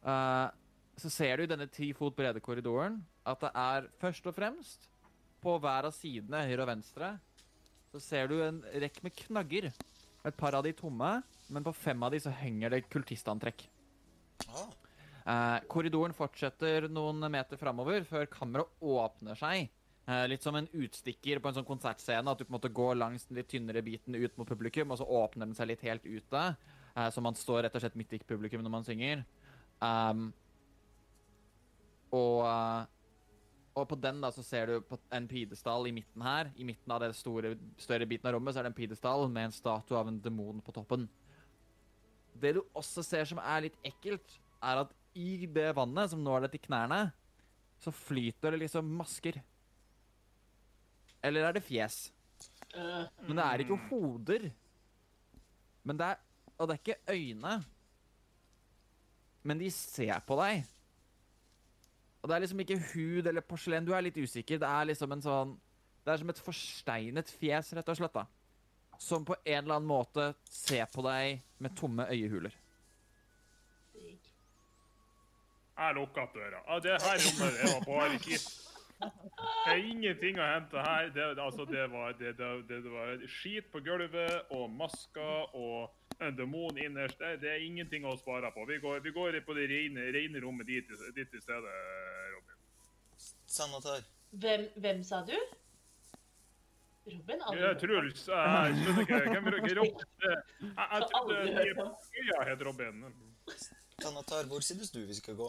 uh, 0.03 0.49
så 1.03 1.13
ser 1.15 1.39
du 1.39 1.47
i 1.47 1.51
denne 1.51 1.69
ti 1.71 1.93
fot 1.97 2.17
brede 2.19 2.43
korridoren 2.43 2.99
at 3.29 3.45
det 3.45 3.53
er 3.63 3.89
først 4.03 4.27
og 4.27 4.35
fremst 4.35 4.89
på 5.43 5.55
hver 5.63 5.87
av 5.87 5.95
sidene, 5.95 6.43
høyre 6.49 6.65
og 6.65 6.71
venstre, 6.73 7.13
så 7.93 8.01
ser 8.03 8.31
du 8.31 8.41
en 8.43 8.59
rekk 8.83 8.99
med 9.05 9.15
knagger. 9.17 9.71
Et 10.27 10.37
par 10.37 10.57
av 10.59 10.65
de 10.67 10.75
tomme, 10.77 11.13
men 11.49 11.65
på 11.65 11.73
fem 11.77 12.03
av 12.03 12.13
de 12.13 12.21
så 12.21 12.33
henger 12.35 12.75
det 12.75 12.89
kultistantrekk. 12.91 13.63
Eh, 15.29 15.59
korridoren 15.71 16.17
fortsetter 16.17 16.89
noen 16.91 17.23
meter 17.33 17.61
framover 17.61 18.05
før 18.09 18.29
kammeret 18.33 18.83
åpner 18.83 19.39
seg. 19.39 19.69
Eh, 20.09 20.25
litt 20.29 20.43
som 20.43 20.57
en 20.57 20.69
utstikker 20.73 21.41
på 21.43 21.51
en 21.51 21.59
sånn 21.59 21.69
konsertscene. 21.69 22.33
At 22.33 22.41
du 22.41 22.47
på 22.47 22.53
en 22.53 22.57
måte 22.57 22.73
går 22.73 22.97
langs 22.97 23.27
den 23.29 23.37
litt 23.37 23.51
tynnere 23.53 23.85
biten 23.85 24.17
ut 24.17 24.37
mot 24.41 24.49
publikum, 24.49 24.95
og 24.95 25.01
så 25.01 25.05
åpner 25.05 25.45
den 25.45 25.57
seg 25.59 25.69
litt 25.69 25.85
helt 25.85 26.07
ute. 26.09 26.45
Eh, 26.95 27.09
så 27.13 27.25
man 27.25 27.37
står 27.37 27.67
rett 27.67 27.77
og 27.77 27.85
slett 27.85 27.99
midt 27.99 28.15
i 28.17 28.23
publikum 28.25 28.65
når 28.65 28.73
man 28.73 28.87
synger. 28.87 29.27
Um, 29.85 30.31
og, 32.09 32.41
eh, 32.49 32.87
og 33.79 33.85
på 33.91 33.99
den 34.01 34.23
da 34.25 34.31
så 34.35 34.43
ser 34.43 34.73
du 34.73 34.97
en 35.15 35.29
pidestall 35.29 35.91
i 35.91 35.93
midten 35.95 36.25
her. 36.25 36.55
I 36.57 36.65
midten 36.67 36.95
av 36.95 37.05
den 37.05 37.13
store, 37.15 37.53
større 37.77 38.09
biten 38.09 38.31
av 38.31 38.35
rommet 38.39 38.57
så 38.57 38.63
er 38.63 38.67
det 38.67 38.73
en 38.73 38.81
pidestall 38.81 39.29
med 39.29 39.51
en 39.51 39.55
statue 39.55 39.99
av 39.99 40.09
en 40.09 40.23
demon 40.25 40.65
på 40.65 40.73
toppen. 40.75 41.05
Det 42.33 42.55
du 42.57 42.63
også 42.73 43.05
ser 43.05 43.29
som 43.29 43.43
er 43.43 43.67
litt 43.67 43.79
ekkelt, 43.87 44.41
er 44.65 44.83
at 44.87 44.97
i 45.19 45.45
det 45.47 45.69
vannet 45.77 46.11
som 46.11 46.25
nå 46.25 46.33
er 46.35 46.47
det 46.47 46.55
til 46.57 46.65
knærne, 46.65 47.11
så 47.79 47.93
flyter 47.95 48.55
det 48.55 48.65
liksom 48.65 48.89
masker. 48.99 49.39
Eller 51.23 51.45
er 51.49 51.53
det 51.53 51.63
fjes? 51.67 52.13
Øh. 52.75 53.07
Men 53.27 53.37
det 53.37 53.45
er 53.45 53.65
ikke 53.65 53.77
hoder. 53.89 54.51
Men 55.85 55.99
det 55.99 56.07
er 56.07 56.17
Og 56.59 56.69
det 56.69 56.75
er 56.75 56.79
ikke 56.79 57.13
øyne. 57.15 57.65
Men 59.43 59.61
de 59.61 59.71
ser 59.71 60.19
på 60.27 60.37
deg. 60.43 60.65
Og 62.23 62.29
det 62.29 62.35
er 62.35 62.41
liksom 62.43 62.61
ikke 62.61 62.79
hud 62.95 63.27
eller 63.27 63.41
porselen. 63.41 63.87
Du 63.87 63.93
er 63.95 64.01
litt 64.03 64.17
usikker. 64.19 64.59
Det 64.59 64.69
er 64.69 64.85
liksom 64.91 65.13
en 65.13 65.23
sånn 65.23 65.61
Det 66.05 66.13
er 66.13 66.17
som 66.19 66.31
et 66.31 66.39
forsteinet 66.43 67.31
fjes, 67.31 67.73
rett 67.77 67.89
og 67.89 67.97
slett. 67.97 68.15
da. 68.15 68.25
Som 68.99 69.25
på 69.25 69.37
en 69.45 69.63
eller 69.63 69.75
annen 69.77 69.89
måte 69.89 70.35
ser 70.51 70.87
på 70.91 71.03
deg 71.07 71.43
med 71.59 71.77
tomme 71.77 72.07
øyehuler. 72.11 72.55
Jeg 75.79 75.95
lukker 75.95 76.27
døra. 76.35 76.63
Ja, 76.69 76.79
det 76.83 77.03
her 77.03 77.21
rommet 77.23 77.59
jeg 77.63 77.75
var 77.75 77.85
bare 77.87 78.19
skitt. 78.19 78.68
Det 78.99 79.75
er 79.75 79.85
ingenting 79.87 80.39
å 80.41 80.47
hente 80.47 80.83
her. 80.83 81.11
Det, 81.15 81.27
altså, 81.39 81.65
det, 81.69 81.85
var, 81.93 82.17
det, 82.19 82.35
det, 82.39 82.81
var 82.91 83.23
skit 83.31 83.69
på 83.73 83.83
gulvet 83.87 84.51
og 84.55 84.67
masker 84.75 85.55
og 85.57 86.23
en 86.25 86.35
demon 86.39 86.79
innerst. 86.81 87.21
Det, 87.21 87.37
det 87.45 87.53
er 87.53 87.67
ingenting 87.67 88.07
å 88.09 88.17
spare 88.19 88.51
på. 88.55 88.67
Vi 88.69 88.81
går, 88.83 89.01
vi 89.05 89.15
går 89.15 89.39
på 89.47 89.55
det 89.59 89.69
rene, 89.71 90.09
rene 90.15 90.43
rommet 90.43 90.67
dit, 90.67 90.91
dit 91.17 91.39
i 91.39 91.43
stedet, 91.45 91.77
Robin. 92.35 92.59
Sanatar. 93.47 94.03
Hvem, 94.31 94.67
hvem 94.83 95.05
sa 95.07 95.23
du? 95.29 95.37
Robin? 97.09 97.47
Aldri 97.47 97.63
Ja. 97.63 97.73
Truls. 97.81 98.27
Jeg 98.29 98.83
skjønner 98.83 99.07
ikke 99.07 99.23
hvem 99.29 99.49
er? 99.53 99.61
Robin? 99.79 100.05
Jeg, 100.67 100.89
jeg 100.93 101.07
trodde 101.13 101.39
jeg 101.39 102.51
het 102.51 102.67
Robin. 102.67 103.07
Sanatar, 104.03 104.47
hvor 104.51 104.61
synes 104.61 104.91
du 104.91 105.01
vi 105.07 105.15
skal 105.15 105.39
gå? 105.39 105.49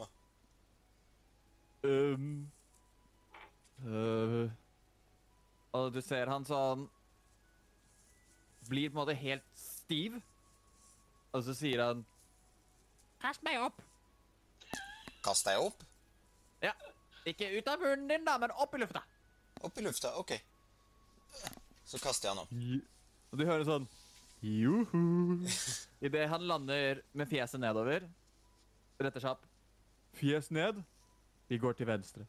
Um, 1.84 2.52
øh, 3.86 4.50
og 5.78 5.94
du 5.94 6.02
ser 6.02 6.30
han 6.32 6.46
sånn 6.48 6.88
Blir 8.70 8.90
på 8.90 8.98
en 8.98 9.02
måte 9.02 9.16
helt 9.18 9.46
stiv. 9.58 10.18
Og 11.34 11.44
så 11.46 11.56
sier 11.58 11.82
han 11.84 12.04
Kast 13.22 13.44
meg 13.46 13.60
opp! 13.62 13.82
Kast 15.26 15.48
deg 15.48 15.60
opp? 15.62 15.82
Ja, 16.64 16.72
Ikke 17.28 17.50
ut 17.52 17.68
av 17.68 17.82
munnen 17.82 18.08
din, 18.10 18.24
da, 18.28 18.38
men 18.40 18.54
opp 18.56 18.76
i 18.76 18.80
lufta. 18.80 19.02
Opp 19.68 19.78
i 19.78 19.84
lufta, 19.84 20.14
ok. 20.22 20.38
Så 21.86 22.00
kaster 22.00 22.30
jeg 22.30 22.36
han 22.38 22.44
opp. 22.46 22.54
Og 23.30 23.42
du 23.42 23.46
hører 23.46 23.68
sånn 23.68 23.90
Joho. 24.40 25.04
Idet 26.06 26.30
han 26.32 26.48
lander 26.48 27.04
med 27.12 27.28
fjeset 27.28 27.60
nedover, 27.60 28.08
retter 29.04 29.20
seg 29.24 29.36
opp. 29.36 29.44
Fjes 30.16 30.48
ned. 30.56 30.80
Vi 31.52 31.60
går 31.60 31.76
til 31.76 31.90
venstre. 31.90 32.24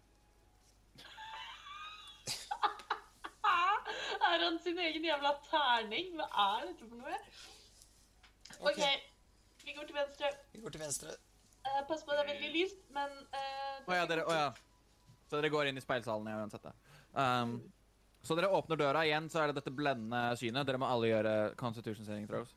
Er 4.30 4.42
han 4.44 4.49
sin 4.64 4.78
egen 4.78 5.04
jævla 5.08 5.34
terning? 5.48 6.14
Hva 6.18 6.28
er 6.44 6.68
dette 6.70 6.88
for 6.88 7.00
noe? 7.00 7.18
OK, 8.60 8.80
vi 9.64 9.74
går 9.76 9.88
til 9.88 9.96
venstre. 9.96 10.30
Vi 10.52 10.62
går 10.62 10.76
til 10.76 10.82
venstre. 10.82 11.16
Uh, 11.60 11.82
pass 11.88 12.04
på, 12.04 12.14
det 12.16 12.24
er 12.24 12.30
veldig 12.32 12.50
lyst, 12.54 12.80
men 12.96 13.10
Å 13.12 13.40
uh, 13.40 13.90
oh, 13.90 13.94
ja, 13.94 14.06
dere, 14.08 14.24
å 14.24 14.36
ja. 14.36 14.48
Så 15.28 15.36
dere 15.36 15.52
går 15.52 15.68
inn 15.70 15.78
i 15.78 15.84
speilsalen 15.84 16.30
ja, 16.30 16.38
uansett, 16.40 16.64
da. 16.64 16.72
Um, 17.12 17.58
Så 18.24 18.36
dere 18.36 18.50
åpner 18.52 18.76
døra 18.80 19.04
igjen, 19.08 19.28
så 19.32 19.42
er 19.42 19.50
det 19.50 19.60
dette 19.60 19.72
blendende 19.72 20.36
synet. 20.36 20.66
Dere 20.68 20.80
må 20.80 20.88
alle 20.90 21.08
gjøre 21.08 21.34
constitution 21.60 22.04
saving 22.04 22.26
throws. 22.28 22.52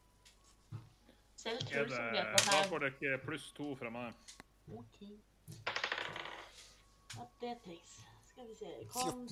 Selv 1.40 1.64
tror 1.68 1.88
som 1.92 2.10
vet 2.12 2.34
at 2.36 2.50
da 2.50 2.64
får 2.72 2.88
dere 3.00 3.20
pluss 3.24 3.50
to 3.56 3.70
fra 3.80 3.92
meg. 3.92 4.36
OK. 4.72 5.00
At 7.20 7.32
det 7.44 7.58
trengs. 7.64 7.96
Skal 8.32 8.48
vi 8.50 8.56
se 8.58 8.72
Kom, 8.92 9.28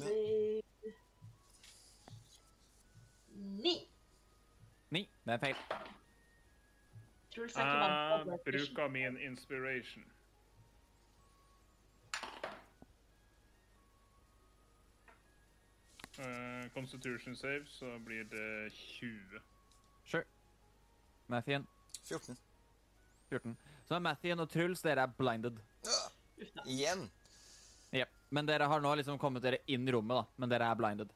Ni. 3.36 3.76
Ni. 4.90 5.10
Det 5.26 5.34
er 5.34 5.38
feil. 5.38 5.56
Truls 7.32 7.56
er 7.56 7.68
ikke 7.68 7.84
vant 7.84 8.44
til 8.46 8.58
Jeg 8.60 8.68
bruker 8.68 8.88
min 8.92 9.18
inspiration. 9.18 10.04
Uh, 16.20 16.70
Constitution 16.74 17.36
save, 17.36 17.66
så 17.68 18.00
blir 18.06 18.24
det 18.24 18.72
20. 18.72 19.40
Sure. 20.06 20.24
Mathien. 21.28 21.68
14. 22.04 22.38
14. 23.30 23.58
Så 23.88 24.00
Mathien 24.00 24.40
og 24.40 24.50
Truls, 24.50 24.82
dere 24.82 25.08
er 25.08 25.16
blinded. 25.18 25.58
Igjen. 26.66 27.08
Jepp. 27.92 28.12
Men 28.30 28.48
dere 28.48 28.68
har 28.68 28.84
nå 28.84 28.92
liksom 29.00 29.20
kommet 29.20 29.44
dere 29.44 29.64
inn 29.72 29.88
i 29.88 29.92
rommet, 29.92 30.20
da. 30.20 30.40
Men 30.40 30.52
dere 30.52 30.68
er 30.68 30.80
blinded. 30.80 31.16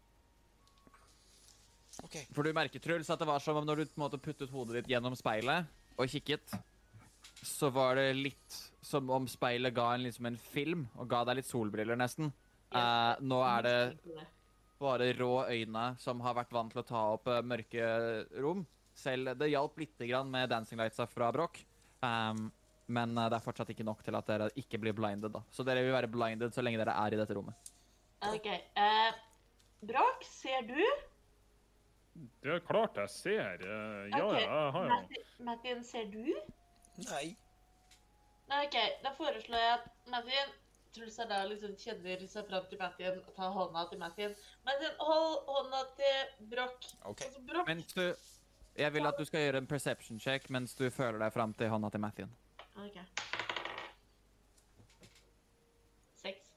OK. 2.04 2.18
For 2.36 2.44
du 2.44 2.54
merker, 2.56 2.82
Truls, 2.84 3.10
at 3.10 3.22
det 3.22 3.28
var 3.30 3.44
som 3.44 3.60
om 3.60 3.68
når 3.68 3.82
du 3.82 3.90
på 3.90 4.00
en 4.00 4.06
måte 4.06 4.22
puttet 4.22 4.52
hodet 4.52 4.82
ditt 4.82 4.96
gjennom 4.96 5.16
speilet 5.18 5.70
og 5.96 6.12
kikket, 6.12 6.56
så 7.46 7.70
var 7.74 8.00
det 8.00 8.10
litt 8.18 8.58
som 8.86 9.10
om 9.14 9.28
speilet 9.30 9.74
ga 9.76 9.92
en, 9.96 10.04
liksom 10.06 10.28
en 10.30 10.40
film, 10.40 10.86
og 11.00 11.10
ga 11.10 11.24
deg 11.28 11.40
litt 11.40 11.50
solbriller, 11.50 11.98
nesten. 12.00 12.32
Uh, 12.76 13.16
nå 13.24 13.40
er 13.46 13.66
det 13.66 13.78
bare 14.82 15.14
rå 15.16 15.46
øyne 15.48 15.86
som 16.02 16.20
har 16.26 16.36
vært 16.36 16.52
vant 16.54 16.74
til 16.74 16.82
å 16.82 16.88
ta 16.88 17.04
opp 17.16 17.30
uh, 17.32 17.40
mørke 17.46 17.88
rom. 18.44 18.66
Selv 18.96 19.34
det 19.40 19.52
hjalp 19.52 19.80
lite 19.80 20.08
grann 20.10 20.30
med 20.32 20.52
dancing 20.52 20.80
lightsa 20.80 21.08
fra 21.10 21.32
Broch. 21.36 21.62
Um, 22.04 22.50
men 22.92 23.16
uh, 23.18 23.28
det 23.30 23.40
er 23.40 23.46
fortsatt 23.46 23.72
ikke 23.74 23.88
nok 23.88 24.04
til 24.06 24.18
at 24.18 24.28
dere 24.30 24.52
ikke 24.60 24.80
blir 24.82 24.96
blinded. 24.98 25.34
da. 25.36 25.44
Så 25.52 25.66
dere 25.68 25.86
vil 25.86 25.96
være 25.96 26.12
blinded 26.12 26.56
så 26.56 26.64
lenge 26.66 26.82
dere 26.82 26.98
er 27.06 27.16
i 27.16 27.22
dette 27.22 27.38
rommet. 27.38 27.74
OK. 28.26 28.50
Uh, 28.78 29.12
Broch, 29.86 30.26
ser 30.28 30.68
du? 30.70 30.82
Det 32.16 32.52
er 32.56 32.60
klart 32.64 32.96
jeg 32.96 33.10
ser. 33.10 33.64
eh, 33.66 34.10
Ja, 34.14 34.26
Ok, 34.26 34.34
ja, 34.34 34.40
jeg 34.40 34.72
har 34.72 34.86
jo 34.90 35.44
Martin, 35.44 35.84
ser 35.84 36.06
du? 36.06 36.22
Nei. 37.10 37.36
Nei, 38.48 38.62
OK. 38.68 38.78
Da 39.04 39.12
foreslår 39.18 39.60
jeg 39.60 39.74
at 39.80 39.90
Mattin 40.14 40.54
Truls 40.96 41.18
er 41.20 41.28
da 41.28 41.42
liksom 41.50 41.74
kjenner 41.76 42.22
seg 42.32 42.46
fram 42.48 42.68
til 42.70 42.80
Mattin 42.80 43.18
og 43.20 43.34
tar 43.36 43.52
hånda 43.52 43.82
til 43.90 44.00
Mattin. 44.00 44.36
Mattin, 44.66 44.94
hold 45.00 45.42
hånda 45.50 45.82
til 45.98 46.48
Broch. 46.54 46.94
OK. 47.04 47.22
Altså, 47.26 47.42
Broch. 47.50 47.68
Mens 47.68 47.94
du 47.94 48.06
Jeg 48.78 48.94
vil 48.94 49.06
at 49.08 49.16
du 49.20 49.26
skal 49.26 49.40
gjøre 49.46 49.58
en 49.58 49.68
perception 49.68 50.20
check 50.20 50.50
mens 50.50 50.74
du 50.76 50.90
føler 50.90 51.20
deg 51.20 51.34
fram 51.34 51.54
til 51.54 51.70
hånda 51.70 51.90
til 51.92 52.00
Mathien. 52.04 52.32
OK. 52.76 52.98
Seks. 56.22 56.50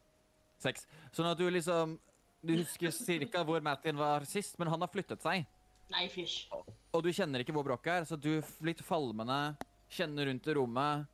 Seks. 0.59 0.87
Sånn 1.15 1.29
at 1.31 1.39
du 1.39 1.47
liksom 1.51 1.99
Du 2.43 2.53
husker 2.55 2.93
cirka 2.95 3.43
hvor 3.45 3.63
Mathien 3.65 3.99
var 3.99 4.25
sist, 4.29 4.59
men 4.59 4.69
han 4.71 4.81
har 4.85 4.91
flyttet 4.93 5.23
seg. 5.25 5.47
Nei, 5.91 6.05
fysj. 6.13 6.47
Og 6.93 7.03
du 7.03 7.09
kjenner 7.13 7.43
ikke 7.43 7.55
hvor 7.57 7.65
Broch 7.67 7.87
er, 7.91 8.05
så 8.05 8.17
du 8.21 8.39
litt 8.65 8.83
falmende 8.85 9.57
kjenner 9.91 10.29
rundt 10.29 10.47
i 10.47 10.55
rommet 10.59 11.07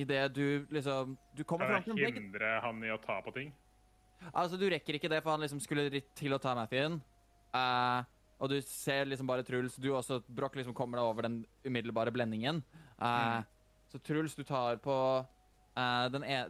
idet 0.00 0.30
du 0.32 0.64
liksom 0.72 1.12
Du 1.36 1.42
kommer 1.44 1.68
fram 1.68 1.82
til 1.84 1.92
en 1.92 2.00
vegg. 2.00 2.16
hindre 2.16 2.54
han 2.64 2.80
i 2.84 2.90
å 2.94 2.96
ta 3.00 3.18
på 3.20 3.34
ting? 3.36 3.52
Altså, 4.32 4.56
du 4.56 4.64
rekker 4.70 4.96
ikke 4.96 5.10
det, 5.12 5.20
for 5.22 5.34
han 5.34 5.42
liksom 5.44 5.60
skulle 5.60 6.00
til 6.16 6.32
å 6.32 6.40
ta 6.40 6.54
Mathien. 6.56 7.00
Uh, 7.52 8.00
og 8.40 8.48
du 8.50 8.56
ser 8.64 9.04
liksom 9.10 9.28
bare 9.28 9.44
Truls. 9.46 9.76
Du 9.76 9.90
også, 9.94 10.22
Broch 10.26 10.56
liksom 10.56 10.74
kommer 10.74 10.98
deg 10.98 11.10
over 11.10 11.26
den 11.28 11.36
umiddelbare 11.64 12.10
blendingen. 12.14 12.62
Eh, 12.98 13.42
Så 13.92 14.00
Truls, 14.02 14.34
du 14.34 14.42
tar 14.42 14.80
på 14.82 14.94
eh, 15.76 16.04
den 16.12 16.26
e 16.26 16.42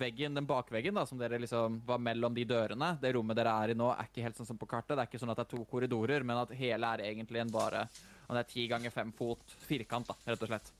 veggen, 0.00 0.34
den 0.38 0.48
bakveggen 0.48 0.96
da, 0.96 1.04
som 1.08 1.20
dere 1.20 1.40
liksom 1.42 1.82
var 1.86 2.00
mellom 2.02 2.34
de 2.34 2.46
dørene. 2.48 2.94
Det 3.02 3.12
rommet 3.16 3.38
dere 3.38 3.52
er 3.64 3.74
i 3.74 3.78
nå, 3.78 3.90
er 3.92 4.08
ikke 4.08 4.24
helt 4.24 4.38
sånn 4.40 4.48
som 4.48 4.60
på 4.60 4.70
kartet. 4.70 4.96
Det 4.96 5.04
er 5.04 5.10
ikke 5.10 5.22
sånn 5.22 5.34
at 5.34 5.42
det 5.42 5.46
er 5.48 5.54
to 5.56 5.66
korridorer, 5.70 6.26
men 6.26 6.42
at 6.42 6.56
hele 6.56 6.94
er 6.96 7.06
egentlig 7.10 7.42
en 7.42 7.54
bare 7.54 7.86
og 8.32 8.36
det 8.38 8.46
er 8.46 8.48
ti 8.48 8.62
ganger 8.64 8.92
fem 8.94 9.10
fot 9.12 9.50
firkant, 9.66 10.08
da, 10.08 10.14
rett 10.24 10.44
og 10.44 10.48
slett. 10.48 10.70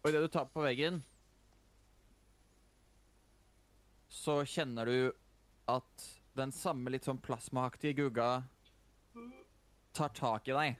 Og 0.00 0.12
idet 0.12 0.20
du 0.22 0.28
tar 0.30 0.46
på 0.46 0.62
veggen, 0.62 1.00
så 4.06 4.36
kjenner 4.46 4.86
du 4.86 5.10
at 5.70 6.06
den 6.38 6.54
samme 6.54 6.92
litt 6.94 7.08
sånn 7.08 7.18
plasmaaktige 7.18 8.04
gugga 8.04 8.28
tar 9.98 10.14
tak 10.14 10.46
i 10.46 10.54
deg. 10.54 10.78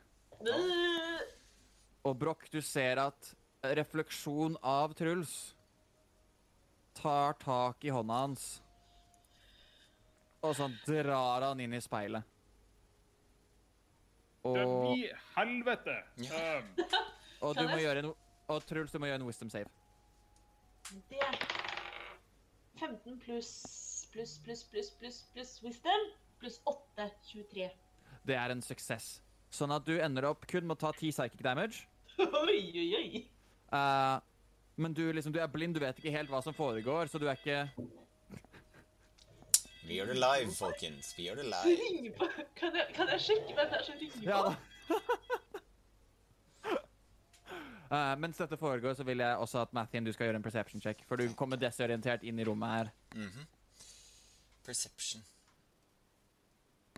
Og 2.07 2.15
Broch, 2.23 2.47
du 2.55 2.61
ser 2.63 3.03
at 3.03 3.35
refleksjon 3.63 4.57
av 4.63 4.95
Truls 4.95 5.55
tar 6.93 7.33
tak 7.33 7.85
i 7.85 7.91
hånda 7.91 8.15
hans. 8.15 8.63
Og 10.41 10.57
så 10.57 10.71
drar 10.87 11.45
han 11.45 11.61
inn 11.61 11.75
i 11.77 11.81
speilet. 11.81 12.25
Det 14.41 14.53
blir 14.53 14.65
Og, 14.65 14.95
i 14.97 15.11
helvete! 15.37 15.97
Ja. 16.25 16.45
Um, 16.59 16.71
og 17.45 17.59
du 17.59 17.67
må 17.69 17.77
gjøre 17.77 18.07
en 18.07 18.15
Og 18.51 18.65
Truls, 18.67 18.93
du 18.93 18.99
må 18.99 19.11
gjøre 19.11 19.21
en 19.21 19.27
wisdom 19.29 19.51
save. 19.53 19.69
Det 21.11 21.21
er 21.21 21.37
15 22.81 23.21
pluss 23.21 23.53
pluss 24.11 24.39
pluss 24.43 24.65
pluss 24.65 24.89
pluss 24.99 25.21
pluss 25.35 25.53
wisdom 25.63 26.09
pluss 26.41 26.57
8, 26.67 27.11
23. 27.29 27.69
Det 28.27 28.35
er 28.37 28.55
en 28.55 28.65
suksess. 28.65 29.21
Sånn 29.53 29.75
at 29.75 29.85
du 29.85 29.93
ender 30.01 30.25
opp 30.31 30.47
kun 30.49 30.65
med 30.65 30.79
å 30.79 30.87
ta 30.87 30.95
ti 30.97 31.13
psychic 31.13 31.45
damage. 31.45 31.85
Oi, 32.19 32.63
oi, 32.75 32.89
oi. 32.97 33.23
Eh, 33.73 34.19
men 34.81 34.95
du, 34.95 35.13
liksom, 35.13 35.33
du 35.33 35.41
er 35.41 35.47
blind, 35.47 35.75
du 35.75 35.81
vet 35.83 35.99
ikke 35.99 36.11
helt 36.15 36.31
hva 36.33 36.43
som 36.43 36.55
foregår, 36.57 37.07
så 37.11 37.19
du 37.21 37.27
er 37.29 37.37
ikke 37.39 37.67
Vi 39.87 39.95
gjør 39.99 40.07
det 40.13 40.19
live, 40.21 40.53
folkens. 40.55 41.07
Vi 41.17 41.23
gjør 41.27 41.37
det 41.43 41.49
live. 41.51 42.13
på 42.17 42.25
Kan 42.57 42.77
jeg, 42.77 42.87
kan 42.95 43.09
jeg 43.11 43.21
sjekke 43.27 43.55
hvem 43.57 43.69
det 43.71 43.77
er 43.81 43.85
som 43.87 43.95
ringer 44.01 44.19
på? 44.19 44.25
Ja 44.31 44.39
da. 44.47 44.53
uh, 47.91 48.15
mens 48.23 48.37
dette 48.39 48.57
foregår, 48.57 48.95
så 48.95 49.05
vil 49.05 49.19
jeg 49.23 49.37
også 49.37 49.59
at 49.65 49.73
Mathien, 49.77 50.05
du 50.07 50.13
skal 50.13 50.25
gjøre 50.31 50.37
en 50.41 50.47
perception 50.47 50.81
check. 50.81 51.05
For 51.09 51.15
du 51.17 51.35
kommer 51.35 51.57
desorientert 51.61 52.23
inn 52.23 52.39
i 52.39 52.45
rommet 52.47 52.69
her. 52.77 52.87
Mhm. 53.15 53.47
Perception. 54.67 55.23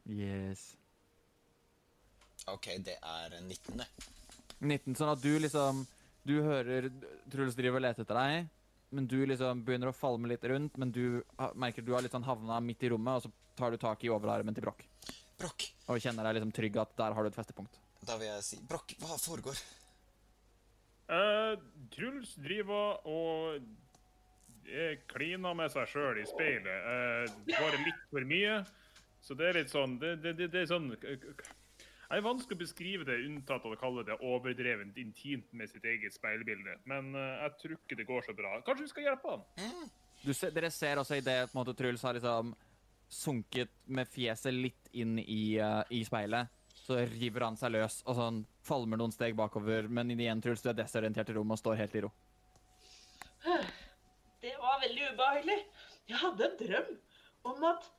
Yes. 0.08 0.76
OK, 2.46 2.66
det 2.84 2.96
er 3.02 3.40
19. 3.40 3.78
det. 3.78 3.86
19, 4.60 4.94
sånn 4.98 5.12
at 5.12 5.22
du 5.22 5.38
liksom 5.38 5.86
Du 6.26 6.36
hører 6.44 6.86
Truls 7.32 7.56
driver 7.58 7.80
og 7.80 7.84
leter 7.86 8.04
etter 8.04 8.18
deg, 8.18 8.48
men 8.94 9.06
du 9.10 9.16
liksom 9.26 9.62
begynner 9.66 9.90
å 9.90 9.96
falme 9.96 10.28
litt 10.30 10.44
rundt, 10.46 10.76
men 10.78 10.92
du 10.94 11.22
merker 11.58 11.82
du 11.82 11.92
har 11.96 12.04
litt 12.04 12.14
sånn 12.14 12.26
havna 12.26 12.60
midt 12.62 12.84
i 12.86 12.90
rommet, 12.92 13.18
og 13.18 13.26
så 13.26 13.56
tar 13.58 13.72
du 13.74 13.78
tak 13.80 14.04
i 14.06 14.10
overarmen 14.12 14.54
til 14.54 14.62
Broch. 14.66 14.82
Brokk, 15.40 15.64
Og 15.90 15.98
kjenner 15.98 16.28
deg 16.28 16.36
liksom 16.38 16.52
trygg 16.54 16.76
at 16.78 16.92
der 17.00 17.16
har 17.16 17.24
du 17.26 17.30
et 17.32 17.38
festepunkt. 17.38 17.78
da 18.06 18.14
vil 18.20 18.28
jeg 18.28 18.44
si 18.46 18.60
Brokk, 18.68 18.94
hva 19.02 19.16
foregår? 19.18 19.58
eh, 21.08 21.56
Truls 21.96 22.34
driver 22.38 23.02
og 23.08 23.58
eh, 24.68 25.00
kliner 25.10 25.54
med 25.58 25.72
seg 25.74 25.88
sjøl 25.90 26.20
i 26.22 26.26
speilet. 26.28 26.86
Uh, 26.86 27.50
bare 27.58 27.82
litt 27.82 28.06
for 28.12 28.28
mye. 28.28 28.60
Så 29.22 29.34
det 29.38 29.48
er 29.48 29.58
litt 29.60 29.70
sånn 29.70 29.98
Det, 30.02 30.16
det, 30.22 30.32
det, 30.38 30.48
det 30.50 30.62
er 30.64 30.70
sånn 30.70 30.88
Jeg 32.12 32.20
er 32.20 32.26
vanskelig 32.26 32.58
å 32.58 32.60
beskrive 32.60 33.04
det, 33.08 33.14
unntatt 33.24 33.64
å 33.64 33.70
kalle 33.80 34.02
det 34.04 34.18
overdrevent 34.20 34.98
intimt 35.00 35.46
med 35.56 35.70
sitt 35.70 35.86
eget 35.88 36.12
speilbilde. 36.12 36.74
Men 36.84 37.14
eh, 37.16 37.38
jeg 37.46 37.54
tror 37.62 37.78
ikke 37.78 37.96
det 37.96 38.04
går 38.10 38.26
så 38.26 38.34
bra. 38.36 38.50
Kanskje 38.66 38.84
vi 38.84 38.90
skal 38.90 39.06
hjelpe 39.06 39.32
han? 39.32 39.46
Du 40.20 40.28
ser, 40.36 40.52
dere 40.52 40.68
ser 40.70 41.00
også 41.00 41.16
at 41.16 41.70
Truls 41.78 42.04
har 42.04 42.18
liksom 42.18 42.52
sunket 43.12 43.72
med 43.88 44.08
fjeset 44.12 44.52
litt 44.52 44.92
inn 44.92 45.16
i, 45.20 45.56
uh, 45.60 45.80
i 45.92 46.02
speilet, 46.04 46.52
så 46.84 47.00
river 47.08 47.44
han 47.44 47.56
seg 47.60 47.72
løs 47.74 47.98
og 48.04 48.16
sånn 48.16 48.42
falmer 48.64 49.00
noen 49.00 49.12
steg 49.12 49.36
bakover, 49.36 49.88
men 49.88 50.12
igjen, 50.12 50.40
Truls, 50.44 50.62
du 50.64 50.70
er 50.72 50.78
desorientert 50.78 51.32
i 51.32 51.36
rommet 51.36 51.56
og 51.56 51.62
står 51.62 51.80
helt 51.80 51.96
i 51.96 52.04
ro. 52.04 52.12
Det 54.42 54.52
var 54.60 54.80
veldig 54.84 55.10
ubehagelig. 55.12 55.58
Jeg 56.10 56.20
hadde 56.22 56.48
en 56.48 56.56
drøm 56.60 56.94
om 57.52 57.66
at, 57.72 57.90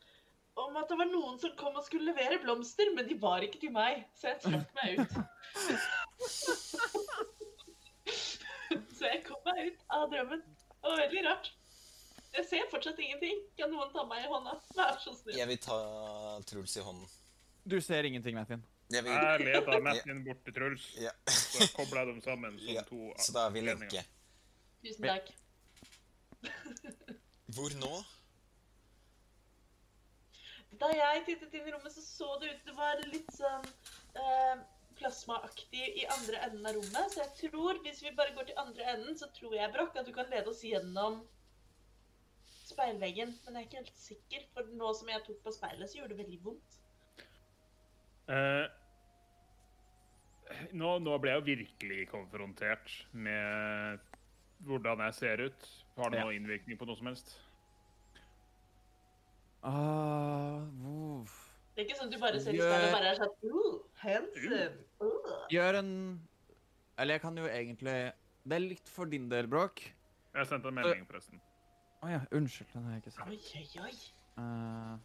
om 0.60 0.76
at 0.78 0.90
det 0.92 0.98
var 1.00 1.08
noen 1.10 1.40
som 1.42 1.52
kom 1.58 1.76
og 1.80 1.86
skulle 1.86 2.06
levere 2.12 2.38
blomster, 2.44 2.92
men 2.96 3.08
de 3.10 3.16
var 3.22 3.42
ikke 3.46 3.60
til 3.64 3.72
meg, 3.74 3.94
så 4.18 4.28
jeg 4.34 4.40
trakk 4.44 4.70
meg 4.78 4.88
ut. 5.00 5.14
så 8.98 9.04
jeg 9.10 9.20
kom 9.28 9.42
meg 9.48 9.58
ut 9.72 9.80
av 9.98 10.04
drømmen. 10.12 10.42
Det 10.44 10.88
var 10.92 10.98
veldig 11.06 11.22
rart. 11.30 11.48
Jeg 12.34 12.44
ser 12.50 12.64
fortsatt 12.72 13.00
ingenting. 13.02 13.38
Kan 13.60 13.70
noen 13.74 13.90
ta 13.94 14.02
meg 14.10 14.20
i 14.26 14.28
hånda? 14.30 14.54
Vær 14.78 14.96
så 15.02 15.12
snill. 15.16 15.38
Jeg 15.38 15.48
vil 15.52 15.60
ta 15.62 15.78
Truls 16.50 16.74
i 16.78 16.80
hånden. 16.86 17.08
Du 17.70 17.78
ser 17.82 18.04
ingenting, 18.10 18.36
Mathien. 18.36 18.62
Jeg 18.92 19.04
vil... 19.06 19.12
Jeg 19.14 19.40
leda 19.48 19.80
Martin 19.86 20.24
bort 20.26 20.42
til 20.46 20.54
Truls, 20.58 20.84
Ja. 21.00 21.12
så 21.30 21.68
kobla 21.78 22.00
jeg 22.04 22.08
dem 22.12 22.22
sammen 22.26 22.52
som 22.60 22.74
ja. 22.74 22.82
to 22.90 23.00
Så 23.22 23.30
da 23.36 23.40
er 23.48 23.52
vi 23.54 23.60
ikke. 23.64 23.76
lenke. 23.80 24.02
Tusen 24.84 25.04
takk. 25.08 25.26
Da 30.84 30.90
jeg 30.92 31.26
tittet 31.28 31.54
inn 31.56 31.68
i 31.70 31.72
rommet, 31.72 31.94
så 31.96 32.02
så 32.04 32.30
det 32.42 32.50
ut 32.52 32.66
Det 32.68 32.74
var 32.76 33.00
litt 33.08 33.30
sånn 33.32 33.68
eh, 34.20 34.64
plasmaaktig 35.00 35.86
i 36.02 36.04
andre 36.12 36.42
enden 36.48 36.68
av 36.68 36.76
rommet. 36.76 37.14
Så 37.14 37.22
jeg 37.24 37.52
tror, 37.52 37.80
hvis 37.86 38.02
vi 38.04 38.12
bare 38.18 38.36
går 38.36 38.50
til 38.50 38.60
andre 38.62 38.90
enden, 38.96 39.16
så 39.18 39.30
tror 39.36 39.56
jeg, 39.56 39.72
Brokk, 39.74 39.96
at 39.98 40.10
du 40.10 40.14
kan 40.16 40.30
lede 40.32 40.52
oss 40.52 40.64
gjennom 40.68 41.22
speilveggen. 42.68 43.34
Men 43.46 43.58
jeg 43.58 43.64
er 43.64 43.70
ikke 43.70 43.82
helt 43.82 44.04
sikker, 44.04 44.46
for 44.54 44.70
nå 44.76 44.92
som 45.00 45.12
jeg 45.14 45.24
tok 45.26 45.40
på 45.46 45.56
speilet, 45.56 45.90
så 45.90 46.02
gjorde 46.02 46.16
det 46.16 46.22
veldig 46.26 46.40
vondt. 46.46 46.80
Uh, 48.24 48.68
nå, 50.76 50.98
nå 51.04 51.16
ble 51.20 51.34
jeg 51.34 51.42
jo 51.42 51.48
virkelig 51.50 52.02
konfrontert 52.12 52.94
med 53.12 54.04
hvordan 54.64 55.02
jeg 55.08 55.18
ser 55.20 55.48
ut. 55.48 55.72
Har 55.98 56.12
det 56.12 56.20
Ja. 56.22 56.28
noen 56.28 56.42
innvirkning 56.42 56.80
på 56.80 56.88
noe 56.88 57.00
som 57.00 57.08
helst? 57.12 57.36
Ah, 59.64 60.60
hvor- 60.82 61.30
Det 61.76 61.82
er 61.82 61.86
ikke 61.88 61.98
sånn 61.98 62.10
at 62.12 62.14
du 62.14 62.20
bare 62.22 62.40
ser 62.44 62.54
i 62.54 62.60
speilet 62.60 62.88
og 62.90 62.96
bare 62.98 63.12
er 63.14 63.16
sånn 63.22 63.34
uh, 63.48 63.78
handsome. 64.04 64.84
Uh. 65.02 65.48
Gjør 65.50 65.80
en 65.80 65.94
Eller 67.00 67.14
jeg 67.16 67.22
kan 67.24 67.38
jo 67.40 67.46
egentlig 67.50 67.96
Det 68.46 68.54
er 68.58 68.60
litt 68.60 68.90
for 68.92 69.06
din 69.10 69.30
del, 69.32 69.48
Bråk. 69.48 69.82
Jeg 70.36 70.48
sendte 70.50 70.68
en 70.70 70.76
melding, 70.76 71.06
forresten. 71.08 71.40
Å 72.04 72.10
ja, 72.12 72.20
unnskyld. 72.36 72.68
Den 72.74 72.84
har 72.84 72.92
jeg 72.98 73.04
ikke 73.04 73.14
sett. 73.16 73.28
Oi, 73.28 73.40
oi, 73.56 73.68
oi. 73.88 73.96
Uh, 74.38 74.98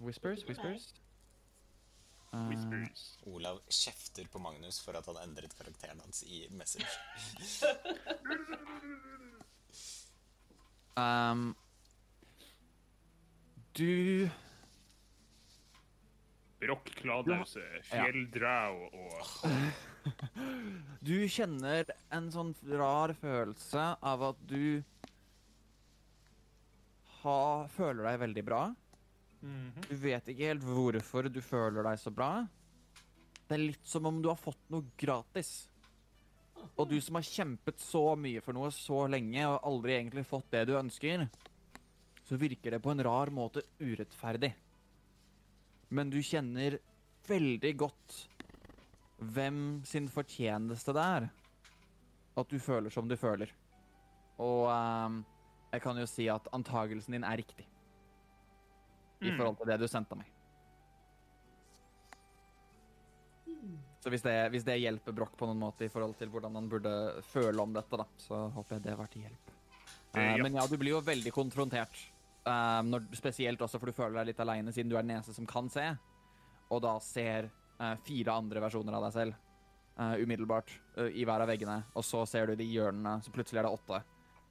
whispers, 0.00 0.42
whispers. 0.48 0.88
Uh, 2.34 2.48
Whispers. 2.50 3.02
Olav 3.30 3.60
kjefter 3.70 4.26
på 4.32 4.40
Magnus 4.42 4.80
for 4.82 4.96
at 4.98 5.06
han 5.06 5.20
endret 5.22 5.54
karakteren 5.54 6.00
hans 6.02 6.24
i 6.26 6.48
Message. 6.50 6.90
ehm, 10.98 11.54
du 13.74 14.28
Brokk, 16.64 16.90
Kladause, 16.96 17.64
Fjelldræv 17.90 18.78
og 18.88 19.50
Du 21.04 21.16
kjenner 21.28 21.88
en 22.14 22.30
sånn 22.32 22.54
rar 22.72 23.12
følelse 23.18 23.84
av 24.00 24.24
at 24.30 24.40
du 24.48 24.80
ha, 27.24 27.38
føler 27.72 28.04
deg 28.06 28.18
veldig 28.24 28.44
bra. 28.46 28.62
Du 29.88 29.94
vet 30.00 30.28
ikke 30.28 30.48
helt 30.52 30.64
hvorfor 30.64 31.28
du 31.32 31.40
føler 31.44 31.84
deg 31.84 32.00
så 32.00 32.12
bra. 32.14 32.46
Det 33.44 33.56
er 33.56 33.64
litt 33.66 33.88
som 33.88 34.08
om 34.08 34.22
du 34.24 34.30
har 34.30 34.40
fått 34.40 34.60
noe 34.72 34.88
gratis. 35.00 35.66
Og 36.78 36.88
du 36.88 36.96
som 37.04 37.18
har 37.18 37.26
kjempet 37.28 37.80
så 37.80 38.14
mye 38.16 38.40
for 38.44 38.56
noe 38.56 38.70
så 38.72 39.04
lenge 39.12 39.44
og 39.50 39.66
aldri 39.68 39.98
egentlig 39.98 40.24
fått 40.28 40.48
det 40.54 40.64
du 40.70 40.78
ønsker, 40.78 41.26
så 42.24 42.38
virker 42.40 42.74
det 42.74 42.82
på 42.82 42.90
en 42.94 43.02
rar 43.04 43.30
måte 43.34 43.62
urettferdig. 43.80 44.52
Men 45.94 46.10
du 46.10 46.18
kjenner 46.24 46.78
veldig 47.28 47.72
godt 47.80 48.16
hvem 49.34 49.82
sin 49.86 50.08
fortjeneste 50.12 50.92
det 50.96 51.04
er 51.04 51.28
at 52.34 52.50
du 52.50 52.58
føler 52.58 52.90
som 52.90 53.06
du 53.08 53.14
føler. 53.16 53.52
Og 54.42 54.66
ehm, 54.72 55.20
jeg 55.70 55.82
kan 55.84 55.98
jo 56.00 56.06
si 56.10 56.26
at 56.32 56.48
antagelsen 56.56 57.14
din 57.14 57.24
er 57.24 57.38
riktig 57.42 57.66
i 59.22 59.30
Mm. 59.30 59.36
forhold 59.38 59.56
til 59.60 59.68
det 59.70 59.78
du 59.80 59.86
sendte 59.88 60.16
meg. 60.18 60.26
Så 64.02 64.10
hvis 64.12 64.24
det, 64.24 64.34
hvis 64.52 64.64
det 64.66 64.74
hjelper 64.82 65.14
Broch 65.16 65.32
på 65.38 65.46
noen 65.48 65.62
måte 65.62 65.86
i 65.86 65.88
forhold 65.88 66.16
til 66.18 66.28
hvordan 66.28 66.58
han 66.58 66.66
burde 66.68 67.22
føle 67.30 67.62
om 67.62 67.72
dette, 67.72 67.96
da, 67.96 68.04
så 68.20 68.42
håper 68.52 68.76
jeg 68.76 68.84
det 68.84 68.96
var 68.98 69.08
til 69.12 69.22
hjelp. 69.24 69.52
Eh, 70.14 70.26
ja. 70.36 70.42
Men 70.42 70.58
ja, 70.58 70.66
du 70.68 70.76
blir 70.76 70.92
jo 70.92 71.00
veldig 71.00 71.32
konfrontert. 71.32 71.94
Eh, 72.46 72.80
når, 72.86 73.08
spesielt 73.16 73.62
også 73.64 73.80
for 73.80 73.90
du 73.90 73.96
føler 73.96 74.18
deg 74.20 74.32
litt 74.32 74.42
aleine, 74.44 74.72
siden 74.74 74.92
du 74.92 74.96
er 74.98 75.06
den 75.06 75.16
eneste 75.16 75.34
som 75.36 75.48
kan 75.48 75.70
se. 75.72 75.86
Og 76.72 76.80
da 76.82 76.94
ser 77.04 77.50
uh, 77.78 77.94
fire 78.06 78.34
andre 78.34 78.62
versjoner 78.64 78.96
av 78.96 79.04
deg 79.06 79.14
selv 79.14 79.34
uh, 80.00 80.14
umiddelbart 80.16 80.72
uh, 80.96 81.10
i 81.12 81.26
hver 81.28 81.44
av 81.44 81.50
veggene. 81.50 81.76
Og 81.94 82.06
så 82.06 82.24
ser 82.28 82.50
du 82.50 82.56
de 82.58 82.66
hjørnene, 82.66 83.18
så 83.22 83.34
plutselig 83.34 83.62
er 83.62 83.68
det 83.68 83.78
åtte. 83.78 84.02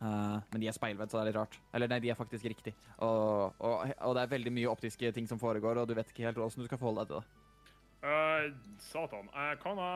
Men 0.03 0.59
de 0.59 0.67
er 0.67 0.75
speilvendt, 0.75 1.13
så 1.13 1.15
det 1.15 1.21
er 1.21 1.27
litt 1.29 1.37
rart. 1.37 1.53
Eller 1.71 1.87
nei, 1.87 2.01
de 2.03 2.09
er 2.11 2.17
faktisk 2.19 2.43
riktig. 2.51 2.73
Og, 3.05 3.53
og, 3.63 3.85
og 4.03 4.15
det 4.17 4.25
er 4.25 4.31
veldig 4.33 4.51
mye 4.51 4.67
optiske 4.67 5.13
ting 5.15 5.29
som 5.29 5.39
foregår, 5.39 5.79
og 5.79 5.87
du 5.87 5.93
vet 5.95 6.09
ikke 6.11 6.25
helt 6.25 6.35
hvordan 6.35 6.59
du 6.59 6.67
skal 6.67 6.81
forholde 6.81 7.05
deg 7.05 7.13
til 7.13 7.21
det. 7.21 8.57
Satan, 8.83 9.29
jeg 9.31 9.61
kan 9.63 9.79
ha 9.79 9.93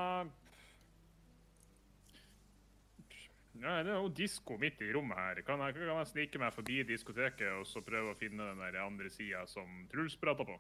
Nei, 3.58 3.78
det 3.84 3.94
er 3.94 4.02
jo 4.02 4.10
disko 4.14 4.58
midt 4.62 4.82
i 4.86 4.92
rommet 4.94 5.18
her. 5.18 5.42
Kan 5.46 5.62
jeg, 5.66 5.76
kan 5.78 5.90
jeg 5.90 6.10
snike 6.12 6.42
meg 6.42 6.54
forbi 6.54 6.82
diskoteket 6.86 7.48
og 7.58 7.66
så 7.68 7.82
prøve 7.86 8.14
å 8.14 8.18
finne 8.20 8.52
den 8.52 8.62
der 8.62 8.80
andre 8.84 9.10
sida 9.14 9.46
som 9.50 9.88
Truls 9.92 10.18
prata 10.22 10.46
på? 10.48 10.58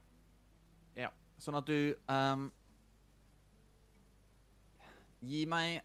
Ja. 0.97 1.11
Sånn 1.37 1.59
at 1.59 1.69
du 1.69 1.93
um, 2.09 2.47
Gi 5.27 5.43
meg 5.49 5.81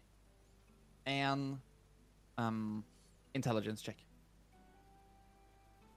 en 1.09 1.45
um, 2.37 2.83
intelligence 3.33 3.85
check. 3.85 4.01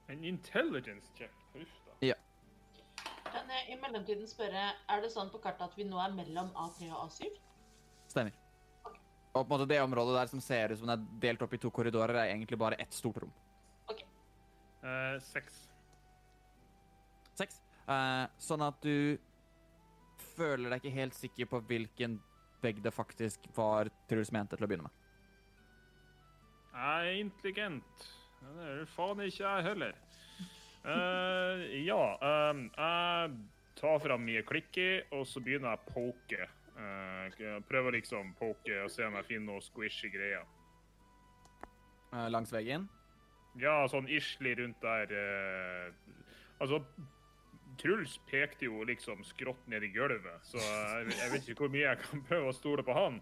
En 0.09 0.23
intelligence 0.25 1.11
check. 1.17 1.33
Uff 1.53 1.75
da. 1.85 2.15
Kan 3.27 3.49
jeg 3.51 3.75
i 3.75 3.79
mellomtiden 3.81 4.27
spørre, 4.29 4.69
er 4.89 5.01
det 5.03 5.11
sånn 5.13 5.29
på 5.33 5.41
kartet 5.43 5.67
at 5.67 5.77
vi 5.77 5.85
nå 5.85 5.99
er 5.99 6.13
mellom 6.15 6.49
A3 6.55 6.87
og 6.89 7.09
A7? 7.09 7.27
Stemmer. 8.07 8.46
Og 9.37 9.45
på 9.45 9.53
en 9.53 9.59
måte 9.59 9.69
det 9.69 9.81
området 9.83 10.15
der 10.17 10.31
som 10.31 10.41
ser 10.41 10.73
ut 10.73 10.79
som 10.79 10.89
det 10.89 10.97
er 10.97 11.21
delt 11.27 11.43
opp 11.45 11.53
i 11.53 11.61
to 11.61 11.71
korridorer, 11.73 12.15
er 12.15 12.33
egentlig 12.33 12.59
bare 12.59 12.79
ett 12.81 12.93
stort 12.93 13.21
rom. 13.23 13.33
Eh, 14.87 15.17
seks. 15.21 15.63
Seks. 17.37 17.61
Eh, 17.87 18.25
sånn 18.41 18.63
at 18.65 18.79
du 18.83 19.17
føler 20.37 20.71
deg 20.71 20.83
ikke 20.83 20.97
helt 20.97 21.17
sikker 21.17 21.49
på 21.51 21.61
hvilken 21.69 22.19
vegg 22.61 22.79
det 22.83 22.93
faktisk 22.93 23.45
var 23.55 23.89
Truls 24.09 24.31
mente 24.33 24.57
til 24.57 24.65
å 24.65 24.69
begynne 24.69 24.87
med. 24.87 25.03
Jeg 26.77 27.11
er 27.11 27.19
intelligent. 27.21 28.07
Det 28.41 28.65
er 28.65 28.81
jo 28.81 28.89
faen 28.93 29.23
ikke 29.25 29.43
jeg 29.43 29.65
heller. 29.65 29.95
Eh, 30.87 31.63
ja, 31.87 32.03
ehm, 32.21 32.67
jeg 32.77 33.31
tar 33.79 33.99
fram 33.99 34.23
mye 34.25 34.43
klikker, 34.47 35.07
og 35.17 35.25
så 35.27 35.41
begynner 35.43 35.73
jeg 35.73 35.81
å 35.81 35.93
poke. 35.93 36.47
Eh, 36.77 37.39
jeg 37.41 37.63
prøver 37.69 37.97
liksom 37.97 38.35
poke 38.37 38.83
og 38.83 38.91
se 38.93 39.05
om 39.07 39.17
jeg 39.17 39.29
finner 39.31 39.53
noe 39.53 39.65
squishy 39.65 40.11
greier. 40.13 40.45
Uh, 42.13 42.27
langs 42.31 42.53
veggen. 42.53 42.85
Ja, 43.59 43.81
sånn 43.89 44.07
islig 44.07 44.55
rundt 44.59 44.79
der 44.85 45.11
Uh, 45.17 46.17
Altså, 46.57 46.81
Truls 47.77 48.15
pekte 48.29 48.65
jo 48.65 48.81
liksom 48.87 49.21
skrått 49.27 49.67
ned 49.69 49.83
i 49.85 49.91
gulvet, 49.93 50.45
så 50.47 50.57
jeg, 50.57 51.11
jeg 51.19 51.33
vet 51.33 51.49
ikke 51.51 51.65
hvor 51.65 51.73
mye 51.73 51.83
jeg 51.85 51.99
kan 52.01 52.23
prøve 52.25 52.49
å 52.49 52.55
stole 52.55 52.85
på 52.85 52.95
han. 52.97 53.19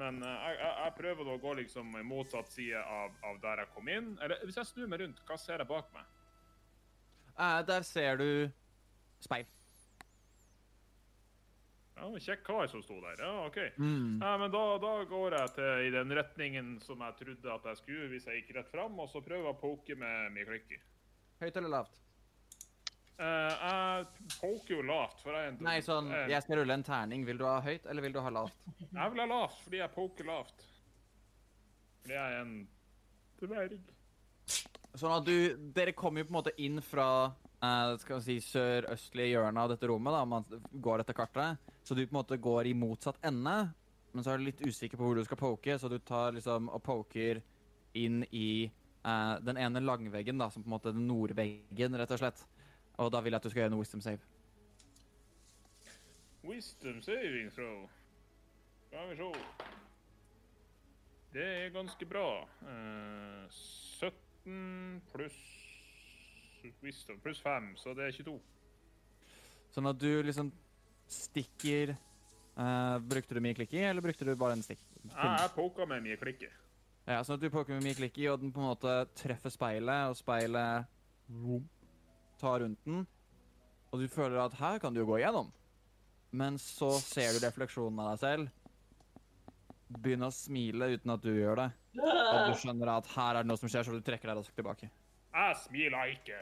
Men 0.00 0.22
eh, 0.24 0.46
jeg, 0.48 0.56
jeg, 0.64 0.94
prøver 0.96 1.28
å 1.28 1.38
gå 1.38 1.52
liksom 1.60 1.94
motsatt 2.08 2.50
side 2.50 2.80
av, 2.80 3.14
av 3.28 3.38
der 3.42 3.62
jeg 3.62 3.70
kom 3.76 3.90
inn. 3.92 4.10
Eller 4.24 4.42
hvis 4.42 4.58
jeg 4.58 4.70
snur 4.70 4.90
meg 4.90 5.04
rundt, 5.04 5.20
hva 5.28 5.36
ser 5.38 5.62
jeg 5.62 5.68
bak 5.68 5.90
meg? 5.94 6.08
Eh, 7.36 7.58
der 7.68 7.86
ser 7.86 8.18
du 8.18 8.30
speil. 9.22 9.46
Ja, 12.02 12.08
Kjekk 12.18 12.40
kar 12.42 12.66
som 12.66 12.82
sto 12.82 12.96
der. 12.98 13.20
Ja, 13.22 13.46
OK. 13.46 13.58
Mm. 13.78 14.18
Ja, 14.22 14.32
men 14.38 14.50
da, 14.50 14.62
da 14.82 14.92
går 15.06 15.36
jeg 15.38 15.50
til 15.54 15.84
i 15.86 15.90
den 15.94 16.14
retningen 16.18 16.72
som 16.82 17.02
jeg 17.06 17.14
trodde 17.20 17.52
at 17.54 17.68
jeg 17.70 17.78
skulle 17.78 18.08
hvis 18.10 18.26
jeg 18.26 18.40
gikk 18.40 18.56
rett 18.56 18.72
fram, 18.72 18.96
og 18.98 19.06
så 19.12 19.22
prøver 19.22 19.46
jeg 19.46 19.54
å 19.54 19.60
poke 19.60 19.96
med 20.00 20.32
min 20.34 20.48
klikker. 20.48 20.80
Høyt 21.44 21.60
eller 21.60 21.72
lavt? 21.76 22.00
Uh, 23.22 23.52
jeg 23.54 24.30
poker 24.40 24.74
jo 24.74 24.82
lavt, 24.88 25.22
for 25.22 25.36
jeg 25.36 25.46
er 25.46 25.52
en 25.52 25.60
Nei, 25.62 25.76
sånn, 25.86 26.08
eh, 26.10 26.24
jeg 26.32 26.42
skal 26.42 26.58
rulle 26.58 26.74
en 26.74 26.84
terning. 26.88 27.26
Vil 27.28 27.38
du 27.38 27.44
ha 27.46 27.60
høyt, 27.62 27.86
eller 27.86 28.02
vil 28.02 28.16
du 28.16 28.18
ha 28.24 28.32
lavt? 28.34 28.64
Jeg 28.88 29.14
vil 29.14 29.22
ha 29.22 29.26
lavt, 29.30 29.60
fordi 29.62 29.78
jeg 29.78 29.94
poker 29.94 30.26
lavt. 30.26 30.64
Fordi 32.02 32.16
jeg 32.16 32.32
er 32.32 32.40
en 32.40 32.56
dverg. 33.44 33.76
Sånn 34.98 35.14
at 35.20 35.28
du, 35.28 35.36
dere 35.76 35.94
kommer 35.94 36.24
jo 36.24 36.32
på 36.32 36.34
en 36.34 36.40
måte 36.40 36.56
inn 36.58 36.82
fra 36.82 37.08
uh, 37.30 37.94
skal 38.02 38.18
vi 38.18 38.40
si, 38.40 38.50
sørøstlige 38.56 39.36
hjørnet 39.36 39.62
av 39.62 39.70
dette 39.76 39.92
rommet, 39.92 40.18
da, 40.18 40.26
om 40.26 40.34
man 40.40 40.66
går 40.82 41.04
etter 41.04 41.16
kartet. 41.22 41.71
Så 41.82 41.94
du 41.94 42.04
på 42.06 42.12
en 42.12 42.20
måte 42.20 42.36
går 42.36 42.66
i 42.70 42.74
motsatt 42.74 43.18
ende, 43.26 43.56
men 44.12 44.24
så 44.24 44.32
er 44.32 44.38
du 44.38 44.46
litt 44.46 44.62
usikker 44.62 44.98
på 44.98 45.06
hvor 45.06 45.18
du 45.18 45.24
skal 45.26 45.40
poke, 45.40 45.78
så 45.78 45.88
du 45.90 45.98
tar 45.98 46.36
liksom 46.36 46.68
og 46.70 46.82
poker 46.84 47.40
inn 47.98 48.22
i 48.30 48.70
uh, 49.06 49.38
den 49.42 49.58
ene 49.58 49.82
langveggen, 49.82 50.38
da, 50.38 50.50
som 50.50 50.62
på 50.62 50.70
en 50.70 50.76
måte 50.76 50.92
den 50.94 51.08
nordveggen, 51.08 51.98
rett 51.98 52.14
og 52.14 52.22
slett. 52.22 52.44
Og 53.02 53.10
da 53.12 53.22
vil 53.24 53.34
jeg 53.34 53.40
at 53.40 53.48
du 53.48 53.50
skal 53.50 53.64
gjøre 53.64 53.72
en 53.72 53.80
wisdom 53.80 54.04
save. 54.04 54.20
Wisdom 56.44 57.02
saving 57.02 57.50
throw. 57.54 57.88
Skal 58.86 59.10
vi 59.10 59.16
se. 59.16 59.32
Det 61.32 61.44
er 61.64 61.68
ganske 61.72 62.06
bra. 62.06 62.28
Uh, 62.62 63.48
17 63.50 65.02
pluss 65.12 65.40
wisdom 66.82 67.18
pluss 67.20 67.40
5, 67.40 67.76
så 67.76 67.94
det 67.94 68.06
er 68.06 68.12
22. 68.12 68.36
Sånn 69.72 69.88
at 69.88 69.98
du 69.98 70.10
liksom 70.22 70.52
stikker 71.12 71.94
uh, 71.94 72.98
Brukte 73.04 73.36
du 73.36 73.42
mye 73.44 73.56
klikk 73.56 73.76
i, 73.76 73.84
eller 73.88 74.04
brukte 74.04 74.26
du 74.26 74.34
bare 74.38 74.56
en 74.58 74.64
stikk? 74.64 74.82
Jeg, 75.02 75.16
jeg 75.16 75.52
poka 75.56 75.86
med 75.88 76.04
mye 76.04 76.18
klikke. 76.20 76.50
Ja, 77.08 77.22
sånn 77.26 77.38
at 77.38 77.42
du 77.42 77.50
poker 77.50 77.74
med 77.74 77.86
mye 77.86 77.98
klikk 77.98 78.18
i, 78.22 78.28
og 78.30 78.38
den 78.42 78.52
på 78.54 78.62
en 78.62 78.68
måte 78.70 78.92
treffer 79.18 79.50
speilet, 79.50 80.12
og 80.12 80.18
speilet 80.18 80.86
tar 82.42 82.62
rundt 82.62 82.84
den. 82.86 83.06
og 83.92 84.00
du 84.00 84.08
føler 84.08 84.38
at 84.40 84.54
her 84.58 84.78
kan 84.80 84.94
du 84.94 85.02
jo 85.02 85.08
gå 85.10 85.18
igjennom. 85.20 85.50
Men 86.32 86.56
så 86.58 86.94
ser 87.00 87.34
du 87.34 87.42
refleksjonen 87.44 87.98
av 88.00 88.14
deg 88.14 88.22
selv. 88.22 88.48
Begynne 89.92 90.30
å 90.30 90.32
smile 90.32 90.88
uten 90.94 91.12
at 91.12 91.24
du 91.24 91.32
gjør 91.34 91.60
det. 91.60 91.68
Og 92.00 92.38
du 92.48 92.54
skjønner 92.62 92.94
at 92.94 93.10
her 93.12 93.36
er 93.36 93.44
det 93.44 93.50
noe 93.50 93.60
som 93.60 93.68
skjer, 93.68 93.84
så 93.84 93.92
du 93.92 94.00
trekker 94.06 94.30
deg 94.30 94.38
raskt 94.38 94.56
tilbake. 94.56 94.88
Jeg 95.32 95.58
smiler 95.66 96.14
ikke. 96.14 96.38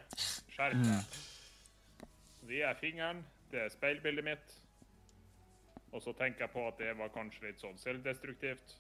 Skjerp 0.55 0.79
deg. 0.85 1.19
Det 2.51 2.63
er 2.67 2.79
fingeren, 2.79 3.25
det 3.53 3.65
er 3.65 3.73
speilbildet 3.73 4.27
mitt. 4.27 4.57
Og 5.91 6.03
så 6.05 6.15
tenker 6.15 6.47
jeg 6.47 6.55
på 6.55 6.67
at 6.69 6.79
det 6.79 6.93
var 6.99 7.11
kanskje 7.15 7.49
litt 7.49 7.63
sånn 7.63 7.79
selvdestruktivt. 7.81 8.77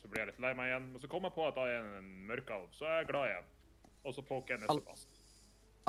Så 0.00 0.08
blir 0.08 0.24
jeg 0.24 0.32
litt 0.32 0.40
lei 0.44 0.52
meg 0.56 0.70
igjen. 0.70 0.86
Men 0.92 1.02
så 1.02 1.10
kommer 1.12 1.30
jeg 1.30 1.36
på 1.36 1.48
at 1.48 1.60
jeg 1.60 1.76
er 1.80 1.90
en 1.98 2.12
mørkalv, 2.28 2.70
så 2.76 2.88
er 2.88 3.02
jeg 3.02 3.10
glad 3.12 3.30
igjen. 3.30 3.50
Og 4.04 4.16
så 4.16 4.24
poker 4.24 4.56
jeg 4.56 4.64
neste 4.64 4.86
fast. 4.88 5.20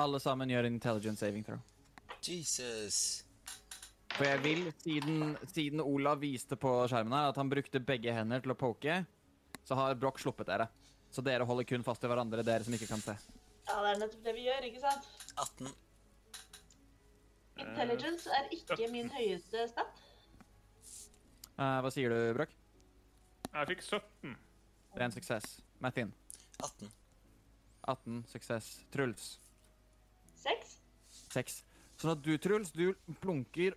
Alle 0.00 0.20
sammen 0.20 0.52
gjør 0.52 0.68
en 0.68 0.76
intelligent 0.76 1.20
saving 1.20 1.44
throw. 1.44 1.60
Jesus. 2.24 2.98
For 4.16 4.24
jeg 4.24 4.40
vil, 4.44 4.62
siden, 4.80 5.36
siden 5.52 5.82
Olav 5.84 6.20
viste 6.22 6.56
på 6.60 6.72
skjermen 6.88 7.16
her 7.16 7.30
at 7.32 7.40
han 7.40 7.52
brukte 7.52 7.80
begge 7.84 8.12
hender 8.16 8.44
til 8.44 8.54
å 8.54 8.58
poke, 8.58 9.02
så 9.66 9.76
har 9.76 9.96
Broch 10.00 10.20
sluppet 10.22 10.48
dere. 10.48 10.68
Så 11.12 11.24
dere 11.24 11.44
holder 11.48 11.68
kun 11.68 11.84
fast 11.84 12.00
til 12.02 12.12
hverandre, 12.12 12.44
dere 12.44 12.64
som 12.64 12.76
ikke 12.76 12.88
kan 12.88 13.04
se. 13.04 13.16
Ja, 13.66 13.80
det 13.82 13.90
er 13.90 14.00
nettopp 14.04 14.24
det 14.24 14.34
vi 14.36 14.46
gjør, 14.46 14.68
ikke 14.68 14.82
sant? 14.82 15.08
18. 15.36 15.72
Intelligence 17.56 18.30
er 18.30 18.50
ikke 18.52 18.88
min 18.92 19.08
høyeste 19.12 19.64
stat. 19.70 20.02
Uh, 21.56 21.80
hva 21.80 21.90
sier 21.92 22.12
du, 22.12 22.18
Brøk? 22.36 22.52
Jeg 23.52 23.68
fikk 23.70 23.82
17. 23.82 24.36
Det 24.92 25.00
er 25.00 25.08
en 25.08 25.14
suksess. 25.14 25.60
Mathin? 25.80 26.12
18. 26.64 26.90
18, 27.88 28.24
suksess. 28.28 28.68
Truls. 28.92 29.28
6. 30.42 30.74
6. 31.32 31.56
Sånn 32.00 32.12
at 32.12 32.24
du, 32.24 32.34
Truls, 32.42 32.72
du 32.76 32.90
plunker, 33.22 33.76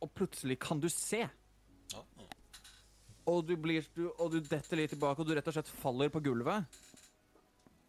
og 0.00 0.12
plutselig 0.16 0.58
kan 0.60 0.80
du 0.80 0.88
se. 0.92 1.22
Og 3.30 3.44
du, 3.46 3.54
blir, 3.60 3.86
du, 3.94 4.08
og 4.18 4.32
du 4.34 4.40
detter 4.42 4.80
litt 4.80 4.92
tilbake, 4.94 5.22
og 5.22 5.28
du 5.28 5.34
rett 5.36 5.48
og 5.48 5.56
slett 5.56 5.72
faller 5.80 6.12
på 6.12 6.22
gulvet. 6.24 6.80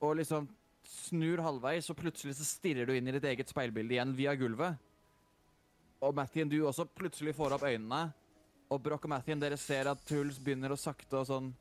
Og 0.04 0.16
liksom 0.20 0.48
snur 0.88 1.42
halvveis, 1.44 1.90
og 1.92 2.00
plutselig 2.00 2.38
så 2.38 2.48
stirrer 2.48 2.88
du 2.88 2.96
inn 2.96 3.08
i 3.10 3.16
ditt 3.16 3.28
eget 3.28 3.52
speilbilde 3.52 3.96
igjen 3.98 4.16
via 4.16 4.36
gulvet. 4.40 4.80
Og 6.02 6.16
Mathien, 6.18 6.50
du 6.50 6.58
også 6.66 6.88
plutselig 6.98 7.36
får 7.38 7.58
opp 7.58 7.66
øynene. 7.70 8.02
Og 8.72 8.80
Broch 8.82 9.04
og 9.06 9.12
Mathien, 9.12 9.40
dere 9.42 9.58
ser 9.60 9.90
at 9.92 10.02
Truls 10.08 10.40
begynner 10.42 10.74
å 10.74 10.80
sakte 10.80 11.20
og 11.20 11.28
sånn 11.30 11.52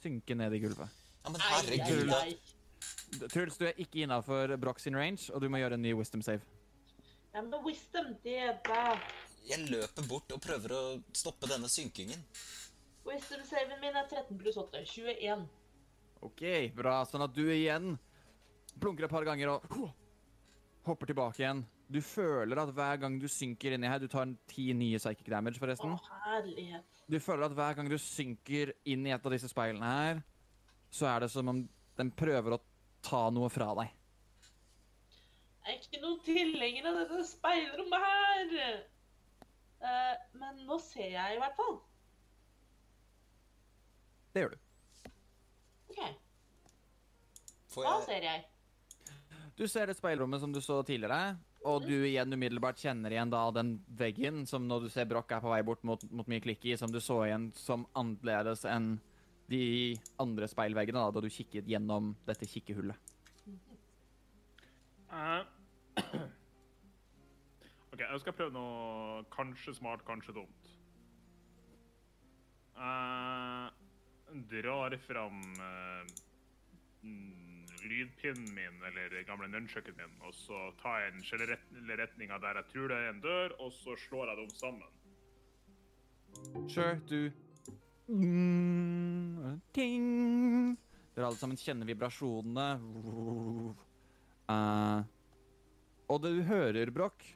synke 0.00 0.36
ned 0.38 0.54
i 0.54 0.60
gulvet. 0.62 1.02
Ja, 1.24 1.32
men 1.32 1.42
herregud. 1.42 2.12
ai. 2.14 2.36
Truls, 3.32 3.56
du 3.58 3.66
er 3.68 3.78
ikke 3.80 4.04
innafor 4.04 4.54
Broch 4.60 4.80
sin 4.82 4.96
range, 4.96 5.28
og 5.32 5.42
du 5.42 5.48
må 5.52 5.60
gjøre 5.60 5.78
en 5.78 5.84
ny 5.84 5.92
wisdom 5.96 6.22
save. 6.24 6.44
Ja, 7.34 7.42
men 7.42 7.54
wisdom, 7.66 8.14
det 8.22 8.36
er 8.46 8.56
da. 8.66 8.96
Jeg 9.44 9.66
løper 9.68 10.06
bort 10.08 10.32
og 10.32 10.40
prøver 10.40 10.72
å 10.72 10.82
stoppe 11.12 11.50
denne 11.50 11.68
synkingen. 11.68 12.20
Wisdom-saven 13.04 13.80
min 13.82 13.96
er 13.98 14.06
13 14.08 14.38
pluss 14.40 14.56
8. 14.56 14.80
21. 14.88 15.44
OK, 16.24 16.44
bra. 16.76 17.02
Sånn 17.04 17.26
at 17.26 17.34
du 17.36 17.42
igjen 17.52 17.98
plunker 18.80 19.04
et 19.04 19.12
par 19.12 19.26
ganger 19.28 19.52
og 19.52 19.66
hopper 20.88 21.10
tilbake 21.10 21.42
igjen. 21.42 21.64
Du 21.94 22.00
føler 22.02 22.58
at 22.58 22.72
hver 22.74 22.96
gang 23.04 23.16
du 23.22 23.28
synker 23.30 23.76
inni 23.76 23.86
her 23.86 24.00
Du 24.02 24.08
tar 24.10 24.26
ti 24.50 24.72
nye 24.74 24.98
psychic 24.98 25.28
damage, 25.30 25.60
forresten. 25.62 25.92
Å, 25.94 26.20
herlighet. 26.24 27.02
Du 27.06 27.20
føler 27.22 27.46
at 27.46 27.54
hver 27.54 27.76
gang 27.78 27.90
du 27.90 27.98
synker 28.02 28.72
inn 28.90 29.06
i 29.06 29.12
et 29.14 29.26
av 29.28 29.34
disse 29.34 29.50
speilene 29.52 29.90
her, 29.92 30.22
så 30.90 31.06
er 31.12 31.22
det 31.22 31.30
som 31.30 31.52
om 31.52 31.60
den 31.94 32.10
prøver 32.10 32.56
å 32.56 32.60
ta 33.04 33.28
noe 33.30 33.50
fra 33.52 33.70
deg. 33.78 33.92
Jeg 35.64 35.76
er 35.76 35.78
ikke 35.78 36.02
noen 36.02 36.18
tilhenger 36.26 36.90
av 36.90 36.98
dette 36.98 37.22
speilrommet 37.28 38.08
her. 38.08 38.58
Uh, 39.84 40.14
men 40.40 40.60
nå 40.66 40.80
ser 40.82 41.14
jeg 41.14 41.36
i 41.36 41.40
hvert 41.44 41.56
fall. 41.60 41.78
Det 44.34 44.42
gjør 44.42 44.56
du. 44.56 44.60
OK, 45.94 46.02
Får 47.70 47.86
hva 47.86 47.96
jeg 48.00 48.06
ser 48.08 48.28
jeg? 48.32 48.44
Du 49.54 49.68
ser 49.70 49.86
det 49.86 49.94
speilrommet 49.94 50.42
som 50.42 50.50
du 50.50 50.58
så 50.64 50.80
tidligere, 50.82 51.36
og 51.64 51.86
du 51.88 51.94
igjen 51.96 52.32
umiddelbart 52.36 52.80
kjenner 52.80 53.14
igjen 53.14 53.32
da 53.32 53.46
den 53.56 53.74
veggen 53.96 54.44
som 54.48 54.66
når 54.68 54.84
du 54.84 54.88
ser 54.92 55.08
Broch 55.08 55.32
er 55.32 55.40
på 55.40 55.52
vei 55.52 55.62
bort 55.64 55.84
mot, 55.88 56.02
mot 56.12 56.28
mye 56.28 56.42
klikki, 56.44 56.76
som 56.76 56.92
du 56.92 57.00
så 57.00 57.22
igjen 57.24 57.48
som 57.56 57.86
annerledes 57.96 58.66
enn 58.68 58.98
de 59.48 59.96
andre 60.20 60.48
speilveggene 60.48 61.00
da, 61.00 61.12
da 61.12 61.22
du 61.24 61.32
kikket 61.32 61.68
gjennom 61.68 62.12
dette 62.28 62.48
kikkehullet. 62.48 63.12
Uh, 65.14 65.44
OK, 67.92 68.00
jeg 68.02 68.20
skal 68.22 68.36
prøve 68.36 68.54
noe 68.56 69.24
kanskje 69.32 69.76
smart, 69.76 70.04
kanskje 70.08 70.36
dumt. 70.36 70.70
Uh, 72.74 73.68
drar 74.50 74.96
fram 75.06 75.40
uh, 75.60 76.02
lydpinnen 77.88 78.50
min, 78.56 78.82
eller 78.88 79.14
gamle 79.28 79.48
nunchucken 79.52 79.96
min, 79.98 80.18
og 80.24 80.34
så 80.36 80.66
tar 80.82 81.04
jeg 81.04 81.14
den 81.16 81.24
generelle 81.30 81.98
retninga 82.02 82.38
der 82.42 82.60
jeg 82.60 82.70
tror 82.72 82.92
det 82.92 82.98
er 83.00 83.10
en 83.12 83.24
dør, 83.24 83.56
og 83.60 83.72
så 83.72 83.96
slår 84.08 84.32
jeg 84.32 84.42
dem 84.42 84.54
sammen. 84.58 85.00
Sure, 86.68 86.98
du 87.08 87.30
Mm, 88.08 89.60
Ting. 89.72 90.76
Dere 91.14 91.28
alle 91.30 91.38
sammen 91.40 91.56
kjenner 91.56 91.88
vibrasjonene. 91.88 92.66
Uh, 94.44 95.00
og 96.12 96.20
det 96.20 96.34
du 96.36 96.42
hører, 96.44 96.90
Broch 96.92 97.30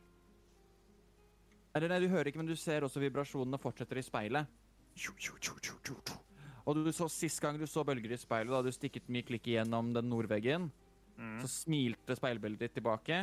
Eller 1.73 1.89
nei, 1.89 2.03
du 2.05 2.11
hører 2.13 2.29
ikke, 2.29 2.43
men 2.43 2.51
du 2.51 2.57
ser 2.59 2.85
også 2.85 3.01
vibrasjonene 3.01 3.61
fortsetter 3.63 3.97
i 3.97 4.05
speilet. 4.05 4.51
Og 6.69 6.77
du 6.77 6.91
så 6.93 7.09
sist 7.09 7.41
gang 7.41 7.57
du 7.57 7.65
så 7.67 7.81
bølger 7.87 8.13
i 8.13 8.21
speilet, 8.21 8.53
da 8.53 8.61
du 8.61 8.69
stikket 8.75 9.09
mye 9.09 9.25
klikk 9.25 9.47
igjennom 9.49 9.95
den 9.97 10.11
nordveggen, 10.11 10.69
så 11.41 11.49
smilte 11.51 12.15
speilbildet 12.15 12.67
ditt 12.67 12.75
tilbake. 12.79 13.23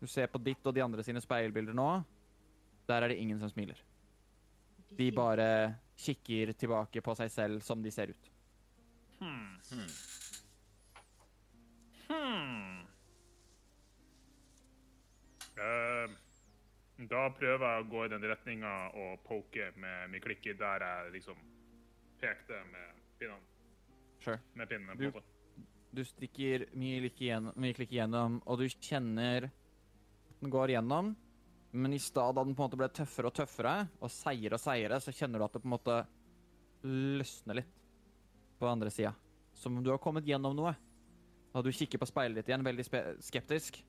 Du 0.00 0.06
ser 0.10 0.30
på 0.32 0.40
ditt 0.42 0.64
og 0.66 0.74
de 0.74 0.82
andre 0.82 1.04
sine 1.04 1.20
speilbilder 1.22 1.76
nå. 1.76 1.90
Der 2.88 3.02
er 3.02 3.12
det 3.12 3.20
ingen 3.20 3.38
som 3.38 3.50
smiler. 3.52 3.78
De 4.96 5.10
bare 5.14 5.48
kikker 5.98 6.52
tilbake 6.58 7.02
på 7.02 7.14
seg 7.18 7.30
selv 7.32 7.62
som 7.64 7.82
de 7.82 7.92
ser 7.92 8.12
ut. 8.14 8.30
Hmm. 9.20 9.56
Hmm. 9.70 9.92
Hmm. 12.08 12.80
Eh, 15.56 16.16
da 17.10 17.26
prøver 17.36 17.66
jeg 17.66 17.84
å 17.84 17.90
gå 17.90 18.04
i 18.04 18.12
den 18.12 18.26
retninga 18.30 18.74
og 18.96 19.20
poke 19.26 19.70
med 19.76 20.12
min 20.12 20.24
klikke 20.24 20.56
der 20.58 20.84
jeg 20.84 21.14
liksom 21.18 21.40
pekte 22.20 22.62
med 22.72 23.04
pinnene. 23.20 23.42
Sure. 24.24 24.40
Med 24.54 24.68
pinnene 24.70 25.12
på. 25.12 25.20
det. 25.20 25.66
Du 25.96 26.02
stikker 26.04 26.66
mye, 26.76 27.00
klikk 27.06 27.92
igjennom, 27.94 28.40
og 28.44 28.60
du 28.60 28.66
kjenner 28.68 29.48
den 30.40 30.50
går 30.50 30.70
igjennom. 30.70 31.14
Men 31.70 31.92
i 31.92 31.98
stad 31.98 32.34
da 32.36 32.44
den 32.44 32.54
på 32.54 32.62
en 32.62 32.68
måte 32.68 32.78
ble 32.80 32.88
tøffere 32.92 33.30
og 33.30 33.36
tøffere, 33.36 33.74
og 34.00 34.12
seigere 34.12 34.56
og 34.56 34.62
seigere, 34.62 35.00
så 35.02 35.12
kjenner 35.12 35.40
du 35.40 35.46
at 35.46 35.56
det 35.56 35.62
på 35.62 35.68
en 35.68 35.74
måte 35.74 35.96
løsner 36.86 37.60
litt 37.60 37.72
på 38.60 38.68
andre 38.68 38.92
sida. 38.92 39.12
Som 39.56 39.78
om 39.78 39.84
du 39.84 39.90
har 39.92 40.00
kommet 40.02 40.28
gjennom 40.28 40.56
noe. 40.56 40.74
Og 41.56 41.64
du 41.64 41.72
kikker 41.72 42.00
på 42.00 42.08
speilet 42.08 42.40
ditt 42.40 42.52
igjen, 42.52 42.64
veldig 42.64 42.84
skeptisk. 43.24 43.80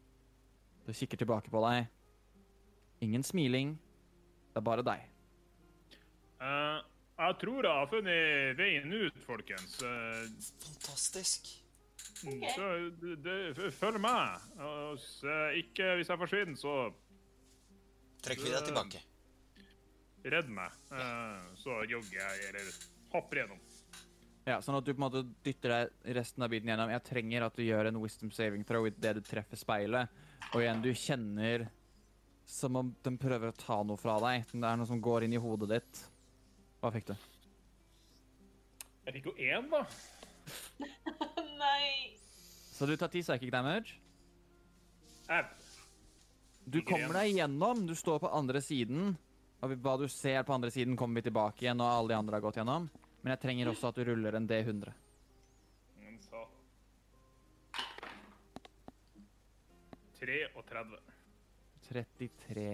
Du 0.87 0.93
kikker 0.95 1.19
tilbake 1.19 1.51
på 1.51 1.63
deg. 1.67 1.91
Ingen 3.03 3.23
smiling. 3.27 3.75
Det 4.53 4.61
er 4.61 4.65
bare 4.65 4.85
deg. 4.87 5.03
Eh, 7.17 7.25
jeg 7.25 7.37
tror 7.41 7.65
jeg 7.65 7.73
har 7.73 7.89
funnet 7.91 8.59
veien 8.59 8.93
ut, 8.93 9.23
folkens. 9.25 9.79
Eh, 9.81 10.27
Fantastisk. 10.65 11.49
Okay. 12.17 12.53
Så 12.55 12.67
det, 13.01 13.35
det, 13.57 13.71
følg 13.77 13.99
med. 14.01 14.47
Så 15.01 15.35
ikke 15.59 15.95
hvis 15.99 16.09
jeg 16.09 16.21
forsvinner, 16.21 16.57
så 16.57 16.75
Trekk 18.25 18.41
vi 18.41 18.53
deg 18.53 18.65
tilbake. 18.65 19.01
redd 20.25 20.49
meg. 20.49 20.73
Eh, 20.91 21.49
så 21.61 21.81
jogger 21.87 22.17
jeg, 22.17 22.49
eller 22.49 22.71
hopper 23.13 23.43
gjennom. 23.43 23.61
Ja, 24.47 24.61
Sånn 24.63 24.77
at 24.79 24.85
du 24.87 24.93
på 24.93 25.01
en 25.01 25.05
måte 25.05 25.23
dytter 25.43 25.73
deg 25.73 26.13
resten 26.17 26.45
av 26.45 26.51
biten 26.51 26.69
gjennom. 26.71 26.91
Jeg 26.93 27.05
trenger 27.09 27.45
at 27.49 27.57
du 27.57 27.65
gjør 27.65 27.89
en 27.89 28.01
wisdom 28.01 28.31
saving 28.31 28.63
throw 28.67 28.87
idet 28.87 29.17
du 29.17 29.23
treffer 29.25 29.59
speilet. 29.59 30.13
Og 30.53 30.61
igjen, 30.63 30.83
du 30.83 30.93
kjenner 30.95 31.67
som 32.47 32.77
om 32.79 32.93
den 33.03 33.17
prøver 33.19 33.51
å 33.51 33.57
ta 33.57 33.81
noe 33.83 33.99
fra 33.99 34.15
deg. 34.23 34.47
Det 34.53 34.63
er 34.63 34.79
noe 34.79 34.87
som 34.87 35.01
går 35.03 35.27
inn 35.27 35.35
i 35.35 35.41
hodet 35.43 35.73
ditt. 35.75 36.05
Hva 36.87 36.93
fikk 36.95 37.09
du? 37.09 37.15
Jeg 39.03 39.17
fikk 39.17 39.25
jo 39.27 39.33
én, 39.43 39.65
da. 39.67 39.81
Nei. 41.59 42.13
Så 42.71 42.87
du 42.87 42.93
tar 42.95 43.11
ti 43.11 43.19
psychic 43.25 43.51
damage. 43.51 43.97
Au. 45.27 45.41
Du 46.63 46.77
kommer 46.87 47.19
deg 47.19 47.33
gjennom. 47.41 47.83
Du 47.89 47.91
står 47.91 48.21
på 48.23 48.31
andre 48.31 48.61
siden. 48.63 49.17
Og 49.59 49.75
hva 49.83 49.97
du 49.99 50.05
ser 50.07 50.47
på 50.47 50.55
andre 50.55 50.71
siden, 50.71 50.95
kommer 50.95 51.19
vi 51.19 51.27
tilbake 51.27 51.65
igjen 51.65 51.75
når 51.81 51.91
alle 51.91 52.13
de 52.13 52.19
andre 52.21 52.39
har 52.39 52.45
gått 52.47 52.61
gjennom. 52.61 52.87
Men 53.19 53.35
jeg 53.35 53.43
trenger 53.43 53.73
også 53.73 53.91
at 53.91 53.99
du 53.99 54.07
ruller 54.07 54.39
en 54.39 54.47
D100. 54.47 54.95
Men 55.99 56.21
så 56.23 56.45
33. 60.23 61.03
33. 61.91 62.71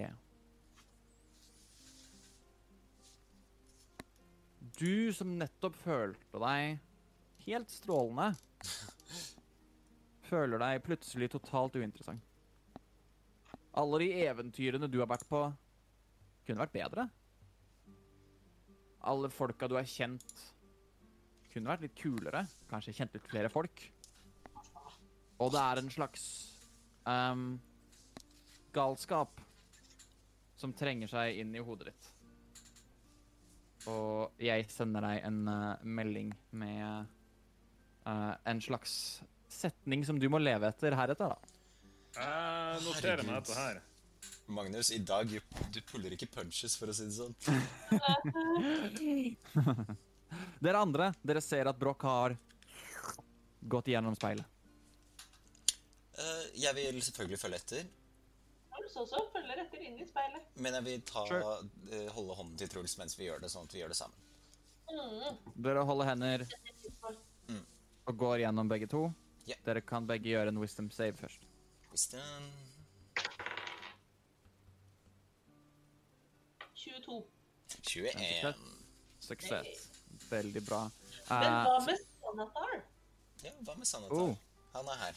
Du 4.74 5.12
som 5.14 5.36
nettopp 5.38 5.76
følte 5.84 6.40
deg 6.42 6.80
helt 7.44 7.70
strålende, 7.70 8.32
føler 10.26 10.58
deg 10.58 10.82
plutselig 10.82 11.28
totalt 11.30 11.76
uinteressant. 11.78 12.24
Alle 13.78 14.00
de 14.02 14.08
eventyrene 14.24 14.88
du 14.90 14.98
har 14.98 15.10
vært 15.10 15.28
på, 15.30 15.44
kunne 16.46 16.62
vært 16.64 16.74
bedre. 16.74 17.06
Alle 19.06 19.30
folka 19.30 19.68
du 19.70 19.76
har 19.78 19.86
kjent, 19.86 20.34
kunne 21.52 21.70
vært 21.70 21.86
litt 21.86 21.96
kulere. 21.98 22.44
Kanskje 22.70 22.96
kjent 22.98 23.14
litt 23.14 23.30
flere 23.30 23.50
folk. 23.52 23.84
Og 25.38 25.54
det 25.54 25.62
er 25.62 25.82
en 25.82 25.92
slags 25.92 26.24
um, 27.06 27.46
galskap 28.74 29.42
som 30.58 30.74
trenger 30.74 31.10
seg 31.10 31.42
inn 31.42 31.54
i 31.54 31.62
hodet 31.62 31.92
ditt. 31.92 32.13
Og 33.90 34.30
jeg 34.40 34.64
sender 34.72 35.04
deg 35.04 35.24
en 35.28 35.48
uh, 35.48 35.76
melding 35.84 36.32
med 36.56 37.06
uh, 38.06 38.34
en 38.48 38.60
slags 38.64 39.22
setning 39.52 40.04
som 40.06 40.18
du 40.20 40.28
må 40.32 40.38
leve 40.40 40.68
etter 40.70 40.96
heretter, 40.96 41.28
da. 41.34 41.38
Jeg 42.14 42.80
noterer 42.86 43.22
meg 43.26 43.34
dette 43.42 43.58
her. 43.58 43.76
Magnus, 44.54 44.90
i 44.92 44.98
dag 45.04 45.28
du 45.28 45.80
puller 45.88 46.12
ikke 46.14 46.28
punches, 46.32 46.76
for 46.78 46.88
å 46.92 46.94
si 46.96 47.04
det 47.08 47.16
sånn. 47.16 47.34
Dere 50.64 50.78
andre, 50.80 51.12
dere 51.22 51.40
ser 51.44 51.66
at 51.70 51.78
Broch 51.78 52.04
har 52.08 52.36
gått 53.60 53.88
gjennom 53.92 54.14
speilet. 54.18 54.46
Uh, 56.14 56.44
jeg 56.58 56.74
vil 56.76 57.02
selvfølgelig 57.02 57.40
følge 57.40 57.56
etter, 57.60 57.84
Truls 58.84 58.96
også 59.00 59.20
følger 59.32 59.60
etter 59.64 59.80
inn 59.86 59.96
i 59.98 60.04
speilet. 60.06 60.42
men 60.60 60.74
jeg 60.74 60.84
vil 60.84 61.00
ta, 61.08 61.22
Sure. 61.26 61.54
eh, 61.90 62.08
holde 62.12 62.34
hånden 62.36 62.56
til 62.58 62.68
Truls 62.68 62.96
mens 62.98 63.16
vi 63.18 63.24
gjør 63.30 63.40
det, 63.40 63.50
sånn 63.50 63.64
at 63.64 63.72
vi 63.72 63.80
gjør 63.80 63.88
det 63.88 63.96
sammen. 63.96 64.16
Mm. 64.90 65.38
Dere 65.64 65.84
holder 65.88 66.04
hender 66.10 66.44
og 68.06 68.16
går 68.20 68.38
gjennom 68.42 68.68
begge 68.68 68.86
to. 68.86 69.06
Yeah. 69.46 69.56
Dere 69.64 69.80
kan 69.80 70.06
begge 70.06 70.28
gjøre 70.28 70.48
en 70.52 70.58
wisdom 70.60 70.90
save 70.92 71.16
først. 71.16 71.40
Wisdom 71.90 72.50
22. 76.74 77.22
21. 77.82 78.54
Suksess. 79.20 79.88
Veldig 80.30 80.62
bra. 80.66 80.82
Men 81.30 81.42
Eh, 81.42 81.64
hva 81.64 81.78
med 81.86 81.98
Sanatar? 82.20 82.82
Ja, 83.44 83.50
hva 83.64 83.76
med 83.78 83.86
Sanatar? 83.86 84.16
Oh. 84.18 84.36
Han 84.74 84.88
er 84.88 84.98
her. 85.00 85.14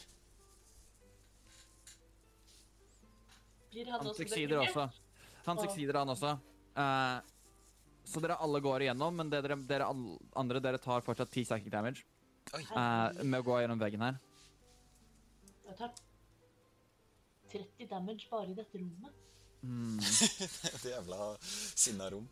Blir 3.72 3.90
han 3.90 4.00
han 4.00 4.10
også 4.10 4.24
succeeder 4.24 4.62
også. 4.62 4.88
Han 5.48 5.60
succeeder, 5.62 5.98
han 5.98 6.14
også. 6.14 6.34
Uh, 6.78 7.18
så 8.08 8.20
dere 8.24 8.38
alle 8.40 8.60
går 8.64 8.86
igjennom, 8.86 9.16
men 9.20 9.30
det 9.30 9.42
dere, 9.44 9.58
dere 9.68 9.88
andre 10.40 10.62
dere 10.64 10.80
tar 10.80 11.04
fortsatt 11.04 11.28
10 11.28 11.44
psychic 11.44 11.72
damage 11.72 12.06
eh, 12.56 13.20
med 13.20 13.42
å 13.42 13.44
gå 13.44 13.58
gjennom 13.60 13.80
veggen 13.82 14.04
her. 14.06 14.16
Jeg 15.66 15.76
tar 15.76 15.90
30 17.52 17.90
damage 17.90 18.30
bare 18.30 18.48
i 18.48 18.56
dette 18.56 18.80
rommet. 18.80 19.18
Mm. 19.60 19.98
Det 20.82 20.94
jævla 20.94 21.28
sinna 21.42 22.08
rom. 22.14 22.24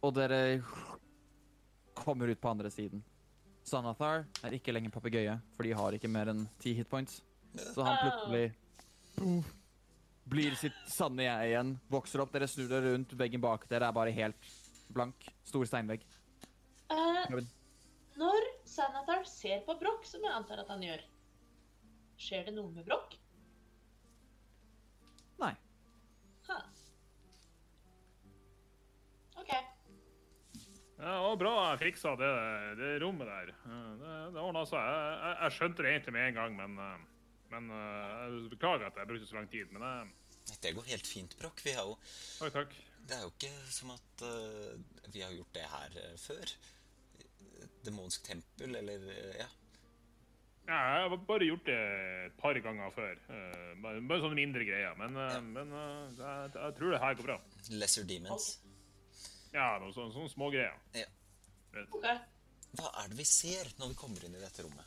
Og 0.00 0.14
dere 0.16 0.40
kommer 1.94 2.32
ut 2.32 2.40
på 2.42 2.50
andre 2.50 2.74
siden. 2.74 3.04
Sanathar 3.62 4.24
er 4.42 4.56
ikke 4.56 4.74
lenger 4.74 4.90
papegøye, 4.94 5.38
for 5.54 5.68
de 5.68 5.76
har 5.78 5.94
ikke 5.94 6.10
mer 6.10 6.32
enn 6.32 6.46
ti 6.58 6.74
hitpoints. 6.74 7.20
Så 7.54 7.86
han 7.86 7.98
plutselig 8.02 8.50
blir 10.30 10.54
sitt 10.58 10.76
sanne 10.90 11.26
jeg 11.26 11.52
igjen. 11.52 11.74
Vokser 11.90 12.22
opp, 12.24 12.32
dere 12.34 12.48
snur 12.50 12.68
dere 12.70 12.94
rundt, 12.94 13.14
veggen 13.18 13.42
bak 13.42 13.66
dere 13.70 13.88
er 13.90 13.96
bare 13.96 14.14
helt 14.14 14.52
blank. 14.94 15.26
Stor 15.46 15.66
steinvegg. 15.68 16.04
Eh, 16.90 17.34
når 18.20 18.46
Sanathar 18.68 19.24
ser 19.28 19.62
på 19.66 19.76
Broch, 19.80 20.04
som 20.06 20.24
jeg 20.26 20.34
antar 20.34 20.62
at 20.62 20.70
han 20.72 20.82
gjør, 20.84 21.02
skjer 22.20 22.48
det 22.48 22.54
noe 22.56 22.70
med 22.74 22.86
Broch? 22.88 23.16
Nei. 25.40 25.54
Ha. 26.50 26.58
OK. 29.40 29.52
Ja, 31.00 31.14
det 31.14 31.20
var 31.24 31.38
bra 31.40 31.52
jeg 31.70 31.80
fiksa 31.86 32.12
det, 32.20 32.32
det 32.76 32.90
rommet 33.00 33.30
der. 33.30 33.54
Det, 33.54 34.16
det 34.34 34.42
ordna 34.42 34.66
seg. 34.68 34.82
Jeg, 34.84 35.14
jeg, 35.22 35.36
jeg 35.40 35.56
skjønte 35.56 35.86
det 35.86 35.94
egentlig 35.94 36.16
med 36.18 36.26
en 36.26 36.36
gang, 36.42 36.58
men, 36.58 36.76
eh, 36.84 37.06
men 37.50 37.70
uh, 37.70 37.78
jeg 38.24 38.50
beklager 38.54 38.86
at 38.88 38.98
jeg 39.00 39.08
brukte 39.10 39.28
så 39.30 39.36
lang 39.40 39.48
tid. 39.52 39.70
Men 39.74 39.84
jeg, 39.86 40.58
Det 40.64 40.74
går 40.76 40.88
helt 40.90 41.06
fint, 41.06 41.36
Broch. 41.38 41.60
Vi 41.64 41.72
har 41.76 41.84
jo 41.88 41.96
Oi, 42.44 42.50
takk. 42.54 42.74
Det 43.10 43.16
er 43.16 43.22
jo 43.26 43.30
ikke 43.32 43.50
som 43.72 43.90
at 43.94 44.22
uh, 44.26 45.08
vi 45.14 45.22
har 45.24 45.32
gjort 45.34 45.54
det 45.56 45.64
her 45.72 45.96
uh, 46.04 46.16
før. 46.20 46.52
Demonsk 47.84 48.24
tempel, 48.28 48.74
eller 48.76 49.06
uh, 49.08 49.34
ja. 49.40 49.48
Ja, 50.70 50.76
jeg 50.94 51.06
har 51.08 51.16
bare 51.26 51.46
gjort 51.48 51.64
det 51.66 51.76
et 52.28 52.34
par 52.38 52.58
ganger 52.62 52.92
før. 52.94 53.16
Bare, 53.82 54.02
bare 54.06 54.20
sånne 54.22 54.36
mindre 54.38 54.62
greier. 54.68 54.92
Men, 55.00 55.16
Ja. 55.18 55.40
men 55.42 55.72
jeg, 55.74 56.52
jeg 56.54 56.74
tror 56.76 56.92
det 56.94 57.00
her 57.02 57.16
går 57.18 57.26
bra. 57.26 57.38
Lesser 57.80 58.04
demons. 58.06 58.46
Ja, 59.50 59.72
noen 59.82 59.90
sånne, 59.96 60.12
sånne 60.14 60.30
smågreier. 60.30 60.76
Ja. 60.94 61.08
ok. 61.88 62.06
Hva 62.78 62.92
er 63.02 63.10
det 63.10 63.18
vi 63.18 63.26
ser 63.26 63.72
når 63.80 63.90
vi 63.90 63.98
kommer 63.98 64.22
inn 64.28 64.36
i 64.38 64.44
dette 64.44 64.62
rommet? 64.62 64.86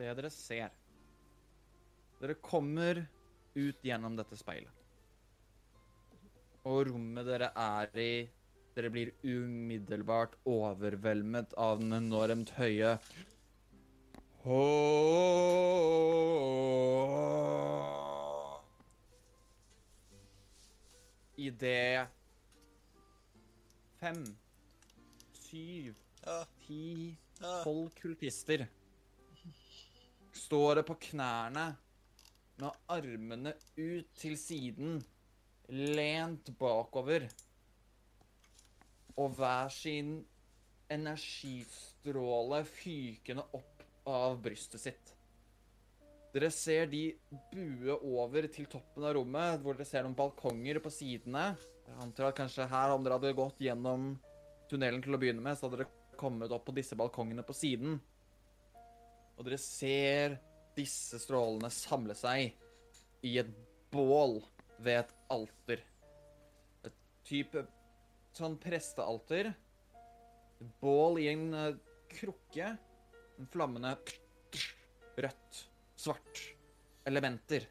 Det 0.00 0.08
dere 0.16 0.30
ser. 0.32 0.70
Dere 2.20 2.34
kommer 2.40 3.02
ut 3.52 3.82
gjennom 3.84 4.14
dette 4.16 4.38
speilet. 4.40 4.72
Og 6.64 6.86
rommet 6.88 7.28
dere 7.28 7.50
er 7.56 7.98
i 8.00 8.12
Dere 8.70 8.88
blir 8.94 9.10
umiddelbart 9.26 10.36
overveldet 10.48 11.52
av 11.58 11.80
den 11.82 11.92
enormt 11.96 12.52
høye 12.54 12.94
Idet 21.36 22.06
fem, 24.00 24.22
syv, 25.42 25.98
ti, 26.64 26.84
tolv 27.42 27.90
kultister 28.00 28.68
står 30.50 30.80
det 30.80 30.82
på 30.88 30.96
knærne 30.98 31.68
med 32.58 32.78
armene 32.90 33.52
ut 33.76 34.08
til 34.18 34.32
siden, 34.34 34.96
lent 35.70 36.50
bakover, 36.58 37.28
og 39.14 39.36
hver 39.38 39.70
sin 39.70 40.16
energistråle 40.90 42.64
fykende 42.66 43.46
opp 43.54 43.86
av 44.10 44.42
brystet 44.42 44.82
sitt. 44.82 45.14
Dere 46.34 46.50
ser 46.50 46.90
de 46.90 47.04
bue 47.52 47.94
over 47.94 48.50
til 48.50 48.66
toppen 48.74 49.06
av 49.06 49.14
rommet, 49.20 49.62
hvor 49.62 49.78
dere 49.78 49.86
ser 49.86 50.02
noen 50.02 50.18
balkonger 50.18 50.82
på 50.82 50.90
sidene. 50.90 51.52
Jeg 51.86 52.02
antar 52.02 52.32
at 52.32 52.42
kanskje 52.42 52.66
her, 52.74 52.90
om 52.90 53.06
dere 53.06 53.20
hadde 53.20 53.36
gått 53.38 53.62
gjennom 53.62 54.16
tunnelen 54.70 55.06
til 55.06 55.14
å 55.14 55.22
begynne 55.22 55.46
med, 55.46 55.54
så 55.54 55.68
hadde 55.68 55.84
dere 55.84 56.18
kommet 56.18 56.50
opp 56.50 56.66
på 56.66 56.74
disse 56.74 56.98
balkongene 56.98 57.46
på 57.46 57.54
siden. 57.54 58.00
Og 59.40 59.46
dere 59.48 59.56
ser 59.56 60.34
disse 60.76 61.16
strålene 61.22 61.70
samle 61.72 62.12
seg 62.12 62.50
i 63.24 63.38
et 63.40 63.48
bål 63.88 64.36
ved 64.84 64.98
et 65.00 65.14
alter. 65.32 65.80
Et 66.84 66.98
type 67.24 67.62
sånn 68.36 68.58
prestealter. 68.60 69.48
Et 70.60 70.74
bål 70.84 71.22
i 71.22 71.30
en 71.32 71.46
eh, 71.56 71.78
krukke. 72.12 72.74
En 73.40 73.48
flammende 73.48 73.94
rødt, 75.16 75.62
svart 75.96 76.42
elementer 77.08 77.64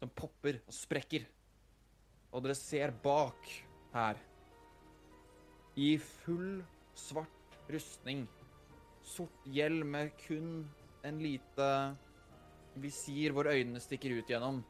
som 0.00 0.10
popper 0.18 0.58
og 0.64 0.74
sprekker. 0.74 1.22
Og 2.34 2.42
dere 2.42 2.58
ser 2.58 2.90
bak 3.04 3.46
her, 3.94 4.18
i 5.78 5.94
full 6.02 6.58
svart 6.98 7.54
rustning, 7.70 8.26
sort 9.06 9.46
hjelm 9.46 9.94
med 9.94 10.10
kun 10.26 10.66
en 11.06 11.18
lite 11.22 11.68
visir 12.78 13.34
hvor 13.34 13.50
øynene 13.50 13.80
stikker 13.82 14.16
ut 14.18 14.30
gjennom. 14.30 14.62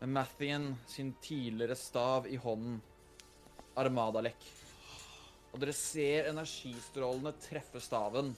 Med 0.00 0.12
Mathien 0.16 0.72
sin 0.88 1.12
tidligere 1.22 1.76
stav 1.76 2.28
i 2.28 2.38
hånden. 2.40 2.80
Armadalek. 3.78 4.40
Og 5.52 5.60
dere 5.62 5.74
ser 5.76 6.30
energistrålene 6.30 7.32
treffe 7.42 7.82
staven. 7.82 8.32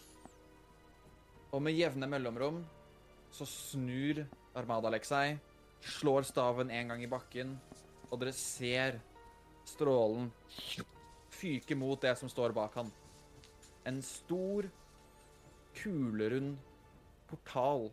Og 1.53 1.63
med 1.63 1.77
jevne 1.77 2.09
mellomrom 2.09 2.63
så 3.33 3.47
snur 3.49 4.23
Armadalek 4.57 5.07
seg, 5.09 5.39
slår 5.81 6.27
staven 6.29 6.71
en 6.71 6.93
gang 6.93 7.03
i 7.05 7.11
bakken, 7.11 7.55
og 8.11 8.21
dere 8.21 8.35
ser 8.37 8.99
strålen 9.69 10.29
fyke 11.33 11.77
mot 11.79 12.01
det 12.03 12.13
som 12.21 12.31
står 12.31 12.53
bak 12.57 12.77
han. 12.77 12.91
En 13.89 14.03
stor, 14.05 14.69
kulerund 15.81 16.59
portal 17.33 17.91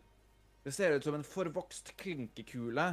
Det 0.64 0.72
ser 0.76 0.92
ut 0.92 1.04
som 1.04 1.16
en 1.16 1.24
forvokst 1.24 1.94
klinkekule 1.98 2.86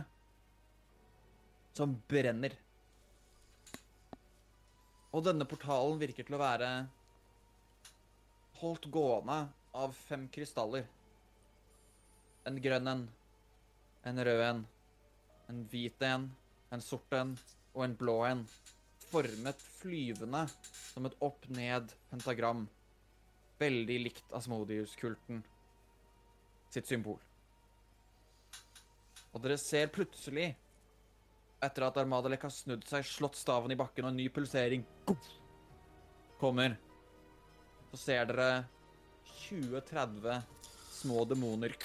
som 1.74 1.96
brenner. 2.08 2.54
Og 5.10 5.24
denne 5.26 5.44
portalen 5.50 5.98
virker 6.00 6.24
til 6.24 6.36
å 6.38 6.40
være 6.40 6.68
holdt 8.60 8.86
gående 8.94 9.40
av 9.76 9.96
fem 10.06 10.28
krystaller. 10.32 10.86
En 12.48 12.60
grønn 12.62 12.92
en, 12.92 13.02
en 14.08 14.22
rød 14.30 14.44
en, 14.46 14.62
en 15.50 15.60
hvit 15.72 16.06
en, 16.06 16.30
en 16.70 16.86
sort 16.86 17.18
en 17.18 17.34
og 17.74 17.82
en 17.88 17.98
blå 17.98 18.16
en. 18.30 18.46
Formet 19.10 19.60
flyvende 19.80 20.46
som 20.94 21.10
et 21.10 21.18
opp-ned-pentagram. 21.28 22.64
Veldig 23.60 24.00
likt 24.06 24.32
Asmodius-kulten 24.38 25.44
sitt 26.76 26.90
symbol. 26.90 27.18
Og 29.32 29.42
dere 29.44 29.58
ser 29.60 29.90
plutselig, 29.92 30.50
etter 31.64 31.86
at 31.86 31.98
Armadalek 32.00 32.46
har 32.46 32.52
snudd 32.52 32.84
seg, 32.88 33.04
slått 33.08 33.36
staven 33.36 33.72
i 33.72 33.78
bakken 33.78 34.06
og 34.06 34.12
en 34.12 34.20
ny 34.20 34.28
pulsering 34.32 34.84
kommer, 36.40 36.76
så 37.90 38.00
ser 38.00 38.28
dere 38.30 38.48
20-30 39.48 40.40
små 40.96 41.24
demoner 41.28 41.76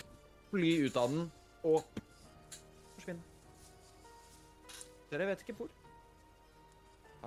fly 0.52 0.72
ut 0.88 0.98
av 1.00 1.12
den 1.12 1.28
og 1.68 2.02
forsvinne. 2.96 3.24
Dere 5.12 5.28
vet 5.28 5.44
ikke 5.44 5.58
hvor. 5.60 5.72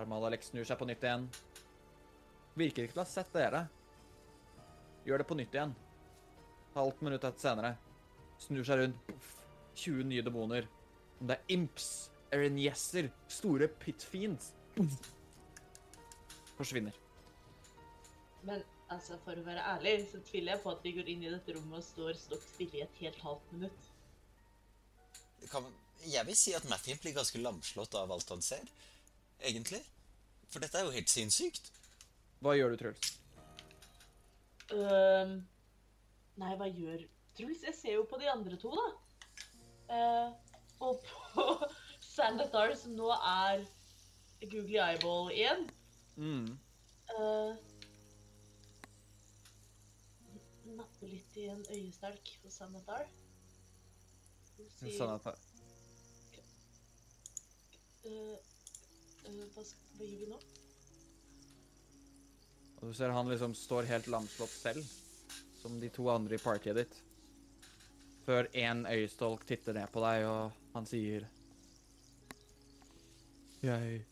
Armadalek 0.01 0.45
snur 0.45 0.65
seg 0.67 0.81
på 0.81 0.89
nytt 0.89 1.05
igjen. 1.05 1.29
Virker 2.59 2.87
ikke 2.87 2.97
til 2.97 3.03
å 3.03 3.05
ha 3.05 3.13
sett 3.13 3.33
dere. 3.37 3.67
Gjør 5.05 5.21
det 5.21 5.29
på 5.29 5.37
nytt 5.39 5.57
igjen. 5.57 5.75
Halvt 6.75 7.05
minutt 7.07 7.25
etter 7.25 7.41
senere. 7.41 7.75
Snur 8.43 8.67
seg 8.67 8.81
rundt. 8.81 9.07
Puff. 9.09 9.31
20 9.75 10.07
nye 10.11 10.23
demoner. 10.23 10.69
Om 11.21 11.31
det 11.31 11.37
er 11.39 11.55
imps, 11.55 11.89
erenjesser, 12.35 13.11
store 13.31 13.69
pitfiends. 13.81 14.53
Forsvinner. 16.59 16.95
Men 18.45 18.63
altså, 18.93 19.19
for 19.25 19.39
å 19.39 19.47
være 19.47 19.65
ærlig, 19.75 19.97
så 20.11 20.21
tviler 20.27 20.55
jeg 20.55 20.63
på 20.65 20.75
at 20.75 20.85
vi 20.85 20.95
går 20.99 21.11
inn 21.15 21.25
i 21.25 21.33
dette 21.33 21.57
rommet 21.57 21.81
og 21.81 21.87
står 21.87 22.19
stokk 22.21 22.45
stille 22.47 22.81
i 22.81 22.85
et 22.85 23.01
helt 23.03 23.23
halvt 23.25 23.55
minutt. 23.57 23.91
Kan, 25.51 25.67
jeg 26.05 26.27
vil 26.29 26.39
si 26.39 26.55
at 26.57 26.67
Matthew 26.71 27.01
blir 27.03 27.17
ganske 27.17 27.41
lamslått 27.41 27.97
av 28.01 28.13
alt 28.15 28.31
han 28.35 28.45
ser. 28.45 28.69
Egentlig. 29.41 29.83
For 30.53 30.63
dette 30.63 30.79
er 30.79 30.87
jo 30.87 30.95
helt 30.95 31.11
sinnssykt. 31.11 31.71
Hva 32.45 32.55
gjør 32.59 32.75
du, 32.75 32.81
Truls? 32.81 33.13
Øhm, 34.75 35.35
nei, 36.41 36.55
hva 36.59 36.69
gjør 36.71 37.05
Truls? 37.35 37.63
Jeg 37.67 37.75
ser 37.75 37.97
jo 37.99 38.05
på 38.11 38.19
de 38.21 38.31
andre 38.31 38.59
to, 38.63 38.71
da. 38.79 38.89
Eh, 39.95 40.59
og 40.85 41.01
på 41.07 41.47
Sandatar, 42.15 42.75
som 42.79 42.95
nå 42.99 43.11
er 43.17 43.65
Googly 44.45 44.79
Eyeball 44.79 45.33
igjen. 45.35 45.67
Mm. 46.17 46.47
Uh, 47.15 47.53
nappe 50.75 51.09
litt 51.09 51.37
i 51.39 51.49
en 51.53 51.63
øyestelk 51.75 52.35
på 52.43 52.53
Sanathar. 52.53 53.09
Si, 54.55 54.69
sier, 54.79 55.35
Uh, 58.05 58.11
eh, 58.13 58.37
eh, 59.25 59.45
hva, 59.55 59.63
hva 59.97 60.05
gjør 60.05 60.19
vi 60.21 60.27
nå? 60.29 60.39
Og 62.83 62.91
du 62.91 62.97
ser 62.99 63.15
han 63.17 63.31
liksom 63.31 63.55
står 63.57 63.89
helt 63.89 64.11
lamslått 64.13 64.53
selv, 64.53 64.91
som 65.65 65.81
de 65.81 65.89
to 65.89 66.11
andre 66.13 66.37
i 66.37 66.43
partyet 66.43 66.77
ditt. 66.77 66.97
Før 68.27 68.49
en 68.53 68.83
øyestolk 68.85 69.47
titter 69.49 69.73
ned 69.73 69.89
på 69.93 70.03
deg, 70.05 70.27
og 70.29 70.53
han 70.75 70.85
sier 70.89 71.25
Jeg 73.65 74.03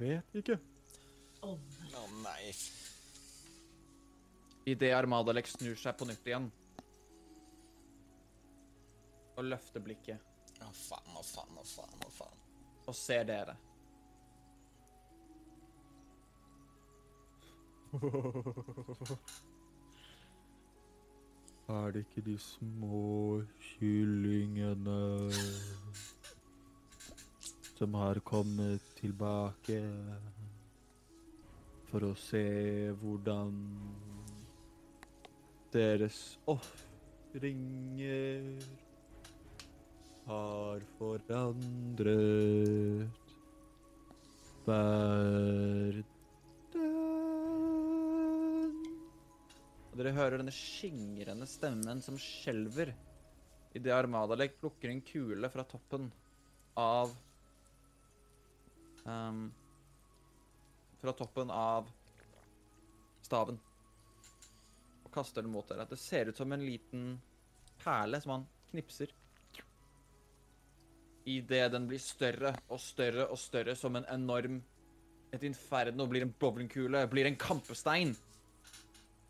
vet 0.00 0.34
ikke. 0.40 0.56
Å 1.46 1.52
nei. 1.54 1.92
oh, 2.02 2.16
nei. 2.24 2.50
Idet 4.66 4.90
Armadalek 4.96 5.46
snur 5.46 5.78
seg 5.78 5.94
på 6.00 6.08
nytt 6.10 6.26
igjen 6.26 6.50
og 9.38 9.46
løfter 9.46 9.80
blikket 9.86 10.18
Å 10.66 10.72
faen, 10.74 11.14
å 11.14 11.22
faen, 11.22 11.54
å 11.62 11.62
faen, 11.62 12.00
å 12.02 12.10
faen. 12.10 12.40
og 12.90 12.94
ser 12.98 13.22
dere. 13.28 13.54
Er 21.68 21.90
det 21.92 22.06
ikke 22.06 22.22
de 22.24 22.38
små 22.40 23.42
kyllingene 23.60 25.00
som 27.76 27.94
har 27.94 28.20
kommet 28.24 28.80
tilbake 28.96 29.76
for 31.90 32.06
å 32.08 32.14
se 32.16 32.40
hvordan 33.02 33.52
deres 35.76 36.22
ofringer 36.48 38.48
har 40.32 40.80
forandret 40.96 42.16
verden? 44.64 46.17
Dere 49.98 50.12
hører 50.14 50.38
denne 50.38 50.54
skingrende 50.54 51.46
stemmen 51.50 51.98
som 52.04 52.14
skjelver 52.22 52.92
idet 53.74 53.90
Armadalek 53.90 54.52
plukker 54.60 54.92
en 54.92 55.00
kule 55.02 55.48
fra 55.50 55.64
toppen 55.66 56.04
av 56.78 57.10
um, 59.02 59.48
Fra 61.00 61.14
toppen 61.18 61.50
av 61.54 61.90
staven. 63.26 63.58
Og 65.02 65.10
kaster 65.14 65.42
den 65.42 65.52
mot 65.54 65.66
dere. 65.66 65.86
Det 65.90 65.98
ser 65.98 66.30
ut 66.30 66.38
som 66.38 66.54
en 66.54 66.62
liten 66.62 67.12
perle 67.82 68.22
som 68.22 68.36
han 68.36 68.46
knipser. 68.70 69.10
Idet 71.26 71.68
den 71.74 71.90
blir 71.90 72.02
større 72.02 72.54
og 72.70 72.82
større 72.82 73.28
og 73.30 73.38
større 73.38 73.74
som 73.78 73.98
en 73.98 74.10
enorm 74.14 74.62
Et 75.28 75.42
inferno 75.44 76.06
blir 76.08 76.22
en 76.24 76.30
bowlingkule, 76.40 77.02
blir 77.12 77.26
en 77.28 77.34
kampestein 77.36 78.14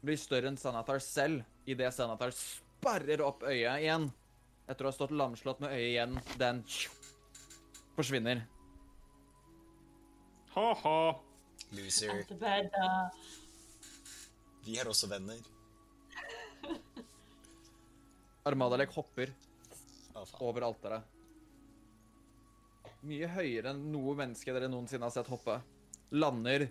blir 0.04 0.18
større 0.20 0.50
enn 0.50 0.58
Sanatar 0.60 1.02
selv 1.02 1.42
idet 1.68 1.90
Sanatar 1.94 2.32
sperrer 2.34 3.22
opp 3.26 3.44
øyet 3.48 3.82
igjen. 3.82 4.08
Etter 4.68 4.86
å 4.86 4.90
ha 4.90 4.96
stått 4.96 5.14
lamslått 5.16 5.62
med 5.64 5.72
øyet 5.74 5.90
igjen. 5.90 6.18
Den 6.40 6.62
forsvinner. 7.96 8.44
Ha-ha. 10.54 10.98
Loser. 11.76 12.24
Vi 14.64 14.76
er 14.78 14.88
også 14.88 15.08
venner. 15.10 15.40
Armadalek 18.48 18.92
hopper 18.96 19.32
oh, 20.16 20.28
over 20.46 20.64
alteret. 20.68 21.16
Mye 23.08 23.28
høyere 23.30 23.74
enn 23.74 23.84
noe 23.92 24.14
menneske 24.18 24.52
dere 24.54 24.70
noensinne 24.70 25.06
har 25.06 25.14
sett 25.14 25.28
hoppe. 25.30 25.58
Lander 26.16 26.66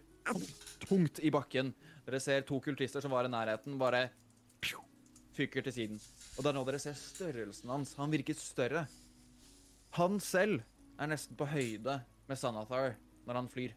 tungt 0.83 1.21
i 1.23 1.31
bakken. 1.33 1.73
Dere 2.07 2.21
ser 2.23 2.45
to 2.47 2.59
kultister 2.63 3.03
som 3.03 3.13
var 3.13 3.27
i 3.27 3.31
nærheten, 3.31 3.77
bare 3.79 4.07
fyker 5.37 5.65
til 5.65 5.75
siden. 5.75 5.99
Og 6.37 6.43
det 6.43 6.51
er 6.51 6.57
nå 6.57 6.63
dere 6.67 6.81
ser 6.81 6.97
størrelsen 6.97 7.71
hans. 7.71 7.93
Han 7.99 8.13
virker 8.13 8.37
større. 8.37 8.87
Han 9.97 10.19
selv 10.23 10.63
er 10.97 11.11
nesten 11.11 11.37
på 11.37 11.47
høyde 11.49 11.99
med 12.27 12.39
Sanathar 12.39 12.95
når 13.27 13.41
han 13.41 13.51
flyr. 13.51 13.75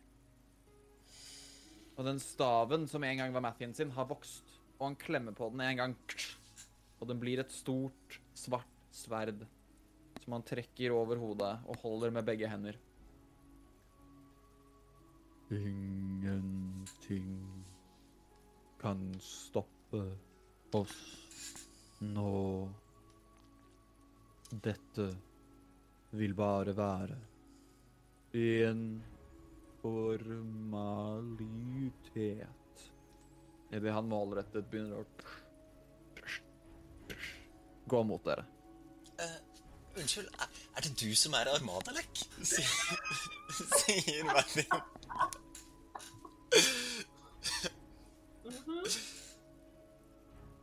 Og 1.99 2.07
den 2.07 2.21
staven 2.23 2.87
som 2.89 3.05
en 3.05 3.21
gang 3.21 3.35
var 3.35 3.45
Mathien 3.45 3.75
sin, 3.77 3.93
har 3.93 4.09
vokst. 4.09 4.47
Og 4.79 4.87
han 4.89 5.01
klemmer 5.01 5.37
på 5.37 5.51
den 5.53 5.61
en 5.65 5.83
gang. 5.83 5.97
Og 7.01 7.09
den 7.11 7.21
blir 7.21 7.43
et 7.43 7.53
stort, 7.53 8.21
svart 8.37 8.69
sverd 8.91 9.45
som 10.25 10.37
han 10.37 10.45
trekker 10.47 10.95
over 10.95 11.21
hodet 11.21 11.53
og 11.69 11.83
holder 11.85 12.13
med 12.15 12.27
begge 12.27 12.49
hender. 12.49 12.77
Ingenting 15.51 17.41
kan 18.81 19.21
stoppe 19.21 20.17
oss 20.71 21.27
nå. 21.99 22.69
Dette 24.51 25.17
vil 26.11 26.35
bare 26.39 26.77
være 26.79 27.17
en 28.39 29.03
formalitet. 29.83 30.79
Idet 33.71 33.93
han 33.95 34.09
målrettet 34.11 34.71
begynner 34.71 35.03
å 35.03 35.07
gå 37.91 38.03
mot 38.07 38.25
dere. 38.27 38.45
Uh, 39.19 39.39
unnskyld, 39.99 40.31
er, 40.81 40.89
det 40.89 40.97
du 40.97 41.15
som 41.17 41.35
er 41.37 41.51
Armadalek? 41.53 42.23
Sier, 42.41 44.25
Mathien. 44.25 44.81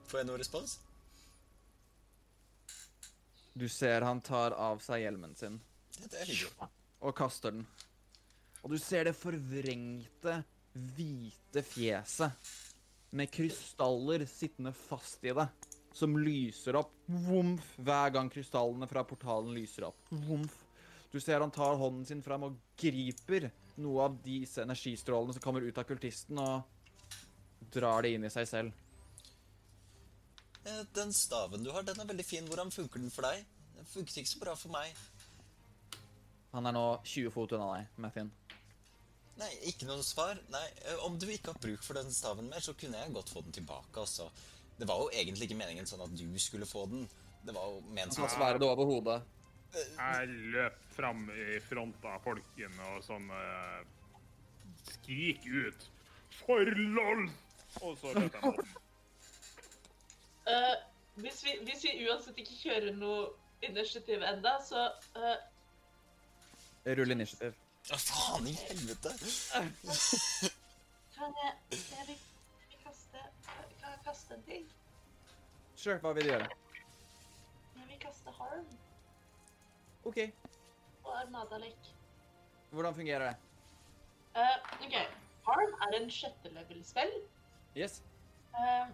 Får 0.07 0.22
jeg 0.22 0.27
noe 0.30 0.39
respons? 0.39 0.77
Du 3.57 3.68
ser 3.72 4.06
han 4.06 4.22
tar 4.22 4.56
av 4.57 4.81
seg 4.85 5.02
hjelmen 5.03 5.34
sin 5.38 5.57
Det, 5.98 6.10
det 6.11 6.22
er 6.22 6.30
hyggelig. 6.30 6.69
og 7.02 7.15
kaster 7.18 7.56
den. 7.56 7.65
Og 8.64 8.73
du 8.73 8.77
ser 8.81 9.07
det 9.07 9.15
forvrengte, 9.18 10.41
hvite 10.73 11.64
fjeset 11.65 12.31
med 13.18 13.31
krystaller 13.34 14.26
sittende 14.30 14.73
fast 14.76 15.23
i 15.26 15.34
det, 15.34 15.48
som 15.98 16.14
lyser 16.22 16.78
opp 16.80 16.91
vomf, 17.28 17.72
hver 17.82 18.11
gang 18.14 18.30
krystallene 18.30 18.88
fra 18.90 19.03
portalen 19.07 19.53
lyser 19.57 19.88
opp. 19.90 19.98
Vomf. 20.11 20.53
Du 21.11 21.19
ser 21.24 21.40
han 21.41 21.52
tar 21.56 21.78
hånden 21.80 22.06
sin 22.06 22.22
fram 22.22 22.44
og 22.49 22.57
griper 22.78 23.49
noe 23.82 24.03
av 24.06 24.18
disse 24.26 24.61
energistrålene 24.65 25.34
som 25.38 25.41
kommer 25.44 25.64
ut 25.65 25.78
av 25.80 25.86
kultisten, 25.90 26.38
og 26.38 27.72
drar 27.74 28.03
det 28.06 28.11
inn 28.18 28.26
i 28.28 28.34
seg 28.34 28.48
selv. 28.49 28.74
Eh, 30.65 30.84
Den 30.94 31.14
staven 31.14 31.64
du 31.64 31.72
har, 31.72 31.84
den 31.88 31.99
er 32.02 32.10
veldig 32.10 32.26
fin. 32.26 32.48
Hvordan 32.49 32.72
funker 32.74 32.99
den 33.02 33.14
for 33.14 33.28
deg? 33.30 33.45
Den 33.78 33.86
funket 33.88 34.18
ikke 34.22 34.34
så 34.34 34.41
bra 34.44 34.56
for 34.60 34.74
meg. 34.74 34.94
Han 36.53 36.65
er 36.65 36.76
nå 36.76 36.86
20 37.06 37.32
fot 37.36 37.53
unna 37.57 37.72
deg, 37.78 37.90
Mathin. 38.02 38.32
Nei, 39.38 39.49
ikke 39.69 39.86
noe 39.86 40.02
svar. 40.06 40.40
Nei, 40.49 40.65
eh, 40.86 40.98
Om 41.06 41.18
du 41.22 41.28
ikke 41.30 41.53
har 41.53 41.61
bruk 41.61 41.84
for 41.86 41.94
den 41.99 42.11
staven 42.11 42.49
mer, 42.49 42.60
så 42.64 42.74
kunne 42.74 42.98
jeg 42.98 43.14
godt 43.14 43.30
få 43.30 43.44
den 43.45 43.53
tilbake. 43.53 43.94
altså. 43.99 44.30
Det 44.77 44.87
var 44.87 45.01
jo 45.01 45.09
egentlig 45.09 45.47
ikke 45.47 45.59
meningen 45.59 45.89
sånn 45.89 46.03
at 46.05 46.13
du 46.17 46.27
skulle 46.41 46.67
få 46.69 46.85
den. 46.91 47.07
Det 47.45 47.55
var 47.55 47.71
jo 47.71 47.81
ment 47.95 48.13
som 48.13 48.25
Han 48.25 48.33
sværer 48.33 48.61
det 48.61 48.67
over 48.69 48.89
hodet. 48.89 49.21
Jeg 49.73 50.27
løp 50.53 50.77
fram 50.95 51.27
i 51.33 51.59
front 51.65 52.05
av 52.07 52.21
folken 52.23 52.77
og 52.91 53.01
sånn 53.05 53.27
uh, 53.33 53.81
Skrik 54.87 55.43
ut 55.45 55.89
'For 56.37 56.71
lol!' 56.95 57.27
Og 57.83 57.97
så 57.99 58.13
løp 58.15 58.37
jeg 58.37 58.43
mot 58.43 58.61
den. 58.61 58.75
Eh, 60.47 60.75
hvis, 61.19 61.41
vi, 61.43 61.53
hvis 61.67 61.81
vi 61.83 62.07
uansett 62.07 62.37
ikke 62.39 62.53
kjører 62.55 62.93
noe 62.95 63.25
initiativ 63.67 64.21
enda, 64.23 64.53
så 64.63 64.85
uh... 65.17 65.33
Rull 66.87 67.11
initiativ. 67.11 67.57
Å, 67.91 67.97
faen 67.99 68.47
i 68.47 68.53
helvete! 68.55 69.11
kan 71.17 71.35
jeg 71.41 71.51
Jeg 71.81 72.07
vil, 72.07 72.21
kaste 74.07 74.38
en 74.38 74.43
ting? 74.47 74.67
Sure, 75.75 75.99
hva 76.03 76.13
vil 76.15 76.27
du 76.27 76.31
gjøre? 76.31 76.47
Jeg 77.77 77.88
vil 77.89 77.99
kaste 78.01 78.34
harm 78.39 78.67
OK. 80.07 80.17
og 81.03 81.13
armadalek. 81.21 81.91
Hvordan 82.71 82.95
fungerer 82.95 83.27
det? 83.27 83.35
Uh, 84.38 84.85
OK. 84.85 84.95
Harm 85.47 85.75
er 85.88 85.99
en 85.99 86.09
sjette 86.11 86.51
level-spill. 86.55 87.13
Yes. 87.77 88.01
Uh, 88.55 88.88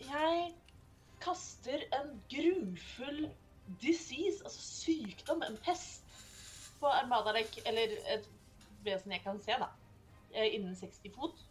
jeg 0.00 0.54
kaster 1.20 1.86
en 2.00 2.22
grufull 2.30 3.30
disease, 3.82 4.44
altså 4.44 4.60
sykdom, 4.60 5.42
en 5.42 5.58
pest, 5.64 6.02
på 6.80 6.86
Armadalek, 6.86 7.58
eller 7.66 7.96
et 8.14 8.28
vesen 8.84 9.12
jeg 9.12 9.22
kan 9.24 9.40
se, 9.40 9.56
da, 9.58 9.70
eh, 10.34 10.54
innen 10.54 10.76
60 10.76 11.14
fot. 11.14 11.45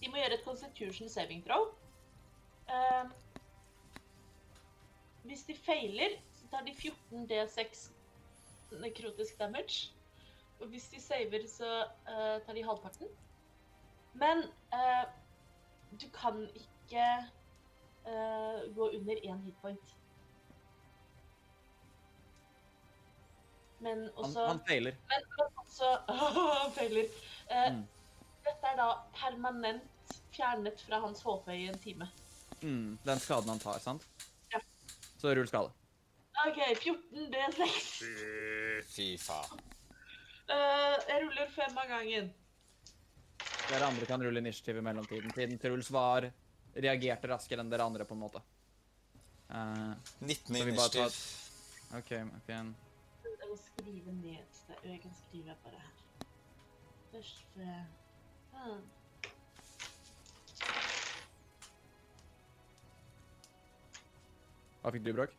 De 0.00 0.10
må 0.10 0.20
gjøre 0.20 0.38
et 0.38 0.44
constitution 0.44 1.08
saving 1.08 1.44
throw. 1.46 1.68
Uh, 2.68 3.10
hvis 5.26 5.44
de 5.48 5.54
feiler, 5.58 6.18
så 6.32 6.48
tar 6.50 6.66
de 6.66 6.74
14 6.74 7.26
D6 7.30 7.86
nekrotisk 8.82 9.38
damage. 9.38 9.92
Og 10.60 10.66
hvis 10.72 10.88
de 10.88 11.00
saver, 11.00 11.46
så 11.48 11.84
uh, 11.84 12.36
tar 12.46 12.52
de 12.52 12.64
halvparten. 12.64 13.08
Men 14.14 14.44
uh, 14.72 15.06
du 16.00 16.08
kan 16.12 16.50
ikke 16.54 17.06
eh, 18.06 18.74
gå 18.74 18.88
under 18.88 19.14
én 19.14 19.38
hitpoint. 19.38 19.96
Men 23.78 23.98
Han, 23.98 24.10
også 24.16 24.46
han 24.46 24.60
feiler. 24.68 24.90
Men, 24.90 25.28
men 25.38 25.46
også 25.56 25.98
Han 26.62 26.72
feiler. 26.72 27.04
Mm. 27.72 27.86
Dette 28.46 28.70
er 28.72 28.76
da 28.78 28.88
permanent 29.16 30.14
fjernet 30.36 30.80
fra 30.86 31.00
hans 31.02 31.22
HP 31.26 31.48
i 31.56 31.66
en 31.70 31.78
time. 31.82 32.08
Mm, 32.62 32.96
den 33.04 33.20
skaden 33.20 33.50
han 33.52 33.60
tar, 33.62 33.78
sant? 33.82 34.04
Ja. 34.52 34.60
Så 35.18 35.34
rull 35.36 35.48
skade. 35.50 35.72
OK, 36.46 36.58
14 36.82 37.30
D6. 37.32 37.68
Fy- 38.92 39.16
faen. 39.18 39.62
Eh, 40.46 40.96
jeg 41.08 41.22
ruller 41.24 41.48
fem 41.56 41.78
av 41.80 41.88
gangen. 41.90 42.28
Dere 43.66 43.88
andre 43.88 44.06
kan 44.06 44.22
rulle 44.22 44.38
initiativ 44.44 44.78
i 44.78 44.84
mellomtiden. 44.84 45.32
Tiden 45.34 45.58
Truls 45.58 45.88
var 45.90 46.28
reagerte 46.76 47.30
raskere 47.32 47.64
enn 47.64 47.70
dere 47.72 47.86
andre, 47.88 48.04
på 48.06 48.14
en 48.14 48.20
måte. 48.22 48.42
Uh, 49.50 49.94
19 50.20 50.56
Så 50.56 50.64
vi 50.68 50.72
bare 50.76 50.92
tar- 50.92 51.08
initiativ. 51.08 51.96
OK, 51.98 52.12
OK. 52.36 52.48
Jeg 52.50 53.48
må 53.50 53.56
skrive 53.64 54.12
ned. 54.20 54.60
Jeg 54.84 55.00
kan 55.02 55.14
skrive 55.24 55.56
bare 55.64 55.80
her. 55.80 56.28
Først 57.12 57.56
Hva 64.82 64.92
fikk 64.94 65.02
du, 65.02 65.12
Bråk? 65.16 65.32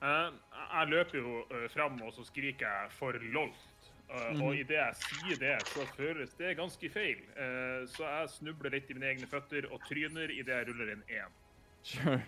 Uh, 0.00 0.32
jeg 0.52 0.88
løper 0.90 1.18
jo 1.18 1.42
uh, 1.48 1.66
fram, 1.72 2.00
og 2.04 2.12
så 2.12 2.24
skriker 2.28 2.66
jeg 2.66 2.90
'for 2.96 3.12
lolt'. 3.12 3.66
Eh, 4.10 4.42
Og 4.42 4.56
idet 4.58 4.74
jeg 4.74 4.94
sier 4.96 5.36
det, 5.38 5.68
så 5.70 5.84
føles 5.94 6.32
det 6.34 6.56
ganske 6.58 6.90
feil. 6.90 7.20
Uh, 7.36 7.86
så 7.86 8.04
jeg 8.08 8.28
snubler 8.28 8.74
litt 8.74 8.90
i 8.90 8.96
mine 8.96 9.06
egne 9.06 9.26
føtter 9.30 9.68
og 9.70 9.80
tryner 9.86 10.32
idet 10.34 10.56
jeg 10.56 10.66
ruller 10.66 10.92
inn 10.92 11.04
én. 11.08 11.36
Sure. 11.82 12.22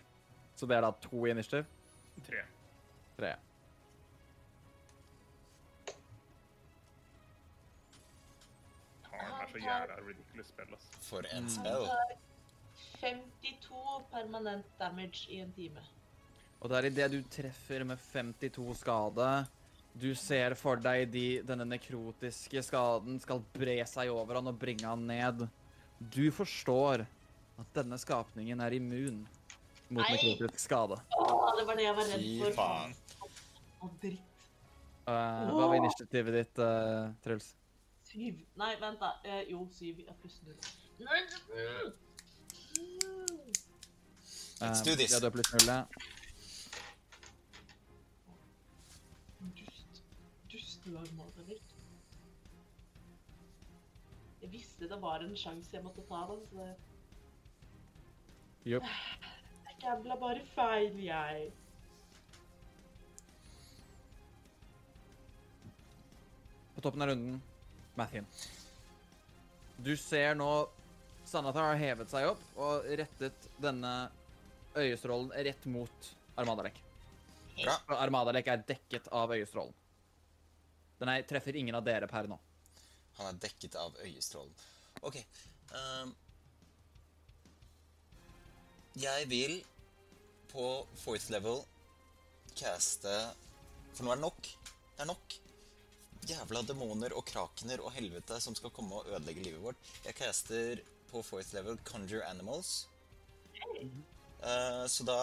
Så 0.55 0.67
det 0.67 0.77
er 0.77 0.81
da 0.87 0.93
to 1.03 1.27
i 1.27 1.31
initiativ? 1.31 1.67
Tre. 2.29 2.45
Tre. 3.19 3.33
Så 9.53 9.63
jævla 9.63 9.97
ridiculous 10.07 10.53
spill, 10.53 10.75
altså. 10.77 11.01
For 11.09 11.29
en 11.33 11.49
spill. 11.51 11.87
spell. 11.87 12.19
52 13.03 14.03
permanent 14.13 14.67
damage 14.79 15.27
i 15.31 15.41
en 15.43 15.53
time. 15.57 15.83
Og 16.63 16.71
det 16.71 16.79
er 16.79 16.87
idet 16.91 17.09
du 17.11 17.19
treffer 17.31 17.83
med 17.85 17.99
52 18.13 18.77
skade 18.85 19.29
Du 19.99 20.15
ser 20.15 20.55
for 20.55 20.79
deg 20.81 21.11
de, 21.13 21.25
denne 21.45 21.67
nekrotiske 21.69 22.63
skaden 22.65 23.19
skal 23.21 23.43
bre 23.53 23.81
seg 23.91 24.09
over 24.15 24.39
han 24.39 24.49
og 24.49 24.57
bringe 24.61 24.87
han 24.89 25.03
ned. 25.07 25.43
Du 26.01 26.31
forstår 26.33 27.03
at 27.61 27.75
denne 27.77 27.99
skapningen 28.01 28.63
er 28.65 28.73
immun 28.79 29.27
mot 29.93 30.01
Nei. 30.07 30.15
nekrotisk 30.15 30.63
skade. 30.65 30.97
Åh, 31.19 31.51
det 31.59 31.67
var 31.69 31.77
det 31.77 31.85
jeg 31.85 31.97
var 31.99 32.09
redd 32.15 32.25
Fy 32.25 32.39
for. 32.41 32.55
faen. 32.57 32.95
Å, 33.83 33.91
dritt. 34.01 34.47
Uh, 35.03 35.51
hva 35.51 35.67
var 35.67 35.77
initiativet 35.83 36.39
ditt, 36.39 36.63
uh, 36.63 37.11
Truls? 37.27 37.51
Syv. 38.13 38.41
Nei, 38.61 38.75
vent, 38.81 39.01
da. 39.01 39.11
Eh, 39.25 39.51
jo, 39.51 39.69
syv. 39.73 39.99
Jeg 40.07 40.17
pluss 40.21 40.41
null. 40.47 40.57
Nei. 40.99 41.21
Mm. 41.49 41.93
Let's 44.61 44.81
Eh, 44.81 44.85
do 44.85 44.95
this. 44.97 45.13
Ja, 45.13 45.19
du 45.21 45.27
er 45.27 45.31
pluss 45.31 45.53
null, 45.53 45.67
ja. 45.67 45.85
Dust. 49.61 50.03
Dustelag 50.53 51.09
Madarik. 51.17 51.63
Jeg 54.43 54.53
visste 54.53 54.89
det 54.89 55.01
var 55.03 55.21
en 55.25 55.37
sjanse 55.37 55.73
jeg 55.73 55.85
måtte 55.85 56.03
ta, 56.09 56.21
da, 56.29 56.37
så 56.51 56.57
det 56.61 56.77
Jupp. 58.73 58.83
Jeg 59.67 59.77
gambla 59.83 60.15
bare 60.21 60.45
feil, 60.55 60.99
jeg. 61.05 61.49
På 66.75 66.81
toppen 66.81 67.03
av 67.03 67.09
runden, 67.13 67.43
Mathien. 67.99 68.27
Du 69.77 69.97
ser 69.97 70.35
nå 70.39 70.51
Sanatar 71.25 71.73
har 71.73 71.79
hevet 71.81 72.11
seg 72.11 72.27
opp 72.29 72.43
og 72.61 72.89
rettet 72.99 73.47
denne 73.63 73.93
øyestrålen 74.77 75.31
rett 75.47 75.65
mot 75.71 76.09
Armadalek. 76.41 76.81
Bra. 77.57 77.77
Og 77.89 77.95
Armadalek 77.97 78.49
er 78.53 78.65
dekket 78.69 79.09
av 79.15 79.33
øyestrålen. 79.33 79.75
Den 81.01 81.11
er, 81.13 81.25
treffer 81.27 81.57
ingen 81.59 81.77
av 81.79 81.85
dere 81.87 82.09
per 82.11 82.29
nå. 82.31 82.39
Han 83.19 83.29
er 83.31 83.41
dekket 83.43 83.77
av 83.81 83.97
øyestrålen. 84.05 84.53
OK. 85.03 85.19
Um, 85.73 86.13
jeg 89.01 89.29
vil 89.31 89.57
på 90.53 90.67
fourth 91.01 91.31
level 91.33 91.63
caste 92.59 93.15
For 93.97 94.05
nå 94.05 94.13
er 94.13 94.21
det 94.21 94.25
nok. 94.27 94.51
Det 94.93 95.05
er 95.05 95.09
nok. 95.09 95.37
Jævla 96.29 96.63
demoner 96.63 97.15
og 97.19 97.25
krakener 97.27 97.83
og 97.83 97.93
helvete 97.97 98.39
som 98.41 98.55
skal 98.55 98.71
komme 98.75 99.01
og 99.01 99.09
ødelegge 99.11 99.43
livet 99.43 99.63
vårt. 99.63 99.91
Jeg 100.05 100.15
caster 100.15 100.83
på 101.11 101.23
fourth 101.27 101.55
level 101.55 101.79
Conjure 101.85 102.25
Animals. 102.29 102.89
Eh, 104.43 104.85
så 104.89 105.05
da 105.07 105.19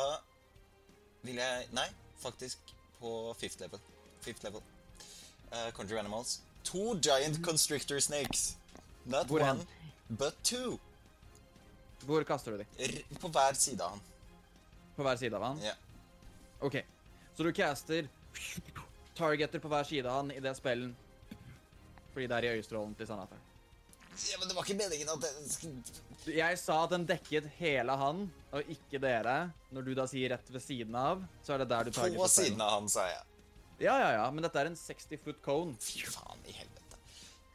vil 1.22 1.40
jeg 1.40 1.70
Nei, 1.76 1.88
faktisk 2.20 2.76
på 3.00 3.34
fifth 3.40 3.62
level. 3.62 3.80
Fifth 4.22 4.44
level. 4.44 4.62
Uh, 5.52 5.72
Conjure 5.72 6.00
Animals. 6.00 6.42
To 6.64 6.96
giant 7.00 7.40
constrictor 7.46 8.00
snakes. 8.00 8.58
Not 9.06 9.28
Hvor 9.28 9.40
one, 9.42 9.66
but 10.10 10.36
two. 10.44 10.80
Hvor 12.06 12.24
kaster 12.24 12.52
du 12.52 12.58
dem? 12.58 13.20
På 13.20 13.28
hver 13.28 13.54
side 13.54 13.84
av 13.84 13.90
han. 13.90 14.02
På 14.96 15.04
hver 15.04 15.16
side 15.16 15.36
av 15.36 15.44
han? 15.44 15.62
Ja. 15.64 15.74
OK. 16.60 16.76
Så 17.38 17.44
du 17.44 17.52
caster 17.52 18.08
targeter 19.20 19.62
på 19.62 19.72
hver 19.72 19.88
side 19.88 20.10
av 20.10 20.22
han 20.22 20.34
i 20.34 20.42
det 20.44 20.56
spillen. 20.58 20.96
Fordi 22.14 22.28
det 22.28 22.40
er 22.40 22.48
i 22.48 22.52
øyestrålen 22.58 22.96
til 22.98 23.08
Sanatar. 23.08 23.46
Ja, 24.28 24.38
men 24.40 24.50
det 24.50 24.56
var 24.58 24.66
ikke 24.66 24.76
meningen 24.80 25.10
at 25.14 25.24
den 25.24 25.84
Jeg 26.36 26.58
sa 26.60 26.82
at 26.84 26.92
den 26.92 27.06
dekket 27.08 27.46
hele 27.60 27.96
han, 27.96 28.26
og 28.52 28.72
ikke 28.74 29.00
dere. 29.02 29.38
Når 29.72 29.86
du 29.88 29.94
da 29.96 30.06
sier 30.10 30.34
rett 30.34 30.52
ved 30.52 30.64
siden 30.64 30.98
av, 30.98 31.24
så 31.46 31.56
er 31.56 31.64
det 31.64 31.70
der 31.72 31.88
du 31.88 31.94
På 31.96 32.28
siden 32.28 32.62
av 32.62 32.80
han, 32.80 32.90
sa 32.92 33.08
jeg. 33.08 33.24
Ja, 33.80 33.96
ja, 33.96 34.10
ja, 34.18 34.26
men 34.32 34.44
dette 34.44 34.60
er 34.60 34.68
en 34.68 34.76
60 34.76 35.22
foot 35.24 35.40
cone. 35.46 35.78
Fy 35.80 36.04
faen 36.12 36.44
i 36.50 36.56
helvete. 36.58 37.00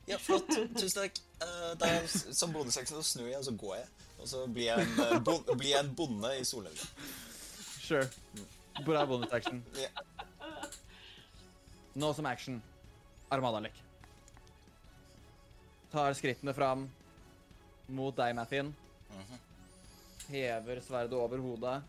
Ja, 0.08 0.16
flott. 0.20 0.48
Tusen 0.78 1.02
takk. 1.02 1.20
Uh, 1.42 1.74
da, 1.80 1.90
som 2.08 2.54
bonusaksjon 2.54 3.02
så 3.02 3.04
snur 3.10 3.28
jeg, 3.28 3.42
og 3.42 3.44
så 3.44 3.52
går 3.60 3.76
jeg. 3.76 4.08
Og 4.16 4.30
så 4.30 4.46
blir 4.48 4.70
jeg 4.70 4.86
en, 4.86 4.96
uh, 5.02 5.18
bon, 5.26 5.42
blir 5.52 5.74
jeg 5.74 5.84
en 5.84 5.92
bonde 5.98 6.32
i 6.38 6.44
solnedgang. 6.48 7.12
Sure. 7.84 8.08
Bra 8.86 9.04
bonus 9.06 9.32
action. 9.36 9.60
Nå 11.94 12.14
som 12.14 12.26
action. 12.26 12.62
Armadalek. 13.28 13.72
Tar 15.92 16.14
skrittene 16.18 16.54
fram 16.54 16.88
mot 17.86 18.16
deg, 18.18 18.34
Mathien. 18.34 18.72
Mhm. 19.10 19.38
Hever 20.28 20.80
sverdet 20.80 21.12
over 21.18 21.38
hodet. 21.38 21.82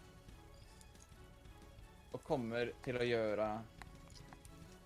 Og 2.14 2.24
kommer 2.24 2.70
til 2.84 2.98
å 3.00 3.06
gjøre 3.08 3.48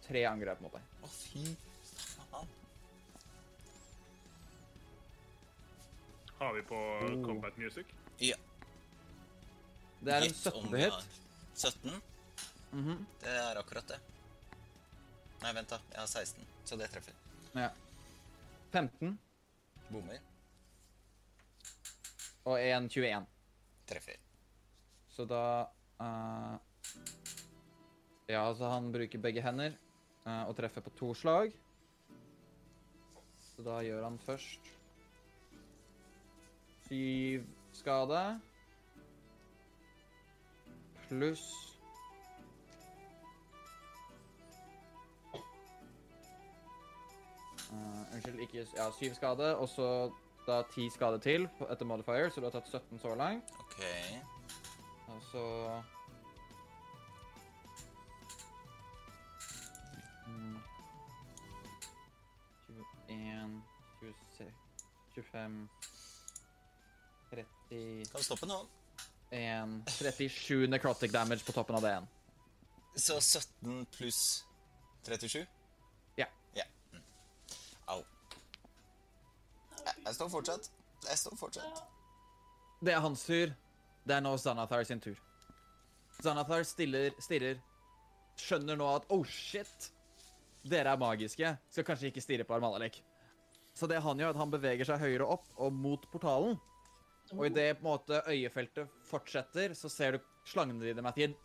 tre 0.08 0.24
angrep 0.30 0.62
mot 0.64 0.72
deg. 0.74 0.82
Å, 1.04 1.08
fy 1.10 1.44
faen. 2.32 2.48
Har 6.40 6.54
vi 6.56 6.62
på 6.62 6.76
Oh. 6.76 7.26
combat 7.26 7.58
music? 7.58 7.86
Ja. 8.20 8.36
Det 10.02 10.14
er 10.14 10.22
en 10.24 10.34
17 10.34 10.72
vi 10.72 10.78
hit. 10.86 10.94
17? 11.56 11.92
17? 11.92 12.02
Mhm. 12.72 13.06
Det 13.20 13.28
er 13.30 13.56
akkurat 13.60 13.88
det. 13.88 14.00
Nei, 15.40 15.54
vent, 15.56 15.70
da. 15.72 15.80
Jeg 15.94 16.02
har 16.02 16.08
16, 16.08 16.48
så 16.68 16.78
det 16.80 16.90
treffer. 16.92 17.16
Ja. 17.56 17.70
15 18.72 19.16
Bommer. 19.90 20.20
og 22.46 22.60
en 22.60 22.90
21. 22.90 23.26
Treffer. 23.90 24.20
Så 25.10 25.26
da 25.26 25.44
uh, 26.02 26.58
Ja, 28.30 28.44
altså, 28.44 28.70
han 28.70 28.92
bruker 28.94 29.22
begge 29.22 29.42
hender 29.42 29.74
uh, 30.26 30.44
og 30.50 30.56
treffer 30.58 30.86
på 30.86 30.94
to 31.00 31.14
slag. 31.18 31.56
Så 33.42 33.66
da 33.66 33.80
gjør 33.84 34.06
han 34.06 34.20
først 34.20 34.70
syv 36.90 37.48
skade. 37.74 38.22
Pluss 41.08 41.69
Eh, 47.70 48.14
Unnskyld, 48.16 48.40
ikke 48.40 48.66
Ja, 48.78 48.90
syv 49.00 49.14
skade, 49.16 49.56
og 49.58 49.70
så 49.70 50.12
da 50.48 50.62
ti 50.74 50.90
skade 50.90 51.20
til 51.22 51.46
etter 51.70 51.86
modifier, 51.86 52.30
så 52.34 52.42
du 52.42 52.48
har 52.50 52.56
tatt 52.56 52.70
17 52.72 53.00
så 53.00 53.16
langt. 53.16 53.52
OK. 53.60 53.84
Og 55.08 55.22
så 55.32 55.44
Mm. 60.28 60.58
21, 63.10 63.62
26, 64.02 64.52
25 65.16 65.70
30 67.70 68.06
Kan 68.12 68.24
stoppe 68.24 68.46
nå. 68.50 68.60
37 69.32 70.68
necrotic 70.70 71.12
damage 71.14 71.46
på 71.46 71.54
toppen 71.54 71.76
av 71.78 71.84
det 71.86 71.92
igjen. 71.94 72.08
Så 72.98 73.20
17 73.22 73.86
pluss 73.94 74.22
37? 75.06 75.46
Jeg, 80.06 80.16
står 80.16 80.30
fortsatt. 80.34 80.70
Jeg 81.08 81.18
står 81.22 81.38
fortsatt. 81.40 81.84
Det 82.84 82.94
er 82.94 83.04
hans 83.04 83.24
tur. 83.28 83.54
Det 84.08 84.16
er 84.16 84.24
nå 84.24 84.36
Zanathar 84.42 84.86
sin 84.88 85.02
tur. 85.04 85.18
Zanathar 86.24 86.64
stiller, 86.68 87.14
stirrer, 87.22 87.60
skjønner 88.40 88.80
nå 88.80 88.88
at 88.96 89.06
oh 89.14 89.24
shit, 89.28 89.92
dere 90.68 90.96
er 90.96 91.00
magiske. 91.00 91.54
Skal 91.72 91.88
kanskje 91.88 92.12
ikke 92.12 92.24
stirre 92.24 92.48
på 92.48 92.58
Armalalek. 92.58 93.02
Så 93.78 93.88
det 93.88 94.02
han 94.04 94.20
gjør, 94.20 94.34
at 94.34 94.42
han 94.42 94.52
beveger 94.52 94.88
seg 94.88 95.00
høyere 95.04 95.28
opp 95.38 95.48
og 95.56 95.76
mot 95.76 96.04
portalen. 96.12 96.58
Og 97.36 97.46
idet 97.46 97.78
på 97.78 97.86
en 97.86 97.92
måte 97.92 98.22
øyefeltet 98.28 98.90
fortsetter, 99.06 99.76
så 99.78 99.92
ser 99.92 100.18
du 100.18 100.30
slangene 100.50 100.82
dine, 100.88 101.04
Mathien, 101.06 101.36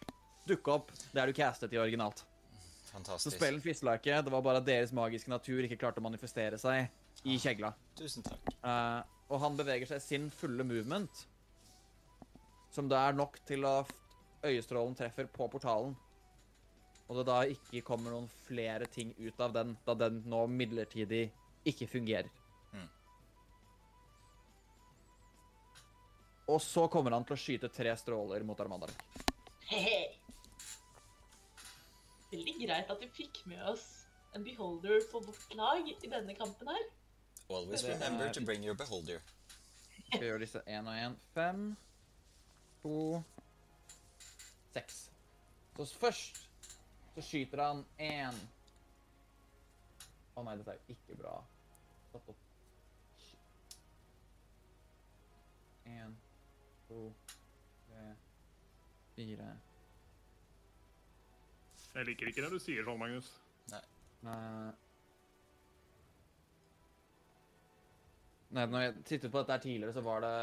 dukke 0.49 0.73
opp 0.73 0.93
der 1.12 1.29
du 1.29 1.37
castet 1.37 1.75
i 1.77 1.81
originalt. 1.81 2.25
Så 2.25 2.95
Fantastisk. 2.95 3.37
spillen 3.37 3.61
fisla 3.62 3.97
ikke. 3.99 4.23
Det 4.23 4.33
var 4.33 4.43
bare 4.43 4.62
at 4.62 4.66
deres 4.66 4.93
magiske 4.95 5.31
natur 5.31 5.66
ikke 5.66 5.81
klarte 5.83 6.01
å 6.01 6.07
manifestere 6.07 6.59
seg 6.62 6.89
i 7.23 7.39
kjegla. 7.41 7.73
Tusen 7.99 8.24
takk. 8.27 8.51
Uh, 8.65 9.01
og 9.32 9.41
han 9.41 9.57
beveger 9.59 9.89
seg 9.89 10.03
sin 10.03 10.31
fulle 10.32 10.66
movement, 10.66 11.24
som 12.74 12.89
da 12.91 13.07
er 13.09 13.16
nok 13.16 13.39
til 13.49 13.65
å 13.69 13.77
øyestrålen 14.45 14.97
treffer 14.99 15.28
på 15.32 15.49
portalen. 15.49 15.95
Og 17.09 17.19
det 17.19 17.27
da 17.28 17.39
ikke 17.49 17.85
kommer 17.85 18.15
noen 18.15 18.28
flere 18.47 18.89
ting 18.91 19.12
ut 19.20 19.41
av 19.45 19.53
den, 19.57 19.74
da 19.85 19.97
den 19.99 20.23
nå 20.28 20.45
midlertidig 20.49 21.27
ikke 21.69 21.89
fungerer. 21.89 22.31
Mm. 22.73 22.89
Og 26.53 26.61
så 26.65 26.86
kommer 26.93 27.16
han 27.16 27.24
til 27.28 27.36
å 27.36 27.41
skyte 27.41 27.73
tre 27.73 27.93
stråler 28.01 28.45
mot 28.45 28.61
Armandark. 28.61 29.05
Hehe. 29.69 30.01
Veldig 32.32 32.57
greit 32.65 32.91
at 32.91 33.01
vi 33.05 33.12
fikk 33.23 33.45
med 33.49 33.62
oss 33.70 33.85
en 34.35 34.45
beholder 34.45 35.05
på 35.12 35.20
vårt 35.23 35.55
lag 35.55 35.89
i 35.89 36.11
denne 36.11 36.35
kampen 36.36 36.73
her. 36.73 36.85
Always 37.49 37.85
er- 37.85 37.93
remember 37.95 38.33
to 38.33 38.41
bring 38.45 38.65
your 38.65 38.75
beholder. 38.75 39.21
Skal 40.09 40.21
gjøre 40.21 40.39
disse 40.45 40.61
én 40.66 40.87
og 40.89 40.95
én. 40.97 41.16
Fem, 41.35 41.77
to, 42.83 43.23
seks. 44.73 45.11
Så 45.77 45.87
først 45.99 46.49
så 47.15 47.23
skyter 47.23 47.62
han 47.66 47.85
én 48.01 48.35
Å 50.37 50.43
nei, 50.43 50.57
dette 50.59 50.71
er 50.71 50.79
jo 50.89 50.95
ikke 50.97 51.16
bra. 51.21 51.35
Stopp 52.09 52.29
opp. 52.29 52.37
Én, 55.87 56.15
to, 56.89 57.12
tre, 57.89 58.15
fire 59.15 59.51
Jeg 61.95 62.07
liker 62.09 62.27
ikke 62.33 62.43
det 62.43 62.51
du 62.51 62.59
sier 62.59 62.83
sånn, 62.87 62.99
Magnus. 62.99 63.29
Nei. 63.71 63.83
Nei, 64.27 64.73
når 68.55 68.85
jeg 68.85 68.94
tittet 69.09 69.32
på 69.32 69.40
dette 69.40 69.56
her 69.56 69.64
tidligere, 69.64 69.94
så 69.97 70.05
var 70.06 70.22
det 70.22 70.35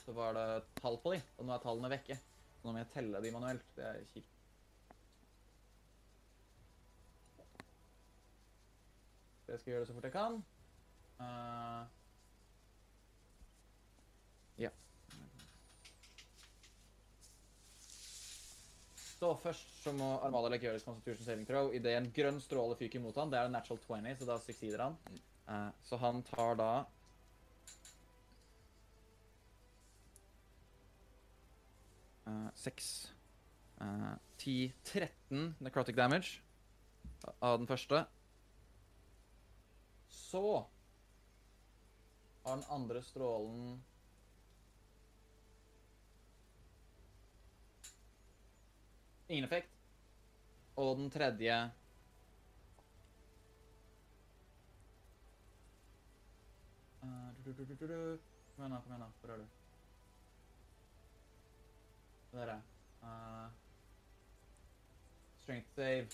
så 0.00 0.12
var 0.12 0.34
det 0.34 0.62
tall 0.80 0.96
på 1.02 1.12
de, 1.14 1.20
og 1.38 1.46
nå 1.46 1.54
er 1.54 1.62
tallene 1.62 1.90
vekke. 1.92 2.16
Så 2.60 2.66
nå 2.66 2.72
må 2.74 2.80
jeg 2.80 2.92
telle 2.94 3.20
de 3.22 3.32
manuelt. 3.34 3.72
Det 3.76 3.86
er 3.86 4.04
kjipt. 4.10 4.36
Jeg 9.50 9.58
skal 9.60 9.72
gjøre 9.72 9.82
det 9.82 9.88
så 9.88 9.94
fort 9.96 10.06
jeg 10.06 10.14
kan. 10.14 10.36
Uh, 11.20 11.82
ja. 14.62 14.70
Så 19.10 19.34
først 19.42 19.74
så 19.82 19.92
må 19.96 20.12
Armadalek 20.22 20.64
gjøre 20.68 20.84
Constitution 20.84 21.26
saving 21.26 21.48
throw 21.48 21.74
idet 21.74 21.96
en 21.98 22.12
grønn 22.14 22.38
stråle 22.40 22.78
fyker 22.78 23.02
mot 23.02 23.18
han. 23.18 23.32
Det 23.32 23.40
er 23.40 23.50
en 23.50 23.58
natural 23.58 23.82
20, 23.88 24.16
så 24.22 24.30
da 24.30 24.38
succeeder 24.42 24.86
han. 24.86 24.98
Uh, 25.50 25.68
så 25.84 25.98
han 26.02 26.22
tar 26.30 26.58
da 26.62 26.72
6 32.54 32.88
eh, 33.80 34.14
10 34.42 34.72
13 34.84 35.54
necrotic 35.60 35.96
damage 35.96 36.40
av 37.40 37.58
den 37.58 37.68
første. 37.70 38.04
Så 40.08 40.44
har 42.44 42.56
den 42.56 42.66
andre 42.70 43.02
strålen 43.02 43.78
Ingen 49.30 49.44
effekt. 49.46 49.70
Og 50.74 50.96
den 50.98 51.10
tredje 51.14 51.70
Eh. 57.02 57.08
Kom 58.56 58.64
igjen, 58.64 58.70
da. 58.70 58.80
Kom 58.80 58.92
igjen, 58.92 59.00
da. 59.00 59.10
Hvor 59.20 59.32
er 59.34 59.36
du? 59.36 59.59
Er 62.34 62.52
jeg. 62.52 62.60
Eh, 63.02 63.46
strength 65.42 65.74
save. 65.76 66.06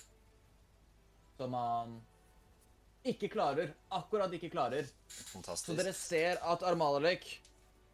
Som 1.37 1.53
han 1.59 1.97
ikke 3.07 3.29
klarer. 3.31 3.75
Akkurat 3.93 4.33
ikke 4.33 4.51
klarer. 4.51 4.89
Fantastisk. 5.33 5.69
Så 5.69 5.77
dere 5.79 5.93
ser 5.95 6.41
at 6.43 6.65
Armalalek 6.67 7.27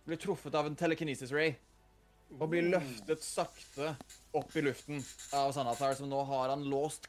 blir 0.07 0.21
truffet 0.23 0.55
av 0.59 0.67
en 0.67 0.75
telekinesis 0.79 1.31
ray 1.31 1.53
Og 2.33 2.49
blir 2.51 2.65
løftet 2.65 3.23
sakte 3.23 3.93
opp 4.35 4.55
i 4.57 4.63
luften 4.65 5.03
av 5.37 5.53
Sanatar, 5.53 5.93
som 5.99 6.09
nå 6.09 6.23
har 6.31 6.49
han 6.55 6.65
låst 6.65 7.07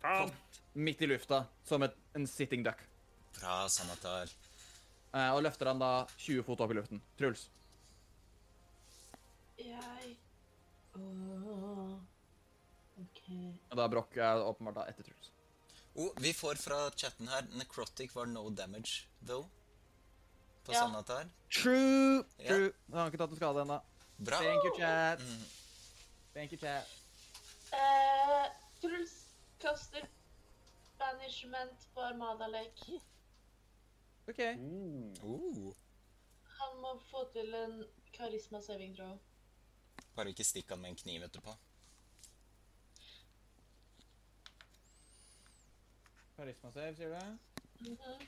Faen. 0.00 0.30
midt 0.74 1.02
i 1.02 1.08
lufta 1.10 1.42
som 1.66 1.82
et, 1.82 1.96
en 2.14 2.26
sitting 2.30 2.62
duck. 2.62 2.78
Bra, 3.40 3.64
Sanatar. 3.68 4.30
Eh, 5.12 5.30
og 5.34 5.42
løfter 5.42 5.66
han 5.72 5.82
da 5.82 6.06
20 6.14 6.44
fot 6.46 6.62
opp 6.62 6.70
i 6.70 6.78
luften. 6.78 7.02
Truls. 7.18 7.48
Jeg 9.66 10.16
oh, 10.94 11.96
OK. 13.02 13.22
Og 13.70 13.76
da 13.76 13.84
er 13.84 13.92
Broch 13.92 14.18
er 14.18 14.42
åpenbart 14.44 14.78
da 14.78 14.86
etter 14.90 15.08
Truls. 15.08 15.32
Oh, 15.96 16.12
vi 16.20 16.32
får 16.36 16.60
fra 16.60 16.78
chatten 16.96 17.28
her 17.32 17.46
Necrotic 17.56 18.14
var 18.14 18.28
no 18.30 18.48
damage, 18.50 19.06
though. 19.26 19.46
På 20.64 20.72
Ja. 20.72 20.86
her 20.86 21.30
True! 21.50 22.24
Ja. 22.38 22.48
True. 22.48 22.72
Han 22.90 22.98
har 22.98 23.06
ikke 23.06 23.18
tatt 23.18 23.30
en 23.30 23.36
skade 23.36 23.62
ennå. 23.62 23.80
Bra. 24.18 24.38
Thank 24.38 24.64
you, 24.64 24.72
chat. 24.78 25.20
Mm. 25.20 25.44
Thank 26.34 26.52
you, 26.52 26.58
chat. 26.58 26.84
Uh, 27.72 28.46
Truls 28.80 29.14
kaster 29.60 30.06
banishment 30.98 31.88
på 31.94 32.00
Armada 32.00 32.46
Lake. 32.46 33.00
OK. 34.28 34.40
Oh. 35.22 35.72
Han 36.58 36.80
må 36.80 36.98
få 37.10 37.24
til 37.32 37.54
en 37.54 37.84
karisma 38.12 38.60
saving 38.60 38.96
throw. 38.96 39.18
Bare 40.16 40.32
ikke 40.32 40.46
stikk 40.48 40.70
han 40.72 40.80
med 40.80 40.94
en 40.94 40.98
kniv 40.98 41.26
etterpå. 41.26 41.52
Karisma 46.36 46.72
save, 46.72 46.94
sier 46.96 47.12
du? 47.12 47.38
Mhm. 47.90 48.26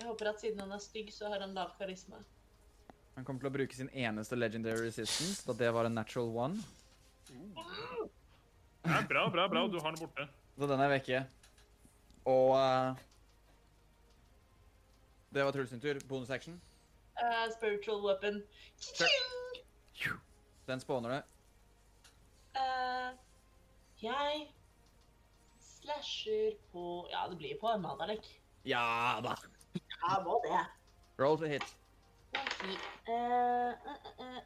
Jeg 0.00 0.08
håper 0.08 0.30
at 0.30 0.40
siden 0.40 0.60
han 0.62 0.72
er 0.72 0.80
stygg, 0.80 1.10
så 1.12 1.28
har 1.28 1.42
han 1.44 1.54
lav 1.54 1.74
karisma. 1.78 2.16
Han 3.14 3.24
kommer 3.24 3.42
til 3.42 3.50
å 3.50 3.52
bruke 3.52 3.76
sin 3.76 3.90
eneste 3.92 4.38
legendary 4.38 4.86
resistance, 4.86 5.42
da 5.44 5.52
det 5.52 5.68
var 5.76 5.84
en 5.84 5.94
natural 5.94 6.30
one. 6.32 6.62
Ja, 8.86 9.02
bra, 9.08 9.26
bra, 9.30 9.48
bra. 9.48 9.66
Du 9.68 9.76
har 9.78 9.92
den 9.92 10.00
borte. 10.00 10.26
Så 10.56 10.66
den 10.70 10.80
er 10.80 10.88
vekke. 10.94 11.20
Og 12.24 12.54
uh, 12.56 12.96
Det 15.30 15.44
var 15.44 15.52
Truls 15.52 15.70
sin 15.70 15.80
tur. 15.80 16.00
Bonus 16.08 16.30
action. 16.30 16.56
Eh, 17.20 17.46
spiritual 17.52 18.00
weapon. 18.02 18.42
Cha-ching! 18.80 19.49
Den 20.68 20.80
spawner 20.80 21.16
du. 21.16 21.36
Uh, 22.58 23.10
jeg 24.02 24.48
slasher 25.60 26.56
på 26.72 27.06
Ja, 27.12 27.26
det 27.30 27.38
blir 27.40 27.58
på 27.60 27.68
Armada-lek. 27.68 28.26
Ja 28.68 29.20
da. 29.24 29.36
Ja, 29.74 30.20
må 30.24 30.40
det. 30.44 30.64
Roll 31.20 31.38
to 31.38 31.48
hit. 31.48 31.76
Ok. 32.36 32.64
Eh, 33.08 33.68
eh, 33.68 34.08
eh, 34.18 34.40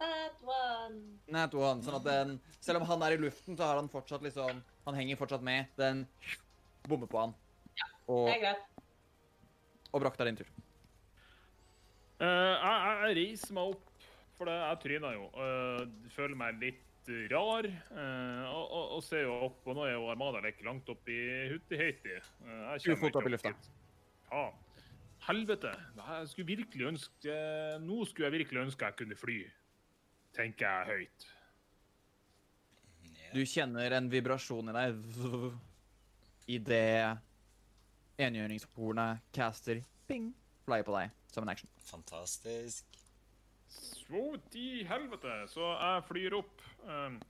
That 0.00 0.40
one. 0.42 1.18
Nat 1.28 1.54
one. 1.54 1.82
Sånn 1.84 1.98
at 1.98 2.06
den 2.06 2.38
Selv 2.60 2.80
om 2.80 2.88
han 2.88 3.02
er 3.04 3.16
i 3.16 3.20
luften, 3.20 3.56
så 3.56 3.68
har 3.68 3.80
han 3.80 3.90
fortsatt 3.92 4.24
liksom 4.24 4.62
Han 4.86 4.96
henger 4.96 5.20
fortsatt 5.20 5.44
med. 5.44 5.68
Den 5.76 6.06
bommer 6.88 7.10
på 7.10 7.20
han. 7.20 7.34
Og, 8.08 8.26
Det 8.26 8.36
er 8.36 8.40
greit. 8.40 8.66
og 9.92 10.04
er 10.06 10.24
din 10.24 10.36
tur. 10.40 10.48
Uh, 12.20 12.26
jeg, 12.26 12.80
jeg 13.04 13.16
reiser 13.16 13.54
meg 13.56 13.74
opp, 13.74 13.89
for 14.40 14.48
det, 14.48 14.56
jeg 14.56 14.80
tryna 14.86 15.12
jo. 15.12 15.26
Uh, 15.36 16.08
føler 16.14 16.38
meg 16.40 16.56
litt 16.62 17.10
rar. 17.32 17.68
Uh, 17.92 18.46
og, 18.48 18.64
og, 18.64 18.84
og 18.96 19.04
ser 19.04 19.26
jo 19.26 19.36
opp, 19.50 19.60
og 19.68 19.76
nå 19.76 19.86
er 19.86 19.94
jo 19.98 20.08
Armada 20.12 20.40
like 20.44 20.64
langt 20.64 20.88
opp 20.92 21.10
i 21.12 21.20
Huttiheiti. 21.52 22.16
Uh, 22.40 22.72
20 22.80 23.00
fot 23.02 23.20
opp 23.20 23.28
i 23.28 23.34
lufta. 23.34 23.52
Ja. 24.30 24.44
Helvete. 25.26 25.74
Jeg 25.98 26.28
skulle 26.30 26.48
virkelig 26.48 26.86
ønske 26.94 27.34
Nå 27.84 27.98
skulle 28.08 28.30
jeg 28.30 28.38
virkelig 28.38 28.62
ønske 28.62 28.88
jeg 28.88 28.96
kunne 29.02 29.18
fly. 29.20 29.36
Tenker 30.32 30.64
jeg 30.64 31.02
høyt. 31.02 31.26
Du 33.34 33.42
kjenner 33.46 33.92
en 33.98 34.08
vibrasjon 34.10 34.72
i 34.72 34.74
deg 34.74 35.04
idet 36.50 37.20
enhjørningshornet 38.20 39.22
caster 39.36 39.84
ping, 40.08 40.32
flyer 40.66 40.86
på 40.88 40.96
deg 40.96 41.14
som 41.30 41.44
en 41.44 41.52
action. 41.52 41.70
Fantastisk. 41.92 42.99
Så 43.70 44.22
i 44.58 44.82
helvete. 44.84 45.34
Så 45.48 45.62
jeg 45.62 46.04
flyr 46.08 46.36
opp. 46.40 46.62
Um, 46.82 47.20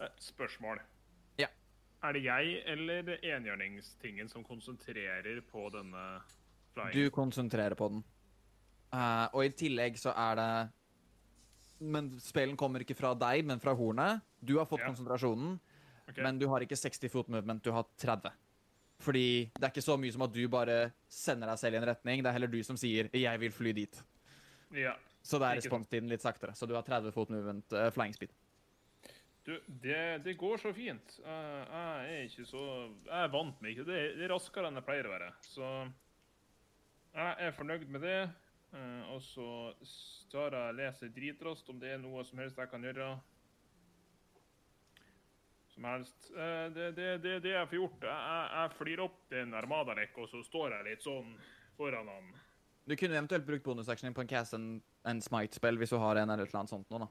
eh, 0.00 0.12
spørsmål. 0.18 0.80
Ja. 1.38 1.50
Er 2.02 2.16
det 2.16 2.24
jeg 2.24 2.62
eller 2.72 3.16
enhjørningstingen 3.20 4.28
som 4.32 4.44
konsentrerer 4.44 5.42
på 5.50 5.68
denne 5.74 6.04
flyingen? 6.72 6.96
Du 6.96 7.10
konsentrerer 7.10 7.76
på 7.76 7.90
den. 7.92 8.04
Eh, 8.94 9.26
og 9.34 9.44
i 9.44 9.52
tillegg 9.52 9.98
så 10.00 10.14
er 10.16 10.40
det 10.40 10.50
Men 11.78 12.14
spelen 12.24 12.56
kommer 12.56 12.80
ikke 12.80 12.96
fra 12.96 13.12
deg, 13.12 13.44
men 13.44 13.60
fra 13.60 13.74
hornet. 13.76 14.22
Du 14.40 14.56
har 14.56 14.64
fått 14.64 14.80
Ja. 14.80 14.86
konsentrasjonen, 14.86 15.60
okay. 16.08 16.22
men 16.22 16.38
du 16.38 16.48
har 16.48 16.60
ikke 16.60 16.76
60 16.76 17.10
foot 17.10 17.28
movement, 17.28 17.62
du 17.62 17.70
har 17.70 17.84
30. 17.98 18.32
Fordi 18.98 19.52
det 19.52 19.62
er 19.62 19.68
ikke 19.68 19.84
så 19.84 19.98
mye 20.00 20.12
som 20.12 20.22
at 20.22 20.32
du 20.32 20.48
bare 20.48 20.92
sender 21.06 21.46
deg 21.46 21.58
selv 21.58 21.74
i 21.74 21.76
en 21.76 21.84
retning. 21.84 22.22
Det 22.22 22.30
er 22.30 22.32
heller 22.32 22.46
du 22.46 22.62
som 22.62 22.76
sier 22.76 23.10
'jeg 23.12 23.40
vil 23.40 23.52
fly 23.52 23.72
dit'. 23.72 24.02
Ja. 24.72 24.94
Så 25.26 25.40
det 25.42 25.48
er 25.48 25.58
responstiden 25.58 26.10
litt 26.10 26.22
saktere. 26.22 26.54
Så 26.54 26.68
du 26.70 26.76
har 26.76 26.86
30 26.86 27.14
fot 27.14 27.30
movement 27.34 27.74
uh, 27.74 27.88
flying 27.94 28.14
speed. 28.14 28.34
Du, 29.46 29.52
det, 29.66 30.22
det 30.24 30.34
går 30.38 30.58
så 30.58 30.72
fint. 30.74 31.18
Jeg, 31.22 31.60
jeg 31.70 32.16
er 32.16 32.24
ikke 32.26 32.46
så 32.48 32.64
Jeg 33.06 33.20
er 33.20 33.30
vant 33.30 33.60
med 33.62 33.72
ikke 33.72 33.86
det. 33.86 34.00
Det 34.18 34.26
er 34.26 34.32
raskere 34.34 34.70
enn 34.70 34.78
jeg 34.78 34.86
pleier 34.86 35.06
å 35.06 35.14
være. 35.14 35.30
Så 35.46 35.70
jeg 37.16 37.46
er 37.46 37.54
fornøyd 37.56 37.86
med 37.90 38.06
det. 38.06 38.18
Uh, 38.74 39.14
og 39.14 39.22
så 39.22 39.48
tar 40.32 40.54
jeg 40.54 40.74
og 40.74 40.78
leser 40.80 41.12
dritraskt 41.14 41.70
om 41.72 41.78
det 41.80 41.94
er 41.94 42.02
noe 42.02 42.24
som 42.26 42.42
helst 42.42 42.58
jeg 42.58 42.70
kan 42.70 42.86
gjøre. 42.86 43.12
Som 45.74 45.86
helst. 45.90 46.30
Uh, 46.34 46.66
det, 46.74 46.90
det, 46.98 47.12
det, 47.24 47.36
det 47.46 47.54
jeg 47.54 47.70
får 47.70 47.80
gjort 47.80 48.10
Jeg, 48.10 48.50
jeg, 48.56 48.74
flyr 48.80 49.06
opp 49.06 49.22
til 49.30 49.42
en 49.42 49.56
armadadekk, 49.62 50.18
og 50.22 50.30
så 50.30 50.42
står 50.46 50.74
jeg 50.78 50.90
litt 50.90 51.06
sånn 51.06 51.34
foran 51.78 52.10
han. 52.10 52.34
Du 52.86 52.94
kunne 52.94 53.18
eventuelt 53.18 53.46
brukt 53.46 53.64
bonusaksjonen 53.66 54.14
på 54.14 54.22
en 54.22 54.30
cast 54.30 54.54
en, 54.54 54.76
en 55.06 55.22
smite-spill 55.22 55.78
hvis 55.80 55.94
du 55.94 55.98
har 56.02 56.20
en 56.20 56.30
eller 56.34 56.44
noe 56.44 56.60
annet 56.60 56.72
sånt 56.72 56.90
nå, 56.90 57.00
da. 57.04 57.08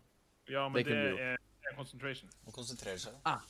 Ja, 0.52 0.68
men 0.70 0.84
Det 0.84 0.92
det, 0.92 1.20
er, 1.22 1.42
er 1.70 1.76
concentration. 1.78 2.30
Han 2.46 2.56
konsentrerer 2.56 3.02
seg. 3.02 3.18
Ah, 3.26 3.42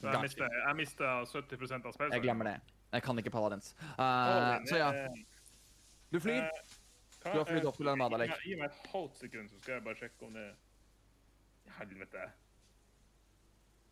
jeg 0.00 0.06
mista 0.06 0.22
mister, 0.24 0.60
jeg 0.66 0.76
mister 0.76 1.24
70 1.28 1.74
av 1.86 1.92
spillet. 1.94 2.14
Jeg 2.16 2.24
glemmer 2.24 2.48
det. 2.48 2.56
Jeg 2.90 3.04
kan 3.06 3.18
ikke 3.22 3.30
paladins. 3.30 3.74
Uh, 3.94 4.02
oh, 4.02 4.54
så 4.66 4.80
ja, 4.80 4.88
du 6.10 6.18
flyr. 6.18 6.42
Uh, 6.42 6.78
hva 7.20 7.32
Du 7.34 7.38
har 7.38 7.48
flydd 7.50 7.66
opp 7.68 7.76
til 7.76 7.88
en 7.92 8.02
Lake. 8.16 8.36
Gi 8.44 8.54
meg- 8.56 8.70
et 8.70 8.86
halvt 8.92 9.16
sekund, 9.20 9.50
så 9.50 9.58
skal 9.60 9.74
jeg 9.74 9.84
bare 9.84 9.94
sjekke 9.94 10.26
om 10.26 10.32
det 10.34 10.48
Helvete. 11.78 12.30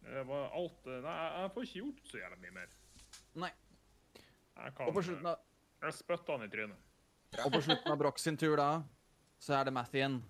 Det 0.00 0.22
var 0.26 0.50
alt 0.56 0.86
eh, 0.86 1.00
Nei, 1.04 1.16
jeg, 1.42 1.50
får 1.54 1.66
ikke 1.66 1.78
gjort 1.78 2.10
så 2.10 2.18
jævla 2.18 2.36
mye 2.40 2.54
mer. 2.56 2.68
Nei. 3.34 3.50
Jeg 4.56 4.74
kan 4.74 4.88
Og 4.88 4.94
på 4.94 5.02
slutten 5.02 5.26
av, 5.26 5.42
Jeg 5.82 5.94
spytta 5.94 6.32
han 6.32 6.46
i 6.46 6.48
trynet. 6.48 6.76
og 7.44 7.52
på 7.52 7.60
slutten 7.60 7.92
av 7.92 7.98
Broch 7.98 8.18
sin 8.18 8.36
tur, 8.36 8.56
da, 8.56 8.82
så 9.38 9.58
er 9.58 9.68
det 9.68 9.74
Mathien. 9.76 10.20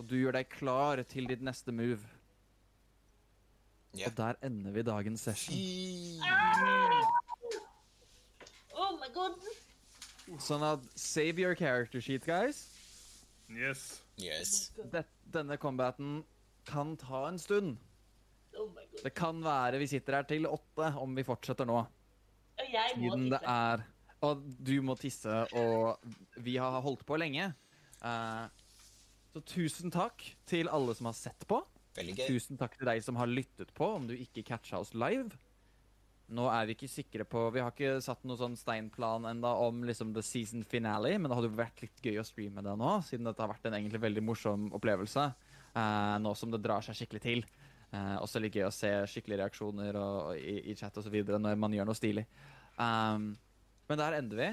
Og 0.00 0.06
du 0.08 0.16
gjør 0.16 0.38
deg 0.38 0.48
klar 0.52 1.02
til 1.08 1.28
ditt 1.28 1.42
neste 1.44 1.72
move. 1.76 2.00
Yeah. 3.92 4.06
Og 4.08 4.16
der 4.16 4.38
ender 4.46 4.72
vi 4.72 4.82
dagens 4.86 5.24
session. 5.26 5.56
Ah! 6.24 7.02
Oh 8.78 8.94
my 9.00 9.10
god. 9.14 9.36
Sånn 10.40 10.62
at 10.64 10.84
save 10.94 11.42
your 11.42 11.56
character 11.58 12.00
sheet, 12.00 12.24
guys. 12.24 12.68
Yes. 13.50 14.00
Yes. 14.20 14.70
Det, 14.92 15.02
denne 15.34 15.58
combaten 15.58 16.20
kan 16.70 16.94
ta 17.00 17.26
en 17.28 17.38
stund. 17.42 17.80
Oh 18.54 18.68
my 18.70 18.84
god. 18.92 19.02
Det 19.04 19.14
kan 19.18 19.42
være 19.42 19.80
vi 19.82 19.88
sitter 19.90 20.20
her 20.20 20.28
til 20.30 20.46
åtte 20.46 20.92
om 21.02 21.16
vi 21.18 21.26
fortsetter 21.26 21.66
nå. 21.68 21.80
Og 22.60 22.70
jeg 22.70 22.94
må 22.96 23.10
Siden 23.10 23.26
det 23.32 23.40
tisse. 23.40 23.56
er 23.56 23.84
Og 24.20 24.42
du 24.68 24.74
må 24.84 24.94
tisse, 25.00 25.36
og 25.56 26.02
vi 26.44 26.58
har 26.60 26.80
holdt 26.84 27.06
på 27.08 27.16
lenge. 27.16 27.46
Eh, 28.04 28.46
så 29.30 29.42
tusen 29.46 29.92
takk 29.94 30.24
til 30.50 30.70
alle 30.72 30.94
som 30.98 31.10
har 31.10 31.16
sett 31.18 31.46
på. 31.48 31.60
Tusen 32.30 32.58
takk 32.58 32.76
til 32.78 32.88
deg 32.88 33.02
som 33.04 33.18
har 33.20 33.30
lyttet 33.30 33.72
på, 33.76 33.86
om 33.98 34.08
du 34.08 34.14
ikke 34.16 34.46
catcha 34.46 34.80
oss 34.80 34.92
live. 34.94 35.30
Nå 36.30 36.44
er 36.46 36.68
vi 36.68 36.76
ikke 36.76 36.86
sikre 36.86 37.24
på 37.26 37.40
Vi 37.50 37.58
har 37.58 37.72
ikke 37.72 37.96
satt 38.04 38.20
noen 38.22 38.38
sånn 38.38 38.52
steinplan 38.58 39.24
enda 39.26 39.50
om 39.64 39.80
liksom 39.82 40.12
the 40.14 40.22
season 40.22 40.62
finale, 40.62 41.16
men 41.18 41.26
det 41.26 41.38
hadde 41.38 41.50
jo 41.50 41.58
vært 41.58 41.82
litt 41.82 42.04
gøy 42.06 42.20
å 42.22 42.26
streame 42.26 42.62
det 42.62 42.74
nå, 42.78 42.92
siden 43.06 43.26
dette 43.26 43.42
har 43.42 43.50
vært 43.50 43.66
en 43.66 43.78
egentlig 43.80 44.02
veldig 44.04 44.22
morsom 44.28 44.68
opplevelse. 44.78 45.26
eh, 45.74 46.16
nå 46.22 46.34
som 46.34 46.50
det 46.54 46.62
drar 46.62 46.86
seg 46.86 46.98
skikkelig 46.98 47.22
til. 47.22 47.44
Eh, 47.90 48.16
også 48.22 48.38
litt 48.42 48.54
gøy 48.54 48.68
å 48.68 48.74
se 48.74 48.90
skikkelige 49.10 49.42
reaksjoner 49.42 49.98
og, 49.98 50.16
og 50.30 50.38
i, 50.38 50.70
i 50.70 50.76
chat 50.78 50.96
osv. 50.98 51.16
når 51.26 51.58
man 51.58 51.74
gjør 51.74 51.90
noe 51.90 51.98
stilig. 51.98 52.26
Um, 52.78 53.32
men 53.90 53.98
der 53.98 54.18
ender 54.20 54.38
vi. 54.38 54.50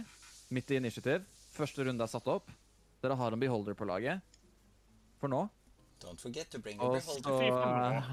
Midt 0.57 0.73
i 0.73 0.79
initiativ. 0.81 1.27
Første 1.53 1.85
runde 1.85 2.05
er 2.05 2.09
satt 2.09 2.29
opp. 2.33 2.49
Dere 3.07 3.15
har 3.15 3.31
en 3.31 3.39
beholder 3.39 3.73
på 3.77 3.85
laget. 3.87 4.19
For 5.21 5.31
nå. 5.31 5.45
Don't 6.03 6.19
forget 6.19 6.49
to 6.51 6.59
bring 6.59 6.77
your 6.81 6.99
så 6.99 7.21
beholder. 7.23 8.03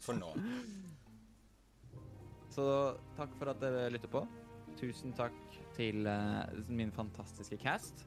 For 0.00 0.16
nå. 0.16 0.32
Så 2.54 2.64
takk 3.18 3.32
for 3.34 3.50
at 3.50 3.58
dere 3.58 3.88
lytter 3.90 4.06
på. 4.06 4.20
Tusen 4.78 5.10
takk 5.18 5.34
til 5.74 6.06
uh, 6.06 6.46
min 6.70 6.92
fantastiske 6.94 7.58
cast. 7.58 8.04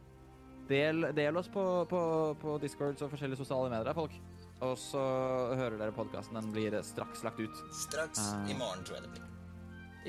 Del, 0.69 1.09
del 1.15 1.35
oss 1.39 1.49
på, 1.51 1.63
på, 1.91 1.99
på 2.39 2.55
Discords 2.63 3.03
og 3.03 3.11
forskjellige 3.11 3.41
sosiale 3.41 3.67
medier, 3.73 3.91
folk. 3.97 4.15
Og 4.63 4.77
så 4.79 5.03
hører 5.51 5.75
dere 5.81 5.95
podkasten. 5.95 6.39
Den 6.39 6.55
blir 6.55 6.79
straks 6.87 7.25
lagt 7.27 7.43
ut 7.43 7.59
Straks 7.75 8.23
Uh, 8.23 8.47
i 8.53 8.55
morgen, 8.55 8.87
tror 8.87 9.01
jeg 9.01 9.09
det 9.09 9.13
blir. 9.17 9.27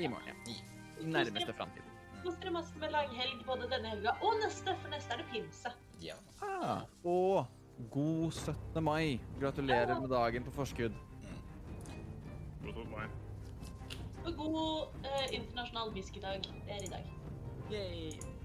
i 0.05 0.07
morgen. 0.15 0.41
ja. 0.47 0.57
I 1.03 1.11
nærmeste 1.17 1.53
framtid. 1.59 1.88
Kos 2.23 2.35
dere 2.41 2.51
masse 2.51 2.79
med 2.81 2.91
langhelg 2.91 3.45
både 3.47 3.69
denne 3.71 3.93
helga 3.93 4.15
og 4.25 4.35
neste, 4.43 4.73
for 4.81 4.91
neste 4.91 5.15
er 5.15 5.21
det 5.21 5.27
pinse. 5.31 5.71
Ja. 6.03 6.17
Ah, 6.43 6.81
og 7.03 7.45
god 7.91 8.31
17. 8.31 8.83
mai. 8.83 9.19
Gratulerer 9.39 9.99
med 9.99 10.09
dagen 10.09 10.43
på 10.43 10.51
forskudd. 10.51 10.97
God 12.63 12.73
17. 12.73 12.91
mai. 12.91 13.07
Og 14.25 14.33
god 14.37 15.05
eh, 15.05 15.27
internasjonal 15.39 15.95
whiskydag. 15.95 16.43
Det 16.65 16.75
er 16.75 16.83
i 16.83 16.91
dag. 16.91 17.15
Yay. 17.71 18.38